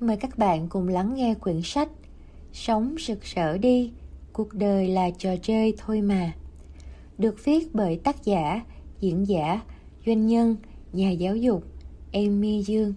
[0.00, 1.88] Mời các bạn cùng lắng nghe quyển sách
[2.52, 3.92] Sống sực sỡ đi,
[4.32, 6.32] cuộc đời là trò chơi thôi mà
[7.18, 8.64] Được viết bởi tác giả,
[9.00, 9.60] diễn giả,
[10.06, 10.56] doanh nhân,
[10.92, 11.64] nhà giáo dục
[12.12, 12.94] Amy Dương.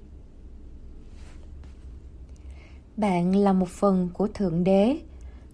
[2.98, 4.98] Bạn là một phần của Thượng Đế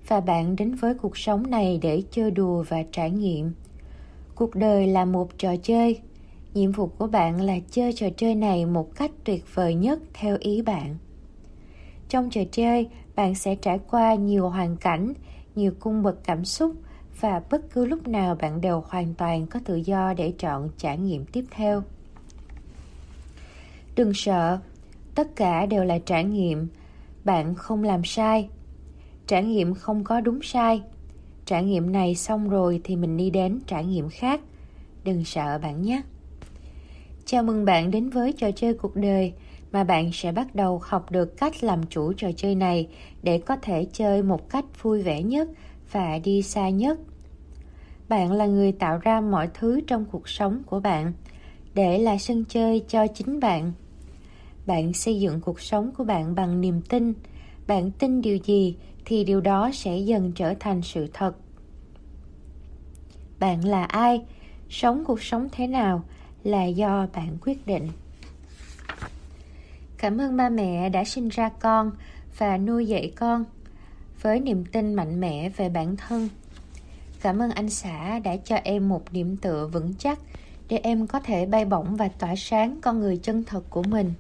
[0.08, 3.52] Và bạn đến với cuộc sống này để chơi đùa và trải nghiệm.
[4.36, 6.00] Cuộc đời là một trò chơi
[6.54, 10.38] Nhiệm vụ của bạn là chơi trò chơi này một cách tuyệt vời nhất theo
[10.40, 10.98] ý bạn
[12.16, 15.14] trong trò chơi, bạn sẽ trải qua nhiều hoàn cảnh,
[15.56, 16.76] nhiều cung bậc cảm xúc
[17.20, 20.98] và bất cứ lúc nào bạn đều hoàn toàn có tự do để chọn trải
[20.98, 21.84] nghiệm tiếp theo.
[23.96, 24.60] Đừng sợ,
[25.16, 26.68] tất cả đều là trải nghiệm,
[27.24, 28.50] bạn không làm sai.
[29.28, 30.82] Trải nghiệm không có đúng sai.
[31.46, 34.42] Trải nghiệm này xong rồi thì mình đi đến trải nghiệm khác.
[35.04, 36.02] Đừng sợ bạn nhé.
[37.26, 39.34] Chào mừng bạn đến với trò chơi cuộc đời
[39.76, 42.88] mà bạn sẽ bắt đầu học được cách làm chủ trò chơi này
[43.24, 45.50] để có thể chơi một cách vui vẻ nhất
[45.92, 47.00] và đi xa nhất.
[48.10, 51.14] Bạn là người tạo ra mọi thứ trong cuộc sống của bạn
[51.74, 53.72] để là sân chơi cho chính bạn.
[54.66, 57.14] Bạn xây dựng cuộc sống của bạn bằng niềm tin.
[57.68, 61.36] Bạn tin điều gì thì điều đó sẽ dần trở thành sự thật.
[63.40, 64.22] Bạn là ai?
[64.70, 66.04] Sống cuộc sống thế nào
[66.44, 67.88] là do bạn quyết định.
[69.98, 71.92] Cảm ơn ba mẹ đã sinh ra con
[72.38, 73.46] và nuôi dạy con
[74.22, 76.30] với niềm tin mạnh mẽ về bản thân.
[77.22, 80.20] Cảm ơn anh xã đã cho em một điểm tựa vững chắc
[80.70, 84.14] để em có thể bay bổng và tỏa sáng con người chân thật của mình.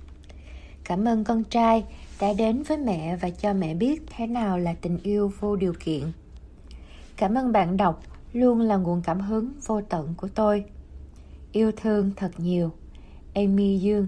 [0.84, 1.84] Cảm ơn con trai
[2.20, 5.74] đã đến với mẹ và cho mẹ biết thế nào là tình yêu vô điều
[5.80, 6.04] kiện.
[7.18, 8.04] Cảm ơn bạn đọc
[8.34, 10.66] luôn là nguồn cảm hứng vô tận của tôi.
[11.52, 12.72] Yêu thương thật nhiều.
[13.34, 14.08] Amy Dương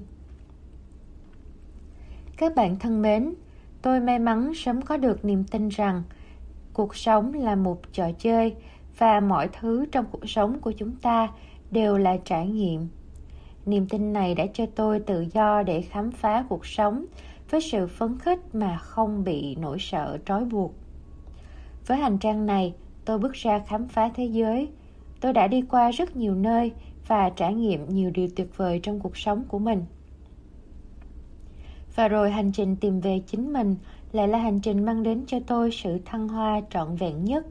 [2.38, 3.34] các bạn thân mến,
[3.82, 6.04] tôi may mắn sớm có được niềm tin rằng
[6.74, 8.56] cuộc sống là một trò chơi
[8.98, 11.28] và mọi thứ trong cuộc sống của chúng ta
[11.72, 12.88] đều là trải nghiệm.
[13.66, 17.06] Niềm tin này đã cho tôi tự do để khám phá cuộc sống
[17.50, 20.73] với sự phấn khích mà không bị nỗi sợ trói buộc.
[21.88, 22.73] Với hành trang này,
[23.06, 24.70] tôi bước ra khám phá thế giới.
[25.22, 26.72] Tôi đã đi qua rất nhiều nơi
[27.08, 29.86] và trải nghiệm nhiều điều tuyệt vời trong cuộc sống của mình.
[31.98, 33.76] Và rồi hành trình tìm về chính mình
[34.12, 37.46] lại là hành trình mang đến cho tôi sự thăng hoa trọn vẹn nhất.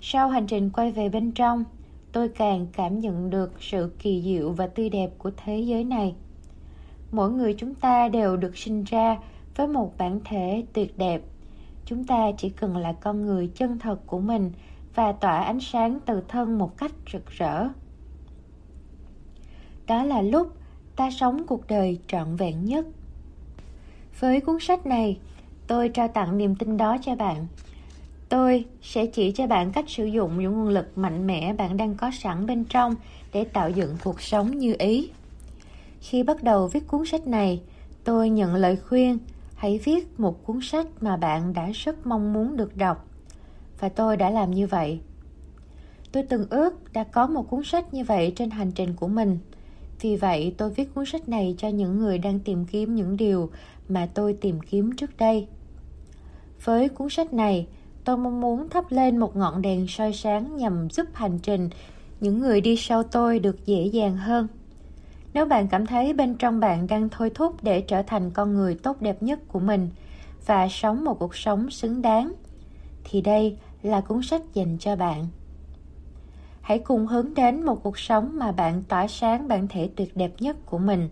[0.00, 1.64] Sau hành trình quay về bên trong,
[2.12, 6.14] tôi càng cảm nhận được sự kỳ diệu và tươi đẹp của thế giới này.
[7.12, 9.18] Mỗi người chúng ta đều được sinh ra
[9.56, 11.22] với một bản thể tuyệt đẹp.
[11.84, 14.50] Chúng ta chỉ cần là con người chân thật của mình
[14.94, 17.68] và tỏa ánh sáng từ thân một cách rực rỡ.
[19.86, 20.48] Đó là lúc
[20.96, 22.86] ta sống cuộc đời trọn vẹn nhất.
[24.20, 25.18] Với cuốn sách này,
[25.66, 27.46] tôi trao tặng niềm tin đó cho bạn.
[28.28, 31.94] Tôi sẽ chỉ cho bạn cách sử dụng những nguồn lực mạnh mẽ bạn đang
[31.94, 32.94] có sẵn bên trong
[33.32, 35.10] để tạo dựng cuộc sống như ý.
[36.00, 37.60] Khi bắt đầu viết cuốn sách này,
[38.04, 39.18] tôi nhận lời khuyên
[39.54, 43.08] hãy viết một cuốn sách mà bạn đã rất mong muốn được đọc.
[43.80, 45.00] Và tôi đã làm như vậy.
[46.12, 49.38] Tôi từng ước đã có một cuốn sách như vậy trên hành trình của mình.
[50.00, 53.50] Vì vậy, tôi viết cuốn sách này cho những người đang tìm kiếm những điều
[53.88, 55.46] mà tôi tìm kiếm trước đây.
[56.64, 57.66] Với cuốn sách này,
[58.04, 61.70] tôi mong muốn thắp lên một ngọn đèn soi sáng nhằm giúp hành trình
[62.20, 64.48] những người đi sau tôi được dễ dàng hơn.
[65.34, 68.74] Nếu bạn cảm thấy bên trong bạn đang thôi thúc để trở thành con người
[68.74, 69.90] tốt đẹp nhất của mình
[70.46, 72.32] và sống một cuộc sống xứng đáng,
[73.04, 75.26] thì đây là cuốn sách dành cho bạn.
[76.60, 80.32] Hãy cùng hướng đến một cuộc sống mà bạn tỏa sáng bản thể tuyệt đẹp
[80.38, 81.08] nhất của mình.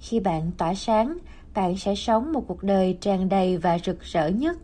[0.00, 1.18] Khi bạn tỏa sáng,
[1.54, 4.58] bạn sẽ sống một cuộc đời tràn đầy và rực rỡ nhất.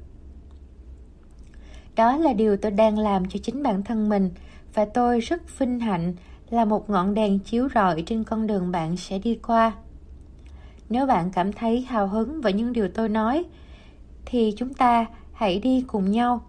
[1.97, 4.31] Đó là điều tôi đang làm cho chính bản thân mình,
[4.75, 6.15] và tôi rất vinh hạnh
[6.51, 9.73] là một ngọn đèn chiếu rọi trên con đường bạn sẽ đi qua.
[10.89, 13.45] Nếu bạn cảm thấy hào hứng với những điều tôi nói,
[14.27, 16.41] thì chúng ta hãy đi cùng nhau,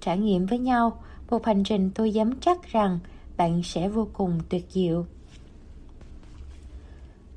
[0.00, 0.98] trải nghiệm với nhau
[1.30, 2.98] một hành trình tôi dám chắc rằng
[3.36, 5.06] bạn sẽ vô cùng tuyệt diệu.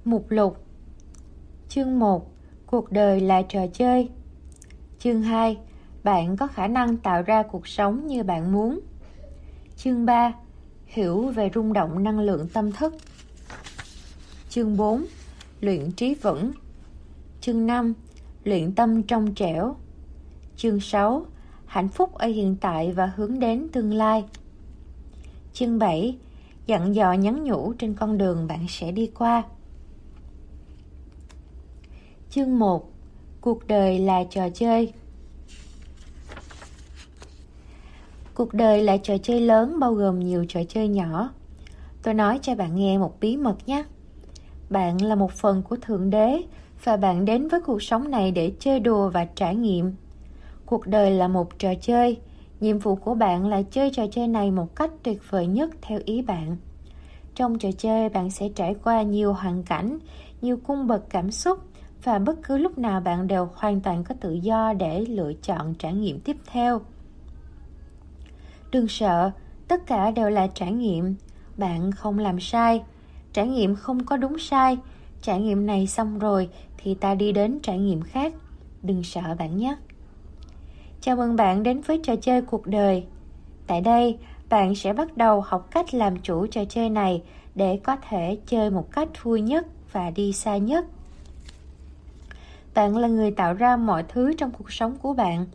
[0.05, 0.57] Mục lục,
[1.69, 2.32] chương 1
[2.73, 4.09] Cuộc đời là trò chơi.
[4.99, 5.57] Chương 2
[6.03, 8.79] Bạn có khả năng tạo ra cuộc sống như bạn muốn.
[9.77, 10.33] Chương 3
[10.85, 12.93] Hiểu về rung động năng lượng tâm thức.
[14.49, 15.05] Chương 4
[15.61, 16.51] Luyện trí vững.
[17.41, 17.93] Chương 5
[18.43, 19.75] Luyện tâm trong trẻo.
[20.55, 21.25] Chương 6
[21.65, 24.23] Hạnh phúc ở hiện tại và hướng đến tương lai.
[25.53, 26.17] Chương 7
[26.65, 29.43] Dặn dò nhắn nhủ trên con đường bạn sẽ đi qua.
[32.35, 32.91] Chương 1
[33.41, 34.93] cuộc đời là trò chơi.
[38.33, 41.29] Cuộc đời là trò chơi lớn, bao gồm nhiều trò chơi nhỏ.
[42.03, 43.83] Tôi nói cho bạn nghe một bí mật nhé.
[44.69, 46.41] Bạn là một phần của thượng đế,
[46.83, 49.93] và bạn đến với cuộc sống này để chơi đùa và trải nghiệm.
[50.65, 52.17] Cuộc đời là một trò chơi.
[52.59, 55.99] Nhiệm vụ của bạn là chơi trò chơi này một cách tuyệt vời nhất theo
[56.05, 56.57] ý bạn.
[57.35, 59.99] Trong trò chơi, bạn sẽ trải qua nhiều hoàn cảnh,
[60.41, 61.59] nhiều cung bậc cảm xúc
[62.03, 65.73] và bất cứ lúc nào bạn đều hoàn toàn có tự do để lựa chọn
[65.73, 66.81] trải nghiệm tiếp theo.
[68.71, 69.31] Đừng sợ,
[69.67, 71.15] tất cả đều là trải nghiệm.
[71.57, 72.83] Bạn không làm sai.
[73.33, 74.77] Trải nghiệm không có đúng sai.
[75.21, 78.33] Trải nghiệm này xong rồi thì ta đi đến trải nghiệm khác.
[78.81, 79.75] Đừng sợ bạn nhé.
[81.01, 83.05] Chào mừng bạn đến với trò chơi cuộc đời.
[83.67, 84.17] Tại đây,
[84.49, 87.23] bạn sẽ bắt đầu học cách làm chủ trò chơi này
[87.55, 90.85] để có thể chơi một cách vui nhất và đi xa nhất
[92.73, 95.45] bạn là người tạo ra mọi thứ trong cuộc sống của bạn,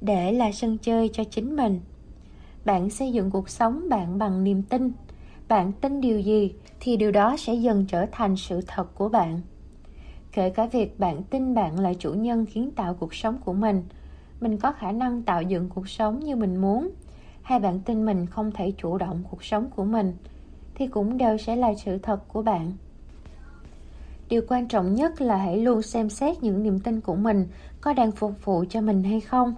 [0.00, 1.80] để là sân chơi cho chính mình.
[2.64, 4.92] Bạn xây dựng cuộc sống bạn bằng niềm tin.
[5.48, 9.40] Bạn tin điều gì thì điều đó sẽ dần trở thành sự thật của bạn.
[10.32, 13.82] Kể cả việc bạn tin bạn là chủ nhân kiến tạo cuộc sống của mình
[14.44, 16.90] mình có khả năng tạo dựng cuộc sống như mình muốn,
[17.42, 20.16] hay bạn tin mình không thể chủ động cuộc sống của mình,
[20.74, 22.72] thì cũng đều sẽ là sự thật của bạn
[24.34, 27.48] điều quan trọng nhất là hãy luôn xem xét những niềm tin của mình,
[27.80, 29.54] có đang phục vụ cho mình hay không,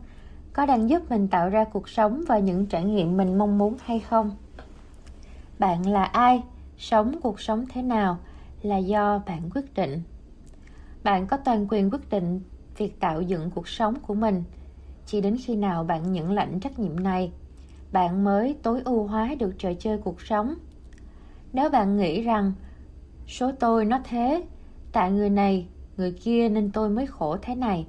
[0.53, 3.77] có đang giúp mình tạo ra cuộc sống và những trải nghiệm mình mong muốn
[3.85, 4.37] hay không.
[5.59, 6.43] Bạn là ai?
[6.79, 8.19] Sống cuộc sống thế nào?
[8.63, 10.03] Là do bạn quyết định.
[11.03, 12.41] Bạn có toàn quyền quyết định
[12.77, 14.45] việc tạo dựng cuộc sống của mình.
[15.07, 17.33] Chỉ đến khi nào bạn nhận lãnh trách nhiệm này,
[17.93, 20.55] bạn mới tối ưu hóa được trò chơi cuộc sống.
[21.53, 22.53] Nếu bạn nghĩ rằng,
[23.27, 24.45] số tôi nó thế
[24.97, 25.67] tại người này,
[25.97, 27.87] người kia nên tôi mới khổ thế này.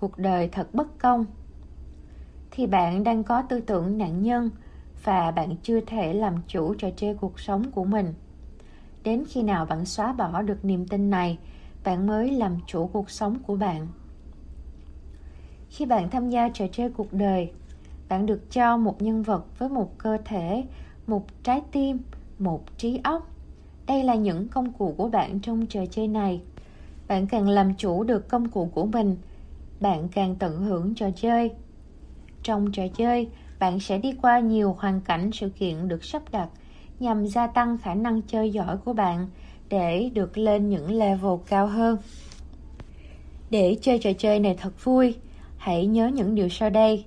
[0.00, 1.24] Cuộc đời thật bất công.
[2.50, 4.50] Thì bạn đang có tư tưởng nạn nhân
[5.04, 8.14] và bạn chưa thể làm chủ trò chơi cuộc sống của mình.
[9.02, 11.38] Đến khi nào bạn xóa bỏ được niềm tin này,
[11.84, 13.86] bạn mới làm chủ cuộc sống của bạn.
[15.68, 17.52] Khi bạn tham gia trò chơi cuộc đời,
[18.08, 20.64] bạn được cho một nhân vật với một cơ thể,
[21.06, 21.98] một trái tim,
[22.38, 23.26] một trí óc
[23.90, 26.40] đây là những công cụ của bạn trong trò chơi này.
[27.08, 29.16] Bạn càng làm chủ được công cụ của mình,
[29.80, 31.50] bạn càng tận hưởng trò chơi.
[32.42, 33.28] Trong trò chơi,
[33.58, 36.48] bạn sẽ đi qua nhiều hoàn cảnh sự kiện được sắp đặt
[37.00, 39.28] nhằm gia tăng khả năng chơi giỏi của bạn
[39.68, 41.96] để được lên những level cao hơn.
[43.50, 45.14] Để chơi trò chơi này thật vui,
[45.56, 47.04] hãy nhớ những điều sau đây.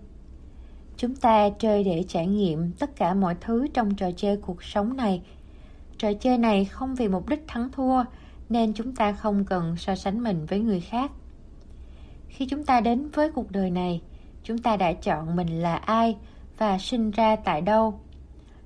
[0.97, 4.97] Chúng ta chơi để trải nghiệm tất cả mọi thứ trong trò chơi cuộc sống
[4.97, 5.21] này
[6.03, 8.03] trò chơi này không vì mục đích thắng thua,
[8.49, 11.11] nên chúng ta không cần so sánh mình với người khác.
[12.27, 14.01] Khi chúng ta đến với cuộc đời này,
[14.43, 16.15] chúng ta đã chọn mình là ai
[16.57, 17.99] và sinh ra tại đâu.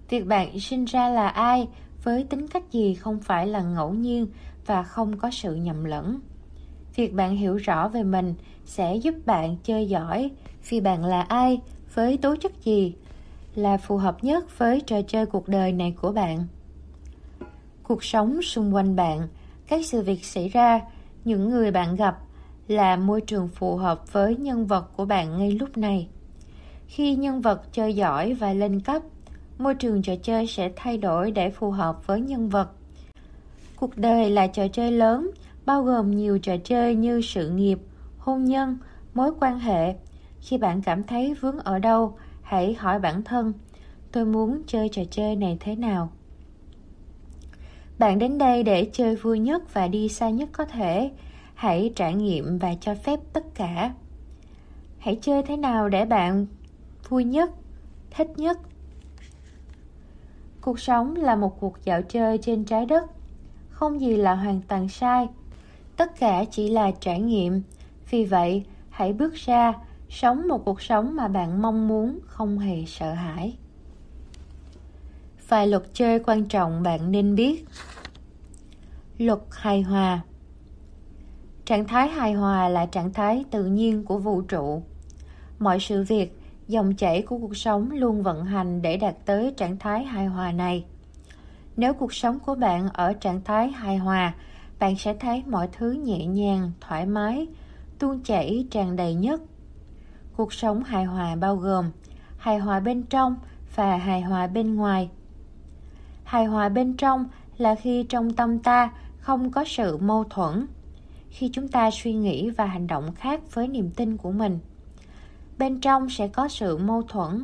[0.09, 1.67] Việc bạn sinh ra là ai
[2.03, 4.27] với tính cách gì không phải là ngẫu nhiên
[4.65, 6.19] và không có sự nhầm lẫn.
[6.95, 8.33] Việc bạn hiểu rõ về mình
[8.65, 10.31] sẽ giúp bạn chơi giỏi
[10.69, 11.61] vì bạn là ai
[11.93, 12.95] với tố chất gì
[13.55, 16.47] là phù hợp nhất với trò chơi cuộc đời này của bạn
[17.87, 19.27] cuộc sống xung quanh bạn.
[19.67, 20.81] Các sự việc xảy ra,
[21.25, 22.17] những người bạn gặp
[22.67, 26.07] là môi trường phù hợp với nhân vật của bạn ngay lúc này.
[26.87, 29.01] Khi nhân vật chơi giỏi và lên cấp,
[29.57, 32.69] môi trường trò chơi sẽ thay đổi để phù hợp với nhân vật.
[33.75, 35.31] Cuộc đời là trò chơi lớn,
[35.65, 37.79] bao gồm nhiều trò chơi như sự nghiệp,
[38.17, 38.77] hôn nhân,
[39.13, 39.95] mối quan hệ.
[40.41, 43.53] Khi bạn cảm thấy vướng ở đâu, hãy hỏi bản thân,
[44.11, 46.11] tôi muốn chơi trò chơi này thế nào?
[47.99, 51.11] Bạn đến đây để chơi vui nhất và đi xa nhất có thể.
[51.53, 53.93] Hãy trải nghiệm và cho phép tất cả.
[54.97, 56.45] Hãy chơi thế nào để bạn
[57.09, 57.51] vui nhất,
[58.11, 58.59] thích nhất?
[60.61, 63.03] Cuộc sống là một cuộc dạo chơi trên trái đất.
[63.69, 65.27] Không gì là hoàn toàn sai.
[65.97, 67.61] Tất cả chỉ là trải nghiệm.
[68.09, 69.73] Vì vậy, hãy bước ra,
[70.09, 73.57] sống một cuộc sống mà bạn mong muốn, không hề sợ hãi
[75.49, 77.65] vài luật chơi quan trọng bạn nên biết.
[79.17, 80.21] Luật hài hòa.
[81.65, 84.83] Trạng thái hài hòa là trạng thái tự nhiên của vũ trụ.
[85.59, 89.77] Mọi sự việc, dòng chảy của cuộc sống luôn vận hành để đạt tới trạng
[89.79, 90.85] thái hài hòa này.
[91.77, 94.33] Nếu cuộc sống của bạn ở trạng thái hài hòa,
[94.79, 97.47] bạn sẽ thấy mọi thứ nhẹ nhàng, thoải mái,
[97.99, 99.41] tuôn chảy, tràn đầy nhất.
[100.35, 101.91] Cuộc sống hài hòa bao gồm
[102.37, 103.35] hài hòa bên trong
[103.75, 105.09] và hài hòa bên ngoài
[106.27, 107.25] hài hòa bên trong
[107.57, 110.67] là khi trong tâm ta không có sự mâu thuẫn,
[111.29, 114.59] khi chúng ta suy nghĩ và hành động khác với niềm tin của mình.
[115.57, 117.43] Bên trong sẽ có sự mâu thuẫn.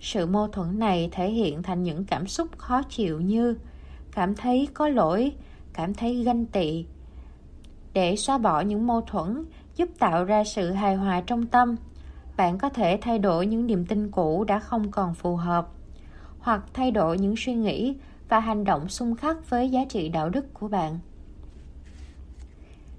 [0.00, 3.56] Sự mâu thuẫn này thể hiện thành những cảm xúc khó chịu như
[4.12, 5.32] cảm thấy có lỗi,
[5.72, 6.84] cảm thấy ganh tị.
[7.92, 9.44] Để xóa bỏ những mâu thuẫn
[9.76, 11.76] giúp tạo ra sự hài hòa trong tâm,
[12.36, 15.68] bạn có thể thay đổi những niềm tin cũ đã không còn phù hợp
[16.40, 17.96] hoặc thay đổi những suy nghĩ
[18.28, 20.98] và hành động xung khắc với giá trị đạo đức của bạn.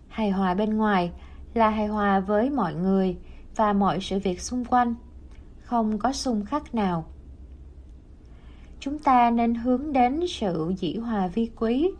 [0.08, 1.12] Hài hòa bên ngoài
[1.54, 3.18] là hài hòa với mọi người
[3.56, 4.96] và mọi sự việc xung quanh,
[5.62, 7.06] không có xung khắc nào.
[8.80, 11.92] Chúng ta nên hướng đến sự dĩ hòa vi quý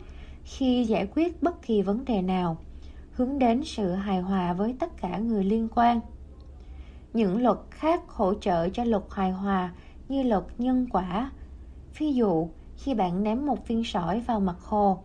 [0.44, 2.56] khi giải quyết bất kỳ vấn đề nào,
[3.12, 6.00] hướng đến sự hài hòa với tất cả người liên quan.
[7.12, 9.72] Những luật khác hỗ trợ cho luật hài hòa
[10.12, 11.30] như luật nhân quả.
[11.98, 14.98] Ví dụ, khi bạn ném một viên sỏi vào mặt hồ,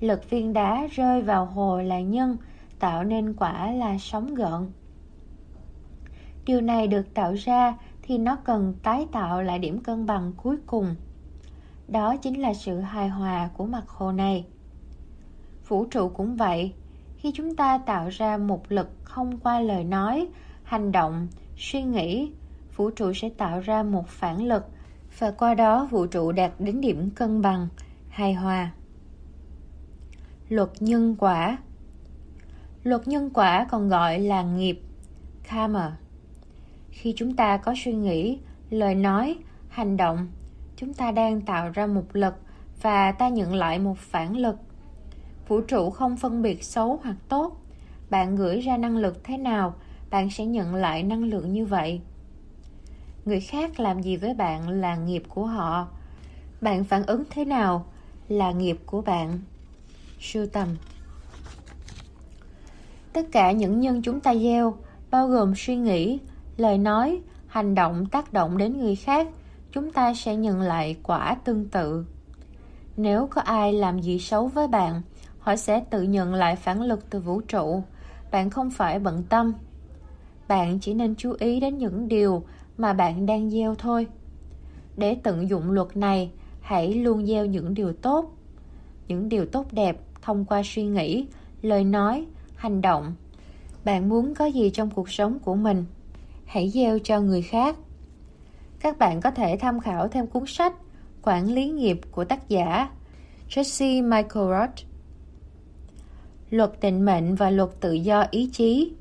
[0.00, 2.36] lực viên đá rơi vào hồ là nhân,
[2.78, 4.72] tạo nên quả là sóng gợn.
[6.46, 10.56] Điều này được tạo ra thì nó cần tái tạo lại điểm cân bằng cuối
[10.66, 10.94] cùng.
[11.88, 14.46] Đó chính là sự hài hòa của mặt hồ này.
[15.68, 16.72] Vũ trụ cũng vậy.
[17.16, 20.28] Khi chúng ta tạo ra một lực không qua lời nói,
[20.62, 22.32] hành động, suy nghĩ
[22.76, 24.64] vũ trụ sẽ tạo ra một phản lực,
[25.18, 27.68] và qua đó vũ trụ đạt đến điểm cân bằng,
[28.08, 28.70] hài hòa.
[30.48, 31.58] Luật nhân quả.
[32.82, 34.80] Luật nhân quả còn gọi là nghiệp,
[35.48, 35.96] karma.
[36.90, 38.38] Khi chúng ta có suy nghĩ,
[38.70, 39.36] lời nói,
[39.68, 40.28] hành động,
[40.76, 42.34] chúng ta đang tạo ra một lực
[42.82, 44.56] và ta nhận lại một phản lực.
[45.48, 47.60] Vũ trụ không phân biệt xấu hoặc tốt.
[48.10, 49.74] Bạn gửi ra năng lực thế nào,
[50.10, 52.00] bạn sẽ nhận lại năng lượng như vậy
[53.24, 55.88] người khác làm gì với bạn là nghiệp của họ?
[56.60, 57.86] Bạn phản ứng thế nào
[58.28, 59.38] là nghiệp của bạn?
[60.20, 60.68] Sưu tầm.
[63.12, 64.74] Tất cả những nhân chúng ta gieo,
[65.10, 66.18] bao gồm suy nghĩ,
[66.56, 69.28] lời nói, hành động tác động đến người khác,
[69.72, 72.06] chúng ta sẽ nhận lại quả tương tự.
[72.96, 75.02] Nếu có ai làm gì xấu với bạn,
[75.38, 77.82] họ sẽ tự nhận lại phản lực từ vũ trụ.
[78.30, 79.52] Bạn không phải bận tâm.
[80.48, 82.42] Bạn chỉ nên chú ý đến những điều
[82.78, 84.06] mà bạn đang gieo thôi.
[84.96, 88.36] Để tận dụng luật này, hãy luôn gieo những điều tốt.
[89.08, 91.26] Những điều tốt đẹp thông qua suy nghĩ,
[91.62, 92.26] lời nói,
[92.56, 93.14] hành động.
[93.84, 95.84] Bạn muốn có gì trong cuộc sống của mình?
[96.44, 97.76] Hãy gieo cho người khác.
[98.80, 100.74] Các bạn có thể tham khảo thêm cuốn sách
[101.22, 102.88] quản lý nghiệp của tác giả
[103.48, 104.86] Jesse Michael Roth.
[106.50, 108.92] Luật định mệnh và luật tự do ý chí.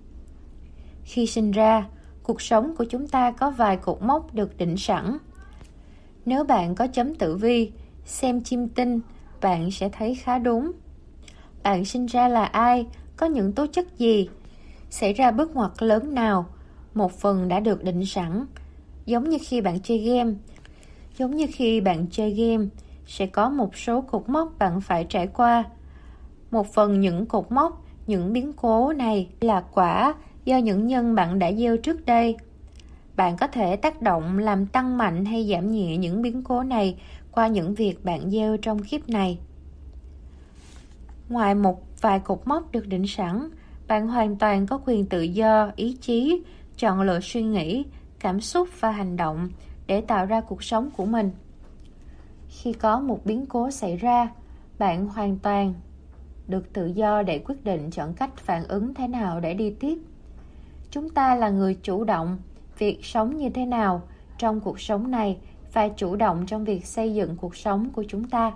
[1.03, 1.87] Khi sinh ra
[2.23, 5.17] cuộc sống của chúng ta có vài cột mốc được định sẵn.
[6.25, 7.71] Nếu bạn có chấm tử vi,
[8.05, 8.99] xem chim tinh,
[9.41, 10.71] bạn sẽ thấy khá đúng.
[11.63, 12.87] Bạn sinh ra là ai,
[13.17, 14.29] có những tố chất gì,
[14.89, 16.45] xảy ra bước ngoặt lớn nào,
[16.93, 18.45] một phần đã được định sẵn.
[19.05, 20.33] Giống như khi bạn chơi game,
[21.17, 22.65] giống như khi bạn chơi game,
[23.07, 25.63] sẽ có một số cột mốc bạn phải trải qua.
[26.51, 30.13] Một phần những cột mốc, những biến cố này là quả
[30.45, 32.35] do những nhân bạn đã gieo trước đây.
[33.15, 36.97] Bạn có thể tác động làm tăng mạnh hay giảm nhẹ những biến cố này
[37.31, 39.37] qua những việc bạn gieo trong kiếp này.
[41.29, 43.49] Ngoài một vài cột mốc được định sẵn,
[43.87, 46.43] bạn hoàn toàn có quyền tự do, ý chí,
[46.77, 47.85] chọn lựa suy nghĩ,
[48.19, 49.49] cảm xúc và hành động
[49.87, 51.31] để tạo ra cuộc sống của mình.
[52.49, 54.29] Khi có một biến cố xảy ra,
[54.79, 55.73] bạn hoàn toàn
[56.47, 59.97] được tự do để quyết định chọn cách phản ứng thế nào để đi tiếp
[60.93, 62.37] chúng ta là người chủ động
[62.77, 64.01] việc sống như thế nào
[64.37, 65.37] trong cuộc sống này
[65.73, 68.53] và chủ động trong việc xây dựng cuộc sống của chúng ta.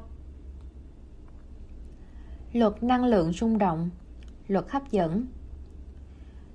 [2.54, 3.90] Luật năng lượng rung động,
[4.48, 5.26] luật hấp dẫn.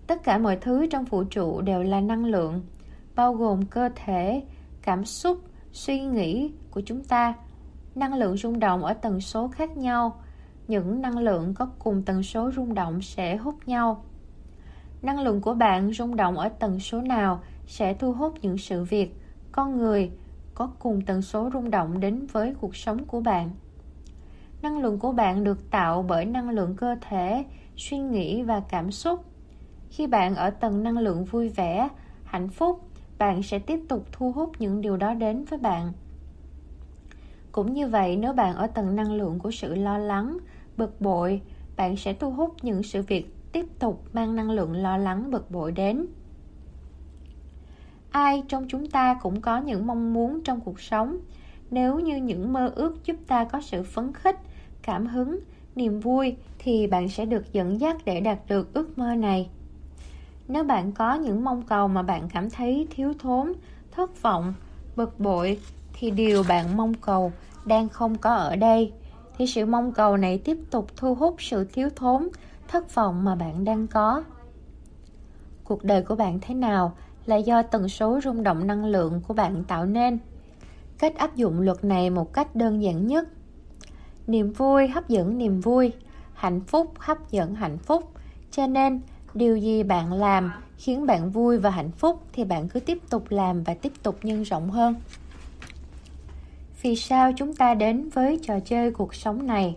[0.06, 2.62] Tất cả mọi thứ trong vũ trụ đều là năng lượng,
[3.14, 4.42] bao gồm cơ thể,
[4.82, 5.38] cảm xúc,
[5.72, 7.34] suy nghĩ của chúng ta.
[7.94, 10.22] Năng lượng rung động ở tần số khác nhau,
[10.68, 14.04] những năng lượng có cùng tần số rung động sẽ hút nhau
[15.02, 18.84] năng lượng của bạn rung động ở tần số nào sẽ thu hút những sự
[18.84, 19.16] việc,
[19.52, 20.10] con người
[20.54, 23.50] có cùng tần số rung động đến với cuộc sống của bạn.
[24.62, 27.44] Năng lượng của bạn được tạo bởi năng lượng cơ thể,
[27.76, 29.24] suy nghĩ và cảm xúc.
[29.90, 31.88] Khi bạn ở tầng năng lượng vui vẻ,
[32.24, 32.80] hạnh phúc,
[33.18, 35.92] bạn sẽ tiếp tục thu hút những điều đó đến với bạn.
[37.52, 40.38] Cũng như vậy, nếu bạn ở tầng năng lượng của sự lo lắng,
[40.76, 41.40] bực bội,
[41.76, 45.50] bạn sẽ thu hút những sự việc tiếp tục mang năng lượng lo lắng bực
[45.50, 46.06] bội đến.
[48.10, 51.18] Ai trong chúng ta cũng có những mong muốn trong cuộc sống.
[51.70, 54.38] Nếu như những mơ ước giúp ta có sự phấn khích,
[54.82, 55.40] cảm hứng,
[55.74, 59.48] niềm vui thì bạn sẽ được dẫn dắt để đạt được ước mơ này.
[60.48, 63.52] Nếu bạn có những mong cầu mà bạn cảm thấy thiếu thốn,
[63.90, 64.54] thất vọng,
[64.96, 65.58] bực bội
[65.92, 67.32] thì điều bạn mong cầu
[67.64, 68.92] đang không có ở đây.
[69.38, 72.28] Thì sự mong cầu này tiếp tục thu hút sự thiếu thốn
[72.72, 74.24] thất vọng mà bạn đang có.
[75.64, 79.34] Cuộc đời của bạn thế nào là do tần số rung động năng lượng của
[79.34, 80.18] bạn tạo nên.
[80.98, 83.28] Cách áp dụng luật này một cách đơn giản nhất.
[84.26, 85.92] Niềm vui hấp dẫn niềm vui,
[86.34, 88.12] hạnh phúc hấp dẫn hạnh phúc.
[88.50, 89.00] Cho nên,
[89.34, 93.24] điều gì bạn làm khiến bạn vui và hạnh phúc thì bạn cứ tiếp tục
[93.30, 94.94] làm và tiếp tục nhân rộng hơn.
[96.82, 99.76] Vì sao chúng ta đến với trò chơi cuộc sống này?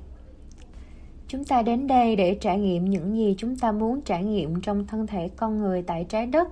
[1.36, 4.88] Chúng ta đến đây để trải nghiệm những gì chúng ta muốn trải nghiệm trong
[4.88, 6.48] thân thể con người tại trái đất.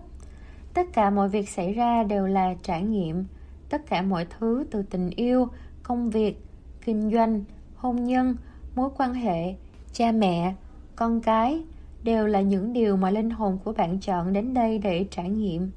[0.73, 3.25] Tất cả mọi việc xảy ra đều là trải nghiệm.
[3.69, 5.47] Tất cả mọi thứ từ tình yêu,
[5.83, 6.45] công việc,
[6.85, 7.43] kinh doanh,
[7.75, 8.35] hôn nhân,
[8.75, 9.55] mối quan hệ,
[9.93, 10.53] cha mẹ,
[10.95, 11.61] con cái
[12.03, 15.71] đều là những điều mà linh hồn của bạn chọn đến đây để trải nghiệm.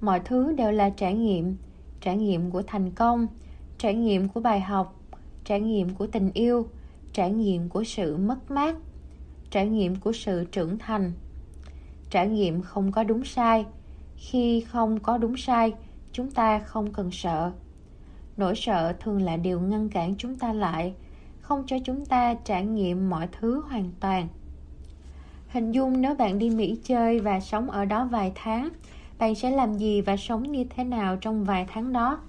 [0.00, 1.56] Mọi thứ đều là trải nghiệm.
[2.00, 3.26] Trải nghiệm của thành công,
[3.78, 5.00] trải nghiệm của bài học,
[5.44, 6.66] trải nghiệm của tình yêu
[7.14, 8.76] trải nghiệm của sự mất mát,
[9.50, 11.12] trải nghiệm của sự trưởng thành.
[12.10, 13.66] Trải nghiệm không có đúng sai.
[14.16, 15.72] Khi không có đúng sai,
[16.12, 17.52] chúng ta không cần sợ.
[18.36, 20.94] Nỗi sợ thường là điều ngăn cản chúng ta lại,
[21.40, 24.28] không cho chúng ta trải nghiệm mọi thứ hoàn toàn.
[25.48, 28.68] Hình dung nếu bạn đi mỹ chơi và sống ở đó vài tháng,
[29.18, 32.20] bạn sẽ làm gì và sống như thế nào trong vài tháng đó?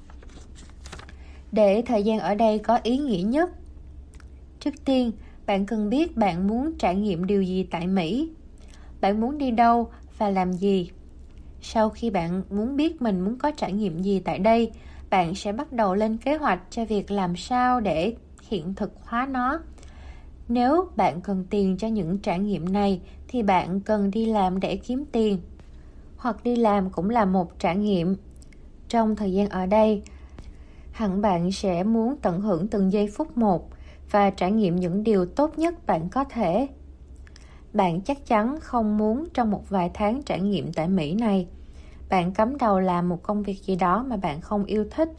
[1.52, 3.50] Để thời gian ở đây có ý nghĩa nhất
[4.66, 5.12] trước tiên,
[5.46, 8.30] bạn cần biết bạn muốn trải nghiệm điều gì tại mỹ.
[9.02, 10.90] Bạn muốn đi đâu và làm gì?
[11.62, 14.72] Sau khi bạn muốn biết mình muốn có trải nghiệm gì tại đây,
[15.10, 18.16] bạn sẽ bắt đầu lên kế hoạch cho việc làm sao để
[18.50, 19.60] hiện thực hóa nó.
[20.48, 24.76] Nếu bạn cần tiền cho những trải nghiệm này, thì bạn cần đi làm để
[24.76, 25.40] kiếm tiền,
[26.18, 28.16] hoặc đi làm cũng là một trải nghiệm.
[28.90, 30.02] Trong thời gian ở đây,
[30.92, 33.75] hẳn bạn sẽ muốn tận hưởng từng giây phút một
[34.12, 36.68] và trải nghiệm những điều tốt nhất bạn có thể.
[37.74, 41.48] Bạn chắc chắn không muốn trong một vài tháng trải nghiệm tại mỹ này.
[42.10, 45.10] Bạn cắm đầu làm một công việc gì đó mà bạn không yêu thích,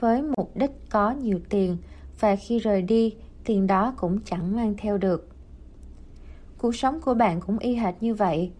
[0.00, 1.76] với mục đích có nhiều tiền,
[2.20, 5.28] và khi rời đi, tiền đó cũng chẳng mang theo được.
[6.58, 8.50] Cuộc sống của bạn cũng y hệt như vậy.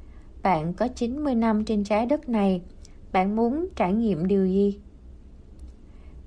[0.43, 2.63] Bạn có 90 năm trên trái đất này.
[3.13, 4.79] Bạn muốn trải nghiệm điều gì?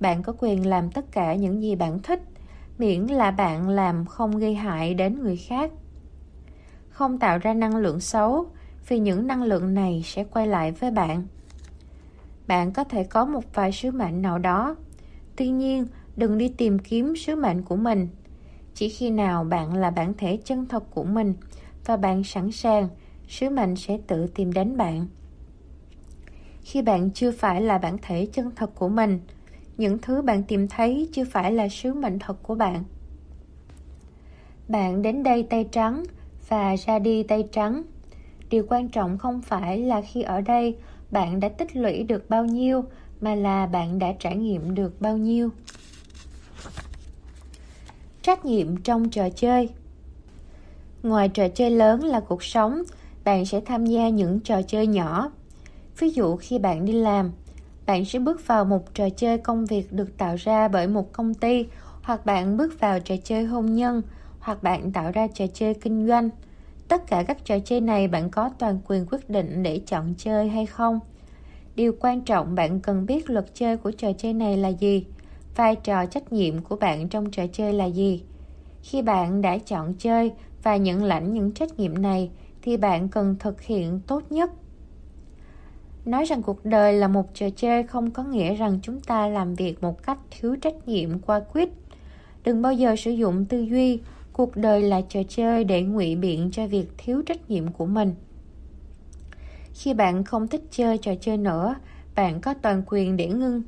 [0.00, 2.22] Bạn có quyền làm tất cả những gì bạn thích
[2.80, 5.70] miễn là bạn làm không gây hại đến người khác.
[6.88, 8.46] Không tạo ra năng lượng xấu,
[8.88, 11.22] vì những năng lượng này sẽ quay lại với bạn.
[12.46, 14.76] Bạn có thể có một vài sứ mệnh nào đó.
[15.36, 18.08] Tuy nhiên, đừng đi tìm kiếm sứ mệnh của mình.
[18.74, 21.34] Chỉ khi nào bạn là bản thể chân thật của mình
[21.86, 22.88] và bạn sẵn sàng,
[23.28, 25.06] sứ mệnh sẽ tự tìm đến bạn.
[26.62, 29.20] Khi bạn chưa phải là bản thể chân thật của mình
[29.80, 32.84] những thứ bạn tìm thấy chưa phải là sứ mệnh thật của bạn.
[34.68, 36.04] Bạn đến đây tay trắng
[36.48, 37.82] và ra đi tay trắng.
[38.50, 40.76] Điều quan trọng không phải là khi ở đây
[41.10, 42.84] bạn đã tích lũy được bao nhiêu,
[43.20, 45.50] mà là bạn đã trải nghiệm được bao nhiêu.
[48.22, 49.68] Trách nhiệm trong trò chơi.
[51.02, 52.82] Ngoài trò chơi lớn là cuộc sống,
[53.24, 55.30] bạn sẽ tham gia những trò chơi nhỏ.
[55.98, 57.30] Ví dụ khi bạn đi làm
[57.90, 61.34] bạn sẽ bước vào một trò chơi công việc được tạo ra bởi một công
[61.34, 61.66] ty,
[62.02, 64.02] hoặc bạn bước vào trò chơi hôn nhân,
[64.38, 66.30] hoặc bạn tạo ra trò chơi kinh doanh.
[66.88, 70.48] Tất cả các trò chơi này bạn có toàn quyền quyết định để chọn chơi
[70.48, 71.00] hay không.
[71.74, 75.04] Điều quan trọng bạn cần biết luật chơi của trò chơi này là gì,
[75.56, 78.22] vai trò trách nhiệm của bạn trong trò chơi là gì.
[78.82, 82.30] Khi bạn đã chọn chơi và nhận lãnh những trách nhiệm này,
[82.62, 84.50] thì bạn cần thực hiện tốt nhất
[86.04, 89.54] nói rằng cuộc đời là một trò chơi không có nghĩa rằng chúng ta làm
[89.54, 91.68] việc một cách thiếu trách nhiệm qua quyết
[92.44, 94.00] đừng bao giờ sử dụng tư duy,
[94.32, 98.14] cuộc đời là trò chơi để ngụy biện cho việc thiếu trách nhiệm của mình.
[99.74, 101.74] Khi bạn không thích chơi trò chơi nữa,
[102.14, 103.62] bạn có toàn quyền để ngưng.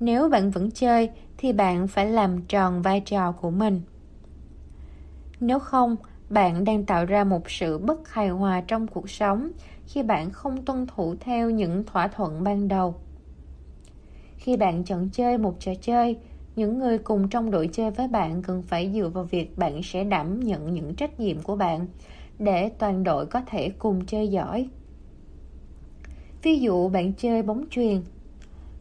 [0.00, 3.80] Nếu bạn vẫn chơi, thì bạn phải làm tròn vai trò của mình.
[5.40, 5.96] Nếu không,
[6.30, 9.50] bạn đang tạo ra một sự bất hài hòa trong cuộc sống
[9.92, 12.94] khi bạn không tuân thủ theo những thỏa thuận ban đầu.
[14.36, 16.16] Khi bạn chọn chơi một trò chơi
[16.56, 20.04] những người cùng trong đội chơi với bạn cần phải dựa vào việc bạn sẽ
[20.04, 21.86] đảm nhận những trách nhiệm của bạn
[22.38, 24.68] để toàn đội có thể cùng chơi giỏi.
[26.42, 28.02] Ví dụ bạn chơi bóng chuyền.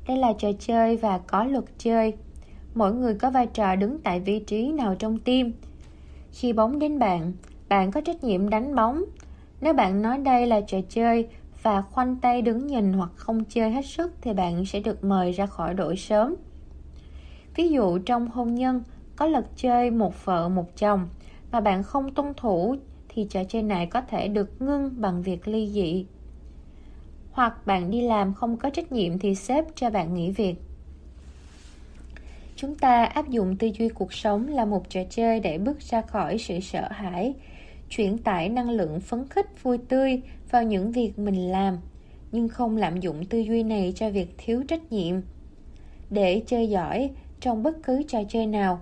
[0.08, 2.14] Đây là trò chơi và có luật chơi.
[2.76, 5.52] Mỗi người có vai trò đứng tại vị trí nào trong team.
[6.32, 7.34] Khi bóng đến bạn,
[7.70, 9.04] bạn có trách nhiệm đánh bóng.
[9.62, 11.28] Nếu bạn nói đây là trò chơi
[11.62, 15.32] và khoanh tay đứng nhìn hoặc không chơi hết sức thì bạn sẽ được mời
[15.32, 16.36] ra khỏi đội sớm.
[17.56, 18.84] Ví dụ trong hôn nhân
[19.16, 21.10] có luật chơi một vợ một chồng
[21.52, 22.76] mà bạn không tuân thủ
[23.10, 26.06] thì trò chơi này có thể được ngưng bằng việc ly dị.
[27.32, 30.56] Hoặc bạn đi làm không có trách nhiệm thì sếp cho bạn nghỉ việc.
[32.56, 36.02] Chúng ta áp dụng tư duy cuộc sống là một trò chơi để bước ra
[36.02, 37.34] khỏi sự sợ hãi,
[37.90, 40.22] chuyển tải năng lượng phấn khích vui tươi
[40.52, 41.78] vào những việc mình làm,
[42.32, 45.16] nhưng không lạm dụng tư duy này cho việc thiếu trách nhiệm.
[46.10, 48.82] Để chơi giỏi trong bất cứ trò chơi nào,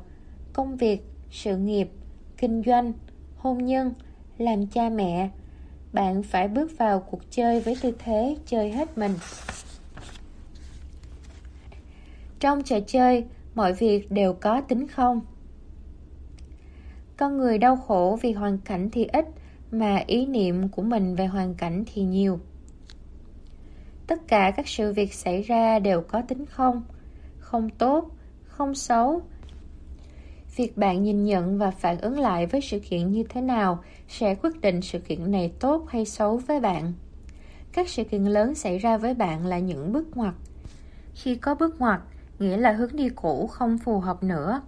[0.54, 1.90] công việc, sự nghiệp,
[2.38, 2.94] kinh doanh,
[3.38, 3.94] hôn nhân,
[4.38, 5.30] làm cha mẹ,
[5.94, 9.14] bạn phải bước vào cuộc chơi với tư thế chơi hết mình.
[12.40, 15.22] Trong trò chơi, mọi việc đều có tính không
[17.18, 19.26] con người đau khổ vì hoàn cảnh thì ít,
[19.72, 22.40] mà ý niệm của mình về hoàn cảnh thì nhiều.
[24.08, 26.84] Tất cả các sự việc xảy ra đều có tính không
[27.48, 28.10] không tốt,
[28.48, 29.22] không xấu.
[30.56, 34.36] Việc bạn nhìn nhận và phản ứng lại với sự kiện như thế nào sẽ
[34.36, 36.94] quyết định sự kiện này tốt hay xấu với bạn.
[37.74, 40.34] Các sự kiện lớn xảy ra với bạn là những bước ngoặt.
[41.14, 42.02] Khi có bước ngoặt,
[42.40, 44.62] nghĩa là hướng đi cũ không phù hợp nữa.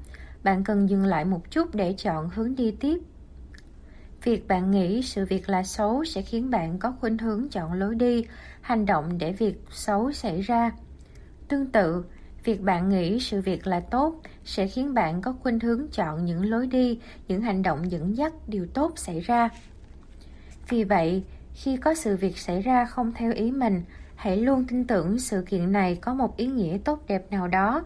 [0.49, 2.99] Bạn cần dừng lại một chút để chọn hướng đi tiếp.
[4.23, 7.95] Việc bạn nghĩ sự việc là xấu sẽ khiến bạn có khuynh hướng chọn lối
[7.95, 8.25] đi,
[8.61, 10.71] hành động để việc xấu xảy ra.
[11.47, 12.05] Tương tự,
[12.43, 16.49] việc bạn nghĩ sự việc là tốt sẽ khiến bạn có khuynh hướng chọn những
[16.49, 19.49] lối đi, những hành động dẫn dắt điều tốt xảy ra.
[20.69, 23.83] Vì vậy, khi có sự việc xảy ra không theo ý mình,
[24.15, 27.83] hãy luôn tin tưởng sự kiện này có một ý nghĩa tốt đẹp nào đó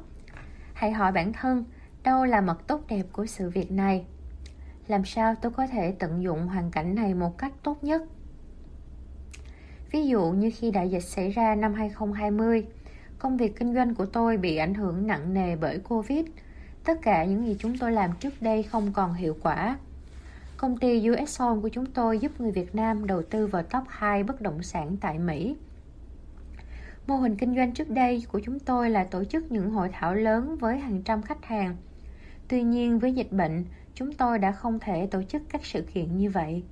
[0.74, 1.66] hãy hỏi bản thân
[2.04, 4.06] đâu là mặt tốt đẹp của sự việc này?
[4.88, 8.02] Làm sao tôi có thể tận dụng hoàn cảnh này một cách tốt nhất?
[9.92, 12.66] Ví dụ như khi đại dịch xảy ra năm 2020
[13.20, 16.26] công việc kinh doanh của tôi bị ảnh hưởng nặng nề bởi covid.
[16.84, 19.78] Tất cả những gì chúng tôi làm trước đây không còn hiệu quả.
[20.58, 23.84] Công ty US Home của chúng tôi giúp người Việt Nam đầu tư vào top
[23.88, 25.56] 2 bất động sản tại Mỹ.
[27.08, 30.16] Mô hình kinh doanh trước đây của chúng tôi là tổ chức những hội thảo
[30.16, 31.76] lớn với hàng trăm khách hàng.
[32.54, 36.18] Tuy nhiên với dịch bệnh, chúng tôi đã không thể tổ chức các sự kiện
[36.18, 36.64] như vậy.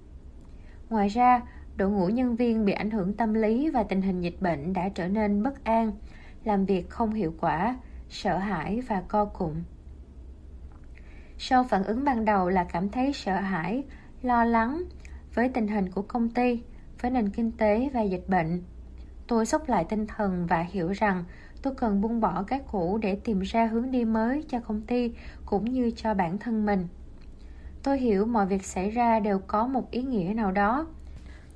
[0.90, 1.42] Ngoài ra,
[1.76, 4.90] đội ngũ nhân viên bị ảnh hưởng tâm lý và tình hình dịch bệnh đã
[4.90, 5.92] trở nên bất an,
[6.44, 9.54] làm việc không hiệu quả, sợ hãi và co cụm.
[11.38, 13.84] Sau phản ứng ban đầu là cảm thấy sợ hãi,
[14.22, 14.84] lo lắng
[15.34, 16.64] với tình hình của công ty,
[17.02, 18.64] với nền kinh tế và dịch bệnh
[19.32, 21.24] Tôi sốc lại tinh thần và hiểu rằng
[21.62, 25.12] tôi cần buông bỏ cái cũ để tìm ra hướng đi mới cho công ty
[25.46, 26.88] cũng như cho bản thân mình.
[27.84, 30.88] Tôi hiểu mọi việc xảy ra đều có một ý nghĩa nào đó.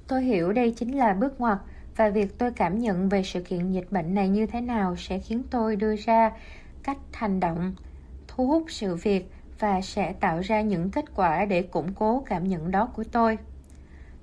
[0.07, 1.57] Tôi hiểu đây chính là bước ngoặt
[1.95, 5.19] và việc tôi cảm nhận về sự kiện dịch bệnh này như thế nào sẽ
[5.19, 6.31] khiến tôi đưa ra
[6.83, 7.75] cách hành động,
[8.27, 12.47] thu hút sự việc và sẽ tạo ra những kết quả để củng cố cảm
[12.47, 13.37] nhận đó của tôi.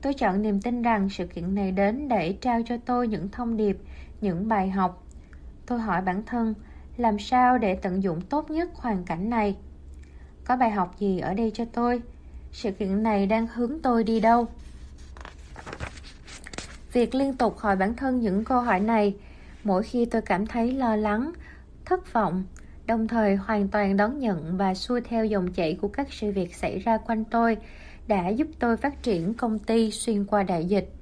[0.01, 3.57] Tôi chọn niềm tin rằng sự kiện này đến để trao cho tôi những thông
[3.57, 3.79] điệp,
[4.21, 5.05] những bài học.
[5.67, 6.55] Tôi hỏi bản thân,
[6.97, 9.57] làm sao để tận dụng tốt nhất hoàn cảnh này?
[10.45, 12.03] Có bài học gì ở đây cho tôi?
[12.53, 14.47] Sự kiện này đang hướng tôi đi đâu?
[16.93, 19.17] Việc liên tục hỏi bản thân những câu hỏi này,
[19.65, 21.33] mỗi khi tôi cảm thấy lo lắng,
[21.85, 22.45] thất vọng,
[22.87, 26.55] đồng thời hoàn toàn đón nhận và xuôi theo dòng chảy của các sự việc
[26.55, 27.57] xảy ra quanh tôi,
[28.09, 30.93] đã giúp tôi phát triển công ty xuyên qua đại dịch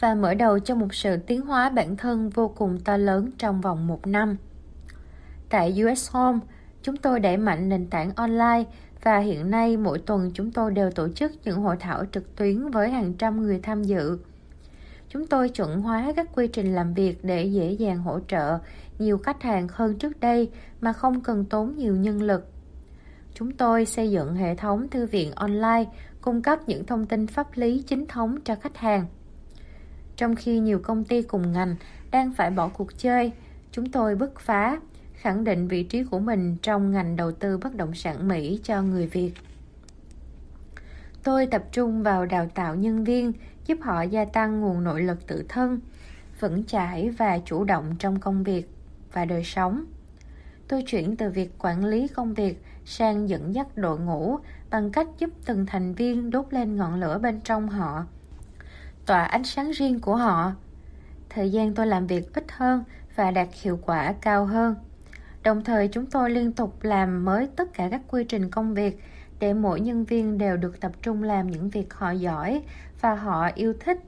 [0.00, 3.60] và mở đầu cho một sự tiến hóa bản thân vô cùng to lớn trong
[3.60, 4.36] vòng một năm.
[5.48, 6.38] Tại US Home,
[6.82, 8.64] chúng tôi đẩy mạnh nền tảng online
[9.02, 12.70] và hiện nay mỗi tuần chúng tôi đều tổ chức những hội thảo trực tuyến
[12.70, 14.18] với hàng trăm người tham dự.
[15.08, 18.58] Chúng tôi chuẩn hóa các quy trình làm việc để dễ dàng hỗ trợ
[18.98, 22.48] nhiều khách hàng hơn trước đây mà không cần tốn nhiều nhân lực.
[23.34, 25.84] Chúng tôi xây dựng hệ thống thư viện online
[26.20, 29.06] cung cấp những thông tin pháp lý chính thống cho khách hàng.
[30.16, 31.76] Trong khi nhiều công ty cùng ngành
[32.10, 33.32] đang phải bỏ cuộc chơi,
[33.72, 34.80] chúng tôi bứt phá,
[35.14, 38.82] khẳng định vị trí của mình trong ngành đầu tư bất động sản Mỹ cho
[38.82, 39.32] người Việt.
[41.22, 43.32] Tôi tập trung vào đào tạo nhân viên,
[43.66, 45.80] giúp họ gia tăng nguồn nội lực tự thân,
[46.40, 48.70] vững chãi và chủ động trong công việc
[49.12, 49.84] và đời sống.
[50.68, 54.38] Tôi chuyển từ việc quản lý công việc sang dẫn dắt đội ngũ
[54.70, 58.06] bằng cách giúp từng thành viên đốt lên ngọn lửa bên trong họ,
[59.06, 60.52] tỏa ánh sáng riêng của họ.
[61.28, 62.84] Thời gian tôi làm việc ít hơn
[63.16, 64.74] và đạt hiệu quả cao hơn.
[65.42, 69.02] Đồng thời chúng tôi liên tục làm mới tất cả các quy trình công việc
[69.38, 72.62] để mỗi nhân viên đều được tập trung làm những việc họ giỏi
[73.00, 73.98] và họ yêu thích.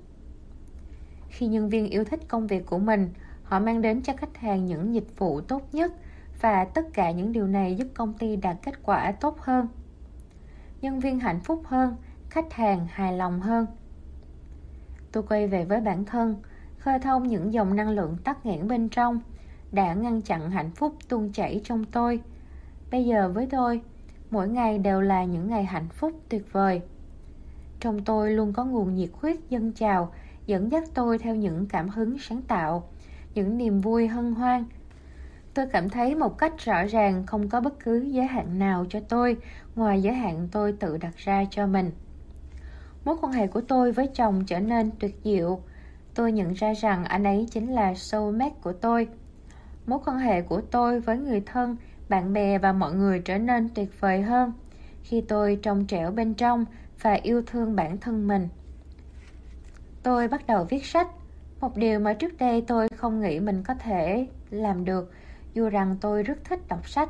[1.29, 3.11] Khi nhân viên yêu thích công việc của mình,
[3.43, 5.93] họ mang đến cho khách hàng những dịch vụ tốt nhất
[6.41, 9.69] và tất cả những điều này giúp công ty đạt kết quả tốt hơn.
[10.81, 11.97] Nhân viên hạnh phúc hơn,
[12.31, 13.67] khách hàng hài lòng hơn.
[15.13, 16.37] Tôi quay về với bản thân,
[16.79, 19.21] khơi thông những dòng năng lượng tắc nghẽn bên trong
[19.73, 22.21] đã ngăn chặn hạnh phúc tuôn chảy trong tôi.
[22.91, 23.81] Bây giờ với tôi,
[24.31, 26.81] mỗi ngày đều là những ngày hạnh phúc tuyệt vời.
[27.81, 30.13] Trong tôi luôn có nguồn nhiệt huyết dâng trào,
[30.47, 32.89] dẫn dắt tôi theo những cảm hứng sáng tạo,
[33.35, 34.65] những niềm vui hân hoan.
[35.55, 39.01] Tôi cảm thấy một cách rõ ràng không có bất cứ giới hạn nào cho
[39.01, 39.37] tôi
[39.77, 41.91] ngoài giới hạn tôi tự đặt ra cho mình.
[43.09, 45.61] Mối quan hệ của tôi với chồng trở nên tuyệt diệu.
[46.15, 49.09] Tôi nhận ra rằng anh ấy chính là soulmate của tôi.
[49.87, 51.77] Mối quan hệ của tôi với người thân,
[52.09, 54.53] bạn bè và mọi người trở nên tuyệt vời hơn
[55.03, 56.65] khi tôi trong trẻo bên trong
[57.03, 58.49] và yêu thương bản thân mình.
[60.03, 61.09] Tôi bắt đầu viết sách,
[61.61, 65.13] một điều mà trước đây tôi không nghĩ mình có thể làm được,
[65.55, 67.09] dù rằng tôi rất thích đọc sách.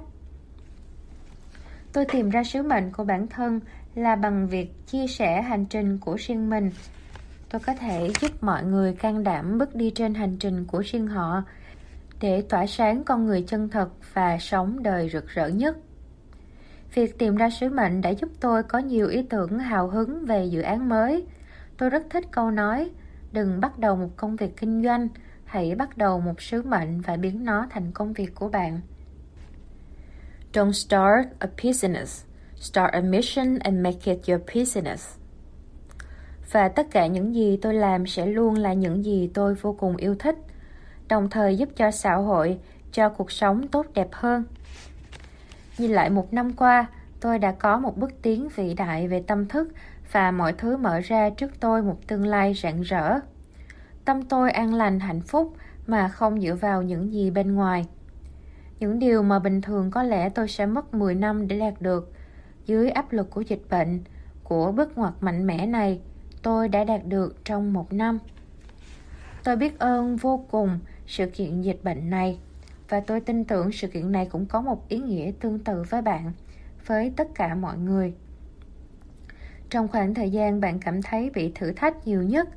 [1.93, 3.61] Tôi tìm ra sứ mệnh của bản thân
[3.99, 6.71] là bằng việc chia sẻ hành trình của riêng mình.
[7.51, 11.07] Tôi có thể giúp mọi người can đảm bước đi trên hành trình của riêng
[11.07, 11.43] họ
[12.21, 15.77] để tỏa sáng con người chân thật và sống đời rực rỡ nhất.
[16.95, 20.45] Việc tìm ra sứ mệnh đã giúp tôi có nhiều ý tưởng hào hứng về
[20.45, 21.27] dự án mới.
[21.77, 22.91] Tôi rất thích câu nói,
[23.33, 25.09] đừng bắt đầu một công việc kinh doanh,
[25.45, 28.81] hãy bắt đầu một sứ mệnh và biến nó thành công việc của bạn.
[30.53, 32.25] Don't start a business,
[32.61, 35.17] start a mission and make it your business.
[36.53, 39.97] Và tất cả những gì tôi làm sẽ luôn là những gì tôi vô cùng
[39.97, 40.37] yêu thích,
[41.09, 42.59] đồng thời giúp cho xã hội,
[42.93, 44.45] cho cuộc sống tốt đẹp hơn.
[45.79, 46.87] Nhìn lại một năm qua,
[47.21, 49.69] tôi đã có một bước tiến vĩ đại về tâm thức
[50.13, 53.19] và mọi thứ mở ra trước tôi một tương lai rạng rỡ.
[54.05, 57.87] Tâm tôi an lành hạnh phúc mà không dựa vào những gì bên ngoài.
[58.81, 62.13] Những điều mà bình thường có lẽ tôi sẽ mất 10 năm để đạt được,
[62.69, 64.01] dưới áp lực của dịch bệnh,
[64.45, 66.01] của bước ngoặt mạnh mẽ này,
[66.43, 68.19] tôi đã đạt được trong một năm.
[69.45, 72.39] Tôi biết ơn vô cùng sự kiện dịch bệnh này
[72.89, 76.03] và tôi tin tưởng sự kiện này cũng có một ý nghĩa tương tự với
[76.03, 76.33] bạn,
[76.87, 78.15] với tất cả mọi người.
[79.71, 82.49] Trong khoảng thời gian bạn cảm thấy bị thử thách nhiều nhất,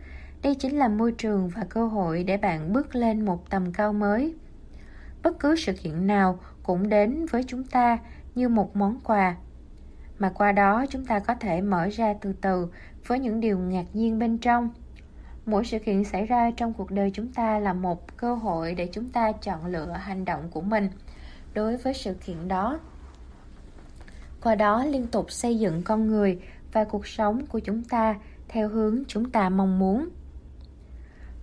[0.41, 3.93] đây chính là môi trường và cơ hội để bạn bước lên một tầm cao
[3.93, 4.36] mới.
[5.24, 7.97] Bất cứ sự kiện nào cũng đến với chúng ta
[8.36, 9.36] như một món quà
[10.21, 12.67] mà qua đó chúng ta có thể mở ra từ từ
[13.07, 14.69] với những điều ngạc nhiên bên trong.
[15.45, 18.89] Mỗi sự kiện xảy ra trong cuộc đời chúng ta là một cơ hội để
[18.91, 20.89] chúng ta chọn lựa hành động của mình
[21.53, 22.79] đối với sự kiện đó.
[24.43, 26.41] Qua đó liên tục xây dựng con người
[26.73, 28.15] và cuộc sống của chúng ta
[28.47, 30.10] theo hướng chúng ta mong muốn.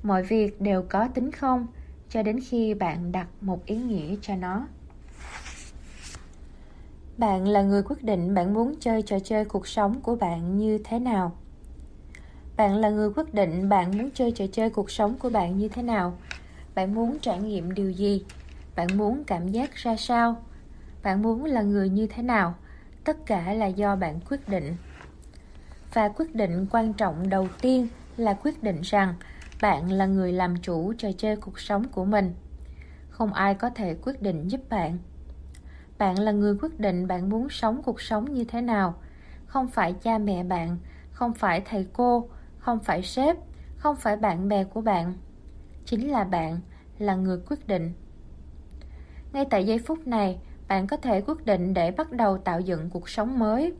[0.02, 1.66] Mọi việc đều có tính không
[2.08, 4.66] cho đến khi bạn đặt một ý nghĩa cho nó
[7.18, 10.78] bạn là người quyết định bạn muốn chơi trò chơi cuộc sống của bạn như
[10.85, 11.33] thế nào.
[12.57, 15.68] Bạn là người quyết định bạn muốn chơi trò chơi cuộc sống của bạn như
[15.68, 16.18] thế nào.
[16.74, 18.24] Bạn muốn trải nghiệm điều gì?
[18.76, 20.37] Bạn muốn cảm giác ra sao?
[21.02, 22.54] Bạn muốn là người như thế nào?
[23.04, 24.76] Tất cả là do bạn quyết định.
[25.94, 29.14] Và quyết định quan trọng đầu tiên là quyết định rằng
[29.61, 32.35] bạn là người làm chủ trò chơi cuộc sống của mình.
[33.11, 34.98] Không ai có thể quyết định giúp bạn
[35.98, 38.94] bạn là người quyết định bạn muốn sống cuộc sống như thế nào.
[39.46, 40.78] Không phải cha mẹ bạn,
[41.11, 43.37] không phải thầy cô, không phải sếp,
[43.76, 45.14] không phải bạn bè của bạn.
[45.84, 46.58] Chính là bạn
[46.98, 47.92] là người quyết định.
[49.32, 52.90] Ngay tại giây phút này, bạn có thể quyết định để bắt đầu tạo dựng
[52.90, 53.72] cuộc sống mới.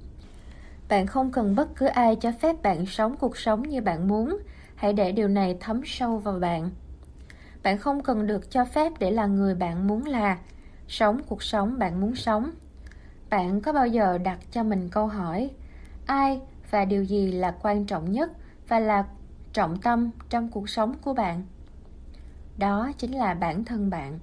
[0.89, 4.39] Bạn không cần bất cứ ai cho phép bạn sống cuộc sống như bạn muốn.
[4.75, 6.71] Hãy để điều này thấm sâu vào bạn.
[7.63, 10.39] Bạn không cần được cho phép để là người bạn muốn là
[10.89, 12.51] sống cuộc sống bạn muốn sống.
[13.31, 15.51] Bạn có bao giờ đặt cho mình câu hỏi,
[16.07, 18.33] ai và điều gì là quan trọng nhất
[18.69, 19.05] và là
[19.53, 21.43] trọng tâm trong cuộc sống của bạn?
[22.59, 24.19] Đó chính là bản thân bạn.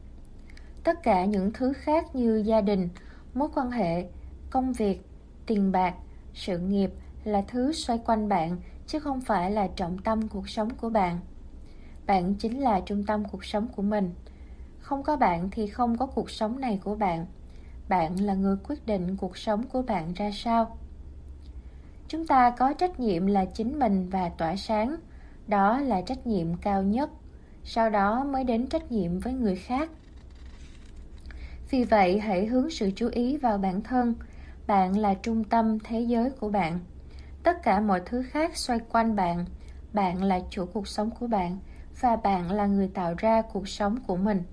[0.83, 2.89] Tất cả những thứ khác như gia đình,
[3.33, 4.05] mối quan hệ,
[4.49, 5.01] công việc,
[5.45, 5.93] tiền bạc,
[6.33, 6.91] sự nghiệp
[7.23, 11.19] là thứ xoay quanh bạn, chứ không phải là trọng tâm cuộc sống của bạn.
[12.05, 14.13] Bạn chính là trung tâm cuộc sống của mình
[14.85, 17.25] không có bạn thì không có cuộc sống này của bạn.
[17.89, 20.77] Bạn là người quyết định cuộc sống của bạn ra sao.
[22.07, 24.95] Chúng ta có trách nhiệm là chính mình và tỏa sáng.
[25.47, 27.09] Đó là trách nhiệm cao nhất.
[27.63, 29.89] Sau đó mới đến trách nhiệm với người khác.
[31.69, 34.15] Vì vậy, hãy hướng sự chú ý vào bản thân.
[34.67, 36.79] Bạn là trung tâm thế giới của bạn.
[37.43, 39.45] Tất cả mọi thứ khác xoay quanh bạn.
[39.93, 41.57] Bạn là chủ cuộc sống của bạn
[42.01, 44.43] và bạn là người tạo ra cuộc sống của mình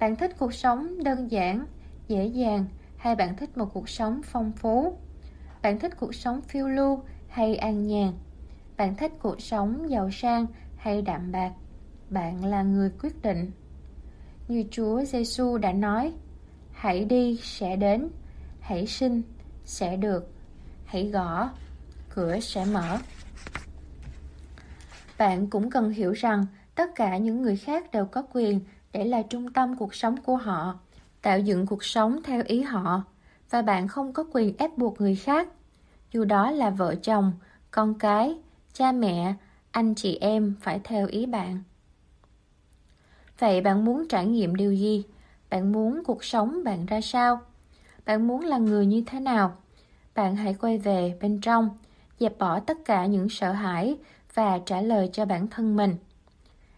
[0.00, 1.66] bạn thích cuộc sống đơn giản,
[2.08, 2.64] dễ dàng
[2.96, 4.98] hay bạn thích một cuộc sống phong phú?
[5.62, 8.12] Bạn thích cuộc sống phiêu lưu hay an nhàn?
[8.76, 11.52] Bạn thích cuộc sống giàu sang hay đạm bạc?
[12.10, 13.50] Bạn là người quyết định.
[14.48, 16.12] Như chúa giêsu đã nói,
[16.72, 18.08] hãy đi sẽ đến,
[18.60, 19.22] hãy sinh
[19.64, 20.32] sẽ được,
[20.84, 21.50] hãy gõ,
[22.14, 22.98] cửa sẽ mở.
[25.18, 28.60] Bạn cũng cần hiểu rằng tất cả những người khác đều có quyền
[28.92, 30.78] để là trung tâm cuộc sống của họ,
[31.22, 33.02] tạo dựng cuộc sống theo ý họ,
[33.50, 35.48] và bạn không có quyền ép buộc người khác.
[36.12, 37.32] Dù đó là vợ chồng,
[37.70, 38.38] con cái,
[38.72, 39.34] cha mẹ,
[39.70, 41.62] anh chị em phải theo ý bạn.
[43.38, 45.04] Vậy bạn muốn trải nghiệm điều gì?
[45.50, 47.40] Bạn muốn cuộc sống bạn ra sao?
[48.06, 49.56] Bạn muốn là người như thế nào?
[50.14, 51.70] Bạn hãy quay về bên trong,
[52.20, 53.96] dẹp bỏ tất cả những sợ hãi
[54.34, 55.96] và trả lời cho bản thân mình.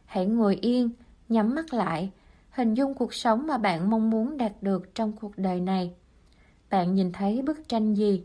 [0.07, 0.91] Hãy ngồi yên
[1.33, 2.11] nhắm mắt lại,
[2.51, 5.95] hình dung cuộc sống mà bạn mong muốn đạt được trong cuộc đời này.
[6.71, 8.25] Bạn nhìn thấy bức tranh gì?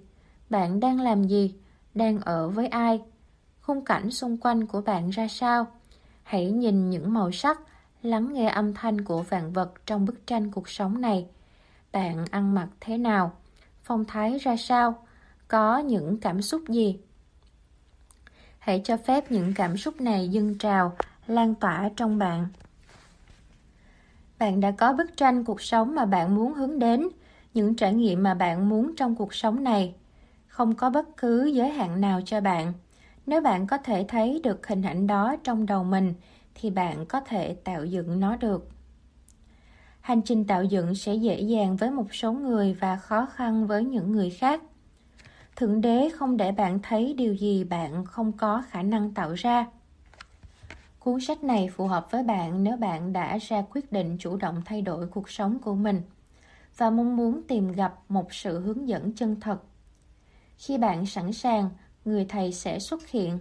[0.49, 1.55] Bạn đang làm gì?
[1.93, 3.01] Đang ở với ai?
[3.61, 5.67] Khung cảnh xung quanh của bạn ra sao?
[6.23, 7.59] Hãy nhìn những màu sắc,
[8.01, 11.27] lắng nghe âm thanh của vạn vật trong bức tranh cuộc sống này.
[11.91, 13.31] Bạn ăn mặc thế nào?
[13.83, 15.07] Phong thái ra sao?
[15.47, 16.99] Có những cảm xúc gì?
[18.59, 20.95] Hãy cho phép những cảm xúc này dâng trào,
[21.27, 22.47] lan tỏa trong bạn
[24.39, 27.07] bạn đã có bức tranh cuộc sống mà bạn muốn hướng đến,
[27.53, 29.95] những trải nghiệm mà bạn muốn trong cuộc sống này.
[30.47, 32.73] Không có bất cứ giới hạn nào cho bạn.
[33.25, 36.13] Nếu bạn có thể thấy được hình ảnh đó trong đầu mình,
[36.55, 38.69] thì bạn có thể tạo dựng nó được.
[40.01, 43.83] Hành trình tạo dựng sẽ dễ dàng với một số người và khó khăn với
[43.83, 44.61] những người khác.
[45.55, 49.65] Thượng đế không để bạn thấy điều gì bạn không có khả năng tạo ra
[51.07, 54.61] cuốn sách này phù hợp với bạn nếu bạn đã ra quyết định chủ động
[54.65, 56.01] thay đổi cuộc sống của mình
[56.77, 59.57] và mong muốn tìm gặp một sự hướng dẫn chân thật.
[60.57, 61.69] Khi bạn sẵn sàng,
[62.05, 63.39] người thầy sẽ xuất hiện.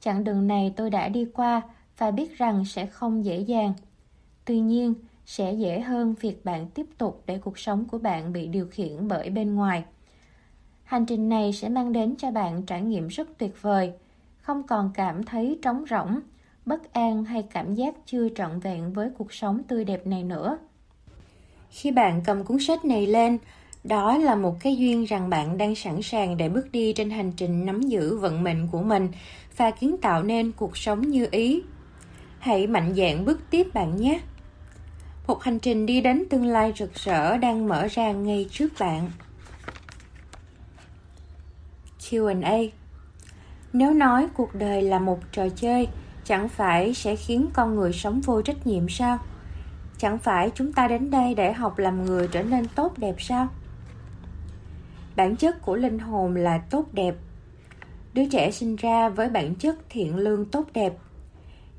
[0.00, 1.62] Chặng đường này tôi đã đi qua
[1.98, 3.72] và biết rằng sẽ không dễ dàng.
[4.44, 4.94] Tuy nhiên,
[5.26, 9.08] sẽ dễ hơn việc bạn tiếp tục để cuộc sống của bạn bị điều khiển
[9.08, 9.84] bởi bên ngoài.
[10.84, 13.92] Hành trình này sẽ mang đến cho bạn trải nghiệm rất tuyệt vời,
[14.40, 16.20] không còn cảm thấy trống rỗng
[16.68, 20.58] bất an hay cảm giác chưa trọn vẹn với cuộc sống tươi đẹp này nữa.
[21.70, 23.38] Khi bạn cầm cuốn sách này lên
[23.84, 27.32] đó là một cái duyên rằng bạn đang sẵn sàng để bước đi trên hành
[27.32, 29.08] trình nắm giữ vận mệnh của mình
[29.56, 31.62] và kiến tạo nên cuộc sống như ý.
[32.38, 34.20] Hãy mạnh dạn bước tiếp bạn nhé.
[35.26, 39.10] Một hành trình đi đến tương lai rực rỡ đang mở ra ngay trước bạn.
[42.00, 42.58] Q&A
[43.72, 45.88] Nếu nói cuộc đời là một trò chơi,
[46.28, 49.18] chẳng phải sẽ khiến con người sống vô trách nhiệm sao?
[49.98, 53.48] Chẳng phải chúng ta đến đây để học làm người trở nên tốt đẹp sao?
[55.16, 57.14] Bản chất của linh hồn là tốt đẹp.
[58.14, 60.92] Đứa trẻ sinh ra với bản chất thiện lương tốt đẹp.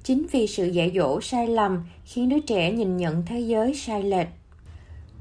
[0.03, 4.03] Chính vì sự dạy dỗ sai lầm khiến đứa trẻ nhìn nhận thế giới sai
[4.03, 4.27] lệch.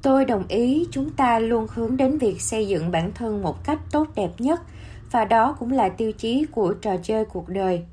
[0.02, 3.78] Tôi đồng ý chúng ta luôn hướng đến việc xây dựng bản thân một cách
[3.90, 4.60] tốt đẹp nhất,
[5.10, 7.84] và đó cũng là tiêu chí của trò chơi cuộc đời.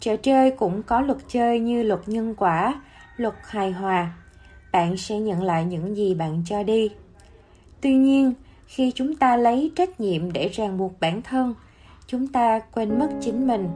[0.00, 2.82] Trò chơi cũng có luật chơi như luật nhân quả,
[3.16, 4.12] luật hài hòa.
[4.72, 6.90] Bạn sẽ nhận lại những gì bạn cho đi.
[7.80, 8.32] Tuy nhiên,
[8.66, 11.54] khi chúng ta lấy trách nhiệm để ràng buộc bản thân
[12.06, 13.68] chúng ta quên mất chính mình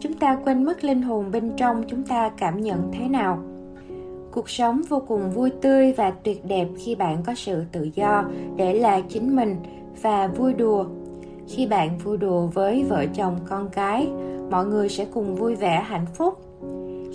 [0.00, 3.38] chúng ta quên mất linh hồn bên trong chúng ta cảm nhận thế nào
[4.32, 8.24] cuộc sống vô cùng vui tươi và tuyệt đẹp khi bạn có sự tự do
[8.56, 9.56] để là chính mình
[10.02, 10.84] và vui đùa
[11.48, 14.08] khi bạn vui đùa với vợ chồng con cái
[14.50, 16.38] mọi người sẽ cùng vui vẻ, hạnh phúc.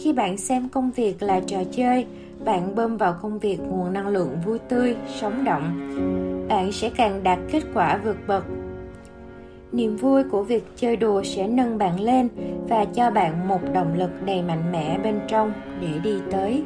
[0.04, 2.06] Khi bạn xem công việc là trò chơi,
[2.46, 5.90] bạn bơm vào công việc nguồn năng lượng vui tươi, sống động.
[6.50, 8.44] Bạn sẽ càng đạt kết quả vượt bậc.
[9.72, 12.30] Niềm vui của việc chơi đùa sẽ nâng bạn lên
[12.70, 16.64] và cho bạn một động lực đầy mạnh mẽ bên trong để đi tới.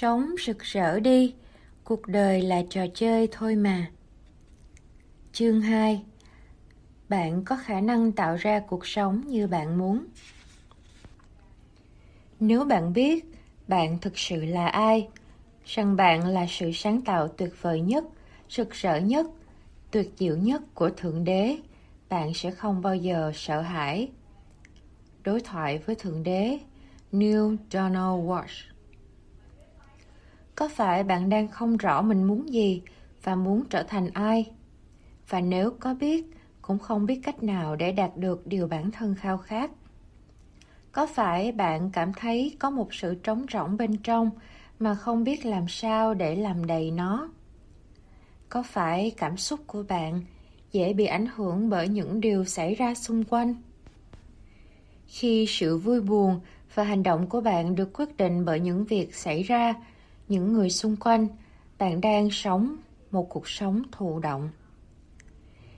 [0.00, 1.34] Sống rực rỡ đi,
[1.84, 3.90] cuộc đời là trò chơi thôi mà.
[5.32, 6.02] Chương 2
[7.08, 10.04] bạn có khả năng tạo ra cuộc sống như bạn muốn.
[12.40, 13.24] Nếu bạn biết
[13.68, 15.08] bạn thực sự là ai
[15.64, 18.04] rằng bạn là sự sáng tạo tuyệt vời nhất
[18.50, 19.26] rực rỡ nhất
[19.90, 21.56] tuyệt diệu nhất của thượng đế
[22.08, 24.08] bạn sẽ không bao giờ sợ hãi.
[25.24, 26.58] Đối thoại với thượng đế
[27.12, 28.75] neil donald walsh
[30.56, 32.82] có phải bạn đang không rõ mình muốn gì
[33.22, 34.50] và muốn trở thành ai?
[35.28, 36.24] Và nếu có biết,
[36.62, 39.70] cũng không biết cách nào để đạt được điều bản thân khao khát.
[40.92, 44.30] Có phải bạn cảm thấy có một sự trống rỗng bên trong
[44.78, 47.28] mà không biết làm sao để làm đầy nó?
[48.48, 50.22] Có phải cảm xúc của bạn
[50.72, 53.54] dễ bị ảnh hưởng bởi những điều xảy ra xung quanh?
[55.06, 56.40] Khi sự vui buồn
[56.74, 59.74] và hành động của bạn được quyết định bởi những việc xảy ra
[60.28, 61.28] những người xung quanh,
[61.78, 62.76] bạn đang sống
[63.10, 64.48] một cuộc sống thụ động.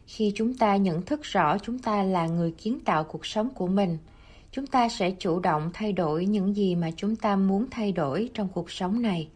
[0.06, 3.66] Khi chúng ta nhận thức rõ chúng ta là người kiến tạo cuộc sống của
[3.66, 3.98] mình,
[4.52, 8.30] chúng ta sẽ chủ động thay đổi những gì mà chúng ta muốn thay đổi
[8.34, 9.28] trong cuộc sống này,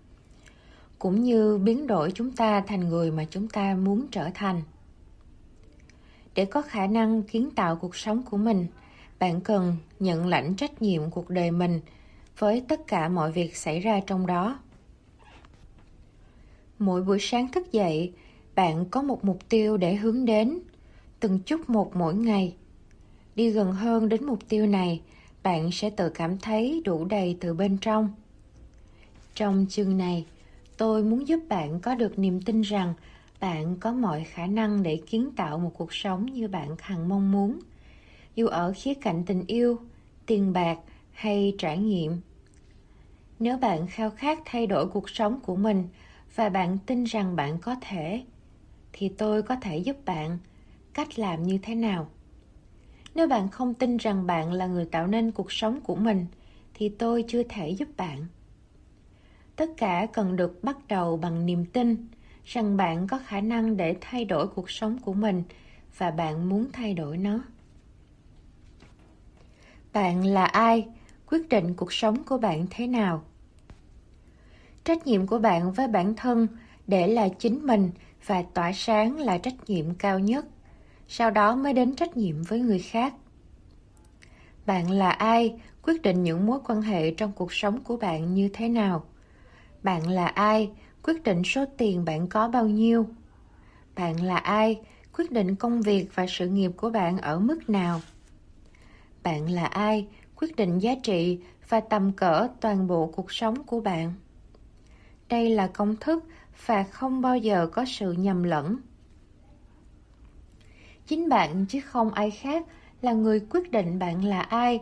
[0.99, 4.63] cũng như biến đổi chúng ta thành người mà chúng ta muốn trở thành.
[6.35, 8.67] Để có khả năng kiến tạo cuộc sống của mình,
[9.19, 11.81] bạn cần nhận lãnh trách nhiệm cuộc đời mình
[12.39, 14.59] với tất cả mọi việc xảy ra trong đó
[16.85, 18.13] mỗi buổi sáng thức dậy,
[18.55, 20.59] bạn có một mục tiêu để hướng đến.
[21.21, 22.55] Từng chút một mỗi ngày.
[23.35, 25.01] Đi gần hơn đến mục tiêu này,
[25.43, 28.09] bạn sẽ tự cảm thấy đủ đầy từ bên trong.
[29.35, 30.27] Trong chương này,
[30.77, 32.95] tôi muốn giúp bạn có được niềm tin rằng
[33.41, 37.33] bạn có mọi khả năng để kiến tạo một cuộc sống như bạn hằng mong
[37.33, 37.59] muốn.
[38.35, 39.79] Dù ở khía cạnh tình yêu,
[40.27, 40.79] tiền bạc
[41.13, 42.21] hay trải nghiệm.
[43.39, 45.89] Nếu bạn khao khát thay đổi cuộc sống của mình
[46.35, 48.25] và bạn tin rằng bạn có thể,
[48.93, 50.39] thì tôi có thể giúp bạn.
[50.95, 52.09] Cách làm như thế nào?
[53.15, 56.27] Nếu bạn không tin rằng bạn là người tạo nên cuộc sống của mình,
[56.75, 58.27] thì tôi chưa thể giúp bạn.
[59.57, 62.09] Tất cả cần được bắt đầu bằng niềm tin
[62.45, 65.43] rằng bạn có khả năng để thay đổi cuộc sống của mình
[65.99, 67.41] và bạn muốn thay đổi nó.
[69.93, 70.89] Bạn là ai?
[71.27, 73.23] Quyết định cuộc sống của bạn thế nào?
[74.85, 76.49] Trách nhiệm của bạn với bản thân,
[76.87, 77.91] để là chính mình,
[78.27, 80.47] và tỏa sáng là trách nhiệm cao nhất.
[81.09, 83.15] Sau đó mới đến trách nhiệm với người khác.
[84.67, 85.55] Bạn là ai?
[85.83, 89.05] Quyết định những mối quan hệ trong cuộc sống của bạn như thế nào?
[89.83, 90.71] Bạn là ai?
[91.03, 93.07] Quyết định số tiền bạn có bao nhiêu?
[93.95, 94.81] Bạn là ai?
[95.17, 98.01] Quyết định công việc và sự nghiệp của bạn ở mức nào?
[99.23, 100.07] Bạn là ai?
[100.37, 104.13] Quyết định giá trị và tầm cỡ toàn bộ cuộc sống của bạn
[105.33, 106.25] đây là công thức
[106.67, 108.77] và không bao giờ có sự nhầm lẫn.
[111.07, 112.67] Chính bạn chứ không ai khác
[113.03, 114.81] là người quyết định bạn là ai,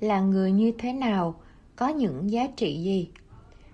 [0.00, 1.34] là người như thế nào,
[1.76, 3.10] có những giá trị gì.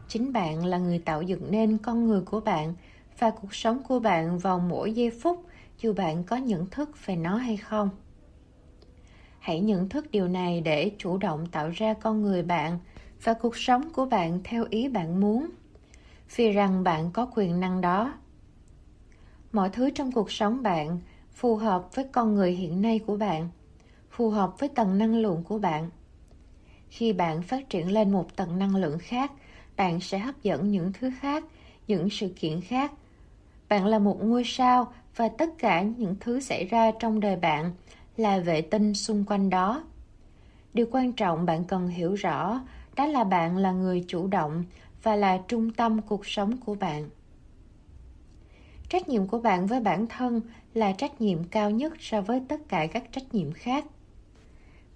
[0.08, 2.74] Chính bạn là người tạo dựng nên con người của bạn
[3.18, 5.44] và cuộc sống của bạn vào mỗi giây phút,
[5.80, 7.90] dù bạn có nhận thức về nó hay không.
[9.38, 12.78] Hãy nhận thức điều này để chủ động tạo ra con người bạn
[13.24, 15.48] và cuộc sống của bạn theo ý bạn muốn
[16.36, 18.14] vì rằng bạn có quyền năng đó.
[19.52, 20.98] Mọi thứ trong cuộc sống bạn
[21.34, 23.48] phù hợp với con người hiện nay của bạn,
[24.10, 25.90] phù hợp với tầng năng lượng của bạn.
[26.88, 29.32] Khi bạn phát triển lên một tầng năng lượng khác,
[29.76, 31.44] bạn sẽ hấp dẫn những thứ khác,
[31.86, 32.92] những sự kiện khác.
[33.68, 37.72] Bạn là một ngôi sao và tất cả những thứ xảy ra trong đời bạn
[38.16, 39.84] là vệ tinh xung quanh đó.
[40.74, 42.60] Điều quan trọng bạn cần hiểu rõ,
[42.96, 44.64] đó là bạn là người chủ động
[45.02, 47.10] và là trung tâm cuộc sống của bạn.
[48.88, 50.40] Trách nhiệm của bạn với bản thân
[50.74, 53.84] là trách nhiệm cao nhất so với tất cả các trách nhiệm khác.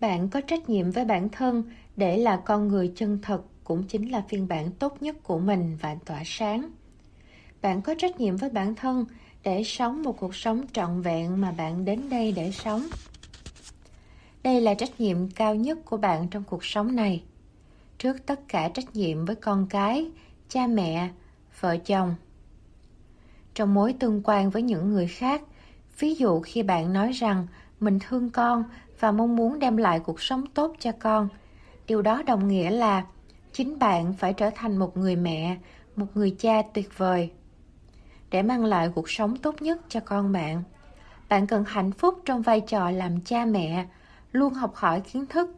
[0.00, 1.62] Bạn có trách nhiệm với bản thân
[1.96, 5.78] để là con người chân thật cũng chính là phiên bản tốt nhất của mình
[5.80, 6.70] và tỏa sáng.
[7.62, 9.04] Bạn có trách nhiệm với bản thân
[9.42, 12.86] để sống một cuộc sống trọn vẹn mà bạn đến đây để sống.
[14.42, 17.22] Đây là trách nhiệm cao nhất của bạn trong cuộc sống này
[17.99, 20.11] trước tất cả trách nhiệm với con cái,
[20.49, 21.09] cha mẹ,
[21.61, 22.14] vợ chồng.
[23.55, 25.42] Trong mối tương quan với những người khác,
[25.99, 27.47] ví dụ khi bạn nói rằng
[27.80, 28.64] mình thương con
[29.01, 31.28] và mong muốn đem lại cuộc sống tốt cho con,
[31.86, 33.05] điều đó đồng nghĩa là
[33.53, 35.57] chính bạn phải trở thành một người mẹ,
[35.97, 37.30] một người cha tuyệt vời
[38.30, 40.62] để mang lại cuộc sống tốt nhất cho con bạn.
[41.28, 43.86] Bạn cần hạnh phúc trong vai trò làm cha mẹ,
[44.32, 45.55] luôn học hỏi kiến thức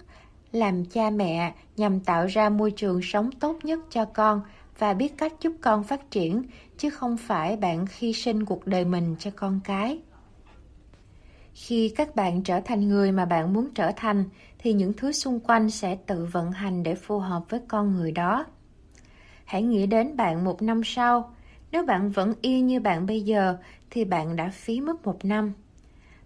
[0.53, 4.41] làm cha mẹ nhằm tạo ra môi trường sống tốt nhất cho con
[4.79, 6.43] và biết cách giúp con phát triển,
[6.79, 9.99] chứ không phải bạn hy sinh cuộc đời mình cho con cái.
[11.55, 14.25] Khi các bạn trở thành người mà bạn muốn trở thành,
[14.59, 18.13] thì những thứ xung quanh sẽ tự vận hành để phù hợp với con người
[18.13, 18.47] đó.
[19.45, 21.35] Hãy nghĩ đến bạn một năm sau.
[21.73, 23.57] Nếu bạn vẫn y như bạn bây giờ,
[23.91, 25.53] thì bạn đã phí mất một năm.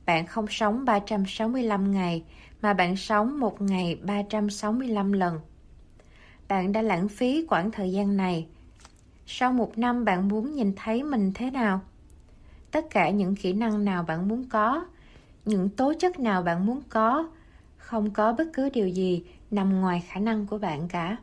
[0.07, 2.25] Bạn không sống 365 ngày
[2.63, 5.41] mà bạn sống một ngày 365 lần.
[6.49, 8.47] Bạn đã lãng phí khoảng thời gian này.
[9.27, 11.81] Sau một năm bạn muốn nhìn thấy mình thế nào?
[12.71, 14.87] Tất cả những kỹ năng nào bạn muốn có,
[15.45, 17.29] những tố chất nào bạn muốn có,
[17.77, 21.17] không có bất cứ điều gì nằm ngoài khả năng của bạn cả.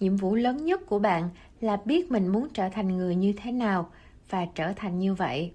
[0.00, 1.28] Nhiệm vụ lớn nhất của bạn
[1.60, 3.90] là biết mình muốn trở thành người như thế nào
[4.30, 5.52] và trở thành như vậy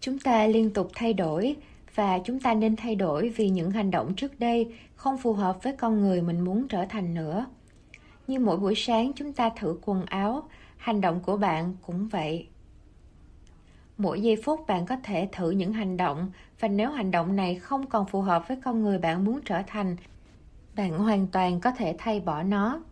[0.00, 1.56] chúng ta liên tục thay đổi
[1.94, 5.62] và chúng ta nên thay đổi vì những hành động trước đây không phù hợp
[5.62, 7.46] với con người mình muốn trở thành nữa.
[8.26, 10.42] Như mỗi buổi sáng, chúng ta thử quần áo.
[10.76, 12.48] Hành động của bạn cũng vậy.
[13.98, 16.30] Mỗi giây phút bạn có thể thử những hành động.
[16.60, 19.62] Và nếu hành động này không còn phù hợp với con người bạn muốn trở
[19.66, 19.96] thành,
[20.76, 22.82] bạn hoàn toàn có thể thay bỏ nó.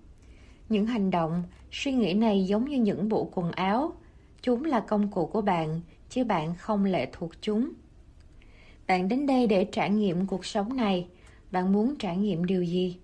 [0.68, 3.92] Những hành động, suy nghĩ này giống như những bộ quần áo.
[4.42, 7.72] Chúng là công cụ của bạn, chứ bạn không lệ thuộc chúng
[8.88, 11.08] bạn đến đây để trải nghiệm cuộc sống này.
[11.50, 12.98] Bạn muốn trải nghiệm điều gì?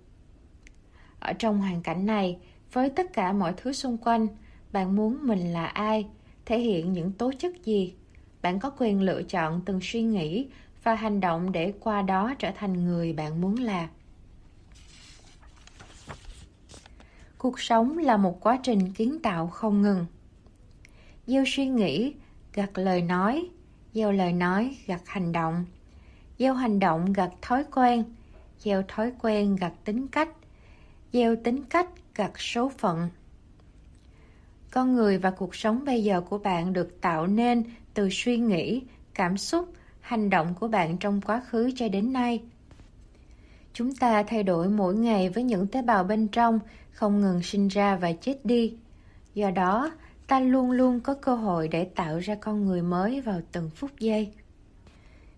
[1.21, 2.39] Ở trong hoàn cảnh này,
[2.73, 4.27] với tất cả mọi thứ xung quanh,
[4.73, 6.07] bạn muốn mình là ai?
[6.47, 7.95] Thể hiện những tố chất gì?
[8.43, 10.49] Bạn có quyền lựa chọn từng suy nghĩ
[10.83, 13.89] và hành động để qua đó trở thành người bạn muốn là.
[17.39, 20.07] Cuộc sống là một quá trình kiến tạo không ngừng.
[21.27, 22.15] Gieo suy nghĩ
[22.53, 23.49] gặt lời nói.
[23.95, 25.65] Gieo lời nói gặt hành động
[26.39, 28.05] gieo hành động gặt thói quen.
[28.59, 30.29] Gieo thói quen gặt tính cách.
[31.13, 33.09] Gieo tính cách gặt số phận.
[34.71, 37.65] Con người và cuộc sống bây giờ của bạn được tạo nên
[37.95, 38.83] từ suy nghĩ,
[39.15, 42.43] cảm xúc, hành động của bạn trong quá khứ cho đến nay.
[43.73, 46.59] Chúng ta thay đổi mỗi ngày với những tế bào bên trong,
[46.93, 48.77] không ngừng sinh ra và chết đi.
[49.35, 49.93] Do đó,
[50.27, 53.91] ta luôn luôn có cơ hội để tạo ra con người mới vào từng phút
[53.99, 54.33] giây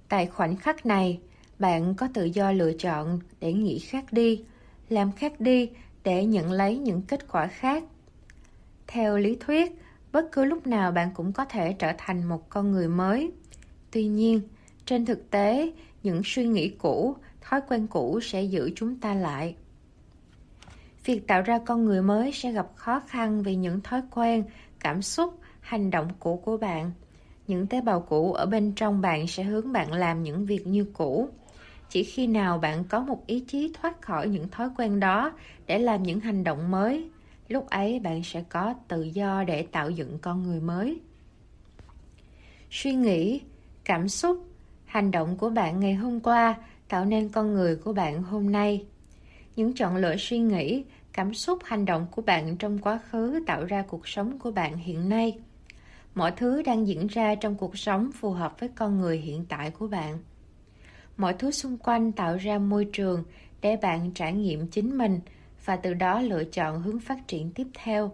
[0.08, 1.20] tại khoảnh khắc này
[1.58, 4.42] bạn có tự do lựa chọn để nghĩ khác đi
[4.88, 5.70] làm khác đi
[6.04, 7.84] để nhận lấy những kết quả khác.
[8.86, 9.72] Theo lý thuyết
[10.12, 13.32] bất cứ lúc nào bạn cũng có thể trở thành một con người mới.
[13.90, 14.40] Tuy nhiên
[14.86, 19.56] trên thực tế những suy nghĩ cũ thói quen cũ sẽ giữ chúng ta lại.
[21.04, 24.44] Việc tạo ra con người mới sẽ gặp khó khăn vì những thói quen
[24.80, 26.90] cảm xúc, hành động cũ của bạn.
[27.46, 30.86] Những tế bào cũ ở bên trong bạn sẽ hướng bạn làm những việc như
[30.92, 31.28] cũ.
[31.90, 35.32] Chỉ khi nào bạn có một ý chí thoát khỏi những thói quen đó
[35.66, 37.10] để làm những hành động mới,
[37.48, 41.00] lúc ấy bạn sẽ có tự do để tạo dựng con người mới.
[42.70, 43.40] Suy nghĩ,
[43.84, 44.44] cảm xúc,
[44.84, 46.54] hành động của bạn ngày hôm qua
[46.88, 48.84] tạo nên con người của bạn hôm nay.
[49.56, 53.64] Những chọn lựa suy nghĩ, cảm xúc hành động của bạn trong quá khứ tạo
[53.64, 55.38] ra cuộc sống của bạn hiện nay
[56.16, 59.70] mọi thứ đang diễn ra trong cuộc sống phù hợp với con người hiện tại
[59.70, 60.18] của bạn.
[61.16, 63.24] Mọi thứ xung quanh tạo ra môi trường
[63.60, 65.20] để bạn trải nghiệm chính mình
[65.64, 68.12] và từ đó lựa chọn hướng phát triển tiếp theo.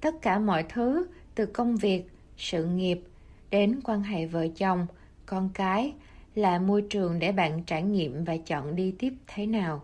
[0.00, 2.04] Tất cả mọi thứ, từ công việc,
[2.36, 3.00] sự nghiệp,
[3.50, 4.86] đến quan hệ vợ chồng,
[5.26, 5.92] con cái,
[6.34, 9.82] là môi trường để bạn trải nghiệm và chọn đi tiếp thế nào.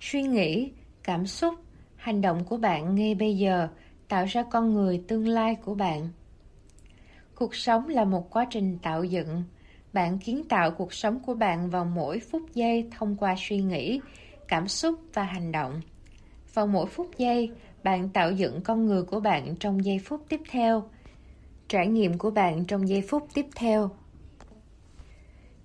[0.00, 0.70] Suy nghĩ,
[1.02, 1.54] cảm xúc,
[1.96, 3.68] hành động của bạn ngay bây giờ
[4.08, 6.08] tạo ra con người tương lai của bạn.
[7.34, 9.44] Cuộc sống là một quá trình tạo dựng.
[9.92, 14.00] Bạn kiến tạo cuộc sống của bạn vào mỗi phút giây thông qua suy nghĩ,
[14.48, 15.80] cảm xúc và hành động.
[16.54, 17.50] Vào mỗi phút giây,
[17.82, 20.82] bạn tạo dựng con người của bạn trong giây phút tiếp theo.
[21.68, 23.90] Trải nghiệm của bạn trong giây phút tiếp theo.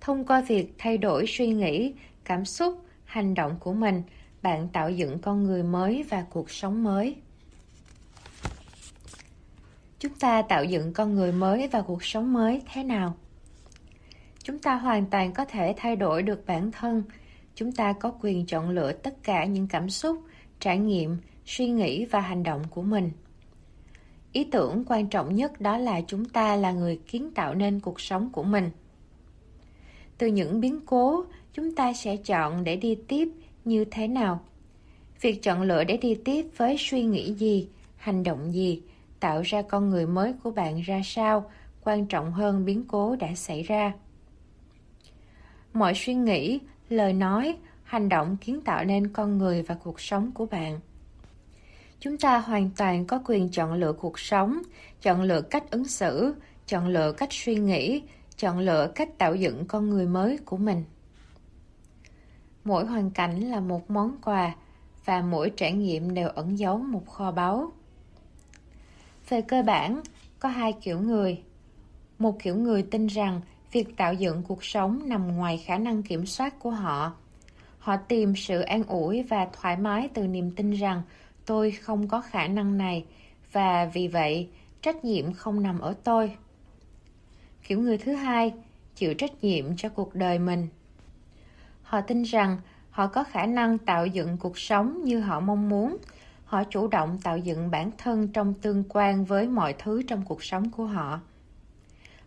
[0.00, 4.02] Thông qua việc thay đổi suy nghĩ, cảm xúc, hành động của mình,
[4.42, 7.16] bạn tạo dựng con người mới và cuộc sống mới
[10.00, 13.14] chúng ta tạo dựng con người mới và cuộc sống mới thế nào?
[14.42, 17.02] Chúng ta hoàn toàn có thể thay đổi được bản thân.
[17.54, 20.22] Chúng ta có quyền chọn lựa tất cả những cảm xúc,
[20.60, 23.10] trải nghiệm, suy nghĩ và hành động của mình.
[24.32, 28.00] Ý tưởng quan trọng nhất đó là chúng ta là người kiến tạo nên cuộc
[28.00, 28.70] sống của mình.
[30.18, 33.28] Từ những biến cố, chúng ta sẽ chọn để đi tiếp
[33.64, 34.40] như thế nào?
[35.20, 38.82] Việc chọn lựa để đi tiếp với suy nghĩ gì, hành động gì
[39.20, 41.50] tạo ra con người mới của bạn ra sao
[41.84, 43.92] quan trọng hơn biến cố đã xảy ra
[45.72, 50.32] mọi suy nghĩ lời nói hành động kiến tạo nên con người và cuộc sống
[50.32, 50.80] của bạn
[52.00, 54.62] chúng ta hoàn toàn có quyền chọn lựa cuộc sống
[55.02, 56.34] chọn lựa cách ứng xử
[56.70, 58.02] chọn lựa cách suy nghĩ,
[58.36, 60.84] chọn lựa cách tạo dựng con người mới của mình.
[62.64, 64.54] Mỗi hoàn cảnh là một món quà
[65.04, 67.72] và mỗi trải nghiệm đều ẩn giấu một kho báu.
[69.30, 70.00] Về cơ bản,
[70.38, 71.42] có hai kiểu người.
[72.18, 73.40] Một kiểu người tin rằng
[73.72, 77.12] việc tạo dựng cuộc sống nằm ngoài khả năng kiểm soát của họ.
[77.78, 81.02] Họ tìm sự an ủi và thoải mái từ niềm tin rằng
[81.46, 83.04] tôi không có khả năng này
[83.52, 84.48] và vì vậy
[84.82, 86.36] trách nhiệm không nằm ở tôi.
[87.62, 88.52] Kiểu người thứ hai
[88.94, 90.68] chịu trách nhiệm cho cuộc đời mình.
[91.82, 92.56] Họ tin rằng
[92.90, 95.96] họ có khả năng tạo dựng cuộc sống như họ mong muốn.
[96.50, 100.44] Họ chủ động tạo dựng bản thân trong tương quan với mọi thứ trong cuộc
[100.44, 101.20] sống của họ.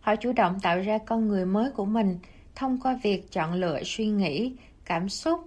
[0.01, 2.19] Họ chủ động tạo ra con người mới của mình
[2.55, 4.55] thông qua việc chọn lựa suy nghĩ,
[4.85, 5.39] cảm xúc,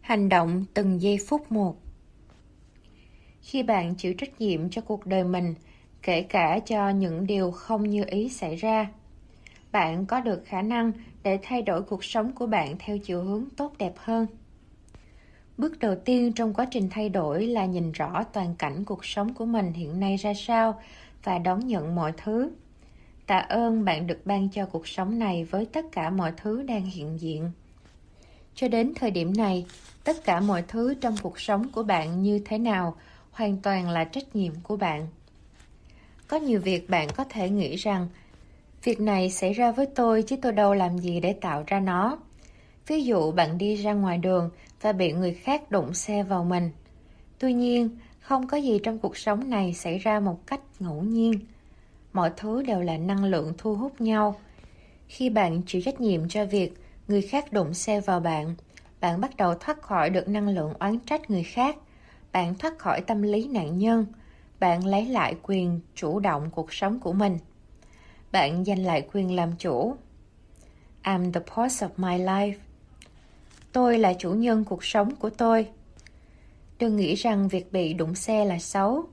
[0.00, 1.76] hành động từng giây phút một.
[3.40, 5.54] Khi bạn chịu trách nhiệm cho cuộc đời mình,
[6.02, 8.90] kể cả cho những điều không như ý xảy ra,
[9.72, 10.92] bạn có được khả năng
[11.22, 14.26] để thay đổi cuộc sống của bạn theo chiều hướng tốt đẹp hơn.
[15.58, 19.34] Bước đầu tiên trong quá trình thay đổi là nhìn rõ toàn cảnh cuộc sống
[19.34, 20.80] của mình hiện nay ra sao
[21.24, 22.50] và đón nhận mọi thứ.
[23.26, 26.84] Tạ ơn bạn được ban cho cuộc sống này với tất cả mọi thứ đang
[26.84, 27.50] hiện diện.
[28.54, 29.66] Cho đến thời điểm này,
[30.04, 32.96] tất cả mọi thứ trong cuộc sống của bạn như thế nào
[33.30, 35.06] hoàn toàn là trách nhiệm của bạn.
[36.28, 38.08] Có nhiều việc bạn có thể nghĩ rằng
[38.82, 42.18] việc này xảy ra với tôi chứ tôi đâu làm gì để tạo ra nó.
[42.86, 44.50] Ví dụ bạn đi ra ngoài đường
[44.82, 46.70] và bị người khác đụng xe vào mình.
[47.38, 51.32] Tuy nhiên, không có gì trong cuộc sống này xảy ra một cách ngẫu nhiên.
[52.12, 54.40] Mọi thứ đều là năng lượng thu hút nhau.
[55.08, 56.74] Khi bạn chịu trách nhiệm cho việc
[57.08, 58.54] người khác đụng xe vào bạn,
[59.00, 61.76] bạn bắt đầu thoát khỏi được năng lượng oán trách người khác.
[62.32, 64.06] Bạn thoát khỏi tâm lý nạn nhân.
[64.60, 67.38] Bạn lấy lại quyền chủ động cuộc sống của mình.
[68.32, 69.96] Bạn giành lại quyền làm chủ.
[71.02, 72.54] I'm the boss of my life.
[73.72, 75.66] Tôi là chủ nhân cuộc sống của tôi.
[76.78, 79.04] Đừng nghĩ rằng việc bị đụng xe là xấu.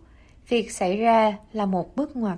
[0.48, 2.38] Việc xảy ra là một bước ngoặt.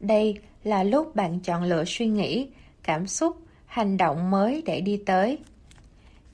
[0.00, 2.48] Đây là lúc bạn chọn lựa suy nghĩ,
[2.82, 5.38] cảm xúc, hành động mới để đi tới.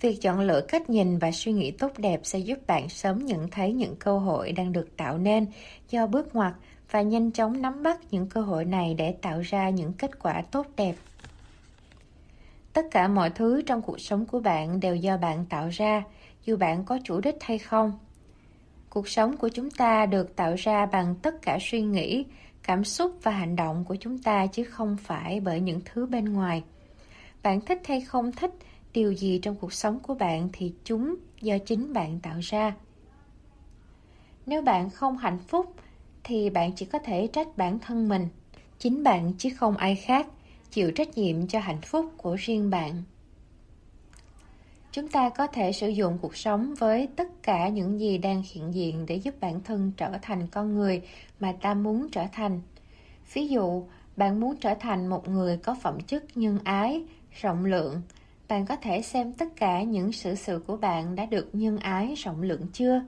[0.01, 3.51] Việc chọn lựa cách nhìn và suy nghĩ tốt đẹp sẽ giúp bạn sớm nhận
[3.51, 5.47] thấy những cơ hội đang được tạo nên
[5.91, 6.53] do bước ngoặt
[6.91, 10.43] và nhanh chóng nắm bắt những cơ hội này để tạo ra những kết quả
[10.51, 10.95] tốt đẹp.
[12.77, 16.03] Tất cả mọi thứ trong cuộc sống của bạn đều do bạn tạo ra,
[16.45, 17.93] dù bạn có chủ đích hay không.
[18.91, 22.24] Cuộc sống của chúng ta được tạo ra bằng tất cả suy nghĩ,
[22.62, 26.24] cảm xúc và hành động của chúng ta chứ không phải bởi những thứ bên
[26.24, 26.64] ngoài.
[27.43, 28.55] Bạn thích hay không thích
[28.93, 32.74] điều gì trong cuộc sống của bạn thì chúng do chính bạn tạo ra.
[34.47, 35.74] Nếu bạn không hạnh phúc
[36.24, 38.29] thì bạn chỉ có thể trách bản thân mình,
[38.79, 40.27] chính bạn chứ không ai khác
[40.77, 43.03] chịu trách nhiệm cho hạnh phúc của riêng bạn.
[44.93, 48.74] Chúng ta có thể sử dụng cuộc sống với tất cả những gì đang hiện
[48.74, 51.03] diện để giúp bản thân trở thành con người
[51.41, 52.61] mà ta muốn trở thành.
[53.33, 53.85] Ví dụ,
[54.16, 57.05] bạn muốn trở thành một người có phẩm chất nhân ái,
[57.41, 58.03] rộng lượng.
[58.49, 62.14] Bạn có thể xem tất cả những sự sự của bạn đã được nhân ái,
[62.14, 63.03] rộng lượng chưa?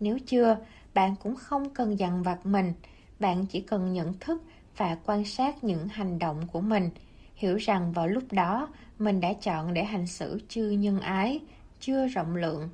[0.00, 0.56] Nếu chưa,
[0.94, 2.72] bạn cũng không cần dằn vặt mình.
[3.20, 4.42] Bạn chỉ cần nhận thức
[4.76, 6.90] và quan sát những hành động của mình.
[7.34, 8.68] Hiểu rằng vào lúc đó,
[8.98, 11.40] mình đã chọn để hành xử chưa nhân ái,
[11.80, 12.68] chưa rộng lượng.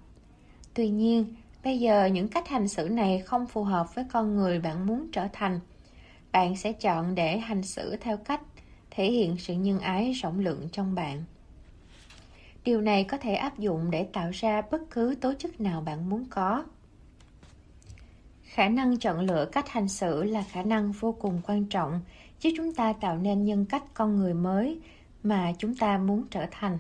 [0.74, 1.34] Tuy nhiên,
[1.64, 5.08] bây giờ những cách hành xử này không phù hợp với con người bạn muốn
[5.12, 5.60] trở thành.
[6.32, 8.40] Bạn sẽ chọn để hành xử theo cách
[8.90, 11.24] thể hiện sự nhân ái rộng lượng trong bạn.
[12.64, 16.10] Điều này có thể áp dụng để tạo ra bất cứ tố chức nào bạn
[16.10, 16.64] muốn có
[18.58, 22.00] khả năng chọn lựa cách hành xử là khả năng vô cùng quan trọng
[22.40, 24.80] giúp chúng ta tạo nên nhân cách con người mới
[25.22, 26.78] mà chúng ta muốn trở thành.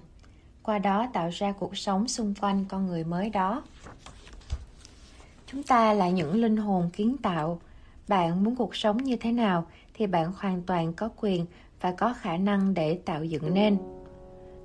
[0.62, 3.62] Qua đó tạo ra cuộc sống xung quanh con người mới đó.
[5.46, 7.60] Chúng ta là những linh hồn kiến tạo.
[8.08, 11.46] Bạn muốn cuộc sống như thế nào thì bạn hoàn toàn có quyền
[11.80, 13.78] và có khả năng để tạo dựng nên.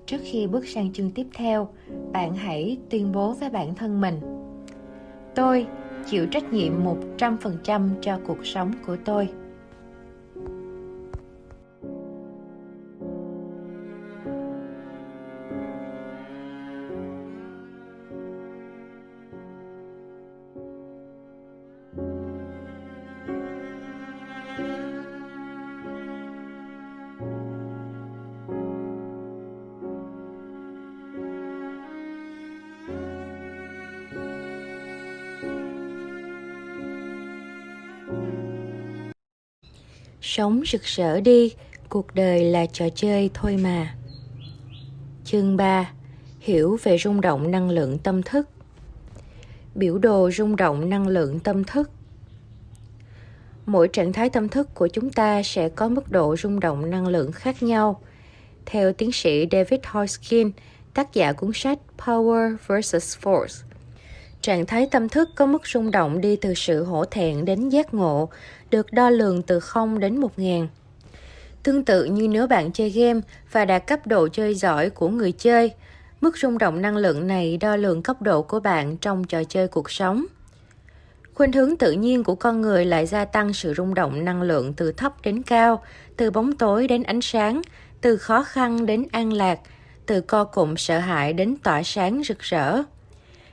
[0.06, 1.70] Trước khi bước sang chương tiếp theo,
[2.12, 4.20] bạn hãy tuyên bố với bản thân mình.
[5.36, 5.68] Tôi
[6.06, 6.74] chịu trách nhiệm
[7.18, 9.30] 100% cho cuộc sống của tôi.
[40.36, 41.54] Sống rực rỡ đi,
[41.90, 43.96] cuộc đời là trò chơi thôi mà.
[45.26, 45.92] Chương 3.
[46.40, 48.50] Hiểu về rung động năng lượng tâm thức.
[49.76, 51.90] Biểu đồ rung động năng lượng tâm thức.
[53.66, 57.08] Mỗi trạng thái tâm thức của chúng ta sẽ có mức độ rung động năng
[57.08, 58.02] lượng khác nhau.
[58.66, 60.52] Theo tiến sĩ David Hoskin,
[60.94, 63.18] tác giả cuốn sách Power vs.
[63.22, 63.64] Force,
[64.42, 67.94] trạng thái tâm thức có mức rung động đi từ sự hổ thẹn đến giác
[67.94, 68.30] ngộ,
[68.74, 70.68] được đo lường từ 0 đến 1000.
[71.64, 73.20] Tương tự như nếu bạn chơi game
[73.52, 75.72] và đạt cấp độ chơi giỏi của người chơi,
[76.22, 79.68] mức rung động năng lượng này đo lường cấp độ của bạn trong trò chơi
[79.68, 80.26] cuộc sống.
[81.34, 84.74] Khuynh hướng tự nhiên của con người lại gia tăng sự rung động năng lượng
[84.74, 85.84] từ thấp đến cao,
[86.18, 87.62] từ bóng tối đến ánh sáng,
[88.02, 89.60] từ khó khăn đến an lạc,
[90.06, 92.84] từ co cụm sợ hãi đến tỏa sáng rực rỡ.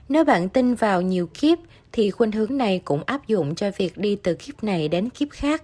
[0.09, 1.59] Nếu bạn tin vào nhiều kiếp
[1.93, 5.31] thì khuynh hướng này cũng áp dụng cho việc đi từ kiếp này đến kiếp
[5.31, 5.63] khác.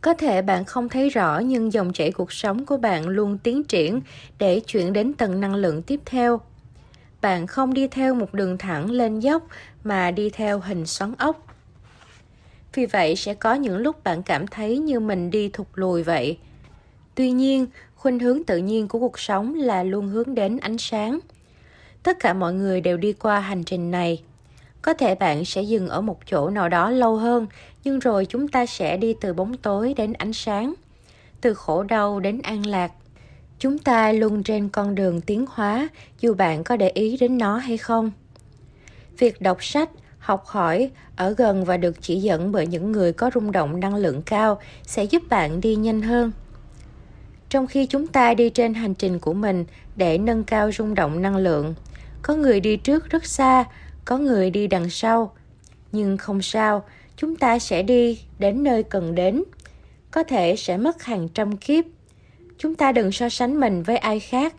[0.00, 3.64] Có thể bạn không thấy rõ nhưng dòng chảy cuộc sống của bạn luôn tiến
[3.64, 4.00] triển
[4.38, 6.40] để chuyển đến tầng năng lượng tiếp theo.
[7.20, 9.46] Bạn không đi theo một đường thẳng lên dốc
[9.84, 11.46] mà đi theo hình xoắn ốc.
[12.74, 16.38] Vì vậy sẽ có những lúc bạn cảm thấy như mình đi thụt lùi vậy.
[17.14, 21.18] Tuy nhiên, khuynh hướng tự nhiên của cuộc sống là luôn hướng đến ánh sáng.
[22.04, 24.22] Tất cả mọi người đều đi qua hành trình này.
[24.82, 27.46] Có thể bạn sẽ dừng ở một chỗ nào đó lâu hơn,
[27.84, 30.74] nhưng rồi chúng ta sẽ đi từ bóng tối đến ánh sáng,
[31.40, 32.92] từ khổ đau đến an lạc.
[33.58, 35.88] Chúng ta luôn trên con đường tiến hóa,
[36.20, 38.10] dù bạn có để ý đến nó hay không.
[39.18, 43.30] Việc đọc sách, học hỏi, ở gần và được chỉ dẫn bởi những người có
[43.34, 46.32] rung động năng lượng cao sẽ giúp bạn đi nhanh hơn.
[47.48, 49.64] Trong khi chúng ta đi trên hành trình của mình
[49.96, 51.74] để nâng cao rung động năng lượng,
[52.24, 53.64] có người đi trước rất xa,
[54.04, 55.32] có người đi đằng sau.
[55.92, 56.84] Nhưng không sao,
[57.16, 59.44] chúng ta sẽ đi đến nơi cần đến.
[60.10, 61.84] Có thể sẽ mất hàng trăm kiếp.
[62.58, 64.54] Chúng ta đừng so sánh mình với ai khác.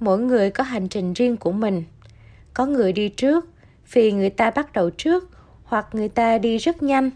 [0.00, 1.84] Mỗi người có hành trình riêng của mình.
[2.54, 3.48] Có người đi trước
[3.92, 5.30] vì người ta bắt đầu trước
[5.64, 7.10] hoặc người ta đi rất nhanh.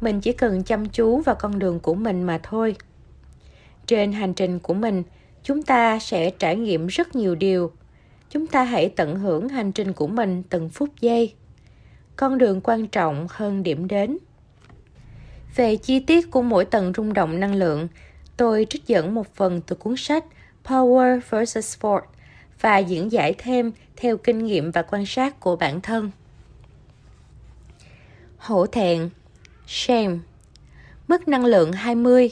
[0.00, 2.76] Mình chỉ cần chăm chú vào con đường của mình mà thôi.
[3.86, 5.02] Trên hành trình của mình,
[5.42, 7.72] chúng ta sẽ trải nghiệm rất nhiều điều
[8.30, 11.34] chúng ta hãy tận hưởng hành trình của mình từng phút giây.
[12.16, 14.18] Con đường quan trọng hơn điểm đến.
[15.56, 17.88] Về chi tiết của mỗi tầng rung động năng lượng,
[18.36, 20.24] tôi trích dẫn một phần từ cuốn sách
[20.64, 22.04] power vs sport
[22.60, 26.10] và diễn giải thêm theo kinh nghiệm và quan sát của bản thân.
[28.36, 29.10] Hổ thẹn,
[29.66, 30.18] shame
[31.08, 32.30] mức năng lượng 20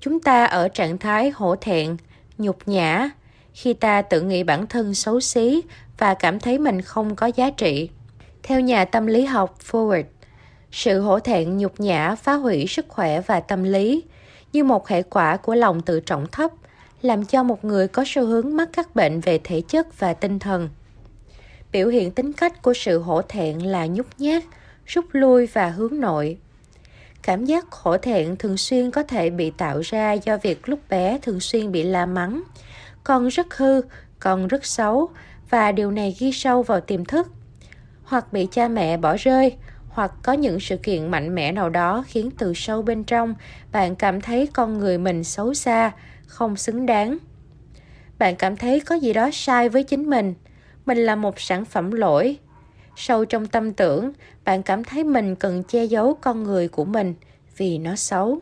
[0.00, 1.96] chúng ta ở trạng thái hổ thẹn,
[2.38, 3.10] nhục nhã
[3.54, 5.62] khi ta tự nghĩ bản thân xấu xí
[5.98, 7.90] và cảm thấy mình không có giá trị.
[8.42, 10.04] Theo nhà tâm lý học Forward,
[10.72, 14.02] sự hổ thẹn nhục nhã phá hủy sức khỏe và tâm lý
[14.52, 16.50] như một hệ quả của lòng tự trọng thấp,
[17.02, 20.38] làm cho một người có xu hướng mắc các bệnh về thể chất và tinh
[20.38, 20.68] thần.
[21.72, 24.42] Biểu hiện tính cách của sự hổ thẹn là nhút nhát,
[24.86, 26.38] rút lui và hướng nội.
[27.22, 31.18] Cảm giác hổ thẹn thường xuyên có thể bị tạo ra do việc lúc bé
[31.22, 32.42] thường xuyên bị la mắng,
[33.04, 33.80] con rất hư,
[34.18, 35.10] con rất xấu
[35.50, 37.28] và điều này ghi sâu vào tiềm thức.
[38.04, 39.56] Hoặc bị cha mẹ bỏ rơi,
[39.88, 43.34] hoặc có những sự kiện mạnh mẽ nào đó khiến từ sâu bên trong
[43.72, 45.92] bạn cảm thấy con người mình xấu xa,
[46.26, 47.18] không xứng đáng.
[48.18, 50.34] Bạn cảm thấy có gì đó sai với chính mình,
[50.86, 52.38] mình là một sản phẩm lỗi.
[52.96, 54.12] Sâu trong tâm tưởng,
[54.44, 57.14] bạn cảm thấy mình cần che giấu con người của mình
[57.56, 58.40] vì nó xấu.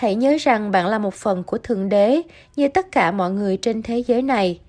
[0.00, 2.22] Hãy nhớ rằng bạn là một phần của Thượng Đế
[2.56, 4.60] như tất cả mọi người trên thế giới này.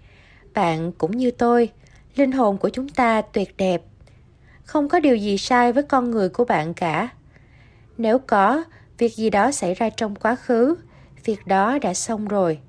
[0.53, 1.69] Bạn cũng như tôi,
[2.15, 3.81] linh hồn của chúng ta tuyệt đẹp.
[4.63, 7.09] Không có điều gì sai với con người của bạn cả.
[7.97, 8.63] Nếu có,
[8.97, 10.75] việc gì đó xảy ra trong quá khứ,
[11.25, 12.59] việc đó đã xong rồi.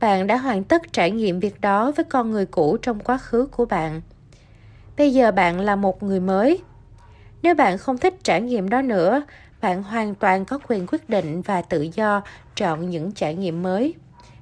[0.00, 3.46] Bạn đã hoàn tất trải nghiệm việc đó với con người cũ trong quá khứ
[3.46, 4.00] của bạn.
[4.96, 6.62] Bây giờ bạn là một người mới.
[7.42, 9.22] Nếu bạn không thích trải nghiệm đó nữa,
[9.60, 12.22] bạn hoàn toàn có quyền quyết định và tự do
[12.56, 13.94] chọn những trải nghiệm mới.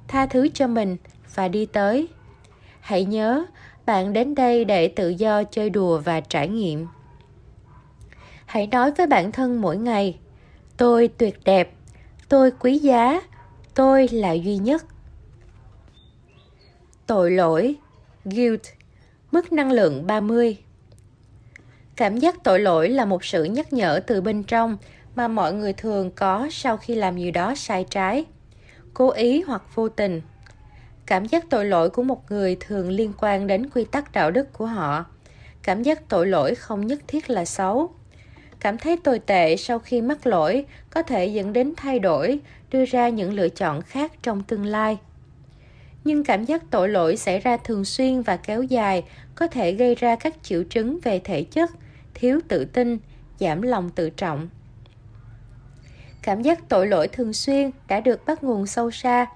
[0.09, 0.97] Tha thứ cho mình
[1.35, 2.09] và đi tới.
[2.81, 3.45] Hãy nhớ,
[3.87, 6.87] bạn đến đây để tự do chơi đùa và trải nghiệm.
[8.47, 10.19] Hãy nói với bản thân mỗi ngày,
[10.77, 11.73] tôi tuyệt đẹp,
[12.29, 13.21] tôi quý giá,
[13.75, 14.85] tôi là duy nhất.
[17.07, 17.75] Tội lỗi,
[18.25, 18.63] guilt
[19.33, 20.57] mức năng lượng 30
[21.97, 24.77] Cảm giác tội lỗi là một sự nhắc nhở từ bên trong
[25.17, 28.25] mà mọi người thường có sau khi làm gì đó sai trái,
[28.95, 30.23] cố ý hoặc vô tình.
[31.07, 34.53] Cảm giác tội lỗi của một người thường liên quan đến quy tắc đạo đức
[34.53, 35.05] của họ.
[35.63, 37.91] Cảm giác tội lỗi không nhất thiết là xấu.
[38.61, 42.41] cảm thấy tồi tệ sau khi mắc lỗi có thể dẫn đến thay đổi
[42.71, 44.99] đưa ra những lựa chọn khác trong tương lai
[46.07, 49.05] nhưng cảm giác tội lỗi xảy ra thường xuyên và kéo dài
[49.35, 51.71] có thể gây ra các triệu chứng về thể chất
[52.15, 52.99] thiếu tự tin
[53.39, 54.49] giảm lòng tự trọng
[56.27, 59.27] cảm giác tội lỗi thường xuyên đã được bắt nguồn sâu xa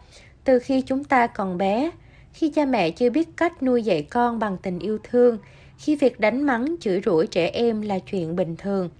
[0.44, 1.90] từ khi chúng ta còn bé.
[2.32, 5.38] Khi cha mẹ chưa biết cách nuôi dạy con bằng tình yêu thương,
[5.78, 8.90] khi việc đánh mắng, chửi rủa trẻ em là chuyện bình thường.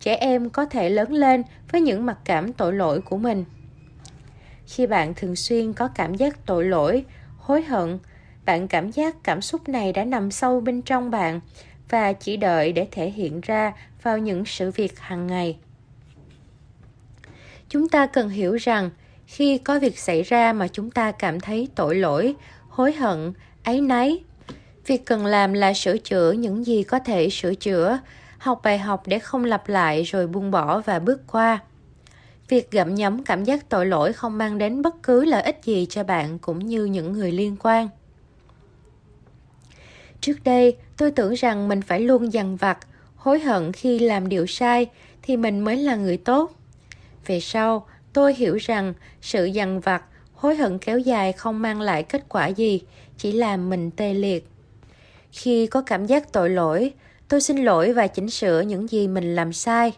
[0.00, 3.44] Trẻ em có thể lớn lên với những mặc cảm tội lỗi của mình.
[4.66, 7.04] Khi bạn thường xuyên có cảm giác tội lỗi,
[7.38, 7.98] hối hận,
[8.44, 11.40] bạn cảm giác cảm xúc này đã nằm sâu bên trong bạn
[11.88, 13.72] và chỉ đợi để thể hiện ra
[14.02, 15.58] vào những sự việc hàng ngày
[17.76, 18.90] chúng ta cần hiểu rằng,
[19.26, 22.34] khi có việc xảy ra mà chúng ta cảm thấy tội lỗi,
[22.68, 24.24] hối hận, áy náy,
[24.86, 27.98] việc cần làm là sửa chữa những gì có thể sửa chữa,
[28.38, 31.58] học bài học để không lặp lại rồi buông bỏ và bước qua.
[32.48, 35.86] Việc gặm nhấm cảm giác tội lỗi không mang đến bất cứ lợi ích gì
[35.90, 37.88] cho bạn cũng như những người liên quan.
[40.20, 42.78] Trước đây, tôi tưởng rằng mình phải luôn dằn vặt,
[43.16, 44.86] hối hận khi làm điều sai
[45.22, 46.52] thì mình mới là người tốt
[47.26, 50.02] về sau, tôi hiểu rằng sự dằn vặt,
[50.34, 52.82] hối hận kéo dài không mang lại kết quả gì,
[53.18, 54.48] chỉ làm mình tê liệt.
[55.32, 56.92] Khi có cảm giác tội lỗi,
[57.28, 59.92] tôi xin lỗi và chỉnh sửa những gì mình làm sai.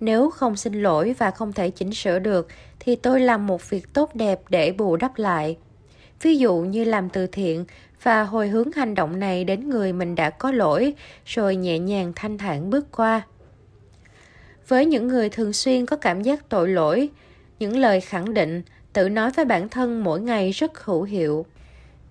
[0.00, 2.48] Nếu không xin lỗi và không thể chỉnh sửa được,
[2.80, 5.56] thì tôi làm một việc tốt đẹp để bù đắp lại.
[6.22, 7.64] Ví dụ như làm từ thiện
[8.02, 12.12] và hồi hướng hành động này đến người mình đã có lỗi, rồi nhẹ nhàng
[12.16, 13.22] thanh thản bước qua
[14.68, 17.08] với những người thường xuyên có cảm giác tội lỗi,
[17.58, 18.62] những lời khẳng định,
[18.92, 21.46] tự nói với bản thân mỗi ngày rất hữu hiệu.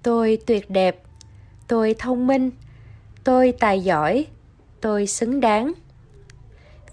[0.03, 1.01] Tôi tuyệt đẹp,
[1.67, 2.51] tôi thông minh,
[3.23, 4.25] tôi tài giỏi,
[4.81, 5.73] tôi xứng đáng.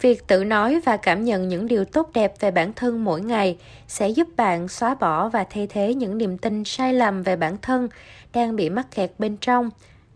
[0.00, 3.58] Việc tự nói và cảm nhận những điều tốt đẹp về bản thân mỗi ngày
[3.88, 7.56] sẽ giúp bạn xóa bỏ và thay thế những niềm tin sai lầm về bản
[7.62, 7.88] thân
[8.32, 9.70] đang bị mắc kẹt bên trong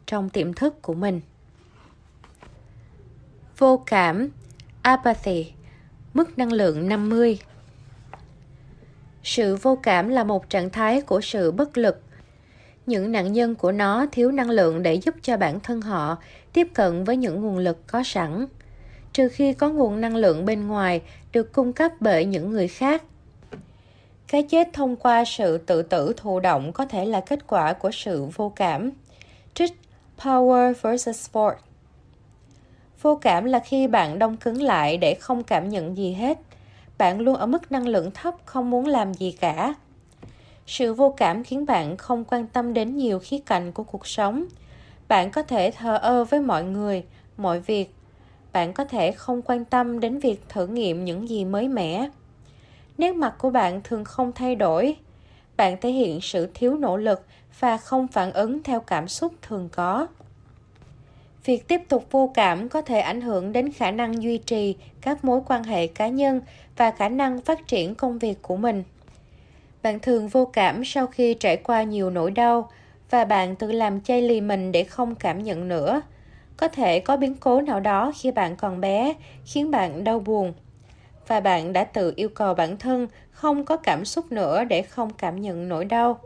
[0.06, 1.20] trong tiềm thức của mình.
[3.58, 4.28] Vô cảm
[4.88, 5.52] apathy,
[6.14, 7.38] mức năng lượng 50
[9.22, 12.02] sự vô cảm là một trạng thái của sự bất lực.
[12.86, 16.16] Những nạn nhân của nó thiếu năng lượng để giúp cho bản thân họ
[16.52, 18.46] tiếp cận với những nguồn lực có sẵn.
[19.12, 23.02] Trừ khi có nguồn năng lượng bên ngoài được cung cấp bởi những người khác.
[24.28, 27.90] Cái chết thông qua sự tự tử thụ động có thể là kết quả của
[27.90, 28.90] sự vô cảm.
[29.54, 29.72] Trích
[30.18, 31.54] power vs ford
[33.02, 36.38] vô cảm là khi bạn đông cứng lại để không cảm nhận gì hết.
[36.98, 39.74] Bạn luôn ở mức năng lượng thấp, không muốn làm gì cả.
[40.66, 44.44] Sự vô cảm khiến bạn không quan tâm đến nhiều khía cạnh của cuộc sống.
[45.08, 47.04] Bạn có thể thờ ơ với mọi người,
[47.36, 47.94] mọi việc.
[48.52, 52.08] Bạn có thể không quan tâm đến việc thử nghiệm những gì mới mẻ.
[52.98, 54.96] Nét mặt của bạn thường không thay đổi.
[55.56, 57.24] Bạn thể hiện sự thiếu nỗ lực
[57.60, 60.06] và không phản ứng theo cảm xúc thường có
[61.48, 65.24] việc tiếp tục vô cảm có thể ảnh hưởng đến khả năng duy trì các
[65.24, 66.40] mối quan hệ cá nhân
[66.76, 68.82] và khả năng phát triển công việc của mình.
[69.82, 72.70] Bạn thường vô cảm sau khi trải qua nhiều nỗi đau
[73.10, 76.00] và bạn tự làm chay lì mình để không cảm nhận nữa.
[76.56, 80.52] Có thể có biến cố nào đó khi bạn còn bé khiến bạn đau buồn
[81.26, 85.10] và bạn đã tự yêu cầu bản thân không có cảm xúc nữa để không
[85.18, 86.18] cảm nhận nỗi đau.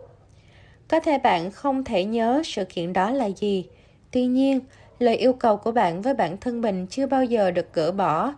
[0.88, 3.66] Có thể bạn không thể nhớ sự kiện đó là gì.
[4.10, 4.60] Tuy nhiên
[5.03, 8.34] lời yêu cầu của bạn với bản thân mình chưa bao giờ được gỡ bỏ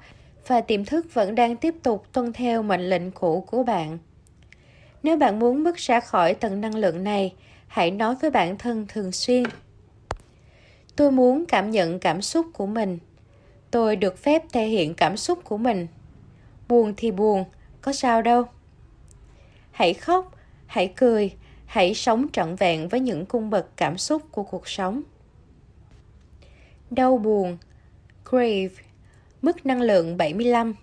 [0.46, 3.98] và tiềm thức vẫn đang tiếp tục tuân theo mệnh lệnh cũ của bạn.
[5.02, 7.34] Nếu bạn muốn bước ra khỏi tầng năng lượng này,
[7.66, 9.42] hãy nói với bản thân thường xuyên,
[10.96, 12.98] tôi muốn cảm nhận cảm xúc của mình.
[13.70, 15.86] Tôi được phép thể hiện cảm xúc của mình.
[16.68, 17.44] Buồn thì buồn,
[17.80, 18.44] có sao đâu.
[19.70, 20.32] Hãy khóc,
[20.66, 21.32] hãy cười,
[21.66, 25.02] hãy sống trọn vẹn với những cung bậc cảm xúc của cuộc sống
[26.94, 27.58] đau buồn,
[28.24, 28.74] grave
[29.42, 30.74] mức năng lượng 75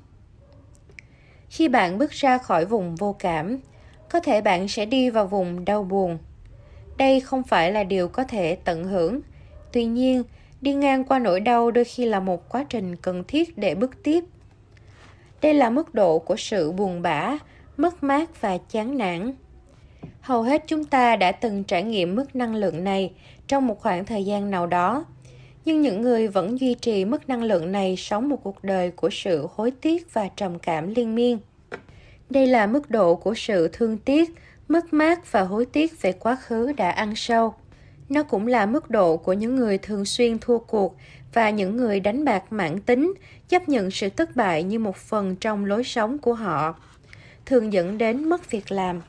[1.52, 3.60] khi bạn bước ra khỏi vùng vô cảm,
[4.10, 6.18] có thể bạn sẽ đi vào vùng đau buồn.
[6.98, 9.20] Đây không phải là điều có thể tận hưởng.
[9.72, 10.24] Tuy nhiên,
[10.62, 14.04] đi ngang qua nỗi đau đôi khi là một quá trình cần thiết để bước
[14.04, 14.24] tiếp.
[15.42, 17.38] Đây là mức độ của sự buồn bã,
[17.78, 19.34] mất mát và chán nản.
[20.22, 23.14] Hầu hết chúng ta đã từng trải nghiệm mức năng lượng này
[23.48, 25.06] trong một khoảng thời gian nào đó
[25.66, 29.10] nhưng những người vẫn duy trì mức năng lượng này sống một cuộc đời của
[29.12, 31.40] sự hối tiếc và trầm cảm liên miên
[32.30, 34.30] đây là mức độ của sự thương tiếc
[34.68, 37.54] mất mát và hối tiếc về quá khứ đã ăn sâu
[38.10, 40.96] Nó cũng là mức độ của những người thường xuyên thua cuộc
[41.34, 43.14] và những người đánh bạc mãn tính,
[43.50, 46.76] chấp nhận sự thất bại như một phần trong lối sống của họ,
[47.46, 49.02] thường dẫn đến mất việc làm.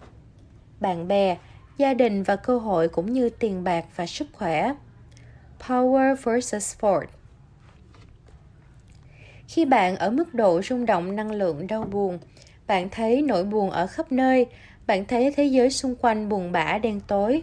[0.80, 1.36] Bạn bè,
[1.78, 4.74] gia đình và cơ hội cũng như tiền bạc và sức khỏe.
[5.68, 7.06] Power versus Ford
[9.48, 12.18] Khi bạn ở mức độ rung động năng lượng đau buồn,
[12.66, 14.46] bạn thấy nỗi buồn ở khắp nơi,
[14.86, 17.42] bạn thấy thế giới xung quanh buồn bã đen tối.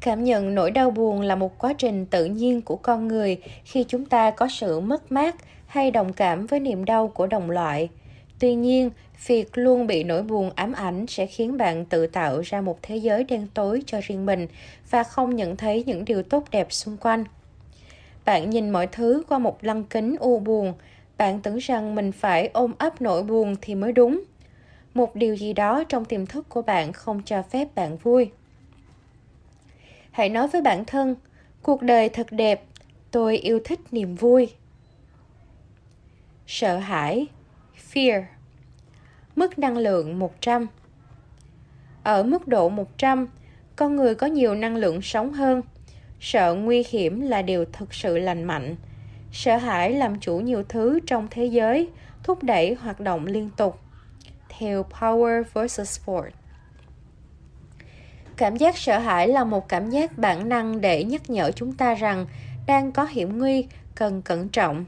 [0.00, 3.84] Cảm nhận nỗi đau buồn là một quá trình tự nhiên của con người khi
[3.88, 5.36] chúng ta có sự mất mát
[5.66, 7.88] hay đồng cảm với niềm đau của đồng loại.
[8.38, 8.90] Tuy nhiên,
[9.26, 12.96] việc luôn bị nỗi buồn ám ảnh sẽ khiến bạn tự tạo ra một thế
[12.96, 14.46] giới đen tối cho riêng mình
[14.90, 17.24] và không nhận thấy những điều tốt đẹp xung quanh.
[18.24, 20.74] Bạn nhìn mọi thứ qua một lăng kính u buồn,
[21.18, 24.24] bạn tưởng rằng mình phải ôm ấp nỗi buồn thì mới đúng.
[24.94, 28.30] Một điều gì đó trong tiềm thức của bạn không cho phép bạn vui.
[30.10, 31.16] Hãy nói với bản thân,
[31.62, 32.64] cuộc đời thật đẹp,
[33.10, 34.50] tôi yêu thích niềm vui.
[36.46, 37.26] Sợ hãi,
[37.92, 38.22] fear.
[39.36, 40.66] Mức năng lượng 100.
[42.02, 43.26] Ở mức độ 100,
[43.76, 45.62] con người có nhiều năng lượng sống hơn.
[46.20, 48.76] Sợ nguy hiểm là điều thực sự lành mạnh.
[49.32, 51.88] Sợ hãi làm chủ nhiều thứ trong thế giới,
[52.22, 53.80] thúc đẩy hoạt động liên tục.
[54.58, 56.00] Theo Power vs.
[56.06, 56.30] Ford.
[58.36, 61.94] Cảm giác sợ hãi là một cảm giác bản năng để nhắc nhở chúng ta
[61.94, 62.26] rằng
[62.66, 64.84] đang có hiểm nguy, cần cẩn trọng.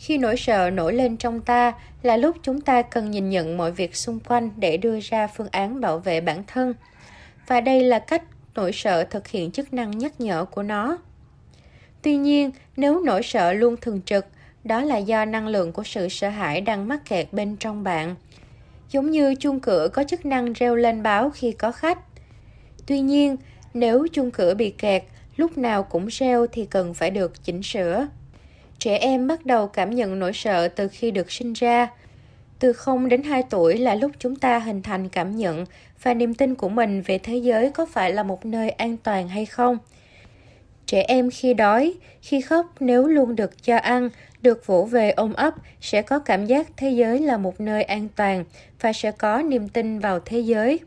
[0.00, 1.72] Khi nỗi sợ nổi lên trong ta
[2.02, 5.48] là lúc chúng ta cần nhìn nhận mọi việc xung quanh để đưa ra phương
[5.50, 6.74] án bảo vệ bản thân.
[7.46, 8.22] Và đây là cách
[8.54, 10.98] nỗi sợ thực hiện chức năng nhắc nhở của nó.
[12.02, 14.26] Tuy nhiên, nếu nỗi sợ luôn thường trực,
[14.64, 18.14] đó là do năng lượng của sự sợ hãi đang mắc kẹt bên trong bạn.
[18.90, 21.98] Giống như chuông cửa có chức năng reo lên báo khi có khách.
[22.86, 23.36] Tuy nhiên,
[23.74, 25.04] nếu chuông cửa bị kẹt,
[25.36, 28.06] lúc nào cũng reo thì cần phải được chỉnh sửa.
[28.80, 31.88] Trẻ em bắt đầu cảm nhận nỗi sợ từ khi được sinh ra.
[32.58, 35.64] Từ 0 đến 2 tuổi là lúc chúng ta hình thành cảm nhận
[36.02, 39.28] và niềm tin của mình về thế giới có phải là một nơi an toàn
[39.28, 39.78] hay không.
[40.86, 44.08] Trẻ em khi đói, khi khóc nếu luôn được cho ăn,
[44.42, 48.08] được vỗ về ôm ấp sẽ có cảm giác thế giới là một nơi an
[48.16, 48.44] toàn
[48.80, 50.80] và sẽ có niềm tin vào thế giới.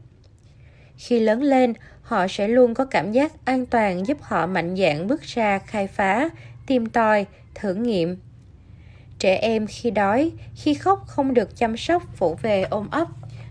[0.98, 5.08] Khi lớn lên, họ sẽ luôn có cảm giác an toàn giúp họ mạnh dạn
[5.08, 6.30] bước ra khai phá,
[6.68, 7.26] tìm tòi,
[7.56, 8.18] thử nghiệm.
[9.20, 13.08] Trẻ em khi đói, khi khóc không được chăm sóc, phủ về ôm ấp,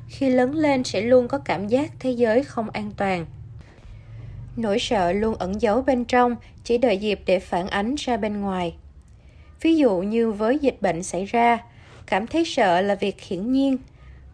[0.09, 3.27] khi lớn lên sẽ luôn có cảm giác thế giới không an toàn.
[4.57, 8.41] Nỗi sợ luôn ẩn giấu bên trong, chỉ đợi dịp để phản ánh ra bên
[8.41, 8.75] ngoài.
[9.61, 11.59] Ví dụ như với dịch bệnh xảy ra,
[12.07, 13.77] cảm thấy sợ là việc hiển nhiên.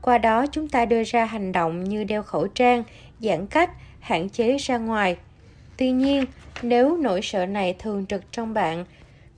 [0.03, 2.85] Qua đó chúng ta đưa ra hành động như đeo khẩu trang,
[3.21, 5.17] giãn cách, hạn chế ra ngoài.
[5.77, 6.25] Tuy nhiên,
[6.63, 8.85] nếu nỗi sợ này thường trực trong bạn,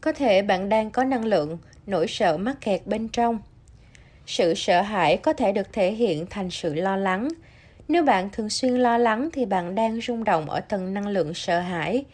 [0.01, 3.39] có thể bạn đang có năng lượng, nỗi sợ mắc kẹt bên trong.
[4.27, 7.29] Sự sợ hãi có thể được thể hiện thành sự lo lắng.
[7.89, 11.35] Nếu bạn thường xuyên lo lắng thì bạn đang rung động ở tầng năng lượng
[11.35, 12.05] sợ hãi.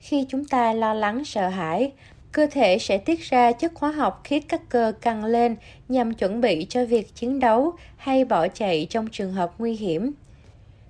[0.00, 1.92] Khi chúng ta lo lắng sợ hãi,
[2.32, 5.56] cơ thể sẽ tiết ra chất hóa học khiến các cơ căng lên
[5.88, 10.12] nhằm chuẩn bị cho việc chiến đấu hay bỏ chạy trong trường hợp nguy hiểm.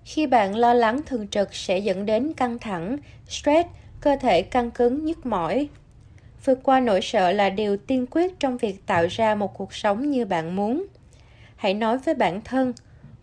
[0.04, 2.96] Khi bạn lo lắng thường trực sẽ dẫn đến căng thẳng,
[3.28, 3.68] stress,
[4.00, 5.68] cơ thể căng cứng, nhức mỏi.
[6.46, 10.10] Vượt qua nỗi sợ là điều tiên quyết trong việc tạo ra một cuộc sống
[10.10, 10.86] như bạn muốn.
[11.56, 12.72] Hãy nói với bản thân,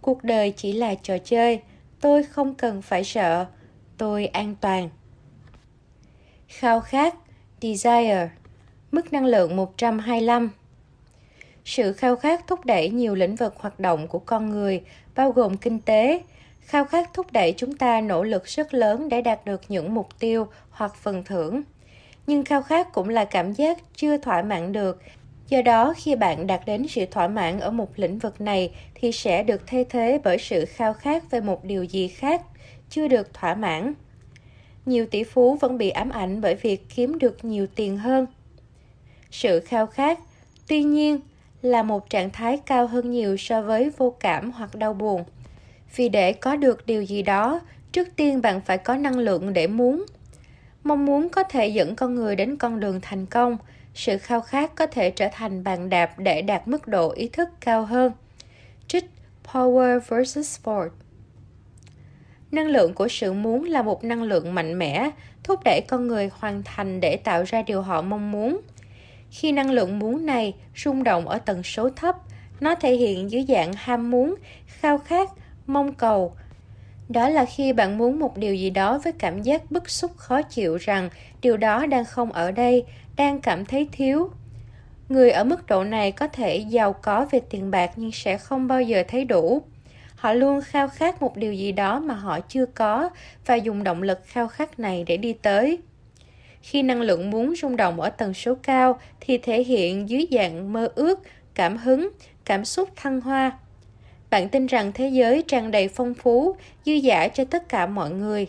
[0.02, 1.62] cuộc đời chỉ là trò chơi,
[2.02, 3.46] tôi không cần phải sợ,
[3.98, 4.90] tôi an toàn.
[6.48, 7.16] Khao khát,
[7.62, 8.30] desire,
[8.92, 10.52] mức năng lượng 125.
[11.66, 14.82] Sự khao khát thúc đẩy nhiều lĩnh vực hoạt động của con người,
[15.16, 16.22] bao gồm kinh tế,
[16.60, 20.20] khao khát thúc đẩy chúng ta nỗ lực rất lớn để đạt được những mục
[20.20, 21.62] tiêu hoặc phần thưởng
[22.28, 25.02] nhưng khao khát cũng là cảm giác chưa thỏa mãn được.
[25.50, 29.12] Do đó, khi bạn đạt đến sự thỏa mãn ở một lĩnh vực này thì
[29.12, 32.42] sẽ được thay thế bởi sự khao khát về một điều gì khác
[32.90, 33.94] chưa được thỏa mãn.
[34.86, 38.26] Nhiều tỷ phú vẫn bị ám ảnh bởi việc kiếm được nhiều tiền hơn.
[39.32, 40.20] Sự khao khát,
[40.68, 41.20] tuy nhiên,
[41.62, 45.24] là một trạng thái cao hơn nhiều so với vô cảm hoặc đau buồn.
[45.96, 47.62] Vì để có được điều gì đó,
[47.92, 50.06] trước tiên bạn phải có năng lượng để muốn
[50.84, 53.58] mong muốn có thể dẫn con người đến con đường thành công.
[53.94, 57.50] Sự khao khát có thể trở thành bàn đạp để đạt mức độ ý thức
[57.62, 58.12] cao hơn.
[58.88, 59.06] Trích
[59.44, 60.90] power versus ford
[62.54, 65.10] năng lượng của sự muốn là một năng lượng mạnh mẽ,
[65.44, 68.62] thúc đẩy con người hoàn thành để tạo ra điều họ mong muốn.
[69.30, 72.16] Khi năng lượng muốn này rung động ở tần số thấp,
[72.60, 74.36] nó thể hiện dưới dạng ham muốn,
[74.68, 75.30] khao khát,
[75.68, 76.36] mong cầu
[77.10, 80.42] đó là khi bạn muốn một điều gì đó với cảm giác bức xúc khó
[80.42, 81.10] chịu rằng
[81.42, 82.84] điều đó đang không ở đây,
[83.16, 84.30] đang cảm thấy thiếu.
[85.10, 88.68] Người ở mức độ này có thể giàu có về tiền bạc nhưng sẽ không
[88.68, 89.62] bao giờ thấy đủ.
[90.16, 93.10] Họ luôn khao khát một điều gì đó mà họ chưa có
[93.46, 95.78] và dùng động lực khao khát này để đi tới.
[96.62, 100.74] Khi năng lượng muốn rung động ở tần số cao thì thể hiện dưới dạng
[100.74, 101.20] mơ ước,
[101.56, 102.10] cảm hứng,
[102.46, 103.52] cảm xúc thăng hoa
[104.34, 106.56] bạn tin rằng thế giới tràn đầy phong phú,
[106.86, 108.48] dư dả cho tất cả mọi người.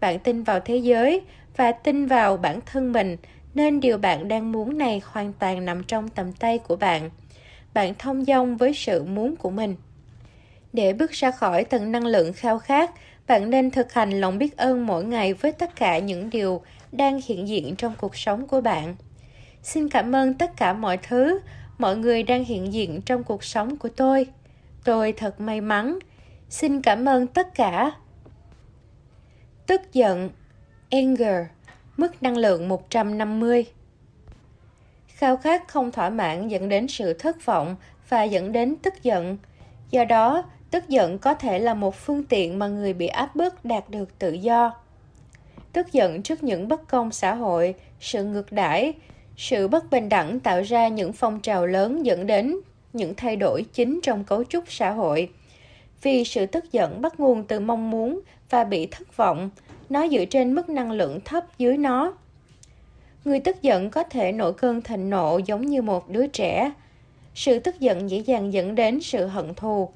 [0.00, 1.20] Bạn tin vào thế giới
[1.56, 3.16] và tin vào bản thân mình,
[3.54, 7.10] nên điều bạn đang muốn này hoàn toàn nằm trong tầm tay của bạn.
[7.74, 9.76] Bạn thông dong với sự muốn của mình.
[10.72, 12.90] Để bước ra khỏi tầng năng lượng khao khát,
[13.26, 17.20] bạn nên thực hành lòng biết ơn mỗi ngày với tất cả những điều đang
[17.26, 18.96] hiện diện trong cuộc sống của bạn.
[19.62, 21.38] Xin cảm ơn tất cả mọi thứ,
[21.78, 24.26] mọi người đang hiện diện trong cuộc sống của tôi
[24.86, 25.98] tôi thật may mắn.
[26.48, 27.92] Xin cảm ơn tất cả.
[29.66, 30.30] Tức giận,
[30.90, 31.46] anger,
[31.96, 33.64] mức năng lượng 150
[35.06, 37.76] khao khát không thỏa mãn dẫn đến sự thất vọng
[38.08, 39.38] và dẫn đến tức giận.
[39.90, 43.64] Do đó, tức giận có thể là một phương tiện mà người bị áp bức
[43.64, 44.74] đạt được tự do.
[45.72, 48.92] Tức giận trước những bất công xã hội, sự ngược đãi,
[49.36, 52.56] sự bất bình đẳng tạo ra những phong trào lớn dẫn đến
[52.96, 55.30] những thay đổi chính trong cấu trúc xã hội.
[56.02, 58.20] Vì sự tức giận bắt nguồn từ mong muốn
[58.50, 59.50] và bị thất vọng,
[59.88, 62.14] nó dựa trên mức năng lượng thấp dưới nó.
[63.24, 66.72] Người tức giận có thể nổi cơn thịnh nộ giống như một đứa trẻ.
[67.34, 69.88] Sự tức giận dễ dàng dẫn đến sự hận thù,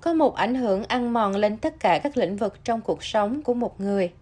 [0.00, 3.42] có một ảnh hưởng ăn mòn lên tất cả các lĩnh vực trong cuộc sống
[3.42, 4.12] của một người.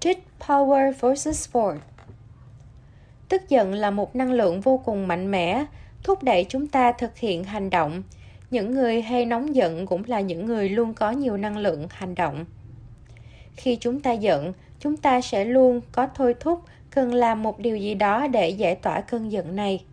[0.00, 1.76] Trích power versus ford
[3.28, 5.64] tức giận là một năng lượng vô cùng mạnh mẽ
[6.06, 8.02] thúc đẩy chúng ta thực hiện hành động.
[8.50, 12.14] Những người hay nóng giận cũng là những người luôn có nhiều năng lượng hành
[12.14, 12.44] động.
[13.56, 17.76] Khi chúng ta giận, chúng ta sẽ luôn có thôi thúc, cần làm một điều
[17.76, 19.84] gì đó để giải tỏa cơn giận này.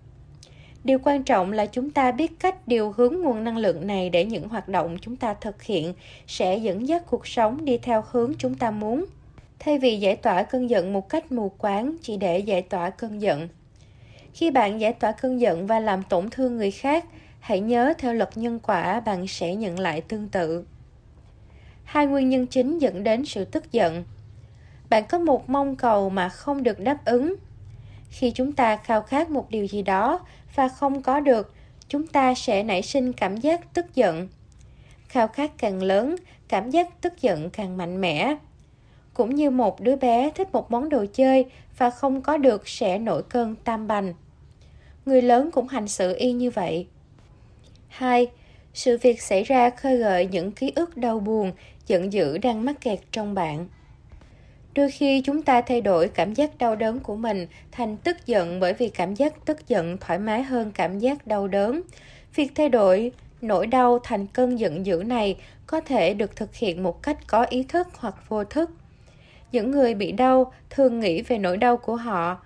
[0.84, 4.26] Điều quan trọng là chúng ta biết cách điều hướng nguồn năng lượng này để
[4.26, 5.94] những hoạt động chúng ta thực hiện
[6.28, 9.06] sẽ dẫn dắt cuộc sống đi theo hướng chúng ta muốn.
[9.60, 13.22] Thay vì giải tỏa cơn giận một cách mù quáng chỉ để giải tỏa cơn
[13.22, 13.48] giận
[14.34, 17.06] khi bạn giải tỏa cơn giận và làm tổn thương người khác,
[17.40, 20.66] hãy nhớ theo luật nhân quả bạn sẽ nhận lại tương tự.
[21.84, 24.04] Hai nguyên nhân chính dẫn đến sự tức giận.
[24.90, 27.36] Bạn có một mong cầu mà không được đáp ứng.
[28.10, 30.20] Khi chúng ta khao khát một điều gì đó
[30.56, 31.54] và không có được,
[31.88, 34.28] chúng ta sẽ nảy sinh cảm giác tức giận.
[35.08, 36.16] Khao khát càng lớn,
[36.48, 38.36] cảm giác tức giận càng mạnh mẽ.
[39.14, 41.46] Cũng như một đứa bé thích một món đồ chơi
[41.78, 44.14] và không có được sẽ nổi cơn tam bành
[45.06, 46.88] người lớn cũng hành xử y như vậy.
[47.88, 48.28] 2.
[48.74, 51.52] Sự việc xảy ra khơi gợi những ký ức đau buồn,
[51.88, 53.68] giận dữ đang mắc kẹt trong bạn.
[54.76, 58.60] Đôi khi chúng ta thay đổi cảm giác đau đớn của mình thành tức giận
[58.60, 61.82] bởi vì cảm giác tức giận thoải mái hơn cảm giác đau đớn.
[62.36, 65.38] Việc thay đổi nỗi đau thành cơn giận dữ này
[65.68, 68.72] có thể được thực hiện một cách có ý thức hoặc vô thức.
[69.52, 72.38] Những người bị đau thường nghĩ về nỗi đau của họ.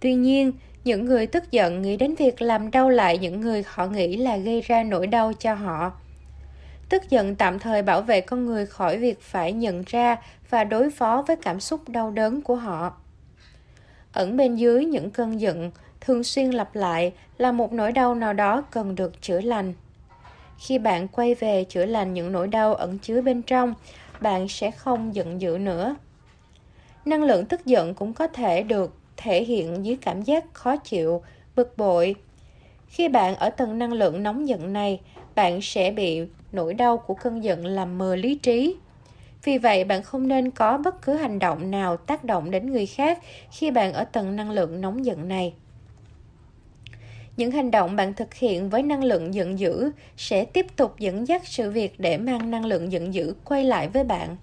[0.00, 0.52] Tuy nhiên,
[0.86, 4.36] những người tức giận nghĩ đến việc làm đau lại những người họ nghĩ là
[4.36, 5.92] gây ra nỗi đau cho họ.
[6.88, 10.16] Tức giận tạm thời bảo vệ con người khỏi việc phải nhận ra
[10.50, 12.96] và đối phó với cảm xúc đau đớn của họ.
[14.12, 15.70] Ẩn bên dưới những cơn giận
[16.00, 19.72] thường xuyên lặp lại là một nỗi đau nào đó cần được chữa lành.
[20.58, 23.74] Khi bạn quay về chữa lành những nỗi đau ẩn chứa bên trong,
[24.20, 25.96] bạn sẽ không giận dữ nữa.
[27.04, 31.22] Năng lượng tức giận cũng có thể được thể hiện dưới cảm giác khó chịu,
[31.56, 32.14] bực bội.
[32.88, 35.00] Khi bạn ở tầng năng lượng nóng giận này,
[35.34, 36.22] bạn sẽ bị
[36.52, 38.76] nỗi đau của cơn giận làm mờ lý trí.
[39.44, 42.86] Vì vậy, bạn không nên có bất cứ hành động nào tác động đến người
[42.86, 43.18] khác
[43.50, 45.54] khi bạn ở tầng năng lượng nóng giận này.
[47.36, 51.28] Những hành động bạn thực hiện với năng lượng giận dữ sẽ tiếp tục dẫn
[51.28, 54.36] dắt sự việc để mang năng lượng giận dữ quay lại với bạn.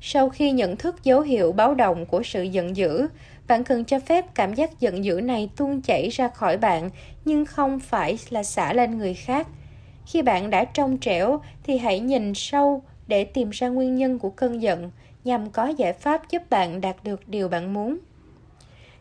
[0.00, 3.06] Sau khi nhận thức dấu hiệu báo động của sự giận dữ,
[3.50, 6.90] bạn cần cho phép cảm giác giận dữ này tuôn chảy ra khỏi bạn,
[7.24, 9.46] nhưng không phải là xả lên người khác.
[10.06, 14.30] Khi bạn đã trong trẻo thì hãy nhìn sâu để tìm ra nguyên nhân của
[14.30, 14.90] cơn giận
[15.24, 17.98] nhằm có giải pháp giúp bạn đạt được điều bạn muốn.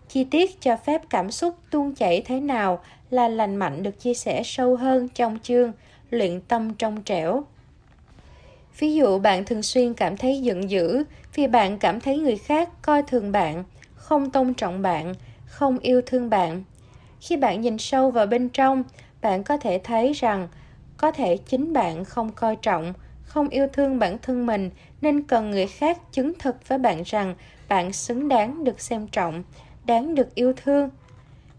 [0.08, 4.14] Chi tiết cho phép cảm xúc tuôn chảy thế nào là lành mạnh được chia
[4.14, 5.72] sẻ sâu hơn trong chương
[6.10, 7.44] luyện tâm trong trẻo.
[8.80, 11.04] Ví dụ bạn thường xuyên cảm thấy giận dữ
[11.36, 13.64] vì bạn cảm thấy người khác coi thường bạn–
[14.10, 15.14] không tôn trọng bạn
[15.46, 16.64] không yêu thương bạn
[17.22, 18.84] khi bạn nhìn sâu vào bên trong
[19.22, 20.48] bạn có thể thấy rằng
[20.98, 24.70] có thể chính bạn không coi trọng không yêu thương bản thân mình
[25.02, 27.36] nên cần người khác chứng thực với bạn rằng
[27.68, 29.44] bạn xứng đáng được xem trọng,
[29.86, 30.90] đáng được yêu thương.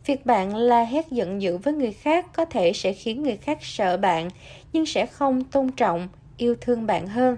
[0.06, 3.58] Việc bạn la hét giận dữ với người khác có thể sẽ khiến người khác
[3.60, 4.28] sợ bạn,
[4.72, 7.36] nhưng sẽ không tôn trọng, yêu thương bạn hơn.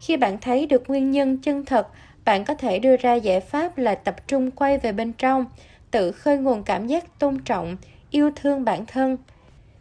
[0.00, 1.88] Khi bạn thấy được nguyên nhân chân thật,
[2.24, 5.46] bạn có thể đưa ra giải pháp là tập trung quay về bên trong,
[5.90, 7.76] tự khơi nguồn cảm giác tôn trọng,
[8.10, 9.16] yêu thương bản thân.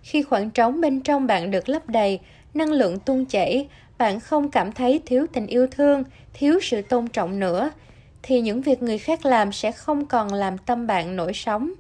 [0.02, 2.20] Khi khoảng trống bên trong bạn được lấp đầy,
[2.54, 3.68] năng lượng tuôn chảy,
[3.98, 6.04] bạn không cảm thấy thiếu tình yêu thương,
[6.34, 7.72] thiếu sự tôn trọng nữa,
[8.24, 11.72] thì những việc người khác làm sẽ không còn làm tâm bạn nổi sóng.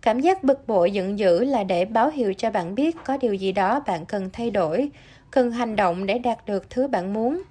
[0.00, 3.34] Cảm giác bực bội giận dữ là để báo hiệu cho bạn biết có điều
[3.34, 4.90] gì đó bạn cần thay đổi,
[5.30, 7.42] cần hành động để đạt được thứ bạn muốn.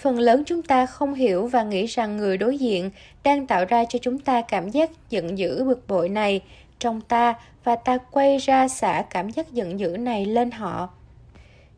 [0.00, 2.90] Phần lớn chúng ta không hiểu và nghĩ rằng người đối diện
[3.22, 6.42] đang tạo ra cho chúng ta cảm giác giận dữ bực bội này
[6.78, 10.88] trong ta và ta quay ra xả cảm giác giận dữ này lên họ.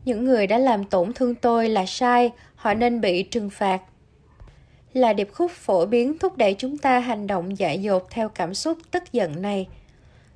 [0.05, 3.83] Những người đã làm tổn thương tôi là sai, họ nên bị trừng phạt.
[4.93, 8.55] Là điệp khúc phổ biến thúc đẩy chúng ta hành động dại dột theo cảm
[8.55, 9.69] xúc tức giận này.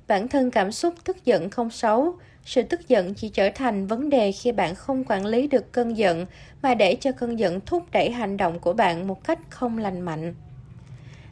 [0.07, 2.15] Bản thân cảm xúc tức giận không xấu,
[2.47, 5.97] sự tức giận chỉ trở thành vấn đề khi bạn không quản lý được cơn
[5.97, 6.25] giận
[6.61, 10.01] mà để cho cơn giận thúc đẩy hành động của bạn một cách không lành
[10.01, 10.35] mạnh.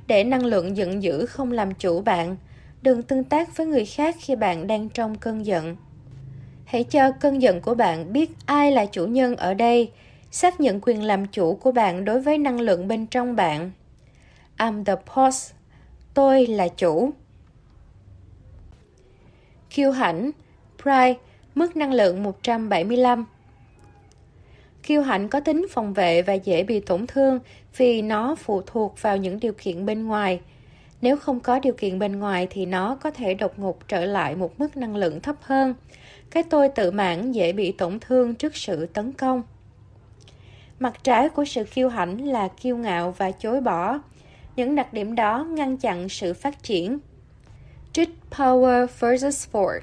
[0.07, 2.37] Để năng lượng giận dữ không làm chủ bạn,
[2.81, 5.75] đừng tương tác với người khác khi bạn đang trong cơn giận.
[6.65, 9.91] Hãy cho cơn giận của bạn biết ai là chủ nhân ở đây,
[10.31, 13.71] xác nhận quyền làm chủ của bạn đối với năng lượng bên trong bạn.
[14.57, 15.51] I'm the boss.
[16.13, 17.11] Tôi là chủ.
[19.69, 20.31] Kiêu hãnh,
[20.85, 21.19] Pride,
[21.55, 23.25] mức năng lượng 175.
[24.83, 27.39] Kiêu hãnh có tính phòng vệ và dễ bị tổn thương
[27.77, 30.41] vì nó phụ thuộc vào những điều kiện bên ngoài.
[31.01, 34.35] Nếu không có điều kiện bên ngoài thì nó có thể đột ngột trở lại
[34.35, 35.75] một mức năng lượng thấp hơn.
[36.29, 39.43] Cái tôi tự mãn dễ bị tổn thương trước sự tấn công.
[40.79, 43.99] Mặt trái của sự kiêu hãnh là kiêu ngạo và chối bỏ.
[44.55, 46.99] Những đặc điểm đó ngăn chặn sự phát triển.
[47.93, 49.79] Trích Power versus Ford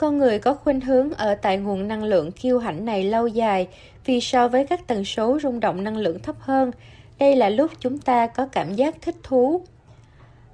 [0.00, 3.68] con người có khuynh hướng ở tại nguồn năng lượng kiêu hãnh này lâu dài
[4.04, 6.70] vì so với các tần số rung động năng lượng thấp hơn,
[7.18, 9.62] đây là lúc chúng ta có cảm giác thích thú.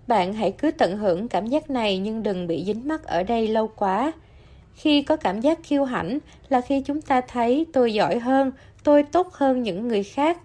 [0.06, 3.48] Bạn hãy cứ tận hưởng cảm giác này nhưng đừng bị dính mắc ở đây
[3.48, 4.12] lâu quá.
[4.74, 6.18] Khi có cảm giác kiêu hãnh
[6.48, 8.52] là khi chúng ta thấy tôi giỏi hơn,
[8.84, 10.38] tôi tốt hơn những người khác.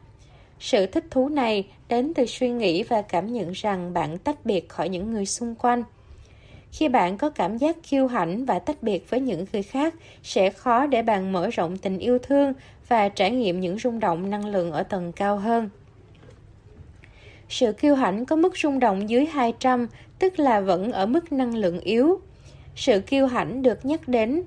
[0.59, 4.69] Sự thích thú này đến từ suy nghĩ và cảm nhận rằng bạn tách biệt
[4.69, 5.83] khỏi những người xung quanh.
[6.71, 10.49] Khi bạn có cảm giác kiêu hãnh và tách biệt với những người khác, sẽ
[10.49, 12.53] khó để bạn mở rộng tình yêu thương
[12.87, 15.69] và trải nghiệm những rung động năng lượng ở tầng cao hơn.
[17.49, 19.87] Sự kiêu hãnh có mức rung động dưới 200,
[20.19, 22.19] tức là vẫn ở mức năng lượng yếu.
[22.75, 24.43] Sự kiêu hãnh được nhắc đến,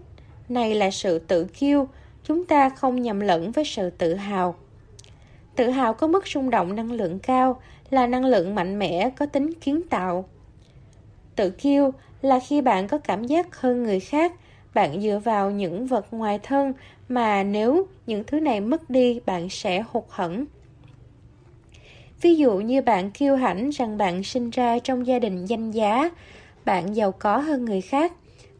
[0.49, 1.89] này là sự tự kiêu,
[2.25, 4.55] chúng ta không nhầm lẫn với sự tự hào.
[5.57, 7.61] Tự hào có mức rung động năng lượng cao,
[7.91, 10.29] là năng lượng mạnh mẽ có tính kiến tạo.
[11.37, 11.93] Tự kiêu
[12.25, 14.33] là khi bạn có cảm giác hơn người khác,
[14.75, 16.73] bạn dựa vào những vật ngoài thân
[17.09, 20.45] mà nếu những thứ này mất đi bạn sẽ hụt hẫng.
[22.21, 26.11] Ví dụ như bạn kiêu hãnh rằng bạn sinh ra trong gia đình danh giá,
[26.65, 28.13] bạn giàu có hơn người khác,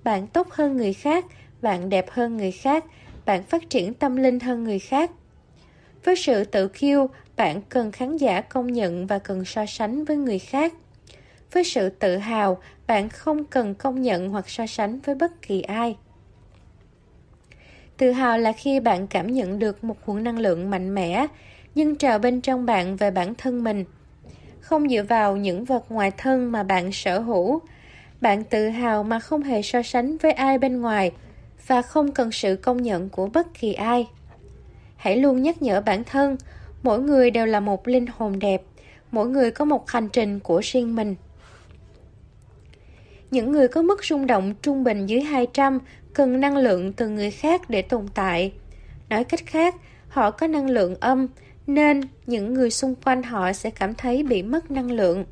[0.05, 1.25] bạn tốt hơn người khác,
[1.63, 2.85] bạn đẹp hơn người khác,
[3.27, 5.11] bạn phát triển tâm linh hơn người khác.
[6.05, 10.17] Với sự tự kiêu, bạn cần khán giả công nhận và cần so sánh với
[10.17, 10.73] người khác.
[11.55, 15.63] Với sự tự hào, bạn không cần công nhận hoặc so sánh với bất kỳ
[15.63, 15.97] ai.
[17.97, 21.27] Tự hào là khi bạn cảm nhận được một nguồn năng lượng mạnh mẽ,
[21.75, 23.85] nhưng trào bên trong bạn về bản thân mình.
[24.61, 27.61] Không dựa vào những vật ngoài thân mà bạn sở hữu.
[28.21, 31.13] Bạn tự hào mà không hề so sánh với ai bên ngoài
[31.67, 34.09] và không cần sự công nhận của bất kỳ ai.
[34.97, 36.37] Hãy luôn nhắc nhở bản thân,
[36.83, 38.63] mỗi người đều là một linh hồn đẹp,
[39.11, 41.15] mỗi người có một hành trình của riêng mình.
[43.35, 45.79] Những người có mức rung động trung bình dưới 200
[46.13, 48.53] cần năng lượng từ người khác để tồn tại.
[49.09, 49.75] Nói cách khác,
[50.09, 51.27] họ có năng lượng âm,
[51.67, 55.25] nên những người xung quanh họ sẽ cảm thấy bị mất năng lượng.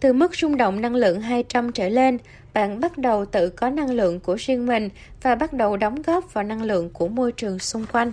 [0.00, 2.18] Từ mức rung động năng lượng 200 trở lên,
[2.54, 4.88] bạn bắt đầu tự có năng lượng của riêng mình
[5.22, 8.12] và bắt đầu đóng góp vào năng lượng của môi trường xung quanh.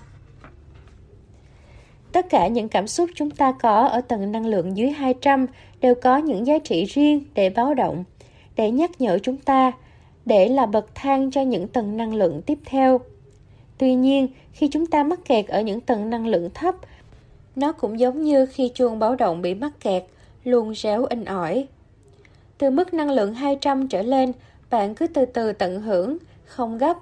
[2.12, 5.46] Tất cả những cảm xúc chúng ta có ở tầng năng lượng dưới 200
[5.82, 8.04] đều có những giá trị riêng để báo động
[8.58, 9.72] để nhắc nhở chúng ta,
[10.26, 13.00] để là bậc thang cho những tầng năng lượng tiếp theo.
[13.78, 16.76] Tuy nhiên, khi chúng ta mắc kẹt ở những tầng năng lượng thấp,
[17.56, 20.04] nó cũng giống như khi chuông báo động bị mắc kẹt,
[20.44, 21.68] luôn réo in ỏi.
[22.58, 24.32] Từ mức năng lượng 200 trở lên,
[24.70, 26.98] bạn cứ từ từ tận hưởng, không gấp.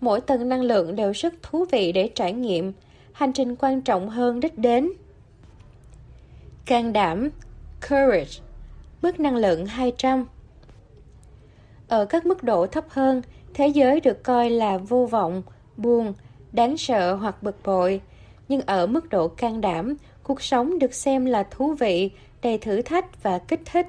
[0.00, 2.72] Mỗi tầng năng lượng đều rất thú vị để trải nghiệm.
[3.12, 4.90] Hành trình quan trọng hơn đích đến.
[6.66, 7.30] Can đảm,
[7.88, 8.40] courage,
[9.02, 10.26] mức năng lượng 200.
[11.88, 13.22] Ở các mức độ thấp hơn,
[13.54, 15.42] thế giới được coi là vô vọng,
[15.76, 16.14] buồn,
[16.52, 18.00] đáng sợ hoặc bực bội.
[18.48, 22.10] Nhưng ở mức độ can đảm, cuộc sống được xem là thú vị,
[22.42, 23.86] đầy thử thách và kích thích.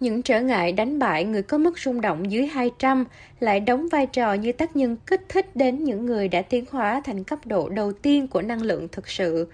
[0.00, 3.04] Những trở ngại đánh bại người có mức rung động dưới 200
[3.40, 7.02] lại đóng vai trò như tác nhân kích thích đến những người đã tiến hóa
[7.04, 9.48] thành cấp độ đầu tiên của năng lượng thực sự.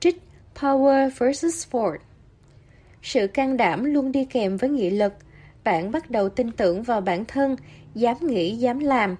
[0.00, 0.22] Trích
[0.56, 1.66] Power vs.
[1.70, 1.96] Ford
[3.02, 5.12] Sự can đảm luôn đi kèm với nghị lực.
[5.64, 7.56] Bạn bắt đầu tin tưởng vào bản thân,
[7.94, 9.16] dám nghĩ, dám làm.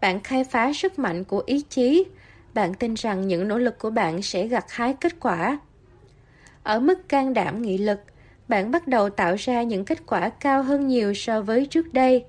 [0.00, 2.04] Bạn khai phá sức mạnh của ý chí.
[2.54, 5.58] Bạn tin rằng những nỗ lực của bạn sẽ gặt hái kết quả.
[6.62, 8.00] Ở mức can đảm nghị lực,
[8.48, 12.24] bạn bắt đầu tạo ra những kết quả cao hơn nhiều so với trước đây.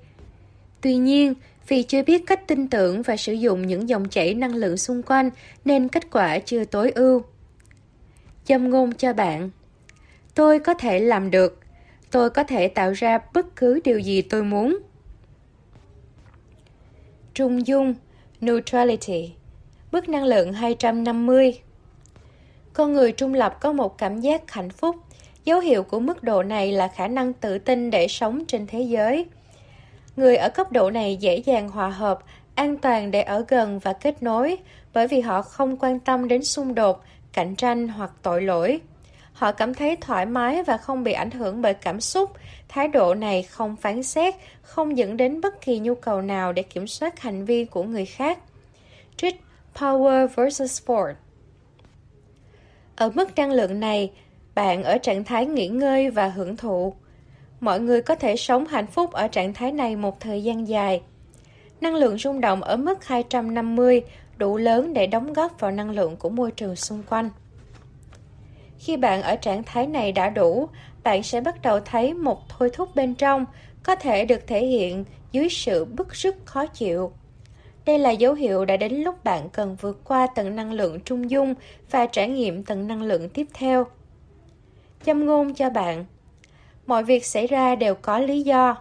[0.80, 1.34] Tuy nhiên,
[1.68, 5.02] vì chưa biết cách tin tưởng và sử dụng những dòng chảy năng lượng xung
[5.02, 5.30] quanh
[5.64, 7.22] nên kết quả chưa tối ưu.
[8.44, 9.50] Châm ngôn cho bạn
[10.34, 11.60] Tôi có thể làm được.
[12.16, 14.78] Tôi có thể tạo ra bất cứ điều gì tôi muốn.
[17.34, 17.94] Trung dung
[18.40, 19.32] Neutrality
[19.92, 21.60] Mức năng lượng 250
[22.72, 24.96] Con người trung lập có một cảm giác hạnh phúc
[25.44, 28.80] Dấu hiệu của mức độ này là khả năng tự tin để sống trên thế
[28.80, 29.26] giới.
[30.16, 32.18] Người ở cấp độ này dễ dàng hòa hợp,
[32.54, 34.56] an toàn để ở gần và kết nối,
[34.94, 38.80] bởi vì họ không quan tâm đến xung đột, cạnh tranh hoặc tội lỗi.
[39.36, 42.30] Họ cảm thấy thoải mái và không bị ảnh hưởng bởi cảm xúc.
[42.68, 46.62] Thái độ này không phán xét, không dẫn đến bất kỳ nhu cầu nào để
[46.62, 48.38] kiểm soát hành vi của người khác.
[49.16, 49.40] Trích
[49.74, 50.62] Power vs.
[50.72, 51.16] Sport
[52.96, 54.12] Ở mức năng lượng này,
[54.54, 56.94] bạn ở trạng thái nghỉ ngơi và hưởng thụ.
[57.60, 61.02] Mọi người có thể sống hạnh phúc ở trạng thái này một thời gian dài.
[61.80, 64.02] Năng lượng rung động ở mức 250
[64.36, 67.30] đủ lớn để đóng góp vào năng lượng của môi trường xung quanh.
[68.86, 70.68] Khi bạn ở trạng thái này đã đủ,
[71.02, 73.44] bạn sẽ bắt đầu thấy một thôi thúc bên trong
[73.82, 77.12] có thể được thể hiện dưới sự bức sức khó chịu.
[77.86, 81.30] Đây là dấu hiệu đã đến lúc bạn cần vượt qua tầng năng lượng trung
[81.30, 81.54] dung
[81.90, 83.86] và trải nghiệm tầng năng lượng tiếp theo
[85.04, 86.04] châm ngôn cho bạn.
[86.86, 88.76] Mọi việc xảy ra đều có lý do,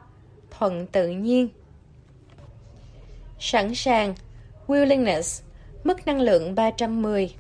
[0.52, 1.48] thuận tự nhiên.
[3.40, 4.16] Sẵn sàng,
[4.68, 5.44] willingness,
[5.84, 7.36] mức năng lượng 310.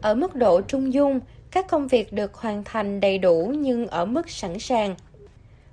[0.00, 1.20] Ở mức độ trung dung,
[1.58, 4.94] các công việc được hoàn thành đầy đủ nhưng ở mức sẵn sàng.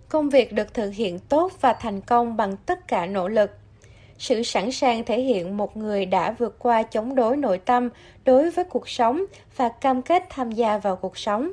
[0.10, 3.52] Công việc được thực hiện tốt và thành công bằng tất cả nỗ lực.
[4.18, 7.90] Sự sẵn sàng thể hiện một người đã vượt qua chống đối nội tâm
[8.26, 9.26] đối với cuộc sống
[9.58, 11.52] và cam kết tham gia vào cuộc sống.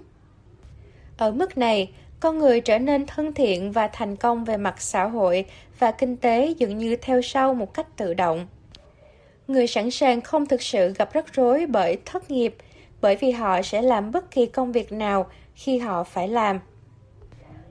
[1.17, 1.91] Ở mức này,
[2.21, 5.45] con người trở nên thân thiện và thành công về mặt xã hội
[5.79, 8.47] và kinh tế dường như theo sau một cách tự động.
[9.49, 12.55] Người sẵn sàng không thực sự gặp rắc rối bởi thất nghiệp,
[13.03, 16.61] bởi vì họ sẽ làm bất kỳ công việc nào khi họ phải làm.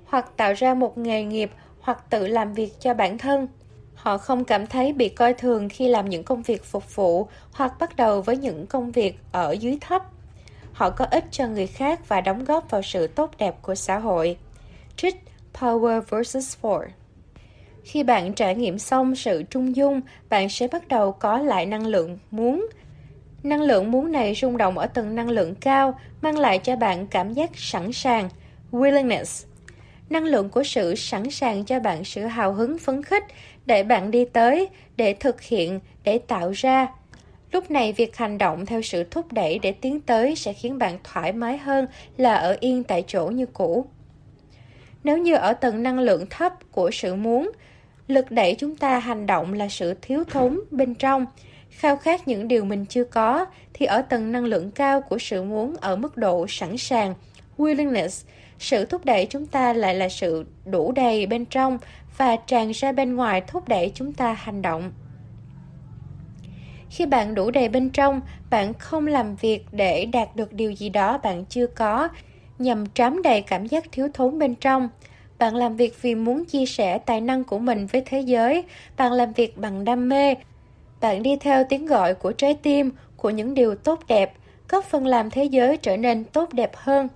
[0.06, 1.52] Hoặc tạo ra một nghề nghiệp
[1.82, 3.48] hoặc tự làm việc cho bản thân.
[3.96, 7.74] Họ không cảm thấy bị coi thường khi làm những công việc phục vụ hoặc
[7.80, 10.04] bắt đầu với những công việc ở dưới thấp
[10.74, 14.00] họ có ích cho người khác và đóng góp vào sự tốt đẹp của xã
[14.00, 14.38] hội.
[14.96, 15.16] Trích
[15.54, 16.58] Power vs.
[16.62, 16.88] Ford
[17.84, 21.88] Khi bạn trải nghiệm xong sự trung dung, bạn sẽ bắt đầu có lại năng
[21.88, 22.68] lượng muốn.
[23.44, 27.08] Năng lượng muốn này rung động ở tầng năng lượng cao, mang lại cho bạn
[27.08, 28.30] cảm giác sẵn sàng,
[28.72, 29.46] willingness.
[30.10, 33.24] Năng lượng của sự sẵn sàng cho bạn sự hào hứng phấn khích
[33.66, 36.88] để bạn đi tới, để thực hiện, để tạo ra,
[37.52, 40.98] Lúc này việc hành động theo sự thúc đẩy để tiến tới sẽ khiến bạn
[41.04, 41.88] thoải mái hơn
[42.18, 43.86] là ở yên tại chỗ như cũ.
[45.04, 47.52] Nếu như ở tầng năng lượng thấp của sự muốn,
[48.08, 51.26] lực đẩy chúng ta hành động là sự thiếu thốn bên trong,
[51.82, 55.44] khao khát những điều mình chưa có, thì ở tầng năng lượng cao của sự
[55.44, 57.14] muốn ở mức độ sẵn sàng,
[57.58, 58.26] willingness,
[58.60, 61.78] sự thúc đẩy chúng ta lại là sự đủ đầy bên trong
[62.18, 64.92] và tràn ra bên ngoài thúc đẩy chúng ta hành động.
[66.90, 70.90] Khi bạn đủ đầy bên trong, bạn không làm việc để đạt được điều gì
[70.90, 72.08] đó bạn chưa có,
[72.60, 74.90] nhằm trám đầy cảm giác thiếu thốn bên trong.
[75.40, 78.64] Bạn làm việc vì muốn chia sẻ tài năng của mình với thế giới,
[78.98, 80.36] bạn làm việc bằng đam mê.
[81.02, 84.34] Bạn đi theo tiếng gọi của trái tim, của những điều tốt đẹp,
[84.70, 87.08] góp phần làm thế giới trở nên tốt đẹp hơn.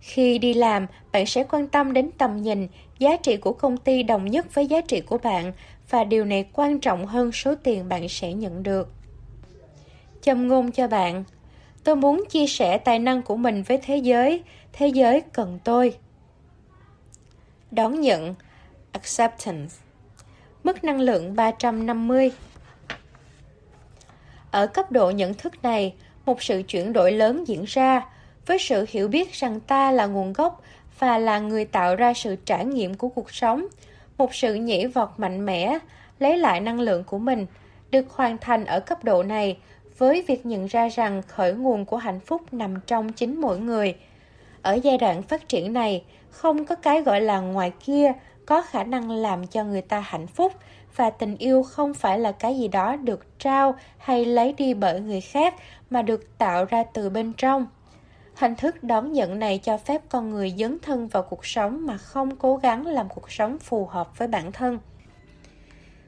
[0.00, 2.68] Khi đi làm, bạn sẽ quan tâm đến tầm nhìn,
[2.98, 5.52] giá trị của công ty đồng nhất với giá trị của bạn
[5.90, 8.88] và điều này quan trọng hơn số tiền bạn sẽ nhận được.
[10.22, 11.24] Châm ngôn cho bạn
[11.84, 15.94] Tôi muốn chia sẻ tài năng của mình với thế giới, thế giới cần tôi.
[17.70, 18.34] Đón nhận
[18.92, 19.74] Acceptance
[20.64, 22.30] mức năng lượng 350.
[24.50, 25.94] Ở cấp độ nhận thức này,
[26.26, 28.06] một sự chuyển đổi lớn diễn ra
[28.46, 30.62] với sự hiểu biết rằng ta là nguồn gốc
[30.98, 33.66] và là người tạo ra sự trải nghiệm của cuộc sống,
[34.18, 35.78] một sự nhảy vọt mạnh mẽ,
[36.18, 37.46] lấy lại năng lượng của mình,
[37.90, 39.58] được hoàn thành ở cấp độ này
[39.98, 43.94] với việc nhận ra rằng khởi nguồn của hạnh phúc nằm trong chính mỗi người.
[44.62, 48.12] Ở giai đoạn phát triển này, không có cái gọi là ngoài kia
[48.46, 50.52] có khả năng làm cho người ta hạnh phúc
[50.98, 55.00] và tình yêu không phải là cái gì đó được trao hay lấy đi bởi
[55.00, 55.54] người khác,
[55.90, 57.66] mà được tạo ra từ bên trong.
[58.34, 61.96] Hình thức đón nhận này cho phép con người dấn thân vào cuộc sống mà
[61.96, 64.78] không cố gắng làm cuộc sống phù hợp với bản thân.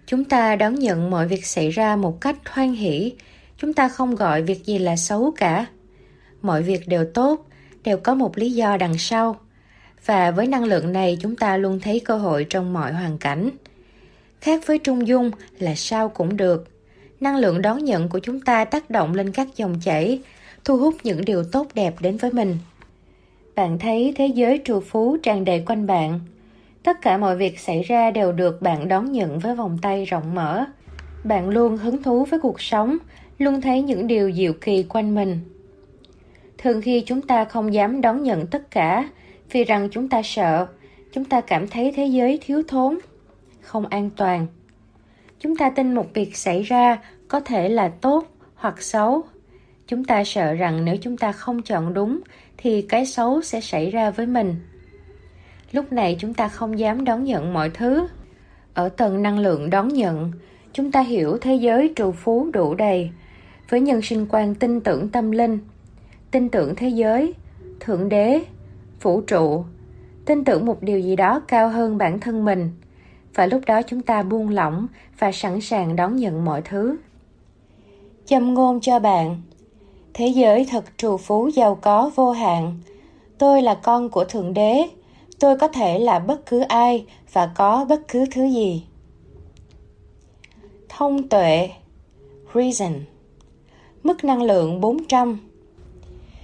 [0.06, 3.12] Chúng ta đón nhận mọi việc xảy ra một cách hoan hỷ.
[3.56, 5.66] Chúng ta không gọi việc gì là xấu cả.
[6.42, 7.46] Mọi việc đều tốt,
[7.84, 9.36] đều có một lý do đằng sau.
[10.06, 13.50] Và với năng lượng này, chúng ta luôn thấy cơ hội trong mọi hoàn cảnh
[14.40, 16.68] khác với trung dung là sao cũng được.
[17.20, 20.20] Năng lượng đón nhận của chúng ta tác động lên các dòng chảy,
[20.64, 22.58] thu hút những điều tốt đẹp đến với mình.
[23.54, 26.20] Bạn thấy thế giới trù phú tràn đầy quanh bạn.
[26.82, 30.34] Tất cả mọi việc xảy ra đều được bạn đón nhận với vòng tay rộng
[30.34, 30.64] mở.
[31.24, 32.96] Bạn luôn hứng thú với cuộc sống,
[33.38, 35.40] luôn thấy những điều diệu kỳ quanh mình.
[36.58, 39.08] Thường khi chúng ta không dám đón nhận tất cả,
[39.52, 40.66] vì rằng chúng ta sợ,
[41.12, 42.98] chúng ta cảm thấy thế giới thiếu thốn
[43.70, 44.46] không an toàn.
[45.40, 46.98] Chúng ta tin một việc xảy ra
[47.28, 49.22] có thể là tốt hoặc xấu.
[49.86, 52.20] Chúng ta sợ rằng nếu chúng ta không chọn đúng
[52.56, 54.56] thì cái xấu sẽ xảy ra với mình.
[55.72, 58.06] Lúc này chúng ta không dám đón nhận mọi thứ.
[58.74, 60.32] Ở tầng năng lượng đón nhận,
[60.72, 63.10] chúng ta hiểu thế giới trù phú đủ đầy
[63.68, 65.58] với nhân sinh quan tin tưởng tâm linh,
[66.30, 67.34] tin tưởng thế giới,
[67.80, 68.40] thượng đế,
[69.02, 69.64] vũ trụ,
[70.26, 72.70] tin tưởng một điều gì đó cao hơn bản thân mình
[73.40, 74.86] và lúc đó chúng ta buông lỏng
[75.18, 76.96] và sẵn sàng đón nhận mọi thứ.
[78.26, 79.42] Châm ngôn cho bạn,
[80.14, 82.78] thế giới thật trù phú giàu có vô hạn.
[83.38, 84.88] Tôi là con của thượng đế.
[85.38, 88.84] Tôi có thể là bất cứ ai và có bất cứ thứ gì.
[90.88, 91.70] Thông tuệ,
[92.54, 92.92] reason.
[94.02, 95.38] Mức năng lượng 400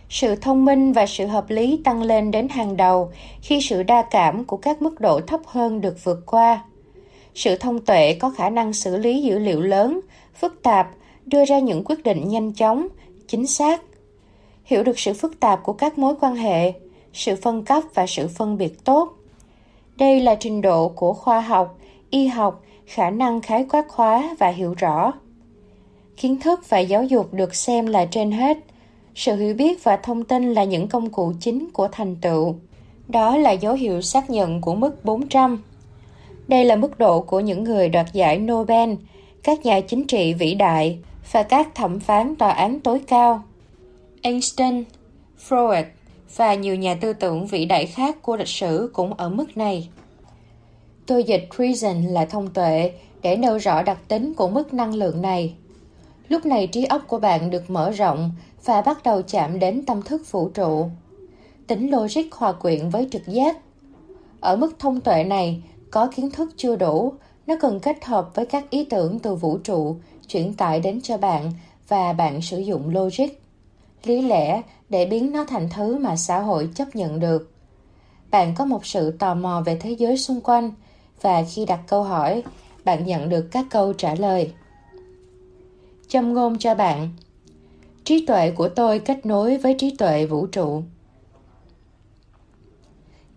[0.09, 3.11] sự thông minh và sự hợp lý tăng lên đến hàng đầu
[3.43, 6.65] khi sự đa cảm của các mức độ thấp hơn được vượt qua
[7.37, 10.01] sự thông tuệ có khả năng xử lý dữ liệu lớn,
[10.35, 10.91] phức tạp,
[11.27, 12.89] đưa ra những quyết định nhanh chóng,
[13.29, 13.83] chính xác.
[14.65, 16.73] Hiểu được sự phức tạp của các mối quan hệ,
[17.13, 19.13] sự phân cấp và sự phân biệt tốt.
[19.97, 21.79] Đây là trình độ của khoa học,
[22.11, 25.13] y học, khả năng khái quát hóa và hiểu rõ.
[26.17, 28.59] Kiến thức và giáo dục được xem là trên hết.
[29.15, 32.55] Sự hiểu biết và thông tin là những công cụ chính của thành tựu.
[33.09, 35.63] Đó là dấu hiệu xác nhận của mức 400.
[36.49, 38.93] Đây là mức độ của những người đoạt giải Nobel,
[39.43, 40.99] các nhà chính trị vĩ đại
[41.33, 43.43] và các thẩm phán tòa án tối cao.
[44.23, 44.85] Einstein,
[45.49, 45.85] Freud
[46.37, 49.89] và nhiều nhà tư tưởng vĩ đại khác của lịch sử cũng ở mức này.
[51.07, 52.93] Tôi dịch reason là thông tuệ
[53.23, 55.55] để nêu rõ đặc tính của mức năng lượng này.
[56.29, 58.31] Lúc này trí óc của bạn được mở rộng
[58.65, 60.91] và bắt đầu chạm đến tâm thức vũ trụ.
[61.67, 63.59] Tính logic hòa quyện với trực giác.
[64.41, 67.13] Ở mức thông tuệ này, có kiến thức chưa đủ,
[67.47, 69.97] nó cần kết hợp với các ý tưởng từ vũ trụ
[70.29, 71.53] chuyển tải đến cho bạn
[71.89, 73.29] và bạn sử dụng logic,
[74.05, 77.53] lý lẽ để biến nó thành thứ mà xã hội chấp nhận được.
[78.31, 80.71] Bạn có một sự tò mò về thế giới xung quanh
[81.21, 82.43] và khi đặt câu hỏi,
[82.85, 84.53] bạn nhận được các câu trả lời.
[86.09, 87.11] Châm ngôn cho bạn
[88.07, 90.83] Trí tuệ của tôi kết nối với trí tuệ vũ trụ.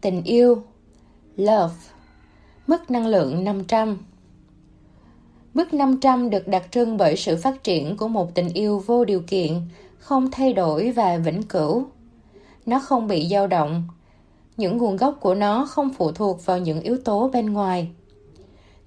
[0.02, 0.64] Tình yêu
[1.36, 1.76] Love
[2.70, 3.98] Mức năng lượng 500
[5.54, 9.22] Mức 500 được đặc trưng bởi sự phát triển của một tình yêu vô điều
[9.28, 9.62] kiện,
[10.00, 11.86] không thay đổi và vĩnh cửu.
[12.66, 13.84] Nó không bị dao động.
[14.58, 17.88] Những nguồn gốc của nó không phụ thuộc vào những yếu tố bên ngoài.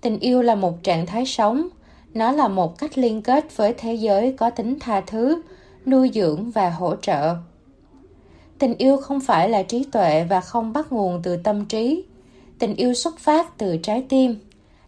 [0.00, 1.68] Tình yêu là một trạng thái sống,
[2.14, 5.42] nó là một cách liên kết với thế giới có tính tha thứ,
[5.86, 7.34] nuôi dưỡng và hỗ trợ.
[8.58, 12.04] Tình yêu không phải là trí tuệ và không bắt nguồn từ tâm trí.
[12.62, 14.36] Tình yêu xuất phát từ trái tim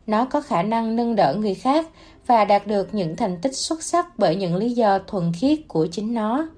[0.06, 1.86] nó có khả năng nâng đỡ người khác
[2.26, 5.86] và đạt được những thành tích xuất sắc bởi những lý do thuần khiết của
[5.86, 6.48] chính nó.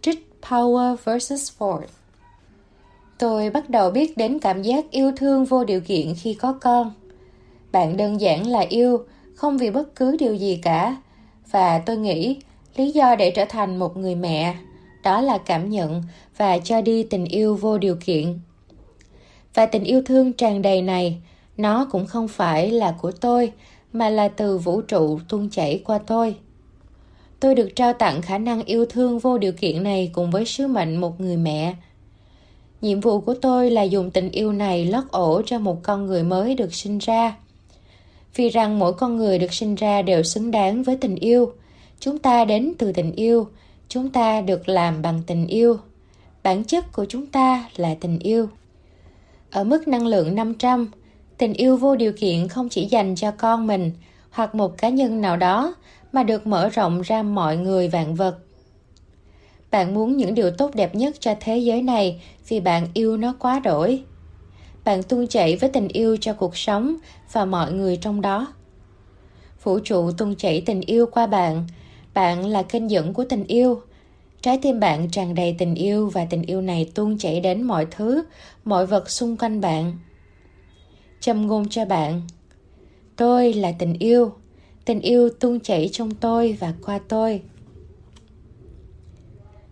[0.00, 1.50] Trích Power vs.
[1.58, 1.80] Ford
[3.18, 6.92] Tôi bắt đầu biết đến cảm giác yêu thương vô điều kiện khi có con.
[7.72, 9.04] Bạn đơn giản là yêu,
[9.34, 10.96] không vì bất cứ điều gì cả.
[11.50, 12.36] Và tôi nghĩ
[12.76, 14.56] lý do để trở thành một người mẹ
[15.02, 16.02] đó là cảm nhận
[16.36, 18.38] và cho đi tình yêu vô điều kiện.
[19.54, 21.20] Và tình yêu thương tràn đầy này
[21.56, 23.52] Nó cũng không phải là của tôi,
[23.92, 26.36] mà là từ vũ trụ tuôn chảy qua tôi.
[27.40, 30.66] Tôi được trao tặng khả năng yêu thương vô điều kiện này cùng với sứ
[30.66, 31.74] mệnh một người mẹ.
[32.80, 36.22] Nhiệm vụ của tôi là dùng tình yêu này lót ổ cho một con người
[36.22, 37.36] mới được sinh ra.
[38.34, 41.52] Vì rằng mỗi con người được sinh ra đều xứng đáng với tình yêu.
[41.98, 43.48] Chúng ta đến từ tình yêu,
[43.88, 45.76] chúng ta được làm bằng tình yêu.
[46.42, 48.48] Bản chất của chúng ta là tình yêu.
[49.52, 50.90] Ở mức năng lượng 500,
[51.38, 53.90] tình yêu vô điều kiện không chỉ dành cho con mình
[54.30, 55.74] hoặc một cá nhân nào đó
[56.12, 58.38] mà được mở rộng ra mọi người vạn vật.
[59.70, 63.34] Bạn muốn những điều tốt đẹp nhất cho thế giới này vì bạn yêu nó
[63.38, 64.02] quá đổi.
[64.84, 66.96] Bạn tuôn chảy với tình yêu cho cuộc sống
[67.32, 68.46] và mọi người trong đó.
[69.62, 71.66] Vũ trụ tuôn chảy tình yêu qua bạn.
[72.14, 73.82] Bạn là kênh dẫn của tình yêu.
[74.42, 77.86] Trái tim bạn tràn đầy tình yêu và tình yêu này tuôn chảy đến mọi
[77.90, 78.24] thứ,
[78.64, 79.98] mọi vật xung quanh bạn.
[81.20, 82.22] Châm ngôn cho bạn.
[83.16, 84.32] Tôi là tình yêu.
[84.84, 87.42] Tình yêu tuôn chảy trong tôi và qua tôi.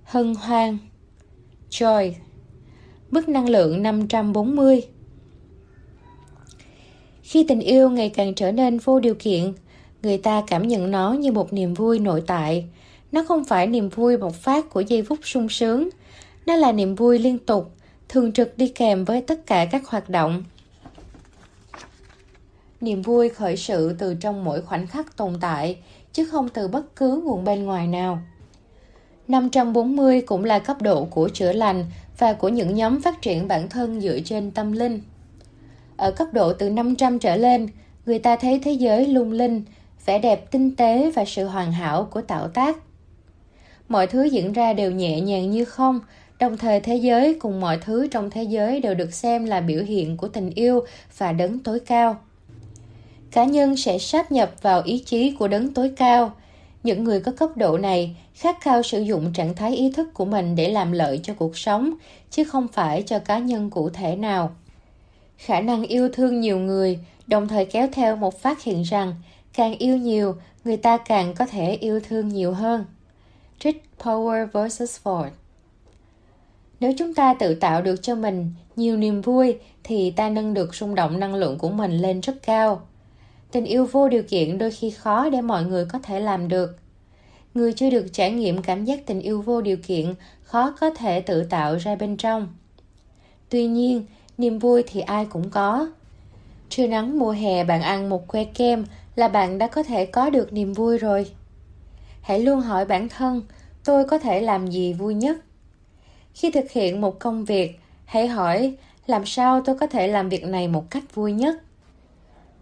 [0.05, 0.79] Hân hoan
[1.71, 2.13] Joy
[3.11, 4.83] Mức năng lượng 540
[7.23, 9.53] Khi tình yêu ngày càng trở nên vô điều kiện,
[10.03, 12.69] người ta cảm nhận nó như một niềm vui nội tại.
[13.13, 15.89] Nó không phải niềm vui bộc phát của giây phút sung sướng.
[16.47, 17.71] Nó là niềm vui liên tục,
[18.09, 20.45] thường trực đi kèm với tất cả các hoạt động.
[22.81, 25.77] Niềm vui khởi sự từ trong mỗi khoảnh khắc tồn tại,
[26.13, 28.19] chứ không từ bất cứ nguồn bên ngoài nào.
[29.29, 31.87] 540 cũng là cấp độ của chữa lành
[32.19, 35.03] và của những nhóm phát triển bản thân dựa trên tâm linh.
[35.97, 37.69] Ở cấp độ từ 500 trở lên,
[38.07, 39.63] người ta thấy thế giới lung linh,
[40.07, 42.77] vẻ đẹp tinh tế và sự hoàn hảo của tạo tác.
[43.91, 46.01] Mọi thứ diễn ra đều nhẹ nhàng như không,
[46.39, 49.83] đồng thời thế giới cùng mọi thứ trong thế giới đều được xem là biểu
[49.83, 50.81] hiện của tình yêu
[51.19, 52.17] và đấng tối cao.
[53.31, 56.33] Cá nhân sẽ sáp nhập vào ý chí của đấng tối cao.
[56.83, 60.25] Những người có cấp độ này khát khao sử dụng trạng thái ý thức của
[60.25, 61.95] mình để làm lợi cho cuộc sống,
[62.31, 64.51] chứ không phải cho cá nhân cụ thể nào.
[65.39, 69.15] Khả năng yêu thương nhiều người đồng thời kéo theo một phát hiện rằng
[69.55, 70.35] càng yêu nhiều,
[70.65, 72.85] người ta càng có thể yêu thương nhiều hơn.
[73.61, 74.99] Trích Power vs.
[75.05, 75.29] Ford
[76.81, 80.75] Nếu chúng ta tự tạo được cho mình nhiều niềm vui thì ta nâng được
[80.75, 82.81] rung động năng lượng của mình lên rất cao.
[83.53, 86.79] Tình yêu vô điều kiện đôi khi khó để mọi người có thể làm được.
[87.55, 91.21] Người chưa được trải nghiệm cảm giác tình yêu vô điều kiện khó có thể
[91.21, 92.49] tự tạo ra bên trong.
[93.49, 94.05] Tuy nhiên,
[94.39, 95.89] niềm vui thì ai cũng có.
[96.69, 98.85] Trưa nắng mùa hè bạn ăn một que kem
[99.17, 101.27] là bạn đã có thể có được niềm vui rồi.
[102.31, 103.43] Hãy luôn hỏi bản thân,
[103.85, 105.37] tôi có thể làm gì vui nhất?
[106.35, 108.75] Khi thực hiện một công việc, hãy hỏi
[109.07, 111.57] làm sao tôi có thể làm việc này một cách vui nhất?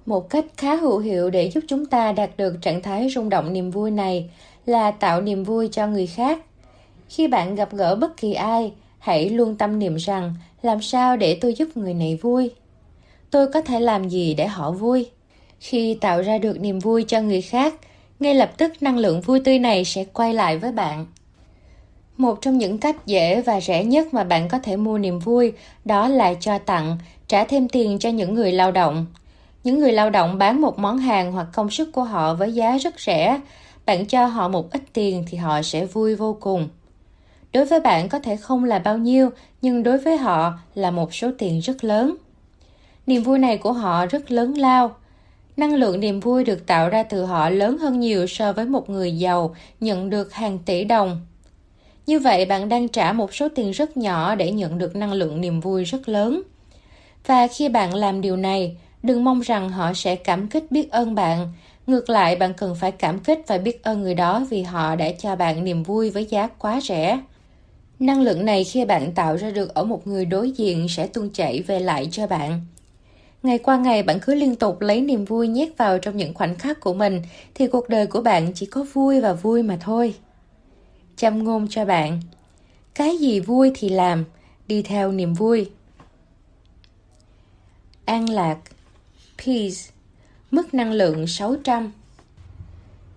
[0.07, 3.53] một cách khá hữu hiệu để giúp chúng ta đạt được trạng thái rung động
[3.53, 4.31] niềm vui này
[4.67, 6.39] là tạo niềm vui cho người khác
[7.09, 11.39] khi bạn gặp gỡ bất kỳ ai hãy luôn tâm niệm rằng làm sao để
[11.41, 12.51] tôi giúp người này vui
[13.31, 15.11] tôi có thể làm gì để họ vui
[15.61, 17.75] khi tạo ra được niềm vui cho người khác
[18.21, 21.07] ngay lập tức năng lượng vui tươi này sẽ quay lại với bạn
[22.17, 25.53] một trong những cách dễ và rẻ nhất mà bạn có thể mua niềm vui
[25.85, 29.07] đó là cho tặng trả thêm tiền cho những người lao động
[29.65, 32.79] những người lao động bán một món hàng hoặc công sức của họ với giá
[32.79, 33.41] rất rẻ,
[33.87, 36.69] bạn cho họ một ít tiền thì họ sẽ vui vô cùng.
[37.53, 39.31] Đối với bạn có thể không là bao nhiêu,
[39.63, 42.17] nhưng đối với họ là một số tiền rất lớn.
[43.07, 44.97] Niềm vui này của họ rất lớn lao.
[45.59, 48.91] Năng lượng niềm vui được tạo ra từ họ lớn hơn nhiều so với một
[48.91, 51.27] người giàu nhận được hàng tỷ đồng.
[52.07, 55.41] Như vậy bạn đang trả một số tiền rất nhỏ để nhận được năng lượng
[55.41, 56.43] niềm vui rất lớn.
[57.27, 61.15] Và khi bạn làm điều này, Đừng mong rằng họ sẽ cảm kích biết ơn
[61.15, 61.53] bạn.
[61.87, 65.13] Ngược lại, bạn cần phải cảm kích và biết ơn người đó vì họ đã
[65.19, 67.21] cho bạn niềm vui với giá quá rẻ.
[67.99, 71.31] Năng lượng này khi bạn tạo ra được ở một người đối diện sẽ tuôn
[71.31, 72.67] chảy về lại cho bạn.
[73.43, 76.55] Ngày qua ngày bạn cứ liên tục lấy niềm vui nhét vào trong những khoảnh
[76.55, 77.23] khắc của mình
[77.55, 80.15] thì cuộc đời của bạn chỉ có vui và vui mà thôi.
[81.17, 82.21] Châm ngôn cho bạn.
[82.95, 84.25] Cái gì vui thì làm,
[84.67, 85.71] đi theo niềm vui.
[88.05, 88.59] An lạc
[89.45, 89.93] Peace,
[90.51, 91.93] mức năng lượng 600.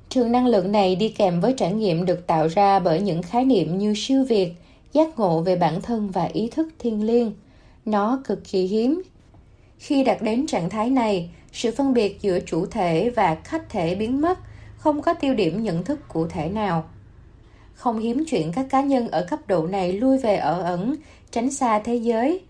[0.10, 3.46] Trường năng lượng này đi kèm với trải nghiệm được tạo ra bởi những khái
[3.46, 4.54] niệm như siêu việt,
[4.94, 7.32] giác ngộ về bản thân và ý thức thiên liêng.
[7.86, 9.02] Nó cực kỳ hiếm.
[9.82, 13.96] Khi đạt đến trạng thái này, sự phân biệt giữa chủ thể và khách thể
[13.96, 14.40] biến mất,
[14.78, 16.84] không có tiêu điểm nhận thức cụ thể nào.
[17.74, 20.96] Không hiếm chuyện các cá nhân ở cấp độ này lui về ở ẩn,
[21.32, 22.42] tránh xa thế giới,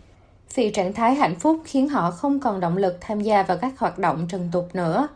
[0.56, 3.80] vì trạng thái hạnh phúc khiến họ không còn động lực tham gia vào các
[3.80, 5.08] hoạt động trần tục nữa.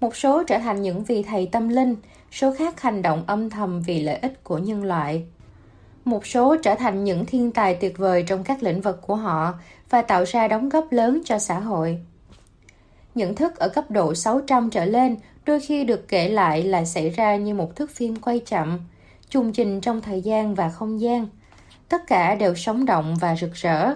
[0.00, 1.96] Một số trở thành những vị thầy tâm linh,
[2.32, 5.24] số khác hành động âm thầm vì lợi ích của nhân loại.
[6.04, 9.52] Một số trở thành những thiên tài tuyệt vời trong các lĩnh vực của họ
[9.92, 11.98] và tạo ra đóng góp lớn cho xã hội.
[13.14, 15.16] Nhận thức ở cấp độ 600 trở lên
[15.46, 18.80] đôi khi được kể lại là xảy ra như một thước phim quay chậm,
[19.30, 21.26] trùng trình trong thời gian và không gian.
[21.88, 23.94] Tất cả đều sống động và rực rỡ.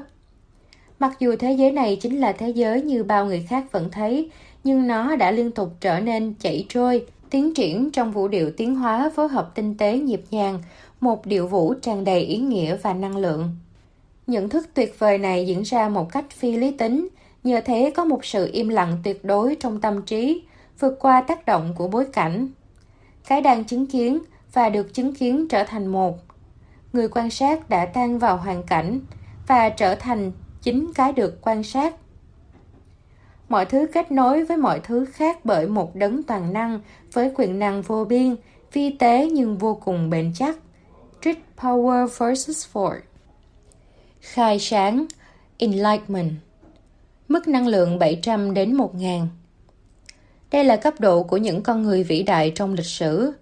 [0.99, 4.31] Mặc dù thế giới này chính là thế giới như bao người khác vẫn thấy,
[4.65, 8.75] nhưng nó đã liên tục trở nên chảy trôi, tiến triển trong vũ điệu tiến
[8.75, 10.63] hóa phối hợp tinh tế nhịp nhàng,
[11.01, 13.57] một điệu vũ tràn đầy ý nghĩa và năng lượng.
[14.27, 17.09] Nhận thức tuyệt vời này diễn ra một cách phi lý tính,
[17.45, 20.43] nhờ thế có một sự im lặng tuyệt đối trong tâm trí,
[20.81, 22.49] vượt qua tác động của bối cảnh.
[23.29, 24.19] Cái đang chứng kiến
[24.53, 26.19] và được chứng kiến trở thành một.
[26.93, 29.01] Người quan sát đã tan vào hoàn cảnh
[29.47, 30.33] và trở thành
[30.63, 31.95] chính cái được quan sát.
[33.49, 36.81] Mọi thứ kết nối với mọi thứ khác bởi một đấng toàn năng
[37.13, 38.37] với quyền năng vô biên,
[38.73, 40.57] vi tế nhưng vô cùng bền chắc.
[41.21, 42.67] Street Power vs.
[42.73, 42.99] Ford
[44.33, 45.07] Khai sáng
[45.59, 46.31] Enlightenment
[47.29, 49.21] Mức năng lượng 700 đến 1000
[50.51, 53.33] Đây là cấp độ của những con người vĩ đại trong lịch sử,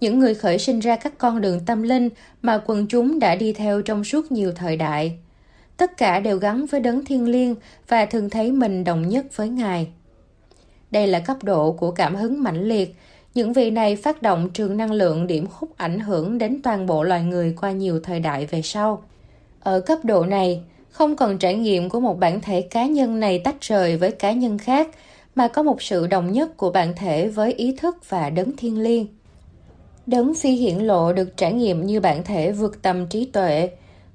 [0.00, 2.08] những người khởi sinh ra các con đường tâm linh
[2.42, 5.18] mà quần chúng đã đi theo trong suốt nhiều thời đại.
[5.76, 7.54] Tất cả đều gắn với đấng thiên liêng
[7.88, 9.88] và thường thấy mình đồng nhất với Ngài.
[10.90, 12.94] Đây là cấp độ của cảm hứng mãnh liệt,
[13.34, 17.02] những vị này phát động trường năng lượng điểm hút ảnh hưởng đến toàn bộ
[17.02, 19.02] loài người qua nhiều thời đại về sau.
[19.64, 23.38] Ở cấp độ này, không cần trải nghiệm của một bản thể cá nhân này
[23.38, 24.88] tách rời với cá nhân khác,
[25.34, 28.82] mà có một sự đồng nhất của bản thể với ý thức và đấng thiên
[28.82, 29.06] liêng.
[30.06, 33.70] Đấng phi hiển lộ được trải nghiệm như bản thể vượt tầm trí tuệ.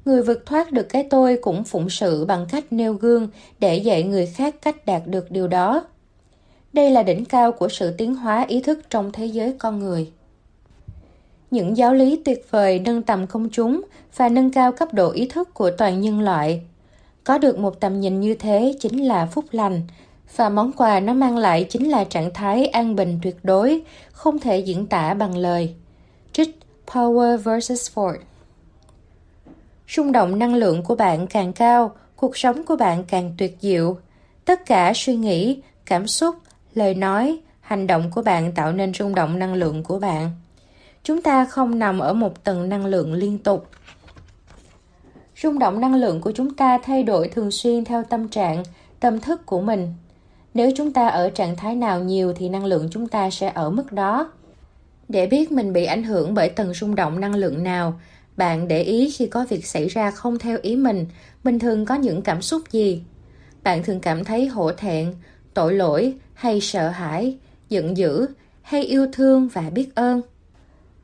[0.05, 4.03] Người vượt thoát được cái tôi cũng phụng sự bằng cách nêu gương để dạy
[4.03, 5.83] người khác cách đạt được điều đó.
[6.73, 10.11] Đây là đỉnh cao của sự tiến hóa ý thức trong thế giới con người.
[11.51, 13.81] Những giáo lý tuyệt vời nâng tầm công chúng
[14.15, 16.61] và nâng cao cấp độ ý thức của toàn nhân loại.
[17.23, 19.81] Có được một tầm nhìn như thế chính là phúc lành,
[20.35, 23.81] và món quà nó mang lại chính là trạng thái an bình tuyệt đối,
[24.11, 25.75] không thể diễn tả bằng lời.
[26.33, 27.97] Trích Power vs.
[27.97, 28.15] Ford
[29.87, 33.97] Xung động năng lượng của bạn càng cao, cuộc sống của bạn càng tuyệt diệu.
[34.45, 36.35] Tất cả suy nghĩ, cảm xúc,
[36.73, 40.31] lời nói, hành động của bạn tạo nên rung động năng lượng của bạn.
[41.03, 43.67] Chúng ta không nằm ở một tầng năng lượng liên tục.
[45.41, 48.63] Rung động năng lượng của chúng ta thay đổi thường xuyên theo tâm trạng,
[48.99, 49.93] tâm thức của mình.
[50.53, 53.69] Nếu chúng ta ở trạng thái nào nhiều thì năng lượng chúng ta sẽ ở
[53.69, 54.31] mức đó.
[55.09, 57.99] Để biết mình bị ảnh hưởng bởi tầng rung động năng lượng nào,
[58.37, 61.05] bạn để ý khi có việc xảy ra không theo ý mình,
[61.43, 63.03] mình thường có những cảm xúc gì?
[63.63, 65.13] Bạn thường cảm thấy hổ thẹn,
[65.53, 67.37] tội lỗi hay sợ hãi,
[67.69, 68.27] giận dữ
[68.61, 70.21] hay yêu thương và biết ơn?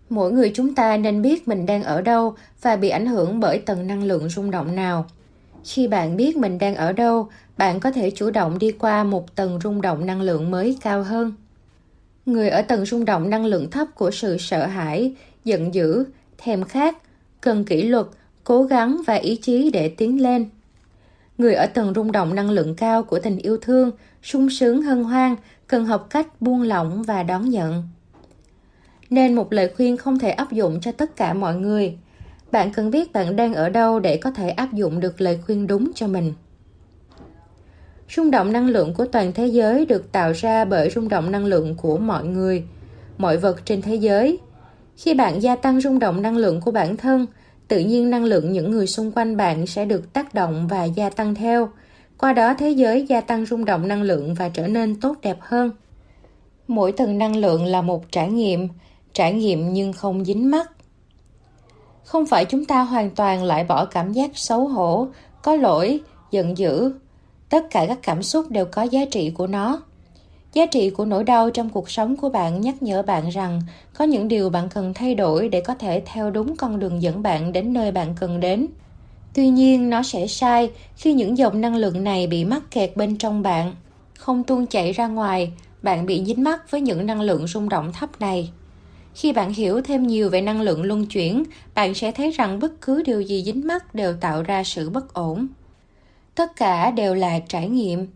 [0.09, 3.59] Mỗi người chúng ta nên biết mình đang ở đâu và bị ảnh hưởng bởi
[3.59, 5.05] tầng năng lượng rung động nào.
[5.63, 9.35] Khi bạn biết mình đang ở đâu, bạn có thể chủ động đi qua một
[9.35, 11.33] tầng rung động năng lượng mới cao hơn.
[12.25, 15.13] Người ở tầng rung động năng lượng thấp của sự sợ hãi,
[15.43, 16.05] giận dữ,
[16.37, 16.97] thèm khát,
[17.41, 18.05] cần kỷ luật,
[18.43, 20.49] cố gắng và ý chí để tiến lên.
[21.37, 23.91] Người ở tầng rung động năng lượng cao của tình yêu thương,
[24.23, 25.35] sung sướng hân hoan,
[25.67, 27.83] cần học cách buông lỏng và đón nhận.
[29.09, 31.97] Nên một lời khuyên không thể áp dụng cho tất cả mọi người.
[32.51, 35.67] Bạn cần biết bạn đang ở đâu để có thể áp dụng được lời khuyên
[35.67, 36.33] đúng cho mình.
[38.15, 41.45] Rung động năng lượng của toàn thế giới được tạo ra bởi rung động năng
[41.45, 42.63] lượng của mọi người,
[43.17, 44.39] mọi vật trên thế giới.
[44.97, 47.25] Khi bạn gia tăng rung động năng lượng của bản thân,
[47.67, 51.09] tự nhiên năng lượng những người xung quanh bạn sẽ được tác động và gia
[51.09, 51.69] tăng theo.
[52.17, 55.37] Qua đó thế giới gia tăng rung động năng lượng và trở nên tốt đẹp
[55.39, 55.71] hơn.
[56.67, 58.67] Mỗi tầng năng lượng là một trải nghiệm,
[59.15, 60.71] trải nghiệm nhưng không dính mắt.
[62.03, 65.07] Không phải chúng ta hoàn toàn loại bỏ cảm giác xấu hổ,
[65.41, 65.99] có lỗi,
[66.31, 66.93] giận dữ,
[67.49, 69.81] tất cả các cảm xúc đều có giá trị của nó.
[70.53, 73.61] Giá trị của nỗi đau trong cuộc sống của bạn nhắc nhở bạn rằng
[73.97, 77.21] có những điều bạn cần thay đổi để có thể theo đúng con đường dẫn
[77.21, 78.67] bạn đến nơi bạn cần đến.
[79.33, 83.17] Tuy nhiên nó sẽ sai khi những dòng năng lượng này bị mắc kẹt bên
[83.17, 83.75] trong bạn.
[84.17, 85.51] Không tuôn chảy ra ngoài
[85.81, 88.51] bạn bị dính mắc với những năng lượng rung động thấp này
[89.15, 91.43] khi bạn hiểu thêm nhiều về năng lượng luân chuyển,
[91.75, 95.13] bạn sẽ thấy rằng bất cứ điều gì dính mắc đều tạo ra sự bất
[95.13, 95.47] ổn.
[96.35, 98.07] Tất cả đều là trải nghiệm.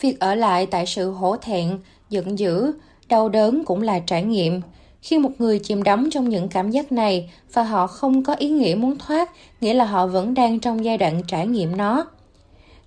[0.00, 1.78] Việc ở lại tại sự hổ thẹn,
[2.10, 2.72] giận dữ,
[3.08, 4.60] đau đớn cũng là trải nghiệm.
[5.02, 8.48] Khi một người chìm đắm trong những cảm giác này và họ không có ý
[8.50, 9.30] nghĩa muốn thoát,
[9.60, 12.06] nghĩa là họ vẫn đang trong giai đoạn trải nghiệm nó.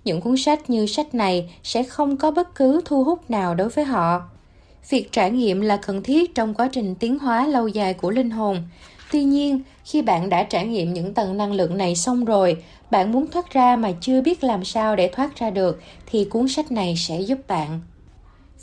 [0.04, 3.68] Những cuốn sách như sách này sẽ không có bất cứ thu hút nào đối
[3.68, 4.22] với họ.
[4.88, 8.30] Việc trải nghiệm là cần thiết trong quá trình tiến hóa lâu dài của linh
[8.30, 8.62] hồn.
[9.12, 13.12] Tuy nhiên, khi bạn đã trải nghiệm những tầng năng lượng này xong rồi, bạn
[13.12, 16.72] muốn thoát ra mà chưa biết làm sao để thoát ra được thì cuốn sách
[16.72, 17.80] này sẽ giúp bạn.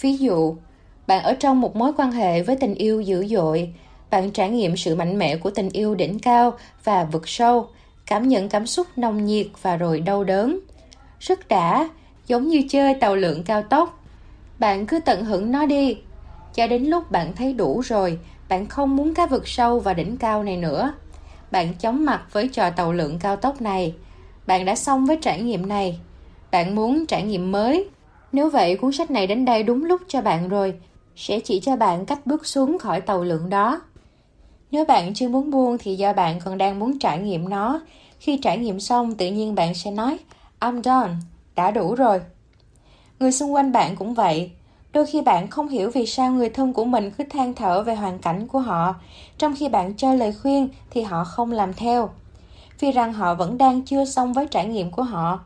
[0.01, 0.55] Ví dụ,
[1.07, 3.73] bạn ở trong một mối quan hệ với tình yêu dữ dội,
[4.09, 7.67] bạn trải nghiệm sự mạnh mẽ của tình yêu đỉnh cao và vực sâu,
[8.05, 10.59] cảm nhận cảm xúc nồng nhiệt và rồi đau đớn.
[11.19, 11.89] Rất đã,
[12.27, 14.03] giống như chơi tàu lượn cao tốc.
[14.59, 15.97] Bạn cứ tận hưởng nó đi,
[16.53, 18.19] cho đến lúc bạn thấy đủ rồi,
[18.49, 20.93] bạn không muốn cá vực sâu và đỉnh cao này nữa.
[21.51, 23.95] Bạn chóng mặt với trò tàu lượng cao tốc này.
[24.47, 25.99] Bạn đã xong với trải nghiệm này.
[26.51, 27.89] Bạn muốn trải nghiệm mới.
[28.31, 30.73] Nếu vậy, cuốn sách này đến đây đúng lúc cho bạn rồi.
[31.15, 33.81] Sẽ chỉ cho bạn cách bước xuống khỏi tàu lượng đó.
[34.71, 37.81] Nếu bạn chưa muốn buông thì do bạn còn đang muốn trải nghiệm nó.
[38.19, 40.17] Khi trải nghiệm xong, tự nhiên bạn sẽ nói,
[40.59, 41.13] I'm done,
[41.55, 42.21] đã đủ rồi.
[43.19, 44.51] Người xung quanh bạn cũng vậy.
[44.93, 47.95] Đôi khi bạn không hiểu vì sao người thân của mình cứ than thở về
[47.95, 48.95] hoàn cảnh của họ,
[49.37, 52.09] trong khi bạn cho lời khuyên thì họ không làm theo.
[52.79, 55.39] Vì rằng họ vẫn đang chưa xong với trải nghiệm của họ.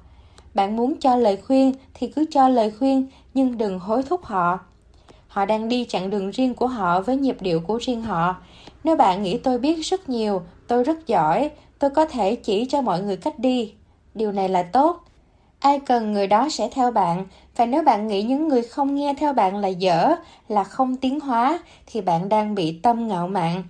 [0.53, 4.59] Bạn muốn cho lời khuyên thì cứ cho lời khuyên nhưng đừng hối thúc họ.
[5.27, 8.35] Họ đang đi chặng đường riêng của họ với nhịp điệu của riêng họ.
[8.83, 11.49] Nếu bạn nghĩ tôi biết rất nhiều, tôi rất giỏi,
[11.79, 13.73] tôi có thể chỉ cho mọi người cách đi.
[14.15, 15.03] Điều này là tốt.
[15.59, 17.25] Ai cần người đó sẽ theo bạn,
[17.55, 20.15] và nếu bạn nghĩ những người không nghe theo bạn là dở,
[20.47, 23.63] là không tiến hóa, thì bạn đang bị tâm ngạo mạn.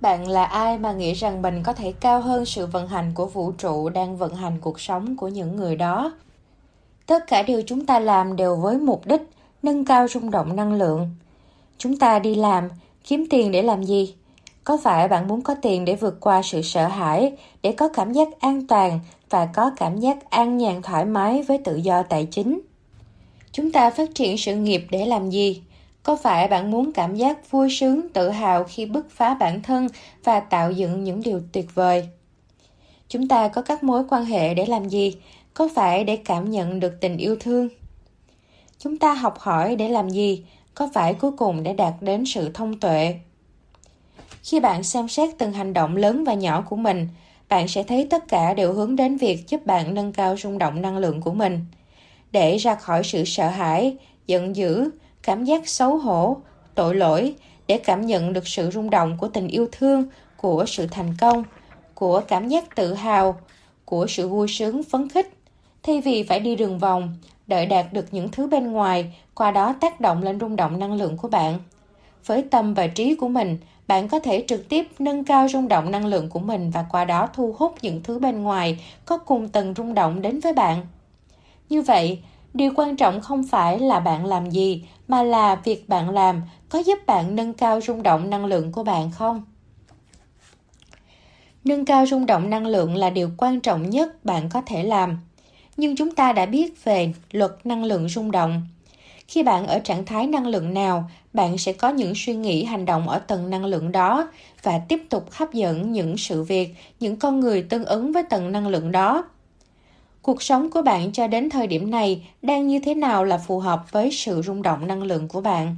[0.00, 3.26] Bạn là ai mà nghĩ rằng mình có thể cao hơn sự vận hành của
[3.26, 6.12] vũ trụ đang vận hành cuộc sống của những người đó?
[7.06, 9.22] Tất cả điều chúng ta làm đều với mục đích
[9.62, 11.10] nâng cao rung động năng lượng.
[11.78, 12.68] Chúng ta đi làm,
[13.04, 14.14] kiếm tiền để làm gì?
[14.64, 17.32] Có phải bạn muốn có tiền để vượt qua sự sợ hãi,
[17.62, 19.00] để có cảm giác an toàn
[19.30, 22.60] và có cảm giác an nhàn thoải mái với tự do tài chính?
[23.56, 25.62] Chúng ta phát triển sự nghiệp để làm gì?
[26.02, 29.88] Có phải bạn muốn cảm giác vui sướng, tự hào khi bứt phá bản thân
[30.24, 32.08] và tạo dựng những điều tuyệt vời?
[33.08, 35.16] Chúng ta có các mối quan hệ để làm gì?
[35.54, 37.68] Có phải để cảm nhận được tình yêu thương?
[38.78, 40.44] Chúng ta học hỏi để làm gì?
[40.74, 43.14] Có phải cuối cùng để đạt đến sự thông tuệ?
[44.42, 47.08] Khi bạn xem xét từng hành động lớn và nhỏ của mình,
[47.48, 50.82] bạn sẽ thấy tất cả đều hướng đến việc giúp bạn nâng cao rung động
[50.82, 51.64] năng lượng của mình.
[52.34, 53.96] Để ra khỏi sự sợ hãi,
[54.26, 54.90] giận dữ,
[55.22, 56.36] cảm giác xấu hổ,
[56.74, 57.34] tội lỗi,
[57.66, 60.04] để cảm nhận được sự rung động của tình yêu thương,
[60.36, 61.44] của sự thành công,
[61.94, 63.36] của cảm giác tự hào,
[63.84, 65.32] của sự vui sướng phấn khích.
[65.82, 67.16] Thay vì phải đi đường vòng,
[67.46, 70.94] đợi đạt được những thứ bên ngoài, qua đó tác động lên rung động năng
[70.94, 71.58] lượng của bạn.
[72.26, 75.90] Với tâm và trí của mình, bạn có thể trực tiếp nâng cao rung động
[75.90, 79.48] năng lượng của mình và qua đó thu hút những thứ bên ngoài có cùng
[79.48, 80.86] tầng rung động đến với bạn.
[81.68, 82.18] Như vậy,
[82.54, 86.78] điều quan trọng không phải là bạn làm gì, mà là việc bạn làm có
[86.78, 89.42] giúp bạn nâng cao rung động năng lượng của bạn không?
[91.64, 95.18] Nâng cao rung động năng lượng là điều quan trọng nhất bạn có thể làm.
[95.76, 98.66] Nhưng chúng ta đã biết về luật năng lượng rung động.
[99.28, 102.84] Khi bạn ở trạng thái năng lượng nào, bạn sẽ có những suy nghĩ hành
[102.84, 104.28] động ở tầng năng lượng đó
[104.62, 108.52] và tiếp tục hấp dẫn những sự việc, những con người tương ứng với tầng
[108.52, 109.24] năng lượng đó.
[110.24, 113.58] Cuộc sống của bạn cho đến thời điểm này đang như thế nào là phù
[113.58, 115.76] hợp với sự rung động năng lượng của bạn?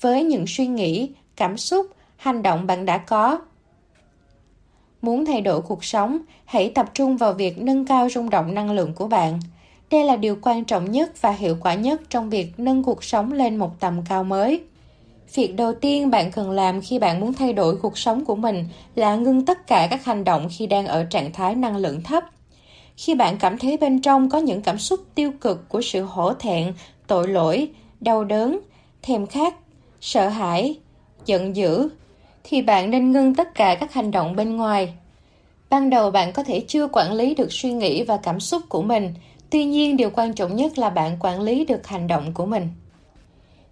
[0.00, 1.86] Với những suy nghĩ, cảm xúc,
[2.16, 3.38] hành động bạn đã có
[5.02, 8.70] Muốn thay đổi cuộc sống, hãy tập trung vào việc nâng cao rung động năng
[8.70, 9.40] lượng của bạn.
[9.90, 13.32] Đây là điều quan trọng nhất và hiệu quả nhất trong việc nâng cuộc sống
[13.32, 14.62] lên một tầm cao mới.
[15.34, 18.64] Việc đầu tiên bạn cần làm khi bạn muốn thay đổi cuộc sống của mình
[18.94, 22.24] là ngưng tất cả các hành động khi đang ở trạng thái năng lượng thấp.
[22.96, 26.34] Khi bạn cảm thấy bên trong có những cảm xúc tiêu cực của sự hổ
[26.34, 26.72] thẹn,
[27.06, 27.68] tội lỗi,
[28.00, 28.60] đau đớn,
[29.02, 29.54] thèm khát,
[30.00, 30.78] sợ hãi,
[31.26, 31.88] giận dữ,
[32.44, 34.94] thì bạn nên ngưng tất cả các hành động bên ngoài.
[35.70, 38.82] Ban đầu bạn có thể chưa quản lý được suy nghĩ và cảm xúc của
[38.82, 39.14] mình,
[39.50, 42.68] tuy nhiên điều quan trọng nhất là bạn quản lý được hành động của mình.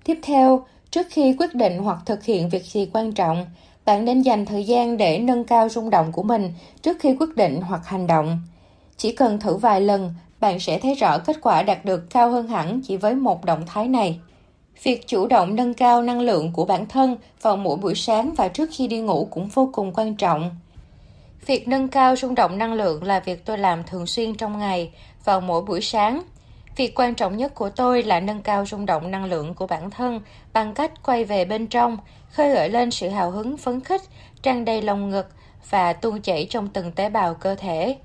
[0.04, 3.46] Tiếp theo, trước khi quyết định hoặc thực hiện việc gì quan trọng,
[3.84, 7.36] bạn nên dành thời gian để nâng cao rung động của mình trước khi quyết
[7.36, 8.40] định hoặc hành động.
[9.02, 12.48] Chỉ cần thử vài lần, bạn sẽ thấy rõ kết quả đạt được cao hơn
[12.48, 14.20] hẳn chỉ với một động thái này.
[14.82, 18.48] Việc chủ động nâng cao năng lượng của bản thân vào mỗi buổi sáng và
[18.48, 20.56] trước khi đi ngủ cũng vô cùng quan trọng.
[21.46, 24.90] Việc nâng cao rung động năng lượng là việc tôi làm thường xuyên trong ngày,
[25.24, 26.22] vào mỗi buổi sáng.
[26.76, 29.90] Việc quan trọng nhất của tôi là nâng cao rung động năng lượng của bản
[29.90, 30.20] thân
[30.52, 31.96] bằng cách quay về bên trong,
[32.30, 34.02] khơi gợi lên sự hào hứng phấn khích,
[34.42, 35.26] tràn đầy lòng ngực
[35.70, 37.96] và tuôn chảy trong từng tế bào cơ thể.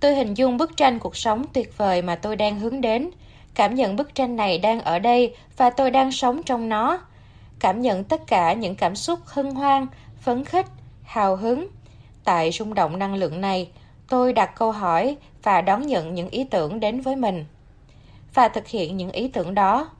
[0.00, 3.10] Tôi hình dung bức tranh cuộc sống tuyệt vời mà tôi đang hướng đến.
[3.54, 7.00] Cảm nhận bức tranh này đang ở đây và tôi đang sống trong nó.
[7.60, 9.86] Cảm nhận tất cả những cảm xúc hân hoan,
[10.20, 10.66] phấn khích,
[11.02, 11.68] hào hứng.
[12.24, 13.70] Tại rung động năng lượng này,
[14.08, 17.44] tôi đặt câu hỏi và đón nhận những ý tưởng đến với mình.
[18.34, 19.90] Và thực hiện những ý tưởng đó.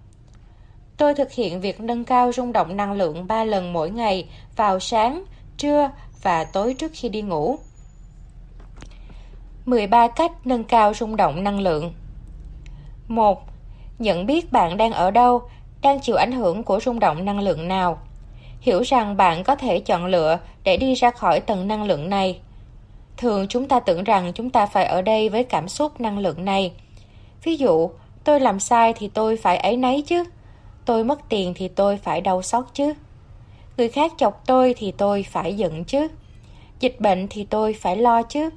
[0.96, 4.80] Tôi thực hiện việc nâng cao rung động năng lượng 3 lần mỗi ngày vào
[4.80, 5.24] sáng,
[5.56, 5.90] trưa
[6.22, 7.58] và tối trước khi đi ngủ.
[9.68, 11.92] 13 cách nâng cao rung động năng lượng
[13.08, 13.42] 1.
[13.98, 15.42] Nhận biết bạn đang ở đâu,
[15.82, 17.98] đang chịu ảnh hưởng của rung động năng lượng nào.
[18.60, 22.40] Hiểu rằng bạn có thể chọn lựa để đi ra khỏi tầng năng lượng này.
[23.16, 26.44] Thường chúng ta tưởng rằng chúng ta phải ở đây với cảm xúc năng lượng
[26.44, 26.72] này.
[27.42, 27.90] Ví dụ,
[28.24, 30.24] tôi làm sai thì tôi phải ấy nấy chứ.
[30.84, 32.92] Tôi mất tiền thì tôi phải đau xót chứ.
[33.76, 36.08] Người khác chọc tôi thì tôi phải giận chứ.
[36.80, 38.50] Dịch bệnh thì tôi phải lo chứ.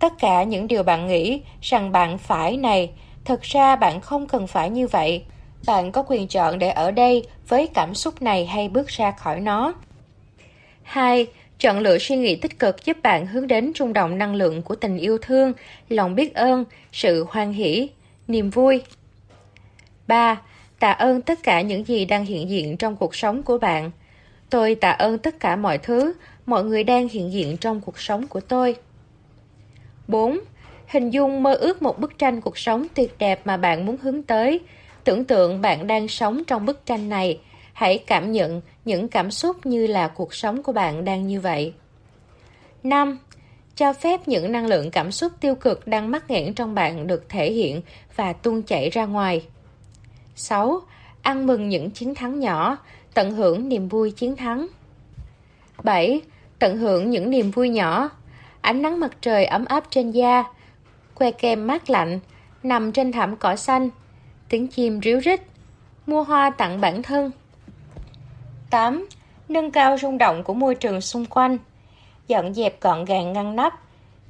[0.00, 2.90] Tất cả những điều bạn nghĩ rằng bạn phải này,
[3.24, 5.22] thật ra bạn không cần phải như vậy.
[5.66, 9.40] Bạn có quyền chọn để ở đây với cảm xúc này hay bước ra khỏi
[9.40, 9.74] nó.
[10.82, 11.26] 2.
[11.58, 14.74] Chọn lựa suy nghĩ tích cực giúp bạn hướng đến trung động năng lượng của
[14.74, 15.52] tình yêu thương,
[15.88, 17.88] lòng biết ơn, sự hoan hỷ,
[18.28, 18.82] niềm vui.
[20.06, 20.40] 3.
[20.78, 23.90] Tạ ơn tất cả những gì đang hiện diện trong cuộc sống của bạn.
[24.50, 26.12] Tôi tạ ơn tất cả mọi thứ,
[26.46, 28.76] mọi người đang hiện diện trong cuộc sống của tôi.
[30.10, 30.40] 4.
[30.86, 34.22] Hình dung mơ ước một bức tranh cuộc sống tuyệt đẹp mà bạn muốn hướng
[34.22, 34.60] tới.
[35.04, 37.40] Tưởng tượng bạn đang sống trong bức tranh này.
[37.72, 41.72] Hãy cảm nhận những cảm xúc như là cuộc sống của bạn đang như vậy.
[42.82, 43.18] 5.
[43.76, 47.28] Cho phép những năng lượng cảm xúc tiêu cực đang mắc nghẽn trong bạn được
[47.28, 47.82] thể hiện
[48.16, 49.46] và tuôn chảy ra ngoài.
[50.34, 50.80] 6.
[51.22, 52.78] Ăn mừng những chiến thắng nhỏ,
[53.14, 54.66] tận hưởng niềm vui chiến thắng.
[55.82, 56.20] 7.
[56.58, 58.10] Tận hưởng những niềm vui nhỏ,
[58.60, 60.44] ánh nắng mặt trời ấm áp trên da,
[61.14, 62.20] que kem mát lạnh,
[62.62, 63.90] nằm trên thảm cỏ xanh,
[64.48, 65.40] tiếng chim ríu rít,
[66.06, 67.30] mua hoa tặng bản thân.
[68.70, 69.08] 8.
[69.48, 71.58] Nâng cao rung động của môi trường xung quanh,
[72.26, 73.74] dọn dẹp gọn gàng ngăn nắp,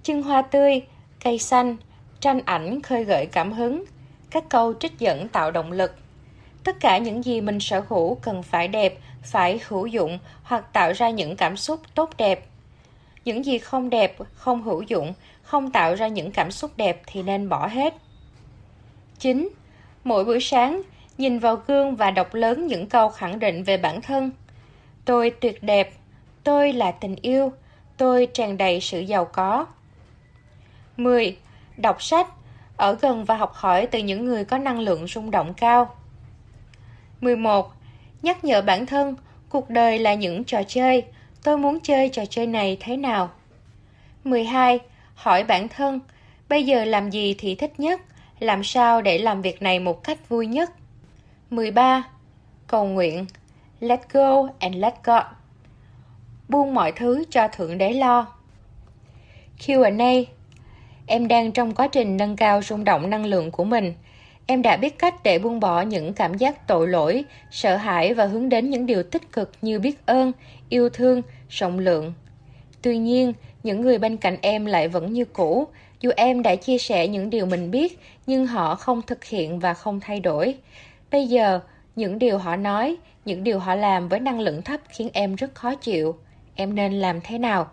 [0.03, 0.83] chân hoa tươi,
[1.25, 1.77] cây xanh,
[2.21, 3.85] tranh ảnh khơi gợi cảm hứng,
[4.31, 5.95] các câu trích dẫn tạo động lực.
[6.65, 10.93] Tất cả những gì mình sở hữu cần phải đẹp, phải hữu dụng hoặc tạo
[10.93, 12.47] ra những cảm xúc tốt đẹp.
[13.25, 17.23] Những gì không đẹp, không hữu dụng, không tạo ra những cảm xúc đẹp thì
[17.23, 17.95] nên bỏ hết.
[19.19, 19.49] 9.
[20.05, 20.83] Mỗi buổi sáng,
[21.19, 24.31] nhìn vào gương và đọc lớn những câu khẳng định về bản thân.
[25.05, 25.93] Tôi tuyệt đẹp,
[26.45, 27.53] tôi là tình yêu,
[27.97, 29.67] tôi tràn đầy sự giàu có.
[30.97, 31.37] 10.
[31.77, 32.27] Đọc sách,
[32.77, 35.95] ở gần và học hỏi từ những người có năng lượng rung động cao.
[37.21, 37.73] 11.
[38.23, 39.15] Nhắc nhở bản thân,
[39.49, 41.05] cuộc đời là những trò chơi,
[41.43, 43.31] tôi muốn chơi trò chơi này thế nào?
[44.25, 44.79] 12.
[45.15, 46.01] Hỏi bản thân,
[46.49, 48.01] bây giờ làm gì thì thích nhất,
[48.39, 50.71] làm sao để làm việc này một cách vui nhất?
[51.51, 52.03] 13.
[52.67, 53.27] Cầu nguyện,
[53.81, 55.23] let go and let God.
[56.49, 58.27] Buông mọi thứ cho Thượng Đế lo.
[59.59, 60.33] Q&A
[61.13, 63.95] Em đang trong quá trình nâng cao rung động năng lượng của mình.
[64.47, 68.27] Em đã biết cách để buông bỏ những cảm giác tội lỗi, sợ hãi và
[68.27, 70.33] hướng đến những điều tích cực như biết ơn,
[70.71, 72.13] yêu thương, rộng lượng.
[72.83, 73.33] Tuy nhiên,
[73.63, 75.67] những người bên cạnh em lại vẫn như cũ,
[76.01, 79.75] dù em đã chia sẻ những điều mình biết, nhưng họ không thực hiện và
[79.75, 80.55] không thay đổi.
[81.11, 81.61] Bây giờ,
[81.97, 85.55] những điều họ nói, những điều họ làm với năng lượng thấp khiến em rất
[85.55, 86.17] khó chịu.
[86.55, 87.71] Em nên làm thế nào?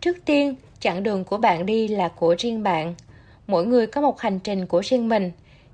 [0.00, 2.94] Trước tiên, chặng đường của bạn đi là của riêng bạn.
[3.46, 5.32] Mỗi người có một hành trình của riêng mình.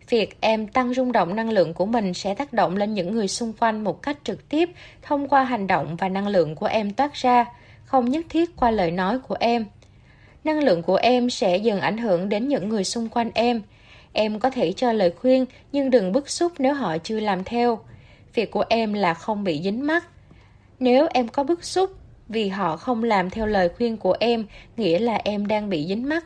[0.08, 3.28] Việc em tăng rung động năng lượng của mình sẽ tác động lên những người
[3.28, 4.70] xung quanh một cách trực tiếp
[5.02, 7.44] thông qua hành động và năng lượng của em toát ra,
[7.84, 9.66] không nhất thiết qua lời nói của em.
[10.44, 13.62] Năng lượng của em sẽ dần ảnh hưởng đến những người xung quanh em.
[14.12, 17.78] Em có thể cho lời khuyên nhưng đừng bức xúc nếu họ chưa làm theo.
[18.34, 20.04] Việc của em là không bị dính mắc.
[20.78, 21.90] Nếu em có bức xúc
[22.28, 26.08] vì họ không làm theo lời khuyên của em, nghĩa là em đang bị dính
[26.08, 26.24] mắc.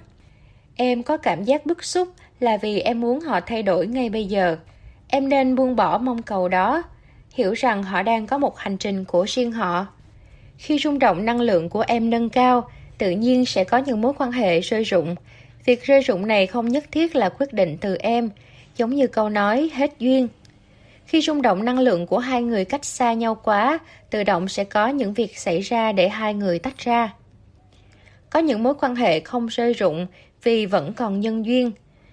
[0.76, 2.08] Em có cảm giác bức xúc
[2.40, 4.56] là vì em muốn họ thay đổi ngay bây giờ.
[5.08, 6.82] Em nên buông bỏ mong cầu đó,
[7.34, 9.86] hiểu rằng họ đang có một hành trình của riêng họ.
[10.56, 14.12] Khi rung động năng lượng của em nâng cao, tự nhiên sẽ có những mối
[14.18, 15.14] quan hệ rơi rụng.
[15.64, 18.30] Việc rơi rụng này không nhất thiết là quyết định từ em,
[18.76, 20.28] giống như câu nói hết duyên.
[21.06, 23.78] Khi rung động năng lượng của hai người cách xa nhau quá,
[24.10, 27.14] tự động sẽ có những việc xảy ra để hai người tách ra.
[28.30, 30.06] Có những mối quan hệ không rơi rụng
[30.42, 31.70] vì vẫn còn nhân duyên.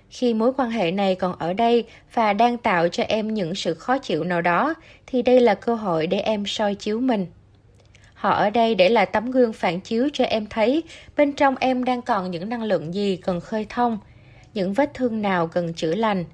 [0.10, 3.74] Khi mối quan hệ này còn ở đây và đang tạo cho em những sự
[3.74, 4.74] khó chịu nào đó,
[5.08, 7.26] thì đây là cơ hội để em soi chiếu mình.
[8.14, 10.84] Họ ở đây để là tấm gương phản chiếu cho em thấy
[11.18, 13.98] bên trong em đang còn những năng lượng gì cần khơi thông,
[14.54, 16.26] những vết thương nào cần chữa lành.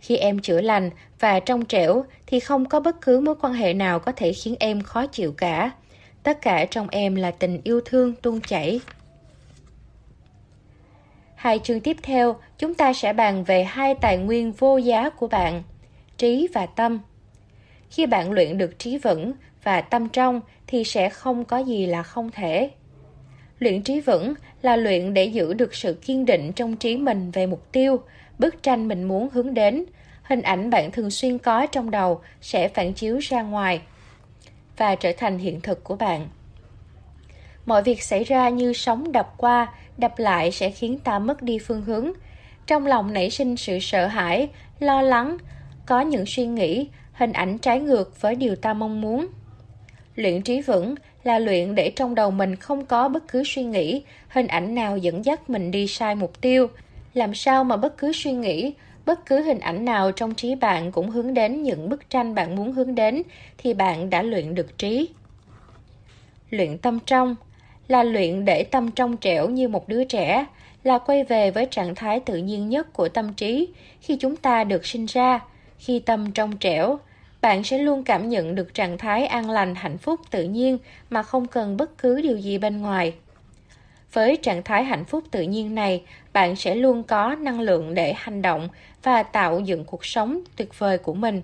[0.00, 0.90] Khi em chữa lành
[1.20, 4.54] và trong trẻo thì không có bất cứ mối quan hệ nào có thể khiến
[4.60, 5.70] em khó chịu cả.
[6.22, 8.80] Tất cả trong em là tình yêu thương tuôn chảy.
[11.42, 15.26] Hai chương tiếp theo, chúng ta sẽ bàn về hai tài nguyên vô giá của
[15.26, 15.62] bạn,
[16.16, 17.00] trí và tâm.
[17.90, 19.32] Khi bạn luyện được trí vững
[19.64, 22.70] và tâm trong thì sẽ không có gì là không thể.
[23.58, 27.46] Luyện trí vững là luyện để giữ được sự kiên định trong trí mình về
[27.46, 28.00] mục tiêu,
[28.38, 29.84] bức tranh mình muốn hướng đến,
[30.22, 33.80] hình ảnh bạn thường xuyên có trong đầu sẽ phản chiếu ra ngoài
[34.76, 36.28] và trở thành hiện thực của bạn.
[37.66, 41.58] Mọi việc xảy ra như sóng đập qua, đập lại sẽ khiến ta mất đi
[41.58, 42.12] phương hướng.
[42.66, 44.48] Trong lòng nảy sinh sự sợ hãi,
[44.78, 45.36] lo lắng,
[45.86, 49.26] có những suy nghĩ, hình ảnh trái ngược với điều ta mong muốn.
[50.16, 50.94] Luyện trí vững
[51.24, 54.96] là luyện để trong đầu mình không có bất cứ suy nghĩ, hình ảnh nào
[54.96, 56.66] dẫn dắt mình đi sai mục tiêu.
[57.14, 58.72] Làm sao mà bất cứ suy nghĩ,
[59.06, 62.56] bất cứ hình ảnh nào trong trí bạn cũng hướng đến những bức tranh bạn
[62.56, 63.22] muốn hướng đến
[63.58, 65.08] thì bạn đã luyện được trí.
[66.50, 67.36] Luyện tâm trong
[67.88, 70.46] là luyện để tâm trong trẻo như một đứa trẻ,
[70.84, 73.68] là quay về với trạng thái tự nhiên nhất của tâm trí
[74.00, 75.40] khi chúng ta được sinh ra,
[75.78, 76.98] khi tâm trong trẻo,
[77.40, 80.78] bạn sẽ luôn cảm nhận được trạng thái an lành hạnh phúc tự nhiên
[81.10, 83.12] mà không cần bất cứ điều gì bên ngoài.
[84.12, 86.02] Với trạng thái hạnh phúc tự nhiên này
[86.32, 88.68] bạn sẽ luôn có năng lượng để hành động
[89.02, 91.42] và tạo dựng cuộc sống tuyệt vời của mình.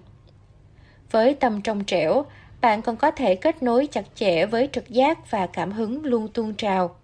[1.11, 2.25] Với tâm trong trẻo
[2.61, 6.29] bạn còn có thể kết nối chặt chẽ với trực giác và cảm hứng luôn
[6.29, 6.97] tuôn trào.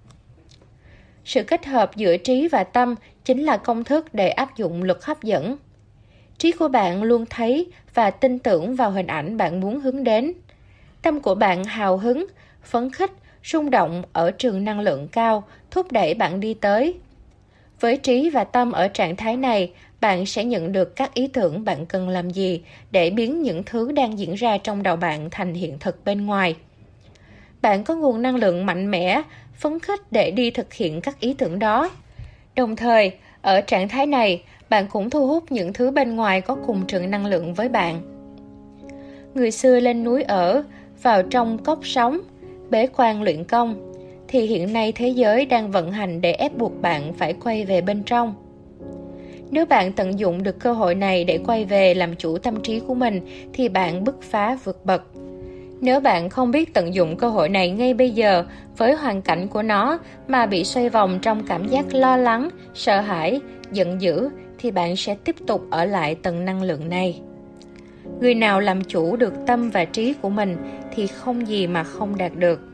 [1.24, 2.94] Sự kết hợp giữa trí và tâm
[3.24, 5.56] chính là công thức để áp dụng luật hấp dẫn.
[6.38, 10.32] Trí của bạn luôn thấy và tin tưởng vào hình ảnh bạn muốn hướng đến.
[11.02, 12.26] Tâm của bạn hào hứng,
[12.62, 13.10] phấn khích,
[13.44, 16.94] rung động ở trường năng lượng cao, thúc đẩy bạn đi tới
[17.84, 21.64] với trí và tâm ở trạng thái này bạn sẽ nhận được các ý tưởng
[21.64, 25.54] bạn cần làm gì để biến những thứ đang diễn ra trong đầu bạn thành
[25.54, 26.56] hiện thực bên ngoài
[27.62, 29.22] bạn có nguồn năng lượng mạnh mẽ
[29.54, 31.90] phấn khích để đi thực hiện các ý tưởng đó
[32.54, 33.12] đồng thời
[33.42, 37.10] ở trạng thái này bạn cũng thu hút những thứ bên ngoài có cùng trường
[37.10, 38.00] năng lượng với bạn.
[39.34, 40.64] Người xưa lên núi ở,
[41.02, 42.20] vào trong cốc sống,
[42.70, 43.93] bế quan luyện công,
[44.34, 47.80] thì hiện nay thế giới đang vận hành để ép buộc bạn phải quay về
[47.80, 48.34] bên trong.
[49.50, 52.80] Nếu bạn tận dụng được cơ hội này để quay về làm chủ tâm trí
[52.80, 53.20] của mình
[53.52, 55.02] thì bạn bứt phá vượt bậc.
[55.80, 58.44] Nếu bạn không biết tận dụng cơ hội này ngay bây giờ
[58.76, 59.98] với hoàn cảnh của nó
[60.28, 63.40] mà bị xoay vòng trong cảm giác lo lắng, sợ hãi,
[63.72, 64.28] giận dữ
[64.58, 67.20] thì bạn sẽ tiếp tục ở lại tầng năng lượng này.
[68.20, 70.56] Người nào làm chủ được tâm và trí của mình
[70.94, 72.73] thì không gì mà không đạt được.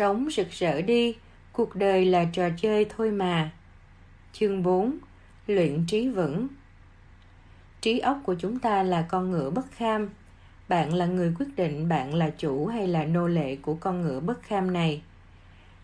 [0.00, 1.16] Sống rực rỡ đi,
[1.52, 3.50] cuộc đời là trò chơi thôi mà.
[4.32, 4.98] Chương 4.
[5.46, 6.48] Luyện trí vững
[7.80, 10.08] Trí óc của chúng ta là con ngựa bất kham.
[10.68, 14.20] Bạn là người quyết định bạn là chủ hay là nô lệ của con ngựa
[14.20, 15.02] bất kham này.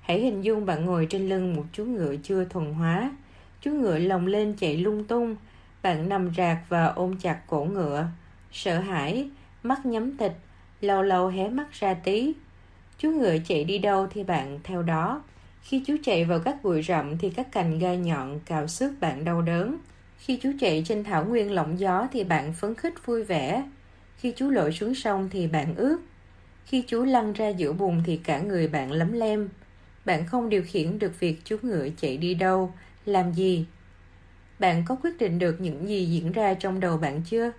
[0.01, 3.16] Hãy hình dung bạn ngồi trên lưng một chú ngựa chưa thuần hóa.
[3.60, 5.36] Chú ngựa lồng lên chạy lung tung.
[5.82, 8.06] Bạn nằm rạc và ôm chặt cổ ngựa.
[8.52, 9.30] Sợ hãi,
[9.62, 10.36] mắt nhắm tịch,
[10.80, 12.34] lâu lâu hé mắt ra tí
[12.98, 15.23] Chú ngựa chạy đi đâu thì bạn theo đó.
[15.62, 19.24] Khi chú chạy vào các bụi rậm thì các cành gai nhọn cào xước bạn
[19.24, 19.78] đau đớn.
[20.18, 23.64] Khi chú chạy trên thảo nguyên lộng gió thì bạn phấn khích vui vẻ.
[24.18, 25.98] Khi chú lội xuống sông thì bạn ướt.
[26.64, 29.48] Khi chú lăn ra giữa bùn thì cả người bạn lấm lem.
[30.05, 32.73] Bạn không điều khiển được việc chú ngựa chạy đi đâu,
[33.05, 33.66] làm gì.
[34.59, 37.51] Bạn có quyết định được những gì diễn ra trong đầu bạn chưa?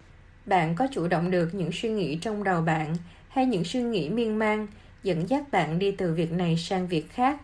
[0.46, 2.96] Bạn có chủ động được những suy nghĩ trong đầu bạn
[3.30, 4.68] hay những suy nghĩ miên man
[5.03, 7.41] dẫn dắt bạn đi từ việc này sang việc khác.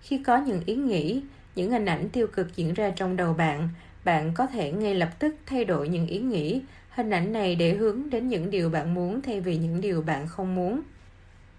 [0.00, 1.22] Khi có những ý nghĩ,
[1.54, 3.68] những hình ảnh tiêu cực diễn ra trong đầu bạn,
[4.04, 7.74] bạn có thể ngay lập tức thay đổi những ý nghĩ, hình ảnh này để
[7.74, 10.80] hướng đến những điều bạn muốn thay vì những điều bạn không muốn.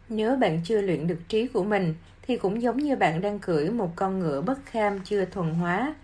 [0.10, 3.70] Nếu bạn chưa luyện được trí của mình, thì cũng giống như bạn đang cưỡi
[3.70, 5.95] một con ngựa bất kham chưa thuần hóa.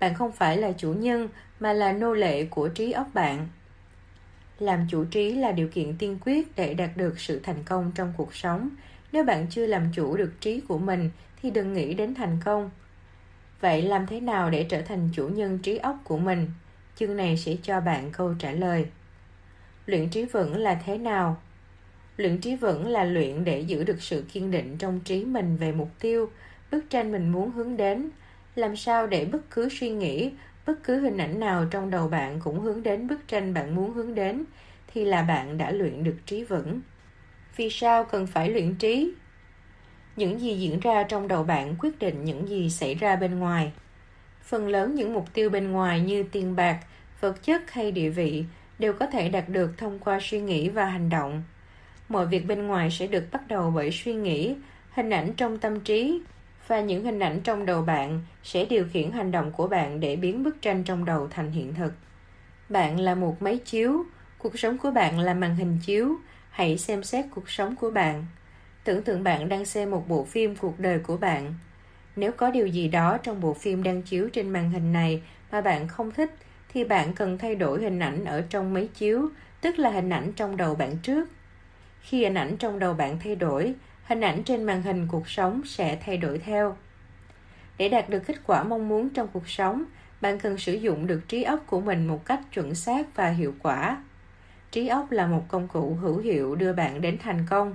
[0.00, 1.28] Bạn không phải là chủ nhân,
[1.60, 3.48] mà là nô lệ của trí óc bạn.
[4.62, 8.12] Làm chủ trí là điều kiện tiên quyết để đạt được sự thành công trong
[8.16, 8.68] cuộc sống.
[9.12, 11.10] Nếu bạn chưa làm chủ được trí của mình
[11.42, 12.70] thì đừng nghĩ đến thành công.
[13.60, 16.50] Vậy làm thế nào để trở thành chủ nhân trí óc của mình?
[16.96, 18.86] Chương này sẽ cho bạn câu trả lời.
[19.86, 21.36] Luyện trí vững là thế nào?
[22.16, 25.72] Luyện trí vững là luyện để giữ được sự kiên định trong trí mình về
[25.72, 26.30] mục tiêu,
[26.70, 28.10] bức tranh mình muốn hướng đến.
[28.54, 30.30] Làm sao để bất cứ suy nghĩ,
[30.66, 33.92] bất cứ hình ảnh nào trong đầu bạn cũng hướng đến bức tranh bạn muốn
[33.92, 34.44] hướng đến,
[34.86, 36.80] thì là bạn đã luyện được trí vững.
[37.56, 39.12] Vì sao cần phải luyện trí?
[40.16, 43.72] Những gì diễn ra trong đầu bạn quyết định những gì xảy ra bên ngoài.
[44.42, 46.78] Phần lớn những mục tiêu bên ngoài như tiền bạc,
[47.20, 48.44] vật chất hay địa vị
[48.78, 51.42] đều có thể đạt được thông qua suy nghĩ và hành động.
[52.08, 54.54] Mọi việc bên ngoài sẽ được bắt đầu bởi suy nghĩ,
[54.90, 56.20] hình ảnh trong tâm trí
[56.66, 60.16] và những hình ảnh trong đầu bạn sẽ điều khiển hành động của bạn để
[60.16, 61.92] biến bức tranh trong đầu thành hiện thực.
[62.68, 64.04] Bạn là một máy chiếu,
[64.38, 66.16] cuộc sống của bạn là màn hình chiếu,
[66.50, 68.26] hãy xem xét cuộc sống của bạn.
[68.84, 71.54] Tưởng tượng bạn đang xem một bộ phim cuộc đời của bạn.
[72.16, 75.60] Nếu có điều gì đó trong bộ phim đang chiếu trên màn hình này mà
[75.60, 76.30] bạn không thích
[76.68, 79.28] thì bạn cần thay đổi hình ảnh ở trong máy chiếu,
[79.60, 81.28] tức là hình ảnh trong đầu bạn trước.
[82.00, 83.74] Khi hình ảnh trong đầu bạn thay đổi,
[84.12, 86.76] hình ảnh trên màn hình cuộc sống sẽ thay đổi theo.
[87.78, 89.84] Để đạt được kết quả mong muốn trong cuộc sống,
[90.20, 93.54] bạn cần sử dụng được trí óc của mình một cách chuẩn xác và hiệu
[93.62, 94.02] quả.
[94.70, 97.74] Trí óc là một công cụ hữu hiệu đưa bạn đến thành công.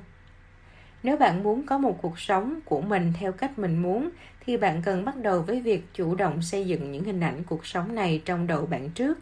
[1.03, 4.09] Nếu bạn muốn có một cuộc sống của mình theo cách mình muốn
[4.45, 7.65] thì bạn cần bắt đầu với việc chủ động xây dựng những hình ảnh cuộc
[7.65, 9.17] sống này trong đầu bạn trước.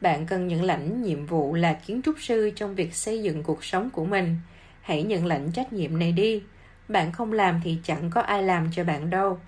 [0.00, 3.64] Bạn cần nhận lãnh nhiệm vụ là kiến trúc sư trong việc xây dựng cuộc
[3.64, 4.36] sống của mình.
[4.80, 6.42] Hãy nhận lãnh trách nhiệm này đi.
[6.88, 9.38] Bạn không làm thì chẳng có ai làm cho bạn đâu.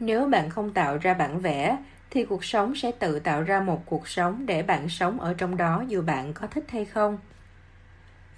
[0.00, 1.76] Nếu bạn không tạo ra bản vẽ
[2.10, 5.56] thì cuộc sống sẽ tự tạo ra một cuộc sống để bạn sống ở trong
[5.56, 7.18] đó dù bạn có thích hay không.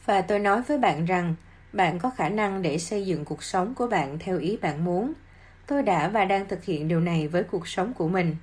[0.05, 1.35] Và tôi nói với bạn rằng,
[1.73, 5.13] bạn có khả năng để xây dựng cuộc sống của bạn theo ý bạn muốn
[5.67, 8.37] tôi đã và đang thực hiện điều này với cuộc sống của mình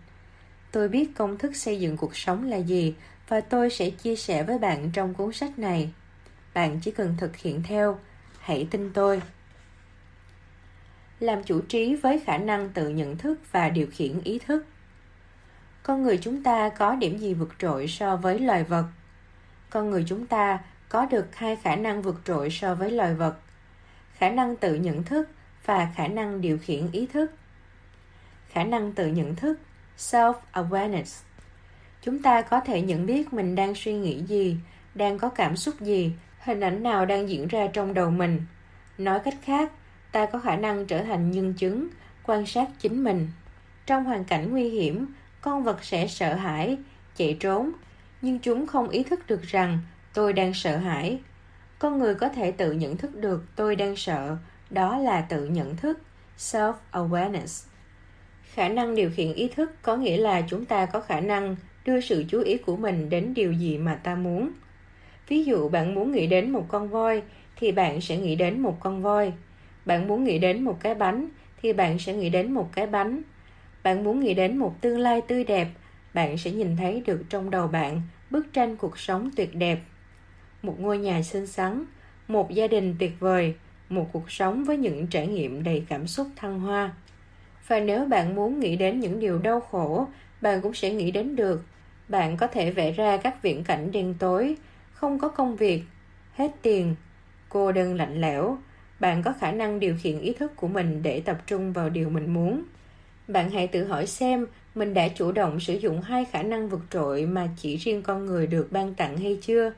[0.72, 2.96] tôi biết công thức xây dựng cuộc sống là gì
[3.28, 5.90] và tôi sẽ chia sẻ với bạn trong cuốn sách này
[6.54, 8.00] bạn chỉ cần thực hiện theo
[8.40, 9.22] hãy tin tôi
[11.20, 14.66] làm chủ trí với khả năng tự nhận thức và điều khiển ý thức.
[15.84, 18.86] Con người chúng ta có điểm gì vượt trội so với loài vật?
[19.70, 20.60] Con người chúng ta
[20.90, 23.36] có được hai khả năng vượt trội so với loài vật,
[24.14, 25.30] khả năng tự nhận thức
[25.66, 27.32] và khả năng điều khiển ý thức.
[28.50, 29.60] Khả năng tự nhận thức
[29.98, 31.24] self awareness
[32.02, 34.58] chúng ta có thể nhận biết mình đang suy nghĩ gì,
[34.96, 38.42] đang có cảm xúc gì, hình ảnh nào đang diễn ra trong đầu mình.
[38.98, 39.72] Nói cách khác
[40.12, 41.88] ta có khả năng trở thành nhân chứng,
[42.24, 43.28] quan sát chính mình.
[43.86, 45.06] Trong hoàn cảnh nguy hiểm,
[45.42, 46.78] con vật sẽ sợ hãi,
[47.16, 47.72] chạy trốn.
[48.22, 49.80] Nhưng chúng không ý thức được rằng
[50.14, 51.20] tôi đang sợ hãi.
[51.80, 54.38] Con người có thể tự nhận thức được tôi đang sợ.
[54.70, 56.00] Đó là tự nhận thức
[56.38, 57.70] self awareness
[58.54, 61.56] khả năng điều khiển ý thức có nghĩa là chúng ta có khả năng
[61.86, 64.52] đưa sự chú ý của mình đến điều gì mà ta muốn.
[65.28, 67.22] Ví dụ bạn muốn nghĩ đến một con voi,
[67.56, 69.34] thì bạn sẽ nghĩ đến một con voi
[69.90, 71.28] bạn muốn nghĩ đến một cái bánh
[71.62, 73.22] thì bạn sẽ nghĩ đến một cái bánh
[73.84, 75.68] bạn muốn nghĩ đến một tương lai tươi đẹp
[76.14, 79.80] bạn sẽ nhìn thấy được trong đầu bạn bức tranh cuộc sống tuyệt đẹp
[80.62, 81.86] một ngôi nhà xinh xắn,
[82.28, 83.56] một gia đình tuyệt vời,
[83.90, 86.94] một cuộc sống với những trải nghiệm đầy cảm xúc thăng hoa.
[87.68, 90.08] Và nếu bạn muốn nghĩ đến những điều đau khổ,
[90.42, 91.64] bạn cũng sẽ nghĩ đến được.
[92.08, 94.56] Bạn có thể vẽ ra các viễn cảnh đen tối,
[94.94, 95.84] không có công việc,
[96.34, 96.96] hết tiền,
[97.50, 98.58] cô đơn lạnh lẽo.
[99.00, 102.10] Bạn có khả năng điều khiển ý thức của mình để tập trung vào điều
[102.10, 102.64] mình muốn.
[103.28, 106.82] Bạn hãy tự hỏi xem, mình đã chủ động sử dụng hai khả năng vượt
[106.92, 109.72] trội mà chỉ riêng con người được ban tặng hay chưa?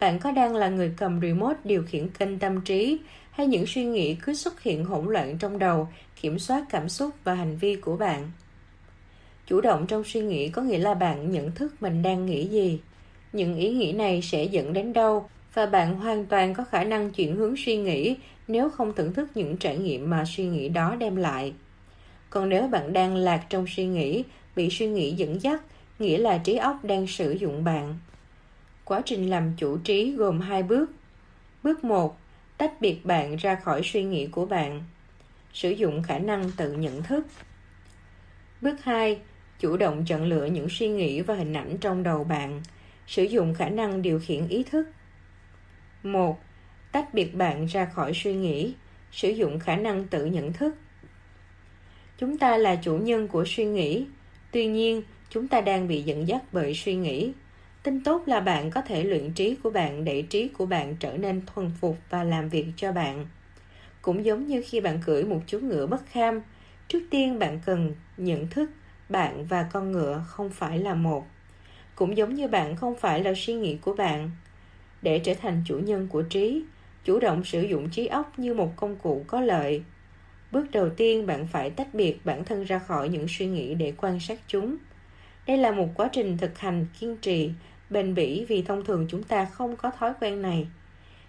[0.00, 2.98] bạn có đang là người cầm remote điều khiển kênh tâm trí,
[3.30, 5.88] hay những suy nghĩ cứ xuất hiện hỗn loạn trong đầu,
[6.20, 8.30] kiểm soát cảm xúc và hành vi của bạn
[9.50, 12.80] chủ động trong suy nghĩ có nghĩa là bạn nhận thức mình đang nghĩ gì
[13.32, 17.10] những ý nghĩ này sẽ dẫn đến đâu và bạn hoàn toàn có khả năng
[17.10, 18.16] chuyển hướng suy nghĩ
[18.52, 21.54] nếu không thưởng thức những trải nghiệm mà suy nghĩ đó đem lại
[22.30, 24.24] còn nếu bạn đang lạc trong suy nghĩ,
[24.56, 25.62] bị suy nghĩ dẫn dắt,
[25.98, 27.98] nghĩa là trí óc đang sử dụng bạn
[28.90, 30.90] Quá trình làm chủ trí gồm hai bước.
[31.62, 32.18] Bước 1.
[32.56, 34.82] Tách biệt bạn ra khỏi suy nghĩ của bạn.
[35.52, 37.26] Sử dụng khả năng tự nhận thức.
[38.60, 39.18] Bước 2.
[39.60, 42.62] Chủ động chọn lựa những suy nghĩ và hình ảnh trong đầu bạn.
[43.06, 44.86] Sử dụng khả năng điều khiển ý thức.
[46.02, 46.40] 1.
[46.92, 48.74] Tách biệt bạn ra khỏi suy nghĩ.
[49.12, 50.74] Sử dụng khả năng tự nhận thức.
[52.18, 54.06] Chúng ta là chủ nhân của suy nghĩ.
[54.50, 57.32] Tuy nhiên, chúng ta đang bị dẫn dắt bởi suy nghĩ
[57.82, 61.16] Tin tốt là bạn có thể luyện trí của bạn để trí của bạn trở
[61.16, 63.26] nên thuần phục và làm việc cho bạn.
[64.02, 66.42] Cũng giống như khi bạn cưỡi một chú ngựa bất kham,
[66.88, 68.70] trước tiên bạn cần nhận thức
[69.08, 71.26] bạn và con ngựa không phải là một
[72.00, 74.30] cũng giống như bạn không phải là suy nghĩ của bạn
[75.02, 76.62] để trở thành chủ nhân của trí
[77.10, 79.82] chủ động sử dụng trí óc như một công cụ có lợi.
[80.52, 83.92] Bước đầu tiên, bạn phải tách biệt bản thân ra khỏi những suy nghĩ để
[83.96, 84.76] quan sát chúng.
[85.46, 87.50] Đây là một quá trình thực hành kiên trì,
[87.90, 90.68] bền bỉ vì thông thường chúng ta không có thói quen này.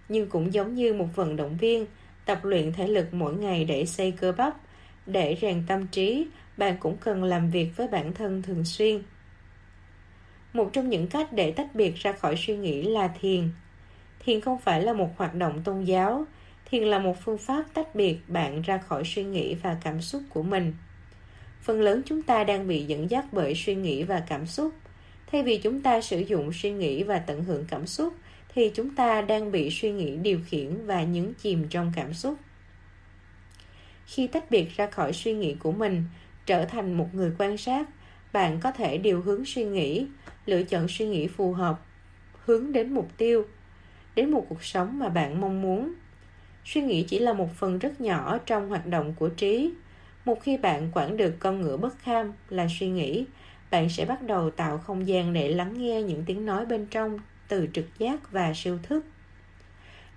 [0.09, 1.85] Nhưng cũng giống như một vận động viên,
[2.25, 4.57] tập luyện thể lực mỗi ngày để xây cơ bắp,
[5.05, 6.27] để rèn tâm trí,
[6.57, 9.01] bạn cũng cần làm việc với bản thân thường xuyên.
[10.53, 13.49] Một trong những cách để tách biệt ra khỏi suy nghĩ là thiền
[14.23, 16.25] thiền không phải là một hoạt động tôn giáo.
[16.65, 20.21] Thiền là một phương pháp tách biệt bạn ra khỏi suy nghĩ và cảm xúc
[20.29, 20.73] của mình.
[21.61, 24.73] Phần lớn chúng ta đang bị dẫn dắt bởi suy nghĩ và cảm xúc.
[25.31, 28.13] Thay vì chúng ta sử dụng suy nghĩ và tận hưởng cảm xúc,
[28.55, 32.37] thì chúng ta đang bị suy nghĩ điều khiển và nhấn chìm trong cảm xúc.
[34.05, 36.03] Khi tách biệt ra khỏi suy nghĩ của mình,
[36.45, 37.89] trở thành một người quan sát,
[38.33, 40.07] bạn có thể điều hướng suy nghĩ,
[40.45, 41.79] lựa chọn suy nghĩ phù hợp,
[42.45, 43.45] hướng đến mục tiêu
[44.15, 45.93] đến một cuộc sống mà bạn mong muốn.
[46.65, 49.71] Suy nghĩ chỉ là một phần rất nhỏ trong hoạt động của trí.
[50.25, 53.25] Một khi bạn quản được con ngựa bất kham là suy nghĩ,
[53.71, 57.19] bạn sẽ bắt đầu tạo không gian để lắng nghe những tiếng nói bên trong
[57.47, 59.05] từ trực giác và siêu thức.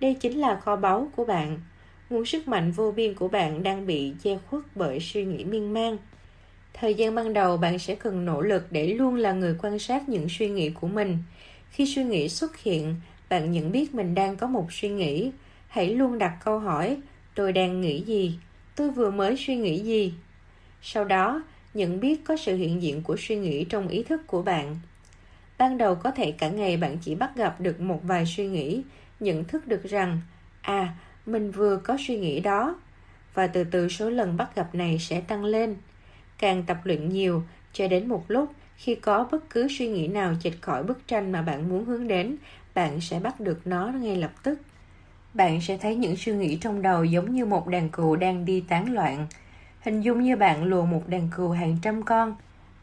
[0.00, 1.60] Đây chính là kho báu của bạn.
[2.10, 5.72] Nguồn sức mạnh vô biên của bạn đang bị che khuất bởi suy nghĩ miên
[5.72, 5.96] man.
[6.74, 10.08] Thời gian ban đầu bạn sẽ cần nỗ lực để luôn là người quan sát
[10.08, 11.18] những suy nghĩ của mình.
[11.70, 12.94] Khi suy nghĩ xuất hiện
[13.28, 15.32] bạn nhận biết mình đang có một suy nghĩ.
[15.68, 16.96] Hãy luôn đặt câu hỏi,
[17.34, 18.38] tôi đang nghĩ gì?
[18.76, 20.14] Tôi vừa mới suy nghĩ gì?
[20.82, 21.42] Sau đó,
[21.74, 24.76] nhận biết có sự hiện diện của suy nghĩ trong ý thức của bạn.
[25.58, 28.82] Ban đầu có thể cả ngày bạn chỉ bắt gặp được một vài suy nghĩ,
[29.20, 30.20] nhận thức được rằng
[30.62, 30.94] à
[31.26, 32.80] mình vừa có suy nghĩ đó.
[33.34, 35.76] Và từ từ số lần bắt gặp này sẽ tăng lên.
[36.38, 37.42] Càng tập luyện nhiều,
[37.72, 41.32] cho đến một lúc, khi có bất cứ suy nghĩ nào chệch khỏi bức tranh
[41.32, 42.36] mà bạn muốn hướng đến
[42.74, 44.60] bạn sẽ bắt được nó ngay lập tức.
[45.34, 48.64] Bạn sẽ thấy những suy nghĩ trong đầu giống như một đàn cừu đang đi
[48.68, 49.26] tán loạn,
[49.80, 52.36] hình dung như bạn lùa một đàn cừu hàng trăm con.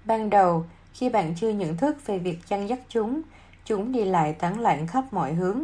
[0.05, 3.21] Ban đầu, khi bạn chưa nhận thức về việc chăn dắt chúng
[3.65, 5.63] chúng đi lại tán loạn khắp mọi hướng.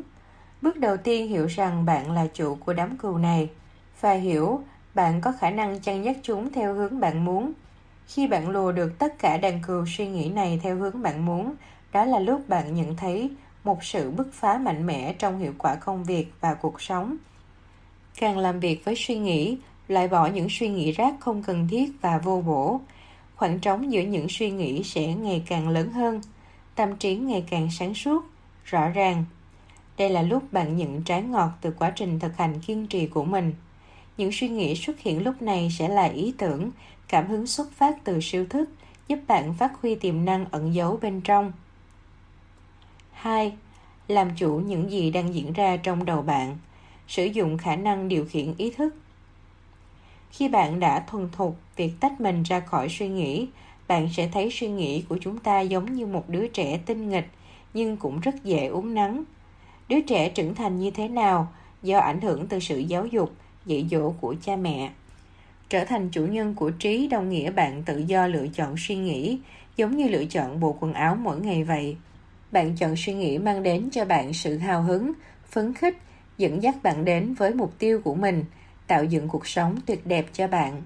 [0.62, 3.50] Bước đầu tiên hiểu rằng bạn là chủ của đám cừu này
[4.02, 4.62] và hiểu
[4.94, 7.54] bạn có khả năng chăn dắt chúng theo hướng bạn muốn.
[8.08, 11.56] Khi bạn lùa được tất cả đàn cừu suy nghĩ này theo hướng bạn muốn,
[11.92, 13.32] đó là lúc bạn nhận thấy
[13.68, 17.18] một sự bứt phá mạnh mẽ trong hiệu quả công việc và cuộc sống.
[18.20, 19.58] Càng làm việc với suy nghĩ,
[19.88, 22.82] loại bỏ những suy nghĩ rác không cần thiết và vô bổ.
[23.36, 26.22] Khoảng trống giữa những suy nghĩ sẽ ngày càng lớn hơn,
[26.76, 28.26] tâm trí ngày càng sáng suốt,
[28.66, 29.26] rõ ràng.
[29.98, 33.24] Đây là lúc bạn nhận trái ngọt từ quá trình thực hành kiên trì của
[33.24, 33.54] mình.
[34.18, 36.72] Những suy nghĩ xuất hiện lúc này sẽ là ý tưởng,
[37.08, 38.70] cảm hứng xuất phát từ siêu thức,
[39.08, 41.52] giúp bạn phát huy tiềm năng ẩn giấu bên trong.
[43.18, 43.54] 2.
[44.08, 46.58] Làm chủ những gì đang diễn ra trong đầu bạn.
[47.08, 48.96] Sử dụng khả năng điều khiển ý thức.
[50.32, 53.48] Khi bạn đã thuần thục việc tách mình ra khỏi suy nghĩ,
[53.88, 57.28] bạn sẽ thấy suy nghĩ của chúng ta giống như một đứa trẻ tinh nghịch
[57.74, 59.24] nhưng cũng rất dễ uống nắng.
[59.90, 61.48] Đứa trẻ trưởng thành như thế nào
[61.84, 63.32] do ảnh hưởng từ sự giáo dục,
[63.66, 64.90] dạy dỗ của cha mẹ.
[65.70, 69.40] Trở thành chủ nhân của trí đồng nghĩa bạn tự do lựa chọn suy nghĩ,
[69.78, 71.98] giống như lựa chọn bộ quần áo mỗi ngày vậy.
[72.52, 75.12] Bạn chọn suy nghĩ mang đến cho bạn sự hào hứng,
[75.50, 75.98] phấn khích,
[76.38, 78.44] dẫn dắt bạn đến với mục tiêu của mình,
[78.88, 80.82] tạo dựng cuộc sống tuyệt đẹp cho bạn.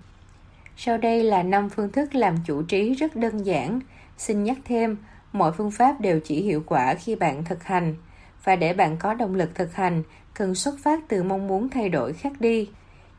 [0.78, 3.80] Sau đây là năm phương thức làm chủ trí rất đơn giản.
[4.18, 4.98] Xin nhắc thêm,
[5.34, 7.96] mọi phương pháp đều chỉ hiệu quả khi bạn thực hành.
[8.44, 11.90] Và để bạn có động lực thực hành, cần xuất phát từ mong muốn thay
[11.90, 12.70] đổi khác đi.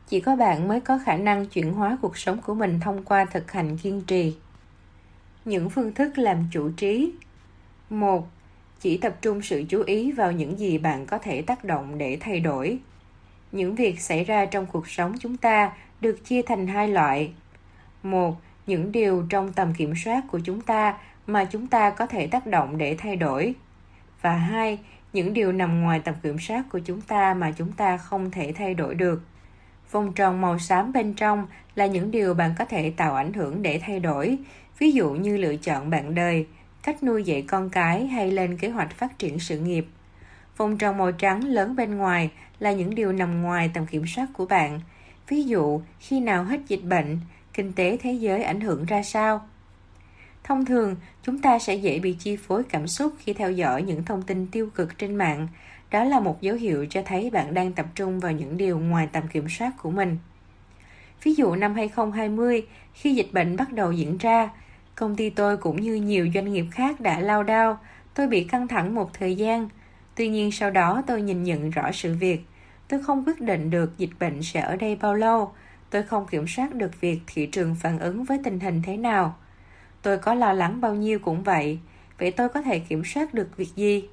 [0.07, 3.25] Chỉ có bạn mới có khả năng chuyển hóa cuộc sống của mình thông qua
[3.25, 4.35] thực hành kiên trì.
[5.45, 7.11] Những phương thức làm chủ trí
[7.89, 8.27] 1.
[8.83, 12.17] Chỉ tập trung sự chú ý vào những gì bạn có thể tác động để
[12.19, 12.79] thay đổi.
[13.51, 17.31] Những việc xảy ra trong cuộc sống chúng ta được chia thành hai loại.
[18.03, 18.35] Một,
[18.67, 20.97] những điều trong tầm kiểm soát của chúng ta
[21.27, 23.55] mà chúng ta có thể tác động để thay đổi.
[24.21, 24.79] Và hai,
[25.13, 28.53] những điều nằm ngoài tầm kiểm soát của chúng ta mà chúng ta không thể
[28.55, 29.21] thay đổi được.
[29.91, 33.61] Vòng tròn màu xám bên trong là những điều bạn có thể tạo ảnh hưởng
[33.61, 34.37] để thay đổi,
[34.79, 36.45] ví dụ như lựa chọn bạn đời,
[36.83, 39.85] cách nuôi dạy con cái hay lên kế hoạch phát triển sự nghiệp.
[40.57, 44.27] Vòng tròn màu trắng lớn bên ngoài là những điều nằm ngoài tầm kiểm soát
[44.33, 44.79] của bạn.
[45.27, 47.19] Ví dụ, khi nào hết dịch bệnh,
[47.53, 49.47] kinh tế thế giới ảnh hưởng ra sao?
[50.43, 54.05] Thông thường, chúng ta sẽ dễ bị chi phối cảm xúc khi theo dõi những
[54.05, 55.47] thông tin tiêu cực trên mạng.
[55.91, 59.07] Đó là một dấu hiệu cho thấy bạn đang tập trung vào những điều ngoài
[59.11, 60.17] tầm kiểm soát của mình.
[61.23, 64.49] Ví dụ năm 2020, khi dịch bệnh bắt đầu diễn ra,
[64.95, 67.79] Công ty tôi cũng như nhiều doanh nghiệp khác đã lao đao.
[68.13, 69.69] Tôi bị căng thẳng một thời gian.
[70.15, 72.41] Tuy nhiên sau đó tôi nhìn nhận rõ sự việc.
[72.87, 75.51] Tôi không quyết định được dịch bệnh sẽ ở đây bao lâu.
[75.89, 79.35] Tôi không kiểm soát được việc thị trường phản ứng với tình hình thế nào.
[80.01, 81.79] Tôi có lo lắng bao nhiêu cũng vậy.
[82.19, 84.07] Vậy tôi có thể kiểm soát được việc gì?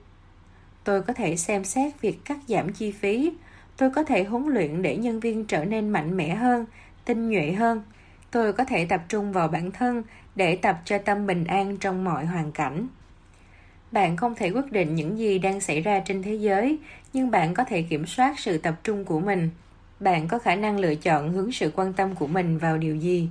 [0.85, 3.33] Tôi có thể xem xét việc cắt giảm chi phí.
[3.77, 6.67] Tôi có thể huấn luyện để nhân viên trở nên mạnh mẽ hơn,
[7.05, 7.83] tinh nhuệ hơn.
[8.31, 10.03] Tôi có thể tập trung vào bản thân
[10.35, 12.87] để tập cho tâm bình an trong mọi hoàn cảnh.
[13.93, 16.79] Bạn không thể quyết định những gì đang xảy ra trên thế giới,
[17.13, 19.51] nhưng bạn có thể kiểm soát sự tập trung của mình.
[20.01, 23.29] Bạn có khả năng lựa chọn hướng sự quan tâm của mình vào điều gì.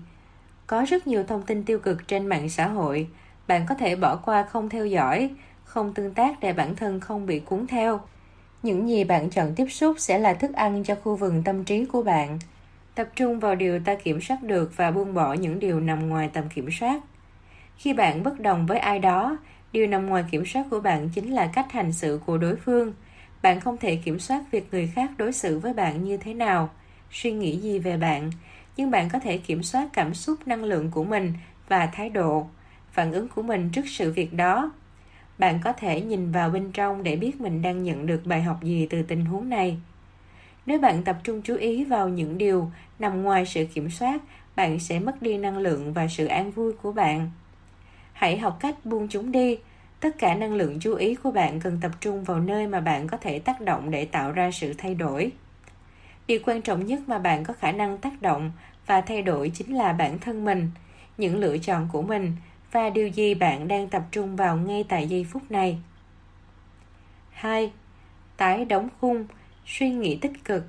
[0.67, 3.07] Có rất nhiều thông tin tiêu cực trên mạng xã hội,
[3.47, 5.29] bạn có thể bỏ qua không theo dõi,
[5.63, 8.01] không tương tác để bản thân không bị cuốn theo.
[8.63, 11.85] Những gì bạn chọn tiếp xúc sẽ là thức ăn cho khu vườn tâm trí
[11.85, 12.39] của bạn.
[12.99, 16.29] Tập trung vào điều ta kiểm soát được và buông bỏ những điều nằm ngoài
[16.33, 17.01] tầm kiểm soát.
[17.77, 19.37] Khi bạn bất đồng với ai đó,
[19.71, 22.93] điều nằm ngoài kiểm soát của bạn chính là cách hành xử của đối phương.
[23.41, 26.69] Bạn không thể kiểm soát việc người khác đối xử với bạn như thế nào,
[27.11, 28.31] suy nghĩ gì về bạn,
[28.77, 31.33] nhưng bạn có thể kiểm soát cảm xúc năng lượng của mình
[31.67, 32.47] và thái độ,
[32.91, 34.71] phản ứng của mình trước sự việc đó
[35.37, 38.63] bạn có thể nhìn vào bên trong để biết mình đang nhận được bài học
[38.63, 39.77] gì từ tình huống này
[40.69, 44.21] nếu bạn tập trung chú ý vào những điều nằm ngoài sự kiểm soát
[44.55, 47.31] bạn sẽ mất đi năng lượng và sự an vui của bạn
[48.13, 49.57] hãy học cách buông chúng đi
[49.99, 53.07] tất cả năng lượng chú ý của bạn cần tập trung vào nơi mà bạn
[53.07, 55.31] có thể tác động để tạo ra sự thay đổi
[56.29, 58.51] điều quan trọng nhất mà bạn có khả năng tác động
[58.85, 60.71] và thay đổi chính là bản thân mình
[61.17, 62.35] những lựa chọn của mình
[62.71, 65.77] và điều gì bạn đang tập trung vào ngay tại giây phút này.
[67.31, 67.71] 2.
[68.37, 69.25] Tái đóng khung,
[69.65, 70.63] suy nghĩ tích cực.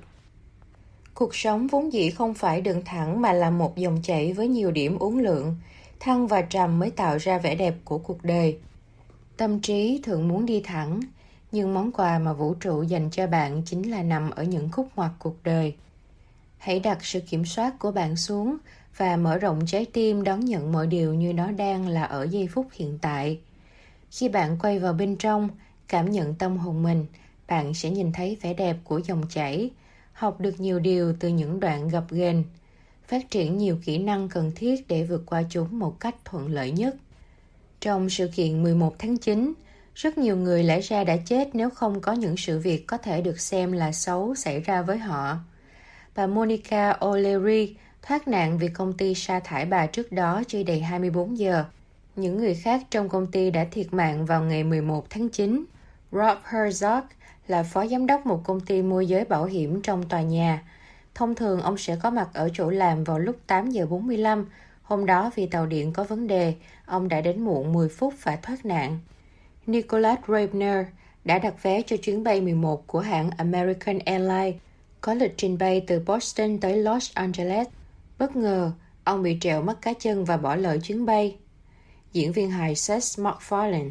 [1.21, 4.71] Cuộc sống vốn dĩ không phải đường thẳng mà là một dòng chảy với nhiều
[4.71, 5.55] điểm uốn lượn,
[5.99, 8.57] thăng và trầm mới tạo ra vẻ đẹp của cuộc đời.
[9.37, 10.99] Tâm trí thường muốn đi thẳng,
[11.51, 14.87] nhưng món quà mà vũ trụ dành cho bạn chính là nằm ở những khúc
[14.95, 15.75] ngoặt cuộc đời.
[16.57, 18.57] Hãy đặt sự kiểm soát của bạn xuống
[18.97, 22.47] và mở rộng trái tim đón nhận mọi điều như nó đang là ở giây
[22.47, 23.39] phút hiện tại.
[24.11, 25.49] Khi bạn quay vào bên trong,
[25.87, 27.05] cảm nhận tâm hồn mình,
[27.47, 29.71] bạn sẽ nhìn thấy vẻ đẹp của dòng chảy,
[30.21, 32.43] học được nhiều điều từ những đoạn gặp ghềnh,
[33.07, 36.71] phát triển nhiều kỹ năng cần thiết để vượt qua chúng một cách thuận lợi
[36.71, 36.95] nhất.
[37.79, 39.53] Trong sự kiện 11 tháng 9,
[39.95, 43.21] rất nhiều người lẽ ra đã chết nếu không có những sự việc có thể
[43.21, 45.37] được xem là xấu xảy ra với họ.
[46.15, 50.79] Bà Monica O'Leary thoát nạn vì công ty sa thải bà trước đó chưa đầy
[50.81, 51.65] 24 giờ.
[52.15, 55.65] Những người khác trong công ty đã thiệt mạng vào ngày 11 tháng 9.
[56.11, 57.01] Rob Herzog
[57.51, 60.63] là phó giám đốc một công ty môi giới bảo hiểm trong tòa nhà.
[61.15, 64.45] Thông thường ông sẽ có mặt ở chỗ làm vào lúc 8 giờ 45.
[64.83, 66.53] Hôm đó vì tàu điện có vấn đề,
[66.85, 68.99] ông đã đến muộn 10 phút và thoát nạn.
[69.67, 70.85] Nicholas Reibner
[71.25, 74.55] đã đặt vé cho chuyến bay 11 của hãng American Airlines
[75.01, 77.67] có lịch trình bay từ Boston tới Los Angeles
[78.19, 78.71] Bất ngờ,
[79.03, 81.37] ông bị trẹo mất cá chân và bỏ lỡ chuyến bay.
[82.13, 83.89] Diễn viên hài Seth MacFarlane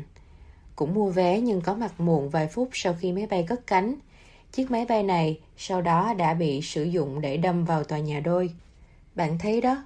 [0.81, 3.94] cũng mua vé nhưng có mặt muộn vài phút sau khi máy bay cất cánh.
[4.52, 8.20] Chiếc máy bay này sau đó đã bị sử dụng để đâm vào tòa nhà
[8.20, 8.51] đôi.
[9.15, 9.85] Bạn thấy đó,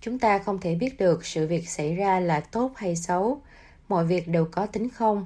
[0.00, 3.40] chúng ta không thể biết được sự việc xảy ra là tốt hay xấu.
[3.88, 5.24] Mọi việc đều có tính không.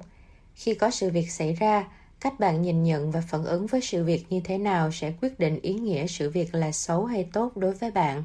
[0.54, 1.88] Khi có sự việc xảy ra,
[2.20, 5.38] cách bạn nhìn nhận và phản ứng với sự việc như thế nào sẽ quyết
[5.38, 8.24] định ý nghĩa sự việc là xấu hay tốt đối với bạn.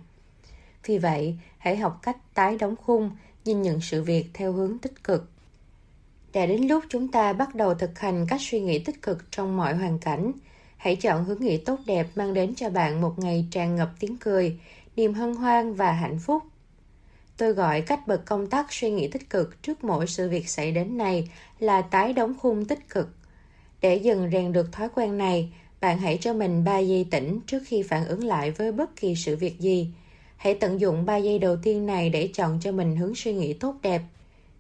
[0.86, 3.12] Vì vậy, hãy học cách tái đóng khung,
[3.46, 5.35] nhìn nhận sự việc theo hướng tích cực.
[6.36, 9.58] Đã đến lúc chúng ta bắt đầu thực hành cách suy nghĩ tích cực trong
[9.58, 10.32] mọi hoàn cảnh.
[10.78, 14.18] Hãy chọn hướng nghĩ tốt đẹp mang đến cho bạn một ngày tràn ngập tiếng
[14.18, 14.60] cười,
[14.96, 16.44] niềm hân hoan và hạnh phúc.
[17.38, 20.72] Tôi gọi cách bật công tắc suy nghĩ tích cực trước mỗi sự việc xảy
[20.72, 21.30] đến này
[21.60, 23.10] là tái đóng khung tích cực.
[23.82, 27.64] Để dần rèn được thói quen này, bạn hãy cho mình 3 giây tỉnh trước
[27.66, 29.88] khi phản ứng lại với bất kỳ sự việc gì–
[30.38, 33.54] Hãy tận dụng 3 giây đầu tiên này để chọn cho mình hướng suy nghĩ
[33.54, 34.02] tốt đẹp.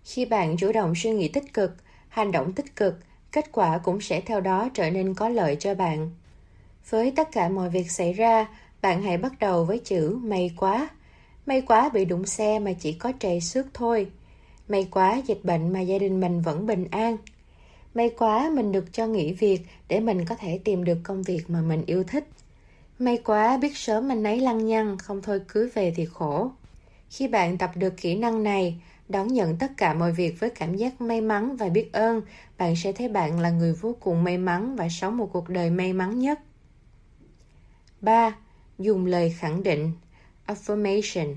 [0.05, 1.75] Khi bạn chủ động suy nghĩ tích cực,
[2.07, 2.95] hành động tích cực,
[3.31, 6.11] kết quả cũng sẽ theo đó trở nên có lợi cho bạn.
[6.89, 8.47] Với tất cả mọi việc xảy ra,
[8.81, 10.89] bạn hãy bắt đầu với chữ may quá.
[11.45, 14.07] May quá bị đụng xe mà chỉ có trầy xước thôi.
[14.67, 17.17] May quá dịch bệnh mà gia đình mình vẫn bình an.
[17.93, 21.49] May quá mình được cho nghỉ việc để mình có thể tìm được công việc
[21.49, 22.27] mà mình yêu thích.
[22.99, 26.49] May quá biết sớm mình nấy lăng nhăng, không thôi cưới về thì khổ.
[27.09, 30.75] Khi bạn tập được kỹ năng này, đón nhận tất cả mọi việc với cảm
[30.75, 32.21] giác may mắn và biết ơn,
[32.57, 35.69] bạn sẽ thấy bạn là người vô cùng may mắn và sống một cuộc đời
[35.69, 36.39] may mắn nhất.
[38.01, 38.35] 3.
[38.79, 39.91] Dùng lời khẳng định
[40.47, 41.35] Affirmation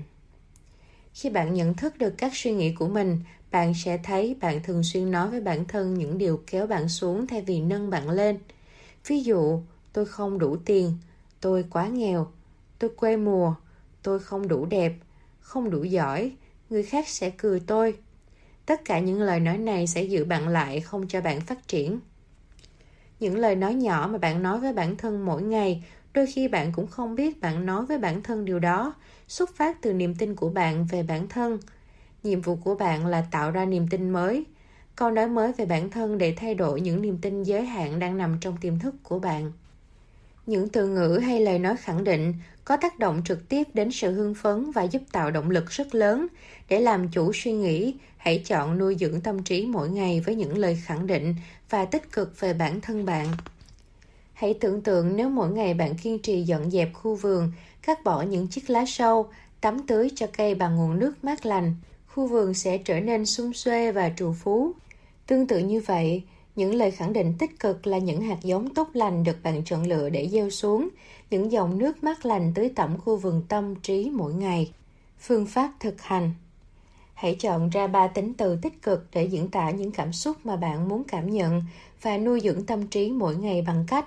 [1.13, 3.19] Khi bạn nhận thức được các suy nghĩ của mình,
[3.51, 7.27] bạn sẽ thấy bạn thường xuyên nói với bản thân những điều kéo bạn xuống
[7.27, 8.37] thay vì nâng bạn lên.
[9.07, 9.61] Ví dụ,
[9.93, 10.97] tôi không đủ tiền,
[11.41, 12.27] tôi quá nghèo,
[12.79, 13.55] tôi quê mùa,
[14.03, 14.93] tôi không đủ đẹp,
[15.39, 16.31] không đủ giỏi,
[16.69, 17.97] người khác sẽ cười tôi.
[18.65, 21.99] Tất cả những lời nói này sẽ giữ bạn lại, không cho bạn phát triển.
[23.19, 25.83] Những lời nói nhỏ mà bạn nói với bản thân mỗi ngày,
[26.13, 28.93] đôi khi bạn cũng không biết bạn nói với bản thân điều đó,
[29.27, 31.59] xuất phát từ niềm tin của bạn về bản thân.
[32.23, 34.45] Nhiệm vụ của bạn là tạo ra niềm tin mới,
[34.95, 38.17] câu nói mới về bản thân để thay đổi những niềm tin giới hạn đang
[38.17, 39.51] nằm trong tiềm thức của bạn.
[40.49, 42.33] Những từ ngữ hay lời nói khẳng định
[42.65, 45.95] có tác động trực tiếp đến sự hưng phấn và giúp tạo động lực rất
[45.95, 46.27] lớn.
[46.69, 50.57] Để làm chủ suy nghĩ, hãy chọn nuôi dưỡng tâm trí mỗi ngày với những
[50.57, 51.35] lời khẳng định
[51.69, 53.27] và tích cực về bản thân bạn.
[54.33, 57.51] Hãy tưởng tượng nếu mỗi ngày bạn kiên trì dọn dẹp khu vườn,
[57.81, 59.27] cắt bỏ những chiếc lá sâu,
[59.61, 61.75] tắm tưới cho cây bằng nguồn nước mát lành,
[62.07, 64.71] khu vườn sẽ trở nên xung xuê và trù phú.
[65.27, 66.23] Tương tự như vậy
[66.59, 69.87] những lời khẳng định tích cực là những hạt giống tốt lành được bạn chọn
[69.87, 70.89] lựa để gieo xuống,
[71.29, 74.71] những dòng nước mát lành tưới tẩm khu vườn tâm trí mỗi ngày.
[75.19, 76.33] Phương pháp thực hành.
[77.13, 80.55] Hãy chọn ra ba tính từ tích cực để diễn tả những cảm xúc mà
[80.55, 81.63] bạn muốn cảm nhận
[82.01, 84.05] và nuôi dưỡng tâm trí mỗi ngày bằng cách.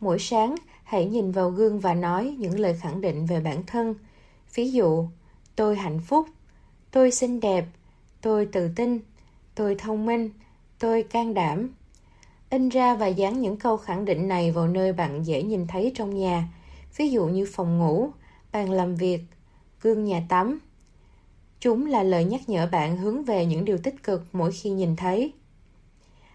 [0.00, 0.54] Mỗi sáng,
[0.84, 3.94] hãy nhìn vào gương và nói những lời khẳng định về bản thân.
[4.54, 5.04] Ví dụ,
[5.56, 6.26] tôi hạnh phúc,
[6.90, 7.64] tôi xinh đẹp,
[8.20, 8.98] tôi tự tin,
[9.54, 10.30] tôi thông minh,
[10.78, 11.74] tôi can đảm.
[12.50, 15.92] In ra và dán những câu khẳng định này vào nơi bạn dễ nhìn thấy
[15.94, 16.48] trong nhà,
[16.96, 18.10] ví dụ như phòng ngủ,
[18.52, 19.20] bàn làm việc,
[19.82, 20.58] gương nhà tắm.
[21.60, 24.96] Chúng là lời nhắc nhở bạn hướng về những điều tích cực mỗi khi nhìn
[24.96, 25.32] thấy.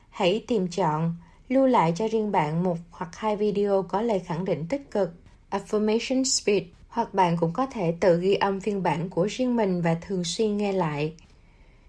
[0.10, 1.16] Hãy tìm chọn,
[1.50, 5.14] lưu lại cho riêng bạn một hoặc hai video có lời khẳng định tích cực,
[5.50, 9.82] affirmation speech, hoặc bạn cũng có thể tự ghi âm phiên bản của riêng mình
[9.82, 11.14] và thường xuyên nghe lại.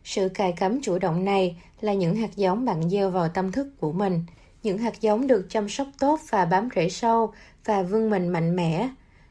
[0.04, 3.68] Sự cài cắm chủ động này là những hạt giống bạn gieo vào tâm thức
[3.80, 4.24] của mình.
[4.62, 7.32] Những hạt giống được chăm sóc tốt và bám rễ sâu
[7.64, 8.88] và vươn mình mạnh mẽ.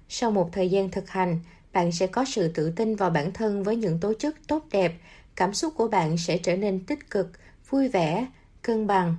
[0.10, 1.40] Sau một thời gian thực hành,
[1.74, 4.94] bạn sẽ có sự tự tin vào bản thân với những tố chất tốt đẹp.
[5.36, 7.32] Cảm xúc của bạn sẽ trở nên tích cực,
[7.70, 8.28] vui vẻ,
[8.62, 9.16] cân bằng.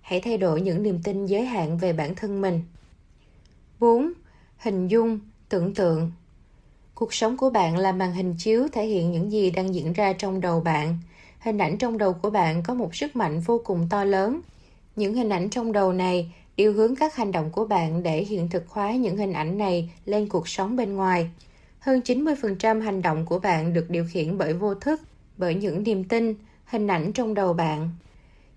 [0.00, 2.62] Hãy thay đổi những niềm tin giới hạn về bản thân mình.
[3.80, 4.12] 4.
[4.56, 6.12] Hình dung, tưởng tượng
[6.98, 10.12] Cuộc sống của bạn là màn hình chiếu thể hiện những gì đang diễn ra
[10.12, 10.98] trong đầu bạn.
[11.40, 14.40] Hình ảnh trong đầu của bạn có một sức mạnh vô cùng to lớn.
[14.96, 18.48] Những hình ảnh trong đầu này điều hướng các hành động của bạn để hiện
[18.48, 21.30] thực hóa những hình ảnh này lên cuộc sống bên ngoài.
[21.78, 25.00] Hơn 90% hành động của bạn được điều khiển bởi vô thức,
[25.36, 26.34] bởi những niềm tin,
[26.64, 27.90] hình ảnh trong đầu bạn.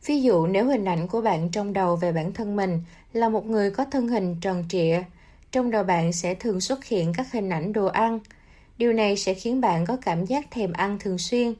[0.06, 2.82] Ví dụ nếu hình ảnh của bạn trong đầu về bản thân mình
[3.14, 5.04] là một người có thân hình tròn trịa,
[5.52, 8.19] trong đầu bạn sẽ thường xuất hiện các hình ảnh đồ ăn.
[8.78, 11.53] Điều này sẽ khiến bạn có cảm giác thèm ăn thường xuyên.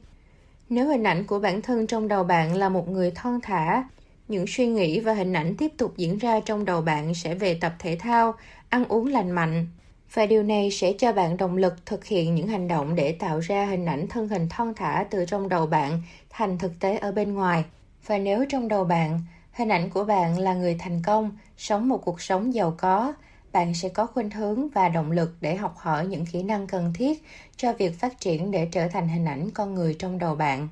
[0.68, 3.84] Nếu hình ảnh của bản thân trong đầu bạn là một người thon thả,
[4.28, 7.54] những suy nghĩ và hình ảnh tiếp tục diễn ra trong đầu bạn sẽ về
[7.54, 8.34] tập thể thao,
[8.68, 9.66] ăn uống lành mạnh.
[10.14, 13.40] Và điều này sẽ cho bạn động lực thực hiện những hành động để tạo
[13.40, 17.12] ra hình ảnh thân hình thon thả từ trong đầu bạn thành thực tế ở
[17.12, 17.64] bên ngoài.
[18.06, 19.20] Và nếu trong đầu bạn,
[19.52, 23.14] hình ảnh của bạn là người thành công, sống một cuộc sống giàu có,
[23.52, 26.92] bạn sẽ có khuynh hướng và động lực để học hỏi những kỹ năng cần
[26.94, 27.22] thiết
[27.56, 30.68] cho việc phát triển để trở thành hình ảnh con người trong đầu bạn.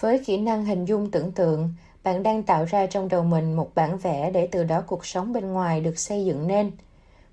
[0.00, 3.74] Với kỹ năng hình dung tưởng tượng, bạn đang tạo ra trong đầu mình một
[3.74, 6.70] bản vẽ để từ đó cuộc sống bên ngoài được xây dựng nên.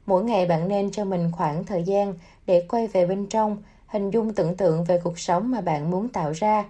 [0.06, 2.14] Mỗi ngày bạn nên cho mình khoảng thời gian
[2.46, 3.58] để quay về bên trong,
[3.88, 6.66] hình dung tưởng tượng về cuộc sống mà bạn muốn tạo ra.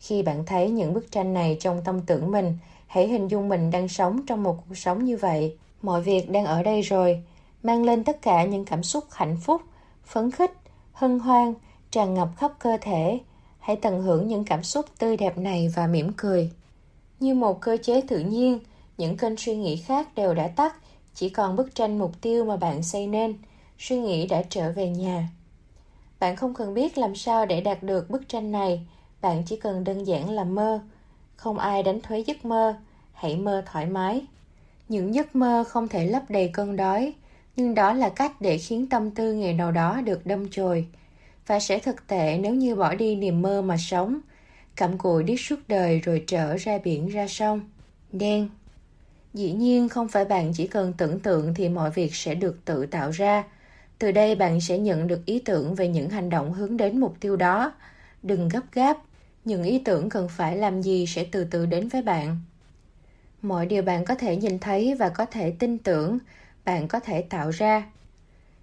[0.00, 3.70] Khi bạn thấy những bức tranh này trong tâm tưởng mình, hãy hình dung mình
[3.70, 7.22] đang sống trong một cuộc sống như vậy mọi việc đang ở đây rồi,
[7.62, 9.62] mang lên tất cả những cảm xúc hạnh phúc,
[10.04, 10.52] phấn khích,
[10.92, 11.54] hân hoan,
[11.90, 13.20] tràn ngập khắp cơ thể.
[13.58, 16.50] Hãy tận hưởng những cảm xúc tươi đẹp này và mỉm cười.
[17.20, 18.58] Như một cơ chế tự nhiên,
[18.98, 20.76] những kênh suy nghĩ khác đều đã tắt,
[21.14, 23.38] chỉ còn bức tranh mục tiêu mà bạn xây nên.
[23.78, 25.28] Suy nghĩ đã trở về nhà.
[26.20, 28.86] Bạn không cần biết làm sao để đạt được bức tranh này,
[29.20, 30.80] bạn chỉ cần đơn giản là mơ.
[31.36, 32.74] Không ai đánh thuế giấc mơ,
[33.12, 34.26] hãy mơ thoải mái
[34.88, 37.14] những giấc mơ không thể lấp đầy cơn đói,
[37.56, 40.86] nhưng đó là cách để khiến tâm tư ngày nào đó được đâm chồi.
[41.46, 44.20] Và sẽ thực tệ nếu như bỏ đi niềm mơ mà sống,
[44.76, 47.60] cặm cụi đi suốt đời rồi trở ra biển ra sông.
[48.12, 48.48] Đen
[49.34, 52.86] Dĩ nhiên không phải bạn chỉ cần tưởng tượng thì mọi việc sẽ được tự
[52.86, 53.44] tạo ra.
[53.98, 57.16] Từ đây bạn sẽ nhận được ý tưởng về những hành động hướng đến mục
[57.20, 57.72] tiêu đó.
[58.22, 58.98] Đừng gấp gáp,
[59.44, 62.40] những ý tưởng cần phải làm gì sẽ từ từ đến với bạn
[63.42, 66.18] mọi điều bạn có thể nhìn thấy và có thể tin tưởng,
[66.64, 67.90] bạn có thể tạo ra.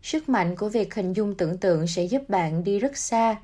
[0.02, 3.36] Sức mạnh của việc hình dung tưởng tượng sẽ giúp bạn đi rất xa.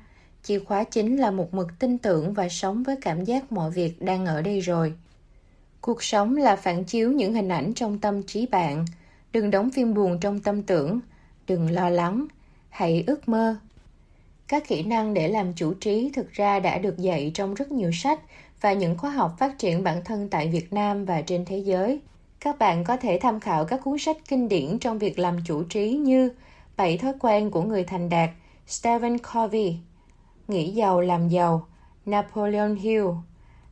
[0.42, 4.02] Chìa khóa chính là một mực tin tưởng và sống với cảm giác mọi việc
[4.02, 4.94] đang ở đây rồi.
[5.80, 8.84] Cuộc sống là phản chiếu những hình ảnh trong tâm trí bạn.
[9.32, 11.00] Đừng đóng phim buồn trong tâm tưởng.
[11.46, 12.26] Đừng lo lắng.
[12.68, 13.56] Hãy ước mơ.
[14.48, 17.90] Các kỹ năng để làm chủ trí thực ra đã được dạy trong rất nhiều
[17.92, 18.20] sách
[18.62, 22.00] và những khóa học phát triển bản thân tại Việt Nam và trên thế giới.
[22.40, 25.62] Các bạn có thể tham khảo các cuốn sách kinh điển trong việc làm chủ
[25.62, 26.30] trí như
[26.76, 28.30] Bảy thói quen của người thành đạt,
[28.66, 29.76] Stephen Covey,
[30.48, 31.66] Nghĩ giàu làm giàu,
[32.06, 33.06] Napoleon Hill,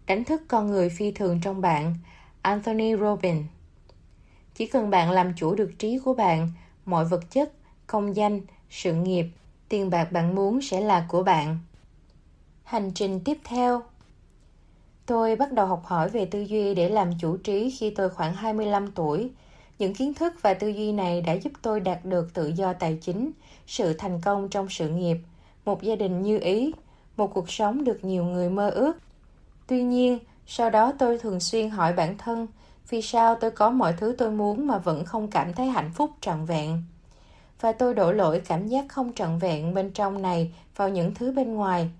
[0.06, 1.94] Đánh thức con người phi thường trong bạn,
[2.42, 3.44] Anthony Robbins.
[4.54, 6.48] Chỉ cần bạn làm chủ được trí của bạn,
[6.84, 7.52] mọi vật chất,
[7.86, 8.40] công danh,
[8.70, 9.26] sự nghiệp,
[9.68, 11.58] tiền bạc bạn muốn sẽ là của bạn.
[12.64, 13.82] Hành trình tiếp theo
[15.10, 18.34] Tôi bắt đầu học hỏi về tư duy để làm chủ trí khi tôi khoảng
[18.34, 19.30] 25 tuổi.
[19.78, 22.98] Những kiến thức và tư duy này đã giúp tôi đạt được tự do tài
[23.00, 23.30] chính,
[23.66, 25.16] sự thành công trong sự nghiệp,
[25.64, 26.72] một gia đình như ý,
[27.16, 28.92] một cuộc sống được nhiều người mơ ước.
[29.66, 32.46] Tuy nhiên, sau đó tôi thường xuyên hỏi bản thân,
[32.88, 36.10] vì sao tôi có mọi thứ tôi muốn mà vẫn không cảm thấy hạnh phúc
[36.20, 36.82] trọn vẹn?
[37.60, 41.32] Và tôi đổ lỗi cảm giác không trọn vẹn bên trong này vào những thứ
[41.32, 41.90] bên ngoài,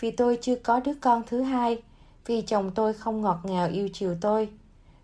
[0.00, 1.82] vì tôi chưa có đứa con thứ hai,
[2.28, 4.48] vì chồng tôi không ngọt ngào yêu chiều tôi.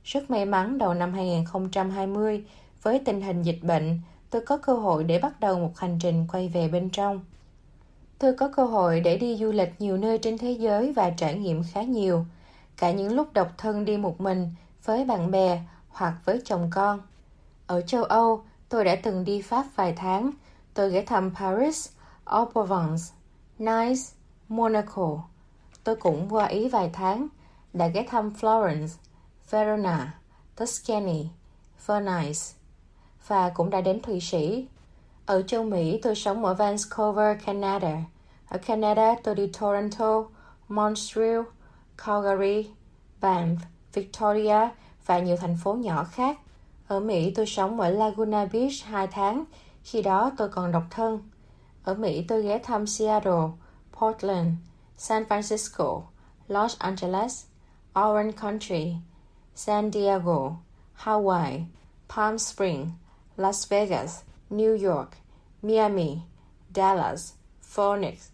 [0.05, 2.44] Rất may mắn đầu năm 2020,
[2.82, 6.26] với tình hình dịch bệnh, tôi có cơ hội để bắt đầu một hành trình
[6.32, 7.20] quay về bên trong.
[8.18, 11.34] Tôi có cơ hội để đi du lịch nhiều nơi trên thế giới và trải
[11.34, 12.24] nghiệm khá nhiều,
[12.76, 14.51] cả những lúc độc thân đi một mình,
[14.84, 17.01] với bạn bè hoặc với chồng con.
[17.66, 20.30] Ở châu Âu, tôi đã từng đi Pháp vài tháng.
[20.74, 21.90] Tôi ghé thăm Paris,
[22.52, 23.02] Provence,
[23.59, 24.02] Nice,
[24.48, 25.34] Monaco.
[25.85, 27.28] Tôi cũng qua Ý vài tháng,
[27.73, 28.89] đã ghé thăm Florence,
[29.51, 30.19] Verona,
[30.56, 31.28] Tuscany,
[31.86, 32.40] Venice
[33.27, 34.69] và cũng đã đến Thụy Sĩ.
[35.27, 37.98] Ở châu Mỹ, tôi sống ở Vancouver, Canada.
[38.48, 40.24] Ở Canada, tôi đi Toronto,
[40.69, 41.40] Montreal,
[42.06, 42.70] Calgary,
[43.20, 43.56] Banff,
[43.93, 44.69] Victoria
[45.06, 46.39] và nhiều thành phố nhỏ khác.
[46.89, 49.44] Ở Mỹ, tôi sống ở Laguna Beach 2 tháng,
[49.82, 51.31] khi đó tôi còn độc thân.
[51.85, 53.48] Ở Mỹ, tôi ghé thăm Seattle,
[53.93, 54.48] Portland,
[54.97, 56.03] San Francisco,
[56.49, 57.47] Los Angeles,
[57.97, 58.97] Orange County,
[59.55, 60.59] San Diego,
[60.95, 61.66] Hawaii,
[62.09, 62.91] Palm Springs,
[63.37, 65.16] Las Vegas, New York,
[65.62, 66.23] Miami,
[66.75, 68.31] Dallas, Phoenix.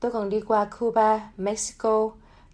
[0.00, 2.10] Tôi còn đi qua Cuba, Mexico,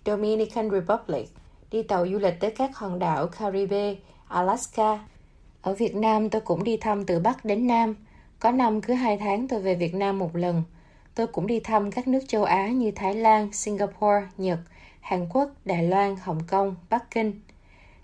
[0.07, 1.29] Dominican Republic,
[1.71, 3.95] đi tàu du lịch tới các hòn đảo Caribe,
[4.29, 4.99] Alaska.
[5.63, 7.95] Ở Việt Nam tôi cũng đi thăm từ Bắc đến Nam.
[8.41, 10.63] Có năm cứ hai tháng tôi về Việt Nam một lần.
[11.17, 14.59] Tôi cũng đi thăm các nước châu Á như Thái Lan, Singapore, Nhật,
[15.01, 17.41] Hàn Quốc, Đài Loan, Hồng Kông, Bắc Kinh.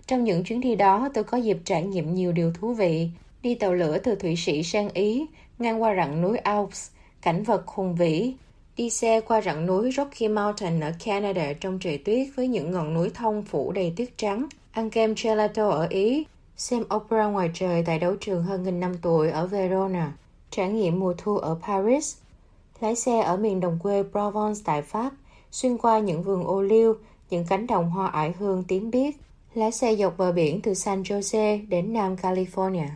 [0.07, 3.09] Trong những chuyến đi đó, tôi có dịp trải nghiệm nhiều điều thú vị.
[3.41, 5.25] Đi tàu lửa từ Thụy Sĩ sang Ý,
[5.59, 6.89] ngang qua rặng núi Alps,
[7.21, 8.33] cảnh vật hùng vĩ,
[8.77, 12.93] đi xe qua rặng núi Rocky Mountain ở Canada trong trời tuyết với những ngọn
[12.93, 16.25] núi thông phủ đầy tuyết trắng, ăn kem gelato ở Ý,
[16.57, 20.13] xem opera ngoài trời tại đấu trường hơn nghìn năm tuổi ở Verona,
[20.51, 22.15] trải nghiệm mùa thu ở Paris,
[22.79, 25.13] lái xe ở miền đồng quê Provence tại Pháp,
[25.51, 26.95] xuyên qua những vườn ô liu,
[27.29, 29.13] những cánh đồng hoa ải hương tím biếc,
[29.53, 32.87] lái xe dọc bờ biển từ San Jose đến Nam California,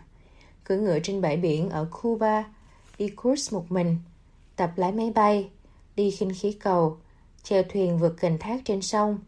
[0.64, 2.44] cưỡi ngựa trên bãi biển ở Cuba,
[2.98, 3.98] đi cruise một mình,
[4.56, 5.50] tập lái máy bay,
[5.96, 6.98] đi khinh khí cầu,
[7.44, 9.20] chèo thuyền vượt kênh thác trên sông,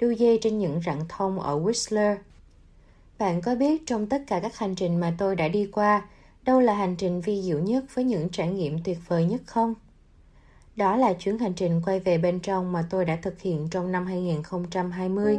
[0.00, 2.16] đu dây trên những rặng thông ở Whistler.
[3.18, 6.08] Bạn có biết trong tất cả các hành trình mà tôi đã đi qua,
[6.44, 9.74] đâu là hành trình vi diệu nhất với những trải nghiệm tuyệt vời nhất không?
[10.76, 13.92] Đó là chuyến hành trình quay về bên trong mà tôi đã thực hiện trong
[13.92, 15.38] năm 2020.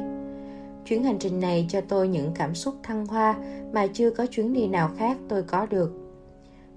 [0.85, 3.35] Chuyến hành trình này cho tôi những cảm xúc thăng hoa
[3.73, 5.91] mà chưa có chuyến đi nào khác tôi có được.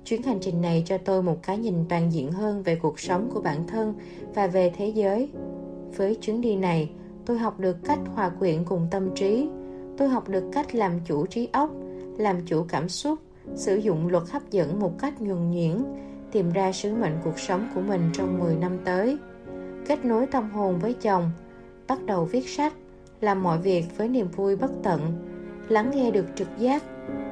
[0.04, 3.30] Chuyến hành trình này cho tôi một cái nhìn toàn diện hơn về cuộc sống
[3.34, 3.94] của bản thân
[4.34, 5.28] và về thế giới.
[5.96, 6.90] Với chuyến đi này,
[7.26, 9.48] tôi học được cách hòa quyện cùng tâm trí.
[9.96, 11.70] Tôi học được cách làm chủ trí óc,
[12.18, 13.18] làm chủ cảm xúc,
[13.54, 15.84] sử dụng luật hấp dẫn một cách nhuần nhuyễn,
[16.32, 19.18] tìm ra sứ mệnh cuộc sống của mình trong 10 năm tới.
[19.86, 21.30] Kết nối tâm hồn với chồng,
[21.88, 22.72] bắt đầu viết sách,
[23.20, 25.00] làm mọi việc với niềm vui bất tận,
[25.68, 26.82] lắng nghe được trực giác,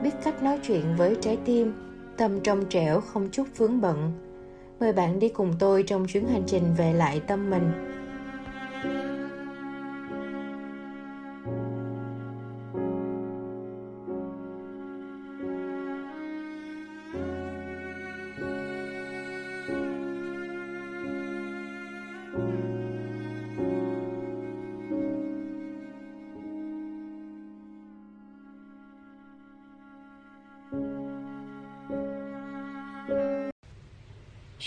[0.03, 1.73] biết cách nói chuyện với trái tim,
[2.17, 4.13] tâm trong trẻo không chút vướng bận.
[4.81, 7.71] Mời bạn đi cùng tôi trong chuyến hành trình về lại tâm mình.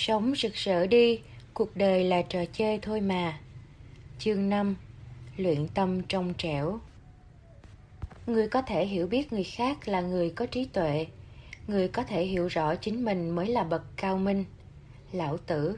[0.07, 1.19] Sống rực rỡ đi,
[1.53, 3.40] Cuộc đời là trò chơi thôi mà.
[4.19, 4.76] Chương 5
[5.38, 6.80] Luyện tâm trong trẻo
[8.28, 11.06] Người có thể hiểu biết người khác là người có trí tuệ.
[11.68, 14.45] Người có thể hiểu rõ chính mình mới là bậc cao minh.
[15.11, 15.78] Lão tử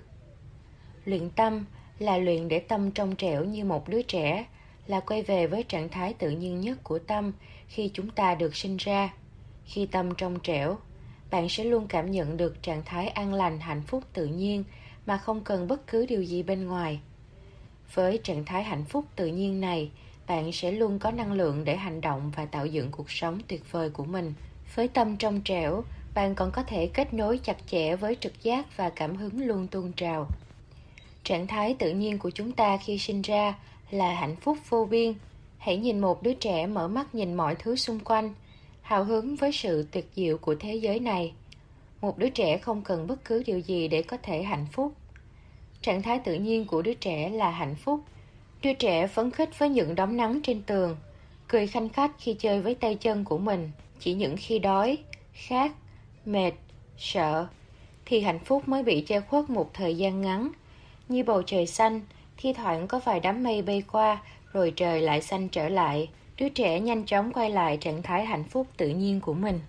[1.06, 1.66] Luyện tâm
[2.00, 4.46] là luyện để tâm trong trẻo như một đứa trẻ,
[4.88, 7.32] là quay về với trạng thái tự nhiên nhất của tâm
[7.68, 9.14] khi chúng ta được sinh ra.
[9.66, 10.78] Khi tâm trong trẻo,
[11.34, 14.64] bạn sẽ luôn cảm nhận được trạng thái an lành, hạnh phúc, tự nhiên,
[15.06, 17.00] mà không cần bất cứ điều gì bên ngoài.
[17.94, 19.92] Với trạng thái hạnh phúc, tự nhiên này,
[20.28, 23.72] bạn sẽ luôn có năng lượng để hành động và tạo dựng cuộc sống tuyệt
[23.72, 24.34] vời của mình.
[24.76, 25.84] Với tâm trong trẻo,
[26.16, 29.68] bạn còn có thể kết nối chặt chẽ với trực giác và cảm hứng luôn
[29.68, 30.28] tuôn trào.
[31.24, 33.56] Trạng thái tự nhiên của chúng ta khi sinh ra
[33.92, 35.14] là hạnh phúc vô biên.
[35.58, 38.34] Hãy nhìn một đứa trẻ mở mắt nhìn mọi thứ xung quanh
[38.84, 41.34] hào hứng với sự tuyệt diệu của thế giới này.
[42.02, 44.94] Một đứa trẻ không cần bất cứ điều gì để có thể hạnh phúc.
[45.82, 48.00] Trạng thái tự nhiên của đứa trẻ là hạnh phúc.
[48.62, 50.98] Đứa trẻ phấn khích với những đốm nắng trên tường,
[51.48, 53.72] cười khanh khách khi chơi với tay chân của mình.
[54.00, 54.98] Chỉ những khi đói,
[55.34, 55.72] khát,
[56.26, 56.52] mệt,
[56.98, 57.48] sợ
[58.06, 60.52] thì hạnh phúc mới bị che khuất một thời gian ngắn.
[61.10, 62.02] Như bầu trời xanh,
[62.38, 64.22] thi thoảng có vài đám mây bay qua,
[64.54, 66.10] rồi trời lại xanh trở lại
[66.44, 69.60] đứa trẻ nhanh chóng quay lại trạng thái hạnh phúc tự nhiên của mình.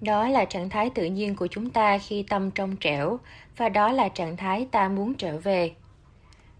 [0.00, 3.18] Đó là trạng thái tự nhiên của chúng ta khi tâm trong trẻo,
[3.56, 5.72] và đó là trạng thái ta muốn trở về.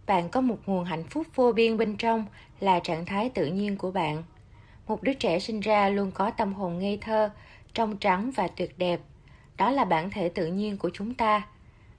[0.07, 2.25] Bạn có một nguồn hạnh phúc vô biên bên trong
[2.61, 4.23] là trạng thái tự nhiên của bạn.
[4.87, 7.31] Một đứa trẻ sinh ra luôn có tâm hồn ngây thơ,
[7.75, 9.01] trong trắng và tuyệt đẹp.
[9.57, 11.43] Đó là bản thể tự nhiên của chúng ta.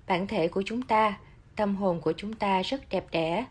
[0.07, 1.17] Bản thể của chúng ta,
[1.55, 3.45] tâm hồn của chúng ta rất đẹp đẽ.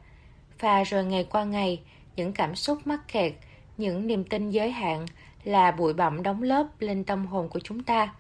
[0.59, 1.81] Và rồi ngày qua ngày,
[2.17, 3.33] những cảm xúc mắc kẹt
[3.81, 5.07] những niềm tin giới hạn
[5.45, 8.15] là bụi bặm đóng lớp lên tâm hồn của chúng ta,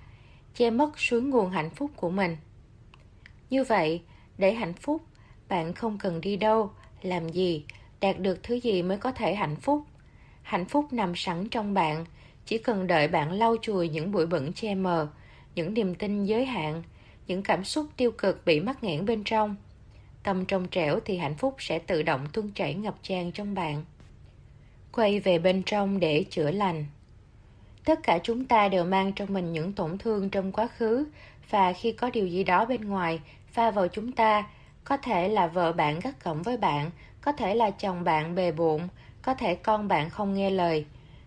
[0.54, 2.36] che mất suối nguồn hạnh phúc của mình.
[3.50, 4.02] Như vậy,
[4.38, 5.02] để hạnh phúc,
[5.48, 6.70] bạn không cần đi đâu,
[7.02, 7.64] làm gì,
[8.00, 9.82] đạt được thứ gì mới có thể hạnh phúc.
[10.42, 12.04] Hạnh phúc nằm sẵn trong bạn,
[12.46, 15.08] chỉ cần đợi bạn lau chùi những bụi bẩn che mờ,
[15.54, 16.82] những niềm tin giới hạn,
[17.26, 19.56] những cảm xúc tiêu cực bị mắc nghẽn bên trong.
[20.22, 23.84] Tâm trong trẻo thì hạnh phúc sẽ tự động tuôn chảy ngập tràn trong bạn
[24.92, 26.86] quay về bên trong để chữa lành.
[27.84, 31.06] Tất cả chúng ta đều mang trong mình những tổn thương trong quá khứ,
[31.50, 33.20] và khi có điều gì đó bên ngoài,
[33.52, 34.48] pha vào chúng ta,
[34.84, 38.52] có thể là vợ bạn gắt gỏng với bạn, có thể là chồng bạn bề
[38.52, 38.80] bộn,
[39.22, 40.86] có thể con bạn không nghe lời.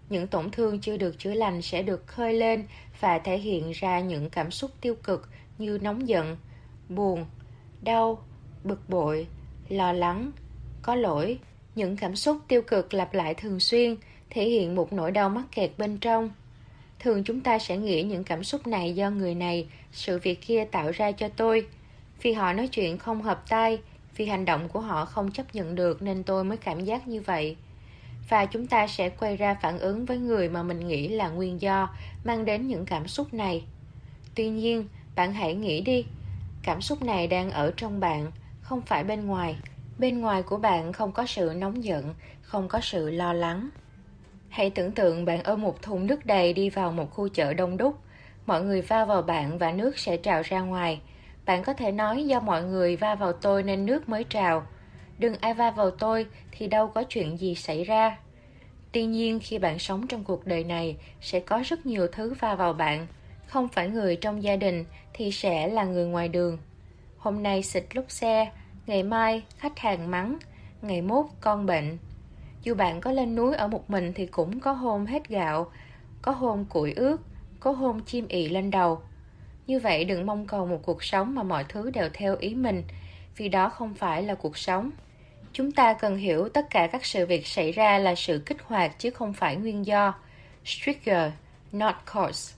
[0.09, 2.67] Những tổn thương chưa được chữa lành sẽ được khơi lên
[2.99, 6.37] và thể hiện ra những cảm xúc tiêu cực như nóng giận,
[6.89, 7.25] buồn,
[7.81, 8.23] đau,
[8.63, 9.27] bực bội,
[9.69, 10.31] lo lắng,
[10.81, 11.39] có lỗi
[11.75, 13.95] những cảm xúc tiêu cực lặp lại thường xuyên,
[14.29, 16.29] thể hiện một nỗi đau mắc kẹt bên trong.
[16.99, 20.65] Thường chúng ta sẽ nghĩ những cảm xúc này do người này, sự việc kia
[20.65, 21.67] tạo ra cho tôi.
[22.21, 23.79] Vì họ nói chuyện không hợp tai,
[24.17, 27.21] vì hành động của họ không chấp nhận được nên tôi mới cảm giác như
[27.21, 27.55] vậy.
[28.29, 31.61] Và chúng ta sẽ quay ra phản ứng với người mà mình nghĩ là nguyên
[31.61, 31.89] do
[32.23, 33.63] mang đến những cảm xúc này.
[34.35, 36.05] Tuy nhiên, bạn hãy nghĩ đi,
[36.63, 39.55] cảm xúc này đang ở trong bạn, không phải bên ngoài
[40.03, 43.69] bên ngoài của bạn không có sự nóng giận, không có sự lo lắng.
[44.49, 47.77] Hãy tưởng tượng bạn ôm một thùng nước đầy đi vào một khu chợ đông
[47.77, 47.97] đúc.
[48.45, 51.01] Mọi người va vào bạn và nước sẽ trào ra ngoài.
[51.45, 54.65] Bạn có thể nói do mọi người va vào tôi nên nước mới trào.
[55.19, 58.17] Đừng ai va vào tôi thì đâu có chuyện gì xảy ra.
[58.91, 62.55] Tuy nhiên, khi bạn sống trong cuộc đời này, sẽ có rất nhiều thứ va
[62.55, 63.07] vào bạn.
[63.47, 66.57] Không phải người trong gia đình thì sẽ là người ngoài đường.
[67.17, 68.51] Hôm nay xịt lúc xe
[68.87, 70.37] ngày mai, khách hàng mắng,
[70.81, 71.97] ngày mốt con bệnh.
[72.63, 75.71] Dù bạn có lên núi ở một mình thì cũng có hôm hết gạo,
[76.21, 77.17] có hôm củi ướt,
[77.59, 79.01] có hôm chim ị lên đầu.
[79.67, 82.83] Như vậy đừng mong cầu một cuộc sống mà mọi thứ đều theo ý mình,
[83.37, 84.91] vì đó không phải là cuộc sống.
[85.53, 88.99] Chúng ta cần hiểu tất cả các sự việc xảy ra là sự kích hoạt
[88.99, 90.13] chứ không phải nguyên do.
[90.63, 91.31] Trigger,
[91.71, 92.55] not cause.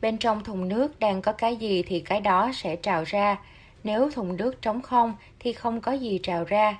[0.00, 3.36] Bên trong thùng nước đang có cái gì thì cái đó sẽ trào ra
[3.86, 6.78] nếu thùng nước trống không thì không có gì trào ra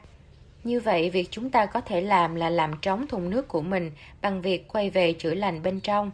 [0.64, 3.90] như vậy việc chúng ta có thể làm là làm trống thùng nước của mình
[4.22, 6.10] bằng việc quay về chữa lành bên trong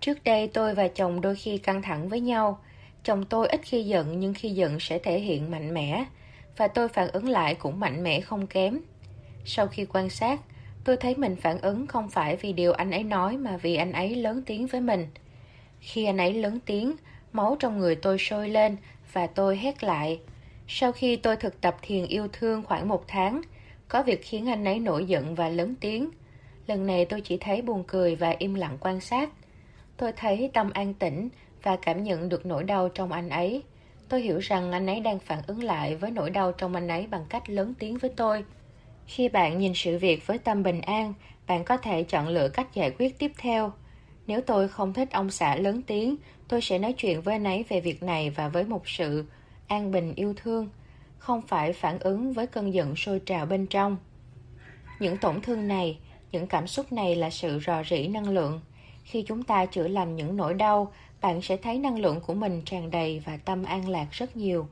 [0.00, 2.58] Trước đây tôi và chồng đôi khi căng thẳng với nhau.
[3.04, 6.04] Chồng tôi ít khi giận nhưng khi giận sẽ thể hiện mạnh mẽ.
[6.56, 8.80] Và tôi phản ứng lại cũng mạnh mẽ không kém.
[9.44, 10.40] Sau khi quan sát,
[10.84, 13.92] tôi thấy mình phản ứng không phải vì điều anh ấy nói mà vì anh
[13.92, 15.06] ấy lớn tiếng với mình.
[15.80, 16.92] Khi anh ấy lớn tiếng,
[17.32, 18.76] máu trong người tôi sôi lên
[19.12, 20.20] và tôi hét lại.
[20.68, 23.42] Sau khi tôi thực tập thiền yêu thương khoảng một tháng,
[23.88, 26.10] có việc khiến anh ấy nổi giận và lớn tiếng.
[26.66, 29.30] Lần này tôi chỉ thấy buồn cười và im lặng quan sát.
[29.96, 31.28] Tôi thấy tâm an tĩnh
[31.62, 33.62] và cảm nhận được nỗi đau trong anh ấy.
[34.08, 37.06] Tôi hiểu rằng anh ấy đang phản ứng lại với nỗi đau trong anh ấy
[37.06, 38.44] bằng cách lớn tiếng với tôi.
[39.06, 41.14] Khi bạn nhìn sự việc với tâm bình an,
[41.46, 43.72] bạn có thể chọn lựa cách giải quyết tiếp theo.
[44.26, 46.16] Nếu tôi không thích ông xã lớn tiếng,
[46.48, 49.24] tôi sẽ nói chuyện với anh ấy về việc này và với một sự
[49.66, 50.68] an bình yêu thương,
[51.18, 53.96] không phải phản ứng với cơn giận sôi trào bên trong.
[55.00, 55.98] Những tổn thương này,
[56.32, 58.60] những cảm xúc này là sự rò rỉ năng lượng.
[59.04, 62.62] Khi chúng ta chữa lành những nỗi đau, bạn sẽ thấy năng lượng của mình
[62.64, 64.68] tràn đầy và tâm an lạc rất nhiều.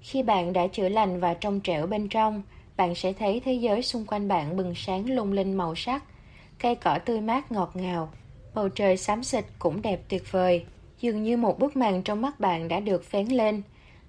[0.00, 2.42] Khi bạn đã chữa lành và trong trẻo bên trong,
[2.76, 6.04] bạn sẽ thấy thế giới xung quanh bạn bừng sáng lung linh màu sắc,
[6.58, 8.12] cây cỏ tươi mát ngọt ngào,
[8.54, 10.64] bầu trời xám xịt cũng đẹp tuyệt vời.
[11.00, 13.62] Dường như một bức màn trong mắt bạn đã được phén lên,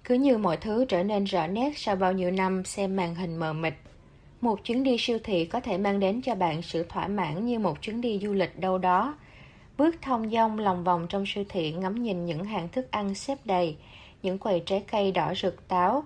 [0.04, 3.38] cứ như mọi thứ trở nên rõ nét sau bao nhiêu năm xem màn hình
[3.38, 3.74] mờ mịt.
[4.42, 7.60] Một chuyến đi siêu thị có thể mang đến cho bạn sự thỏa mãn như
[7.60, 9.18] một chuyến đi du lịch đâu đó.
[9.78, 13.38] Bước thông dong lòng vòng trong siêu thị ngắm nhìn những hàng thức ăn xếp
[13.46, 13.76] đầy,
[14.24, 16.04] những quầy trái cây đỏ rực táo,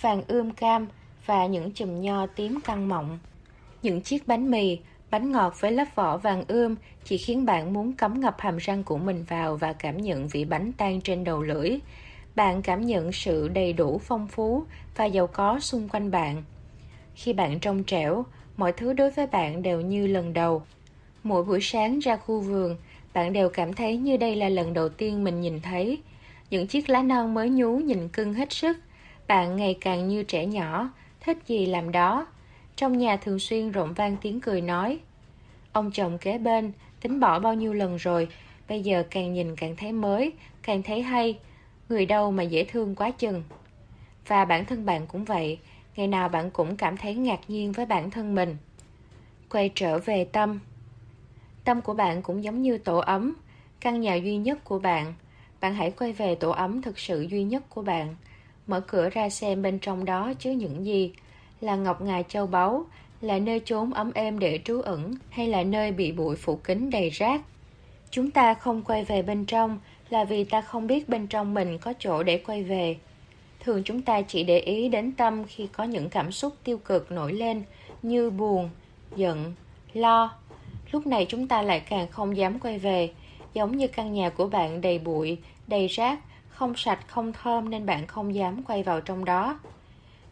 [0.00, 0.86] vàng ươm cam
[1.26, 3.18] và những chùm nho tím căng mọng.
[3.82, 4.78] Những chiếc bánh mì,
[5.16, 8.84] bánh ngọt với lớp vỏ vàng ươm chỉ khiến bạn muốn cắm ngập hàm răng
[8.84, 11.78] của mình vào và cảm nhận vị bánh tan trên đầu lưỡi.
[12.34, 14.64] Bạn cảm nhận sự đầy đủ phong phú
[14.96, 16.42] và giàu có xung quanh bạn.
[17.14, 18.24] Khi bạn trong trẻo,
[18.56, 20.62] mọi thứ đối với bạn đều như lần đầu.
[21.22, 22.76] Mỗi buổi sáng ra khu vườn,
[23.14, 25.98] bạn đều cảm thấy như đây là lần đầu tiên mình nhìn thấy.
[26.50, 28.78] Những chiếc lá non mới nhú nhìn cưng hết sức.
[29.28, 32.26] Bạn ngày càng như trẻ nhỏ, thích gì làm đó.
[32.76, 34.98] Trong nhà thường xuyên rộn vang tiếng cười nói.
[35.76, 38.28] Ông chồng kế bên, tính bỏ bao nhiêu lần rồi,
[38.68, 40.32] bây giờ càng nhìn càng thấy mới,
[40.62, 41.38] càng thấy hay.
[41.88, 43.42] Người đâu mà dễ thương quá chừng.
[44.26, 45.58] Và bản thân bạn cũng vậy,
[45.96, 48.56] ngày nào bạn cũng cảm thấy ngạc nhiên với bản thân mình.
[49.50, 50.60] Quay trở về tâm.
[51.64, 53.34] Tâm của bạn cũng giống như tổ ấm,
[53.80, 55.14] căn nhà duy nhất của bạn.
[55.60, 58.16] Bạn hãy quay về tổ ấm thực sự duy nhất của bạn.
[58.66, 61.12] Mở cửa ra xem bên trong đó chứa những gì.
[61.60, 62.84] Là ngọc ngà châu báu,
[63.20, 66.90] là nơi trốn ấm êm để trú ẩn hay là nơi bị bụi phủ kín
[66.90, 67.40] đầy rác.
[68.10, 69.78] Chúng ta không quay về bên trong
[70.10, 72.96] là vì ta không biết bên trong mình có chỗ để quay về.
[73.60, 77.12] Thường chúng ta chỉ để ý đến tâm khi có những cảm xúc tiêu cực
[77.12, 77.62] nổi lên
[78.02, 78.70] như buồn,
[79.16, 79.54] giận,
[79.92, 80.34] lo.
[80.92, 83.10] Lúc này chúng ta lại càng không dám quay về,
[83.54, 87.86] giống như căn nhà của bạn đầy bụi, đầy rác, không sạch, không thơm nên
[87.86, 89.58] bạn không dám quay vào trong đó.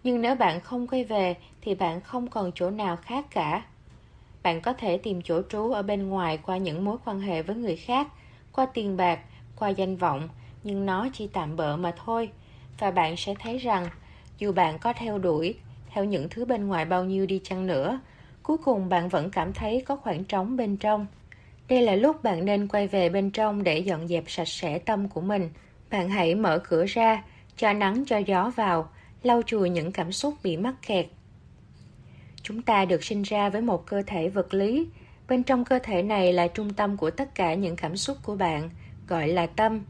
[0.04, 3.62] Nhưng nếu bạn không quay về thì bạn không còn chỗ nào khác cả.
[4.42, 7.56] Bạn có thể tìm chỗ trú ở bên ngoài qua những mối quan hệ với
[7.56, 8.08] người khác,
[8.52, 9.18] qua tiền bạc,
[9.56, 10.28] qua danh vọng,
[10.64, 12.30] nhưng nó chỉ tạm bợ mà thôi.
[12.78, 13.88] Và bạn sẽ thấy rằng,
[14.38, 15.54] dù bạn có theo đuổi,
[15.90, 18.00] theo những thứ bên ngoài bao nhiêu đi chăng nữa,
[18.42, 21.06] cuối cùng bạn vẫn cảm thấy có khoảng trống bên trong.
[21.68, 25.08] Đây là lúc bạn nên quay về bên trong để dọn dẹp sạch sẽ tâm
[25.08, 25.50] của mình.
[25.90, 27.22] Bạn hãy mở cửa ra,
[27.56, 28.88] cho nắng cho gió vào,
[29.26, 31.06] lau chùi những cảm xúc bị mắc kẹt.
[32.42, 34.88] Chúng ta được sinh ra với một cơ thể vật lý.
[35.28, 38.36] Bên trong cơ thể này là trung tâm của tất cả những cảm xúc của
[38.36, 38.70] bạn,
[39.08, 39.80] gọi là tâm.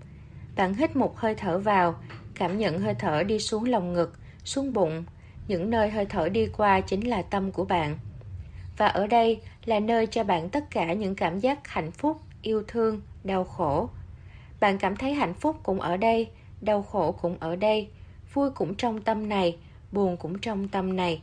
[0.57, 1.95] Bạn hít một hơi thở vào,
[2.35, 5.05] cảm nhận hơi thở đi xuống lòng ngực, xuống bụng.
[5.49, 7.99] Những nơi hơi thở đi qua chính là tâm của bạn.
[8.77, 12.63] Và ở đây là nơi cho bạn tất cả những cảm giác hạnh phúc, yêu
[12.69, 13.89] thương, đau khổ.
[14.61, 16.29] Bạn cảm thấy hạnh phúc cũng ở đây,
[16.61, 17.89] đau khổ cũng ở đây,
[18.35, 19.57] vui cũng trong tâm này,
[19.93, 21.23] buồn cũng trong tâm này.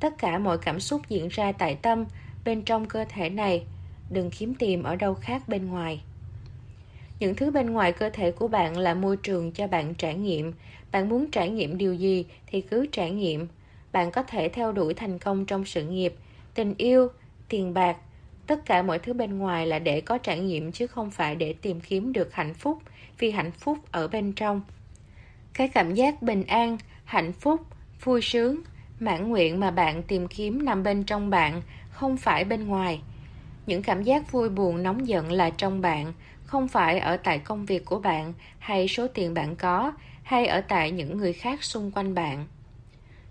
[0.00, 2.04] Tất cả mọi cảm xúc diễn ra tại tâm,
[2.44, 3.64] bên trong cơ thể này,
[4.10, 6.00] đừng kiếm tìm ở đâu khác bên ngoài.
[7.20, 10.52] Những thứ bên ngoài cơ thể của bạn là môi trường cho bạn trải nghiệm.
[10.92, 13.48] Bạn muốn trải nghiệm điều gì thì cứ trải nghiệm.
[13.92, 16.14] Bạn có thể theo đuổi thành công trong sự nghiệp,
[16.54, 17.08] tình yêu,
[17.48, 17.96] tiền bạc.
[18.46, 21.54] Tất cả mọi thứ bên ngoài là để có trải nghiệm chứ không phải để
[21.62, 22.78] tìm kiếm được hạnh phúc,
[23.18, 24.60] vì hạnh phúc ở bên trong.
[25.54, 27.60] Cái cảm giác bình an, hạnh phúc,
[28.04, 28.60] vui sướng,
[29.00, 33.00] mãn nguyện mà bạn tìm kiếm nằm bên trong bạn, không phải bên ngoài.
[33.66, 36.12] Những cảm giác vui buồn nóng giận là trong bạn,
[36.44, 39.92] không phải ở tại công việc của bạn hay số tiền bạn có
[40.22, 42.46] hay ở tại những người khác xung quanh bạn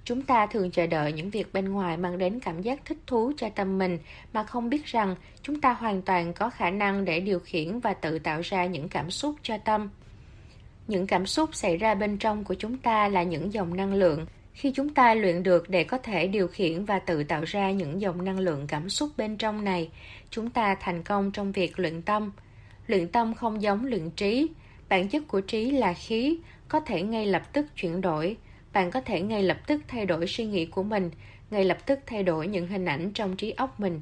[0.06, 3.32] chúng ta thường chờ đợi những việc bên ngoài mang đến cảm giác thích thú
[3.38, 4.00] cho tâm mình
[4.34, 7.94] mà không biết rằng chúng ta hoàn toàn có khả năng để điều khiển và
[7.94, 9.90] tự tạo ra những cảm xúc cho tâm
[10.88, 14.26] những cảm xúc xảy ra bên trong của chúng ta là những dòng năng lượng
[14.54, 18.02] khi chúng ta luyện được để có thể điều khiển và tự tạo ra những
[18.02, 19.90] dòng năng lượng cảm xúc bên trong này
[20.30, 22.32] chúng ta thành công trong việc luyện tâm
[22.88, 24.50] Luyện tâm không giống luyện trí.
[24.90, 28.38] Bản chất của trí là khí, có thể ngay lập tức chuyển đổi.
[28.74, 31.12] Bạn có thể ngay lập tức thay đổi suy nghĩ của mình,
[31.52, 34.02] ngay lập tức thay đổi những hình ảnh trong trí óc mình.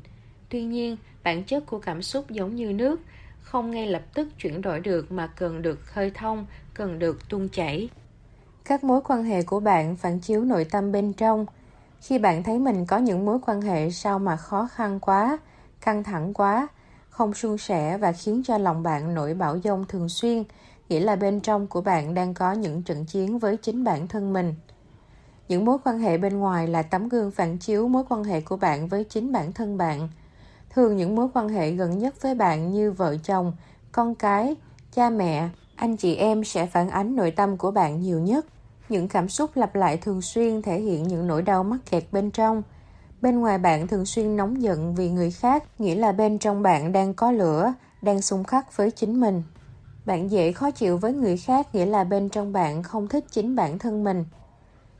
[0.49, 3.01] Tuy nhiên, bản chất của cảm xúc giống như nước,
[3.39, 6.45] không ngay lập tức chuyển đổi được mà cần được khơi thông,
[6.81, 7.89] cần được tuôn chảy.
[8.65, 11.45] các mối quan hệ của bạn phản chiếu nội tâm bên trong.
[12.01, 15.37] Khi bạn thấy mình có những mối quan hệ sao mà khó khăn quá,
[15.81, 16.67] căng thẳng quá,
[17.09, 20.43] không suôn sẻ và khiến cho lòng bạn nổi bão dông thường xuyên,
[20.89, 24.33] nghĩa là bên trong của bạn đang có những trận chiến với chính bản thân
[24.33, 24.55] mình.
[25.47, 28.57] Những mối quan hệ bên ngoài là tấm gương phản chiếu mối quan hệ của
[28.57, 30.09] bạn với chính bản thân bạn.
[30.69, 33.53] Thường những mối quan hệ gần nhất với bạn như vợ chồng,
[33.91, 34.55] con cái,
[34.93, 35.49] cha mẹ
[35.81, 38.45] anh chị em sẽ phản ánh nội tâm của bạn nhiều nhất.
[38.89, 42.31] Những cảm xúc lặp lại thường xuyên thể hiện những nỗi đau mắc kẹt bên
[42.31, 42.63] trong.
[43.21, 46.91] Bên ngoài bạn thường xuyên nóng giận vì người khác, nghĩa là bên trong bạn
[46.91, 49.43] đang có lửa, đang xung khắc với chính mình.
[50.05, 53.55] Bạn dễ khó chịu với người khác, nghĩa là bên trong bạn không thích chính
[53.55, 54.25] bản thân mình.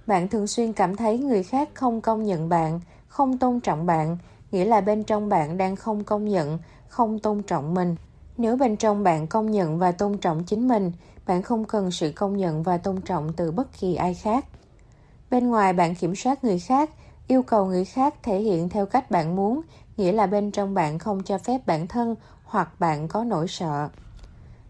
[0.08, 4.18] Bạn thường xuyên cảm thấy người khác không công nhận bạn, không tôn trọng bạn,
[4.51, 7.95] nghĩa là bên trong bạn đang không công nhận, không tôn trọng mình
[8.41, 10.91] nếu bên trong bạn công nhận và tôn trọng chính mình,
[11.27, 14.45] bạn không cần sự công nhận và tôn trọng từ bất kỳ ai khác.
[15.29, 16.89] Bên ngoài bạn kiểm soát người khác,
[17.27, 19.61] yêu cầu người khác thể hiện theo cách bạn muốn,
[19.97, 23.89] nghĩa là bên trong bạn không cho phép bản thân hoặc bạn có nỗi sợ.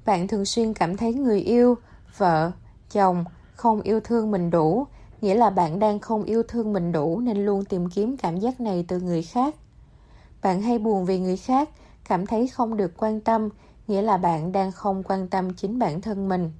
[0.05, 1.75] Bạn thường xuyên cảm thấy người yêu,
[2.17, 2.51] vợ,
[2.91, 3.25] chồng
[3.55, 4.87] không yêu thương mình đủ,
[5.21, 8.61] nghĩa là bạn đang không yêu thương mình đủ nên luôn tìm kiếm cảm giác
[8.61, 9.55] này từ người khác.
[10.41, 11.69] Bạn hay buồn vì người khác
[12.11, 13.49] cảm thấy không được quan tâm,
[13.87, 16.51] nghĩa là bạn đang không quan tâm chính bản thân mình.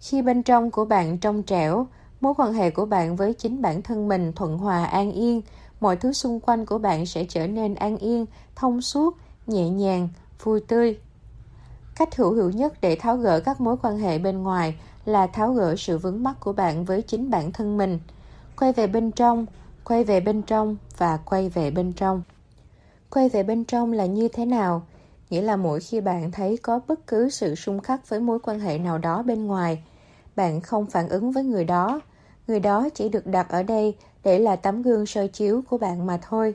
[0.00, 1.86] Khi bên trong của bạn trong trẻo,
[2.20, 5.42] mối quan hệ của bạn với chính bản thân mình thuận hòa, an yên,
[5.80, 9.16] mọi thứ xung quanh của bạn sẽ trở nên an yên, thông suốt,
[9.46, 10.08] nhẹ nhàng,
[10.42, 10.98] vui tươi.
[11.96, 15.52] Cách hữu hiệu nhất để tháo gỡ các mối quan hệ bên ngoài là tháo
[15.52, 17.98] gỡ sự vướng mắc của bạn với chính bản thân mình.
[18.56, 19.46] Quay về bên trong,
[19.84, 22.22] quay về bên trong và quay về bên trong
[23.10, 24.82] quay về bên trong là như thế nào?
[25.30, 28.60] Nghĩa là mỗi khi bạn thấy có bất cứ sự xung khắc với mối quan
[28.60, 29.82] hệ nào đó bên ngoài,
[30.36, 32.00] bạn không phản ứng với người đó.
[32.46, 33.94] Người đó chỉ được đặt ở đây
[34.24, 36.54] để là tấm gương soi chiếu của bạn mà thôi.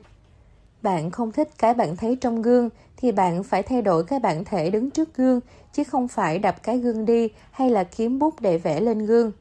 [0.82, 4.44] Bạn không thích cái bạn thấy trong gương thì bạn phải thay đổi cái bản
[4.46, 5.40] thể đứng trước gương,
[5.74, 9.32] chứ không phải đập cái gương đi hay là kiếm bút để vẽ lên gương.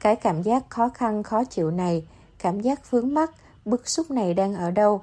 [0.00, 2.06] Cái cảm giác khó khăn, khó chịu này,
[2.38, 3.30] cảm giác vướng mắc,
[3.64, 5.02] bức xúc này đang ở đâu?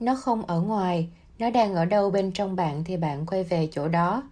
[0.00, 1.08] Nó không ở ngoài,
[1.38, 4.22] nó đang ở đâu bên trong bạn thì bạn quay về chỗ đó.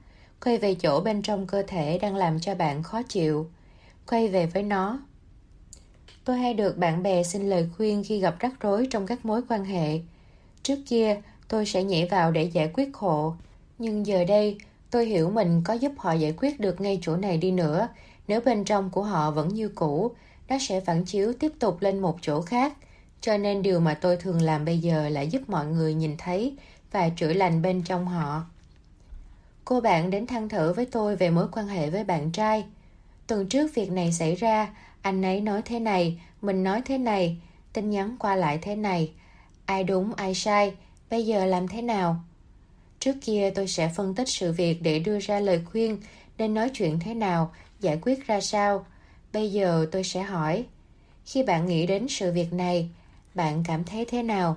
[0.45, 3.51] Quay về chỗ bên trong cơ thể đang làm cho bạn khó chịu.
[4.07, 4.99] Quay về với nó.
[6.25, 9.41] Tôi hay được bạn bè xin lời khuyên khi gặp rắc rối trong các mối
[9.49, 10.01] quan hệ.
[10.63, 13.35] Trước kia, tôi sẽ nhảy vào để giải quyết khổ.
[13.79, 14.59] Nhưng giờ đây,
[14.91, 17.89] tôi hiểu mình có giúp họ giải quyết được ngay chỗ này đi nữa.
[18.29, 20.11] Nếu bên trong của họ vẫn như cũ,
[20.49, 22.73] nó sẽ phản chiếu tiếp tục lên một chỗ khác
[23.23, 26.57] cho nên điều mà tôi thường làm bây giờ là giúp mọi người nhìn thấy
[26.93, 28.45] và chữa lành bên trong họ.
[29.65, 32.65] Cô bạn đến than thở với tôi về mối quan hệ với bạn trai.
[33.27, 37.37] Tuần trước việc này xảy ra, anh ấy nói thế này, mình nói thế này,
[37.73, 39.13] tin nhắn qua lại thế này.
[39.67, 40.75] Ai đúng, ai sai,
[41.11, 42.17] bây giờ làm thế nào?
[42.99, 45.99] Trước kia tôi sẽ phân tích sự việc để đưa ra lời khuyên,
[46.39, 48.87] nên nói chuyện thế nào, giải quyết ra sao.
[49.33, 50.65] Bây giờ tôi sẽ hỏi,
[51.25, 52.91] khi bạn nghĩ đến sự việc này
[53.35, 54.57] bạn cảm thấy thế nào?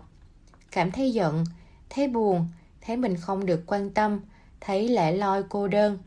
[0.72, 1.44] Cảm thấy giận,
[1.90, 2.48] thấy buồn,
[2.82, 4.20] thấy mình không được quan tâm,
[4.62, 5.98] thấy lẻ loi cô đơn.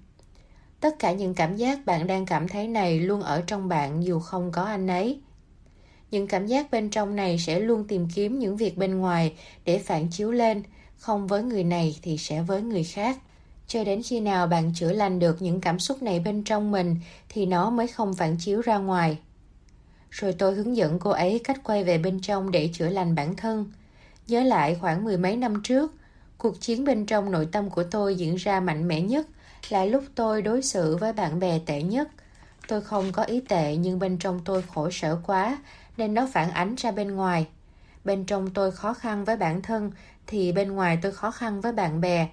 [0.80, 4.20] Tất cả những cảm giác bạn đang cảm thấy này luôn ở trong bạn dù
[4.20, 5.20] không có anh ấy.
[6.10, 9.78] Những cảm giác bên trong này sẽ luôn tìm kiếm những việc bên ngoài để
[9.78, 10.62] phản chiếu lên.
[10.96, 13.18] Không với người này thì sẽ với người khác.
[13.66, 16.96] Cho đến khi nào bạn chữa lành được những cảm xúc này bên trong mình
[17.28, 19.18] thì nó mới không phản chiếu ra ngoài
[20.10, 23.36] rồi tôi hướng dẫn cô ấy cách quay về bên trong để chữa lành bản
[23.36, 23.72] thân.
[24.28, 25.94] Nhớ lại khoảng mười mấy năm trước,
[26.38, 29.26] cuộc chiến bên trong nội tâm của tôi diễn ra mạnh mẽ nhất
[29.68, 32.08] là lúc tôi đối xử với bạn bè tệ nhất.
[32.68, 35.58] Tôi không có ý tệ, nhưng bên trong tôi khổ sở quá,
[35.96, 37.46] nên nó phản ánh ra bên ngoài.
[38.04, 39.90] Bên trong tôi khó khăn với bản thân,
[40.26, 42.28] thì bên ngoài tôi khó khăn với bạn bè.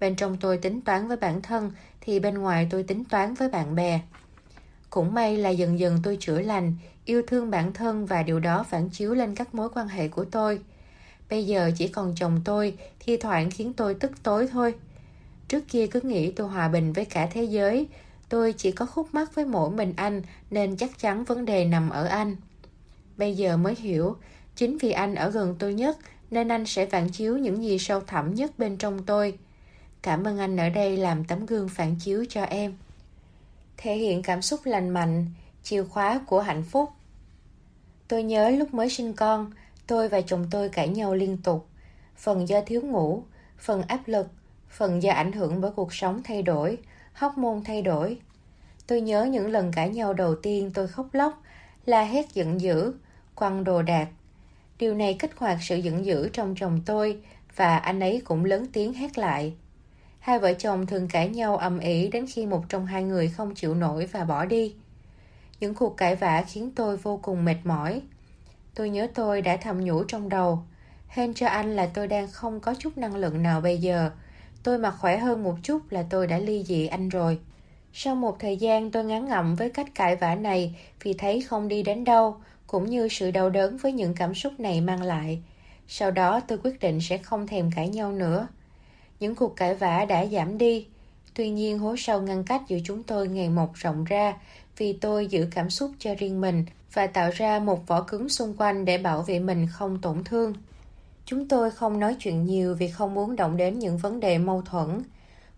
[0.00, 3.48] Bên trong tôi tính toán với bản thân, thì bên ngoài tôi tính toán với
[3.48, 4.00] bạn bè
[4.90, 8.62] cũng may là dần dần tôi chữa lành, yêu thương bản thân và điều đó
[8.62, 10.60] phản chiếu lên các mối quan hệ của tôi.
[11.30, 14.74] Bây giờ chỉ còn chồng tôi, thi thoảng khiến tôi tức tối thôi.
[15.48, 17.86] Trước kia cứ nghĩ tôi hòa bình với cả thế giới,
[18.28, 21.90] tôi chỉ có khúc mắc với mỗi mình anh nên chắc chắn vấn đề nằm
[21.90, 22.36] ở anh.
[23.16, 24.16] Bây giờ mới hiểu,
[24.56, 25.98] chính vì anh ở gần tôi nhất
[26.30, 29.38] nên anh sẽ phản chiếu những gì sâu thẳm nhất bên trong tôi.
[30.02, 32.74] Cảm ơn anh ở đây làm tấm gương phản chiếu cho em
[33.78, 35.26] thể hiện cảm xúc lành mạnh
[35.62, 36.90] chìa khóa của hạnh phúc
[38.08, 39.52] tôi nhớ lúc mới sinh con
[39.86, 41.68] tôi và chồng tôi cãi nhau liên tục
[42.16, 43.22] phần do thiếu ngủ
[43.58, 44.28] phần áp lực
[44.68, 46.78] phần do ảnh hưởng bởi cuộc sống thay đổi
[47.12, 48.18] hóc môn thay đổi
[48.86, 51.42] tôi nhớ những lần cãi nhau đầu tiên tôi khóc lóc
[51.88, 52.92] la hét giận dữ,
[53.34, 54.08] quăng đồ đạc.
[54.78, 57.20] Điều này kích hoạt sự giận dữ trong chồng tôi
[57.56, 59.54] và anh ấy cũng lớn tiếng hét lại.
[60.28, 63.54] Hai vợ chồng thường cãi nhau ầm ĩ đến khi một trong hai người không
[63.54, 64.74] chịu nổi và bỏ đi.
[65.60, 68.02] Những cuộc cãi vã khiến tôi vô cùng mệt mỏi.
[68.74, 70.62] Tôi nhớ tôi đã thầm nhủ trong đầu,
[71.08, 74.10] hên cho anh là tôi đang không có chút năng lượng nào bây giờ.
[74.62, 77.38] Tôi mà khỏe hơn một chút là tôi đã ly dị anh rồi.
[77.92, 81.68] Sau một thời gian tôi ngán ngẩm với cách cãi vã này vì thấy không
[81.68, 85.42] đi đến đâu, cũng như sự đau đớn với những cảm xúc này mang lại.
[85.86, 88.48] Sau đó tôi quyết định sẽ không thèm cãi nhau nữa.
[89.20, 90.86] Những cuộc cãi vã đã giảm đi.
[91.34, 94.34] Tuy nhiên, hố sâu ngăn cách giữa chúng tôi ngày một rộng ra
[94.76, 98.54] vì tôi giữ cảm xúc cho riêng mình và tạo ra một vỏ cứng xung
[98.56, 100.54] quanh để bảo vệ mình không tổn thương.
[101.24, 104.62] Chúng tôi không nói chuyện nhiều vì không muốn động đến những vấn đề mâu
[104.62, 105.02] thuẫn.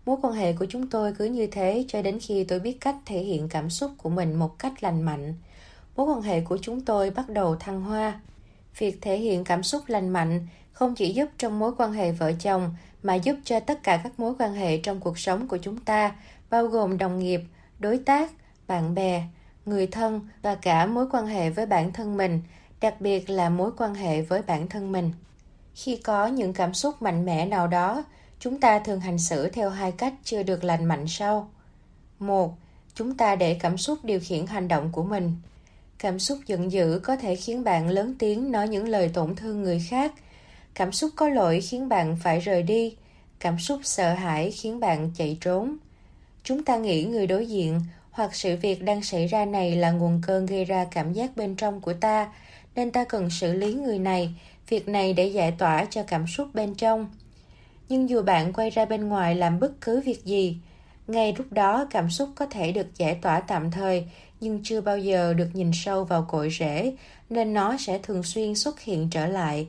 [0.05, 2.95] Mối quan hệ của chúng tôi cứ như thế cho đến khi tôi biết cách
[3.05, 5.33] thể hiện cảm xúc của mình một cách lành mạnh.
[5.95, 8.19] Mối quan hệ của chúng tôi bắt đầu thăng hoa.
[8.77, 12.31] Việc thể hiện cảm xúc lành mạnh không chỉ giúp trong mối quan hệ vợ
[12.39, 15.77] chồng mà giúp cho tất cả các mối quan hệ trong cuộc sống của chúng
[15.77, 16.15] ta,
[16.49, 17.41] bao gồm đồng nghiệp,
[17.79, 18.31] đối tác,
[18.67, 19.23] bạn bè,
[19.65, 22.41] người thân và cả mối quan hệ với bản thân mình,
[22.81, 25.11] đặc biệt là mối quan hệ với bản thân mình.
[25.75, 28.03] Khi có những cảm xúc mạnh mẽ nào đó,
[28.39, 31.49] chúng ta thường hành xử theo hai cách chưa được lành mạnh sau.
[32.19, 32.53] Một,
[32.95, 35.35] chúng ta để cảm xúc điều khiển hành động của mình.
[35.97, 39.63] Cảm xúc giận dữ có thể khiến bạn lớn tiếng nói những lời tổn thương
[39.63, 40.13] người khác.
[40.73, 42.95] Cảm xúc có lỗi khiến bạn phải rời đi.
[43.39, 45.77] Cảm xúc sợ hãi khiến bạn chạy trốn.
[46.43, 50.21] Chúng ta nghĩ người đối diện hoặc sự việc đang xảy ra này là nguồn
[50.27, 52.33] cơn gây ra cảm giác bên trong của ta,
[52.75, 54.33] nên ta cần xử lý người này,
[54.69, 57.09] việc này để giải tỏa cho cảm xúc bên trong.
[57.89, 60.57] Nhưng dù bạn quay ra bên ngoài làm bất cứ việc gì,
[61.07, 64.05] ngay lúc đó cảm xúc có thể được giải tỏa tạm thời
[64.41, 66.93] nhưng chưa bao giờ được nhìn sâu vào cội rễ
[67.29, 69.67] nên nó sẽ thường xuyên xuất hiện trở lại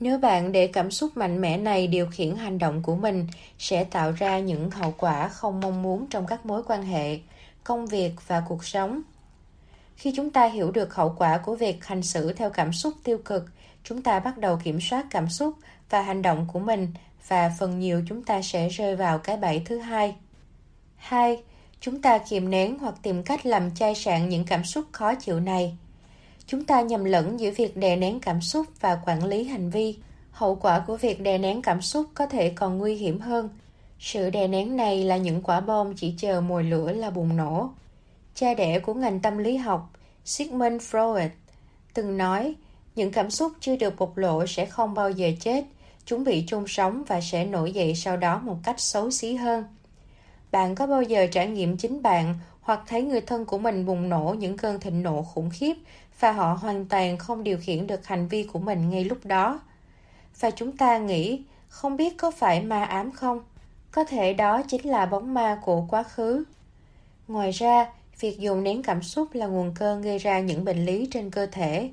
[0.00, 3.26] nếu bạn để cảm xúc mạnh mẽ này điều khiển hành động của mình,
[3.58, 7.18] sẽ tạo ra những hậu quả không mong muốn trong các mối quan hệ,
[7.64, 9.02] công việc và cuộc sống.
[9.96, 13.18] Khi chúng ta hiểu được hậu quả của việc hành xử theo cảm xúc tiêu
[13.24, 13.44] cực,
[13.84, 15.54] chúng ta bắt đầu kiểm soát cảm xúc
[15.90, 16.92] và hành động của mình
[17.28, 20.14] và phần nhiều chúng ta sẽ rơi vào cái bẫy thứ hai.
[20.96, 21.42] Hai,
[21.80, 25.40] chúng ta kiềm nén hoặc tìm cách làm chai sạn những cảm xúc khó chịu
[25.40, 25.76] này
[26.48, 29.96] chúng ta nhầm lẫn giữa việc đè nén cảm xúc và quản lý hành vi.
[30.30, 33.48] Hậu quả của việc đè nén cảm xúc có thể còn nguy hiểm hơn.
[33.98, 37.70] Sự đè nén này là những quả bom chỉ chờ mồi lửa là bùng nổ.
[38.34, 39.90] Cha đẻ của ngành tâm lý học,
[40.24, 41.28] sigmund freud,
[41.94, 42.54] từng nói,
[42.94, 45.64] những cảm xúc chưa được bộc lộ sẽ không bao giờ chết.
[46.04, 49.64] Chúng bị chôn sống và sẽ nổi dậy sau đó một cách xấu xí hơn.
[50.50, 54.08] Bạn có bao giờ trải nghiệm chính bạn hoặc thấy người thân của mình bùng
[54.08, 55.74] nổ những cơn thịnh nộ khủng khiếp
[56.20, 59.60] và họ hoàn toàn không điều khiển được hành vi của mình ngay lúc đó?
[60.40, 63.40] Và chúng ta nghĩ, không biết có phải ma ám không?
[63.90, 66.44] Có thể đó chính là bóng ma của quá khứ.
[67.28, 67.86] Ngoài ra,
[68.20, 71.46] việc dùng nén cảm xúc là nguồn cơn gây ra những bệnh lý trên cơ
[71.46, 71.90] thể.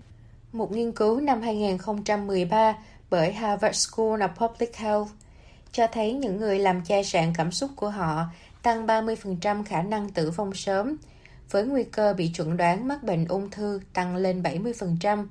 [0.51, 2.75] Một nghiên cứu năm 2013
[3.09, 5.09] bởi Harvard School of Public Health
[5.71, 8.25] cho thấy những người làm chai sạn cảm xúc của họ
[8.61, 10.97] tăng 30% khả năng tử vong sớm,
[11.51, 15.27] với nguy cơ bị chuẩn đoán mắc bệnh ung thư tăng lên 70%.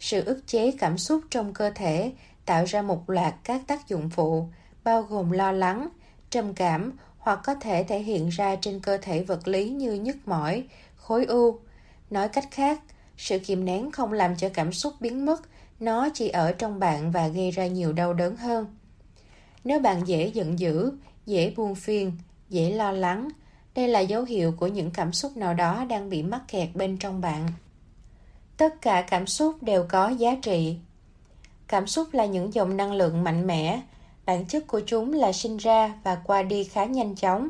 [0.00, 2.12] Sự ức chế cảm xúc trong cơ thể
[2.46, 4.48] tạo ra một loạt các tác dụng phụ,
[4.84, 5.88] bao gồm lo lắng,
[6.30, 10.28] trầm cảm hoặc có thể thể hiện ra trên cơ thể vật lý như nhức
[10.28, 10.64] mỏi,
[10.96, 11.58] khối u.
[12.10, 12.80] Nói cách khác,
[13.16, 15.42] sự kìm nén không làm cho cảm xúc biến mất,
[15.80, 18.66] nó chỉ ở trong bạn và gây ra nhiều đau đớn hơn.
[19.64, 20.92] Nếu bạn dễ giận dữ,
[21.26, 22.12] dễ buồn phiền,
[22.48, 23.28] dễ lo lắng,
[23.74, 26.96] đây là dấu hiệu của những cảm xúc nào đó đang bị mắc kẹt bên
[26.96, 27.48] trong bạn.
[28.56, 30.76] Tất cả cảm xúc đều có giá trị.
[31.68, 33.80] Cảm xúc là những dòng năng lượng mạnh mẽ,
[34.26, 37.48] bản chất của chúng là sinh ra và qua đi khá nhanh chóng,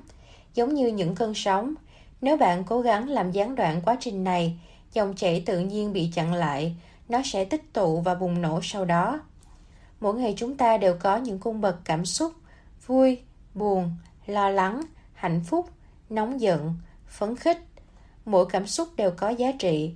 [0.55, 1.75] giống như những cơn sóng.
[2.20, 4.59] Nếu bạn cố gắng làm gián đoạn quá trình này,
[4.92, 6.76] dòng chảy tự nhiên bị chặn lại,
[7.09, 9.20] nó sẽ tích tụ và bùng nổ sau đó.
[10.01, 12.33] Mỗi ngày chúng ta đều có những cung bậc cảm xúc,
[12.86, 13.18] vui,
[13.55, 13.91] buồn,
[14.26, 14.83] lo lắng,
[15.15, 15.68] hạnh phúc,
[16.15, 16.75] nóng giận,
[17.09, 17.59] phấn khích.
[18.25, 19.95] Mỗi cảm xúc đều có giá trị.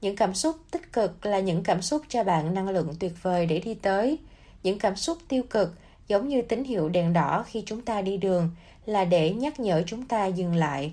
[0.00, 3.46] Những cảm xúc tích cực là những cảm xúc cho bạn năng lượng tuyệt vời
[3.46, 4.18] để đi tới.
[4.62, 5.74] Những cảm xúc tiêu cực
[6.08, 8.50] giống như tín hiệu đèn đỏ khi chúng ta đi đường
[8.86, 10.92] là để nhắc nhở chúng ta dừng lại.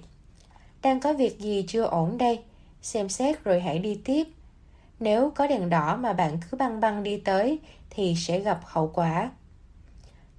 [0.81, 2.39] Đang có việc gì chưa ổn đây?
[2.81, 4.27] Xem xét rồi hãy đi tiếp.
[4.99, 8.91] Nếu có đèn đỏ mà bạn cứ băng băng đi tới thì sẽ gặp hậu
[8.93, 9.31] quả.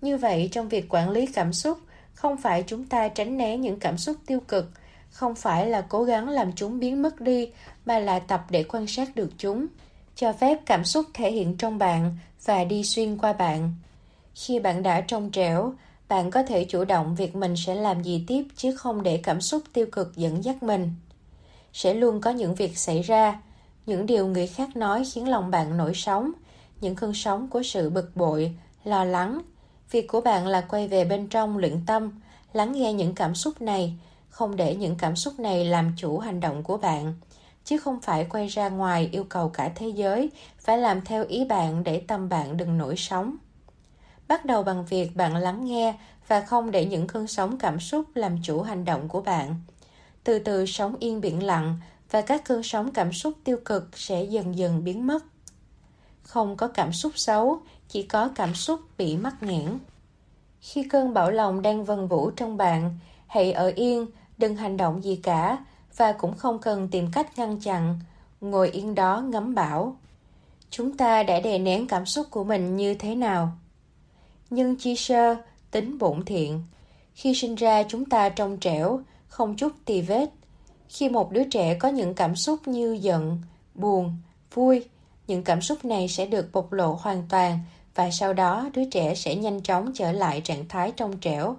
[0.00, 1.78] Như vậy trong việc quản lý cảm xúc,
[2.20, 4.70] không phải chúng ta tránh né những cảm xúc tiêu cực,
[5.10, 7.50] không phải là cố gắng làm chúng biến mất đi,
[7.86, 9.66] mà là tập để quan sát được chúng,
[10.16, 13.74] cho phép cảm xúc thể hiện trong bạn và đi xuyên qua bạn.
[14.34, 15.74] Khi bạn đã trong trẻo,
[16.08, 19.40] bạn có thể chủ động việc mình sẽ làm gì tiếp chứ không để cảm
[19.40, 20.92] xúc tiêu cực dẫn dắt mình.
[21.72, 23.40] Sẽ luôn có những việc xảy ra,
[23.86, 26.32] những điều người khác nói khiến lòng bạn nổi sóng,
[26.80, 29.40] những cơn sóng của sự bực bội, lo lắng
[29.90, 32.20] việc của bạn là quay về bên trong luyện tâm,
[32.52, 33.94] lắng nghe những cảm xúc này,
[34.28, 37.14] không để những cảm xúc này làm chủ hành động của bạn.
[37.64, 41.44] Chứ không phải quay ra ngoài yêu cầu cả thế giới phải làm theo ý
[41.44, 43.36] bạn để tâm bạn đừng nổi sóng.
[44.28, 45.94] Bắt đầu bằng việc bạn lắng nghe
[46.28, 49.54] và không để những cơn sóng cảm xúc làm chủ hành động của bạn.
[50.24, 51.78] Từ từ sóng yên biển lặng
[52.10, 55.24] và các cơn sóng cảm xúc tiêu cực sẽ dần dần biến mất.
[56.22, 57.60] Không có cảm xúc xấu
[57.92, 59.78] chỉ có cảm xúc bị mắc nghẽn.
[60.60, 64.06] Khi cơn bão lòng đang vần vũ trong bạn, hãy ở yên,
[64.38, 65.64] đừng hành động gì cả
[65.96, 68.00] và cũng không cần tìm cách ngăn chặn.
[68.40, 69.96] Ngồi yên đó ngắm bão.
[70.70, 73.52] Chúng ta đã đè nén cảm xúc của mình như thế nào?
[74.50, 75.36] Nhưng chi sơ,
[75.70, 76.62] tính bổn thiện.
[77.14, 80.30] Khi sinh ra, chúng ta trong trẻo, không chút tì vết.
[80.88, 83.38] Khi một đứa trẻ có những cảm xúc như giận,
[83.74, 84.16] buồn,
[84.54, 84.84] vui,
[85.26, 87.58] những cảm xúc này sẽ được bộc lộ hoàn toàn
[87.94, 91.56] và sau đó, đứa trẻ sẽ nhanh chóng trở lại trạng thái trong trẻo.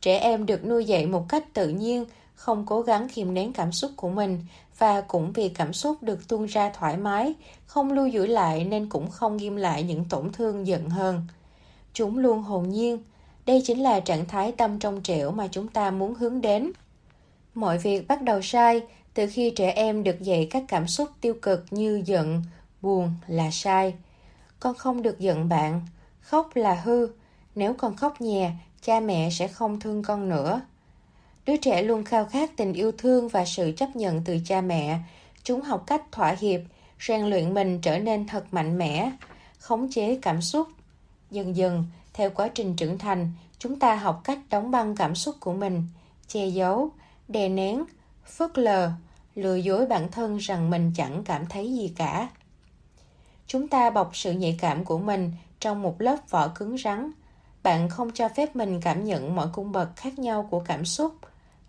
[0.00, 3.72] Trẻ em được nuôi dạy một cách tự nhiên, không cố gắng kiềm nén cảm
[3.72, 4.46] xúc của mình
[4.78, 7.34] và cũng vì cảm xúc được tuôn ra thoải mái,
[7.66, 11.26] không lưu giữ lại nên cũng không ghim lại những tổn thương giận hơn
[11.94, 12.98] chúng luôn hồn nhiên.
[13.46, 16.72] Đây chính là trạng thái tâm trong trẻo mà chúng ta muốn hướng đến.
[17.54, 18.82] Mọi việc bắt đầu sai
[19.14, 22.42] từ khi trẻ em được dạy các cảm xúc tiêu cực như giận,
[22.82, 23.94] buồn là sai
[24.64, 25.80] con không được giận bạn.
[26.20, 27.08] Khóc là hư.
[27.54, 28.52] Nếu con khóc nhè,
[28.82, 30.60] cha mẹ sẽ không thương con nữa.
[31.46, 34.98] Đứa trẻ luôn khao khát tình yêu thương và sự chấp nhận từ cha mẹ.
[35.42, 36.60] Chúng học cách thỏa hiệp,
[37.00, 39.12] rèn luyện mình trở nên thật mạnh mẽ,
[39.58, 40.68] khống chế cảm xúc.
[41.30, 45.34] Dần dần, theo quá trình trưởng thành, chúng ta học cách đóng băng cảm xúc
[45.40, 45.82] của mình,
[46.28, 46.90] che giấu,
[47.28, 47.84] đè nén,
[48.26, 48.90] phớt lờ,
[49.34, 52.28] lừa dối bản thân rằng mình chẳng cảm thấy gì cả
[53.46, 57.10] chúng ta bọc sự nhạy cảm của mình trong một lớp vỏ cứng rắn.
[57.62, 61.14] Bạn không cho phép mình cảm nhận mọi cung bậc khác nhau của cảm xúc.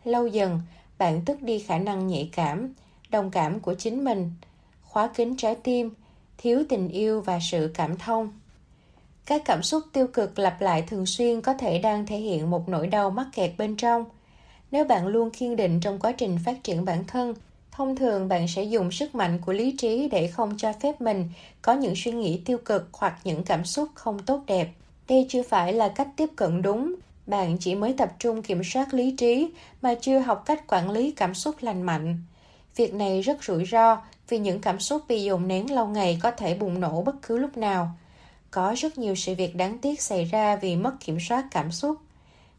[0.03, 0.61] Lâu dần,
[0.97, 2.73] bạn tước đi khả năng nhạy cảm,
[3.09, 4.31] đồng cảm của chính mình.
[4.83, 5.89] Khóa kín trái tim,
[6.37, 8.39] thiếu tình yêu và sự cảm thông.
[9.25, 12.69] Các cảm xúc tiêu cực lặp lại thường xuyên có thể đang thể hiện một
[12.69, 14.05] nỗi đau mắc kẹt bên trong.
[14.71, 17.33] Nếu bạn luôn kiên định trong quá trình phát triển bản thân
[17.77, 21.29] thông thường, bạn sẽ dùng sức mạnh của lý trí để không cho phép mình
[21.61, 24.67] có những suy nghĩ tiêu cực hoặc những cảm xúc không tốt đẹp.
[25.07, 26.95] Đây chưa phải là cách tiếp cận đúng.
[27.27, 29.49] Bạn chỉ mới tập trung kiểm soát lý trí
[29.81, 32.17] mà chưa học cách quản lý cảm xúc lành mạnh.
[32.75, 36.31] Việc này rất rủi ro vì những cảm xúc bị dồn nén lâu ngày có
[36.31, 37.89] thể bùng nổ bất cứ lúc nào.
[38.51, 41.97] Có rất nhiều sự việc đáng tiếc xảy ra vì mất kiểm soát cảm xúc.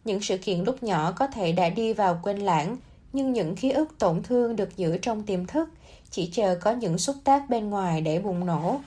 [0.04, 2.76] Những sự kiện lúc nhỏ có thể đã đi vào quên lãng
[3.16, 5.68] nhưng những ký ức tổn thương được giữ trong tiềm thức,
[6.10, 8.80] chỉ chờ có những xúc tác bên ngoài để bùng nổ.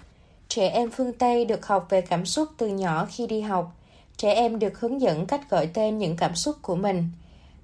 [0.48, 3.76] Trẻ em phương tây được học về cảm xúc từ nhỏ khi đi học.
[4.18, 7.10] Trẻ em được hướng dẫn cách gọi tên những cảm xúc của mình.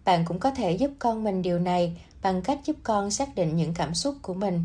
[0.06, 3.56] Bạn cũng có thể giúp con mình điều này bằng cách giúp con xác định
[3.56, 4.64] những cảm xúc của mình.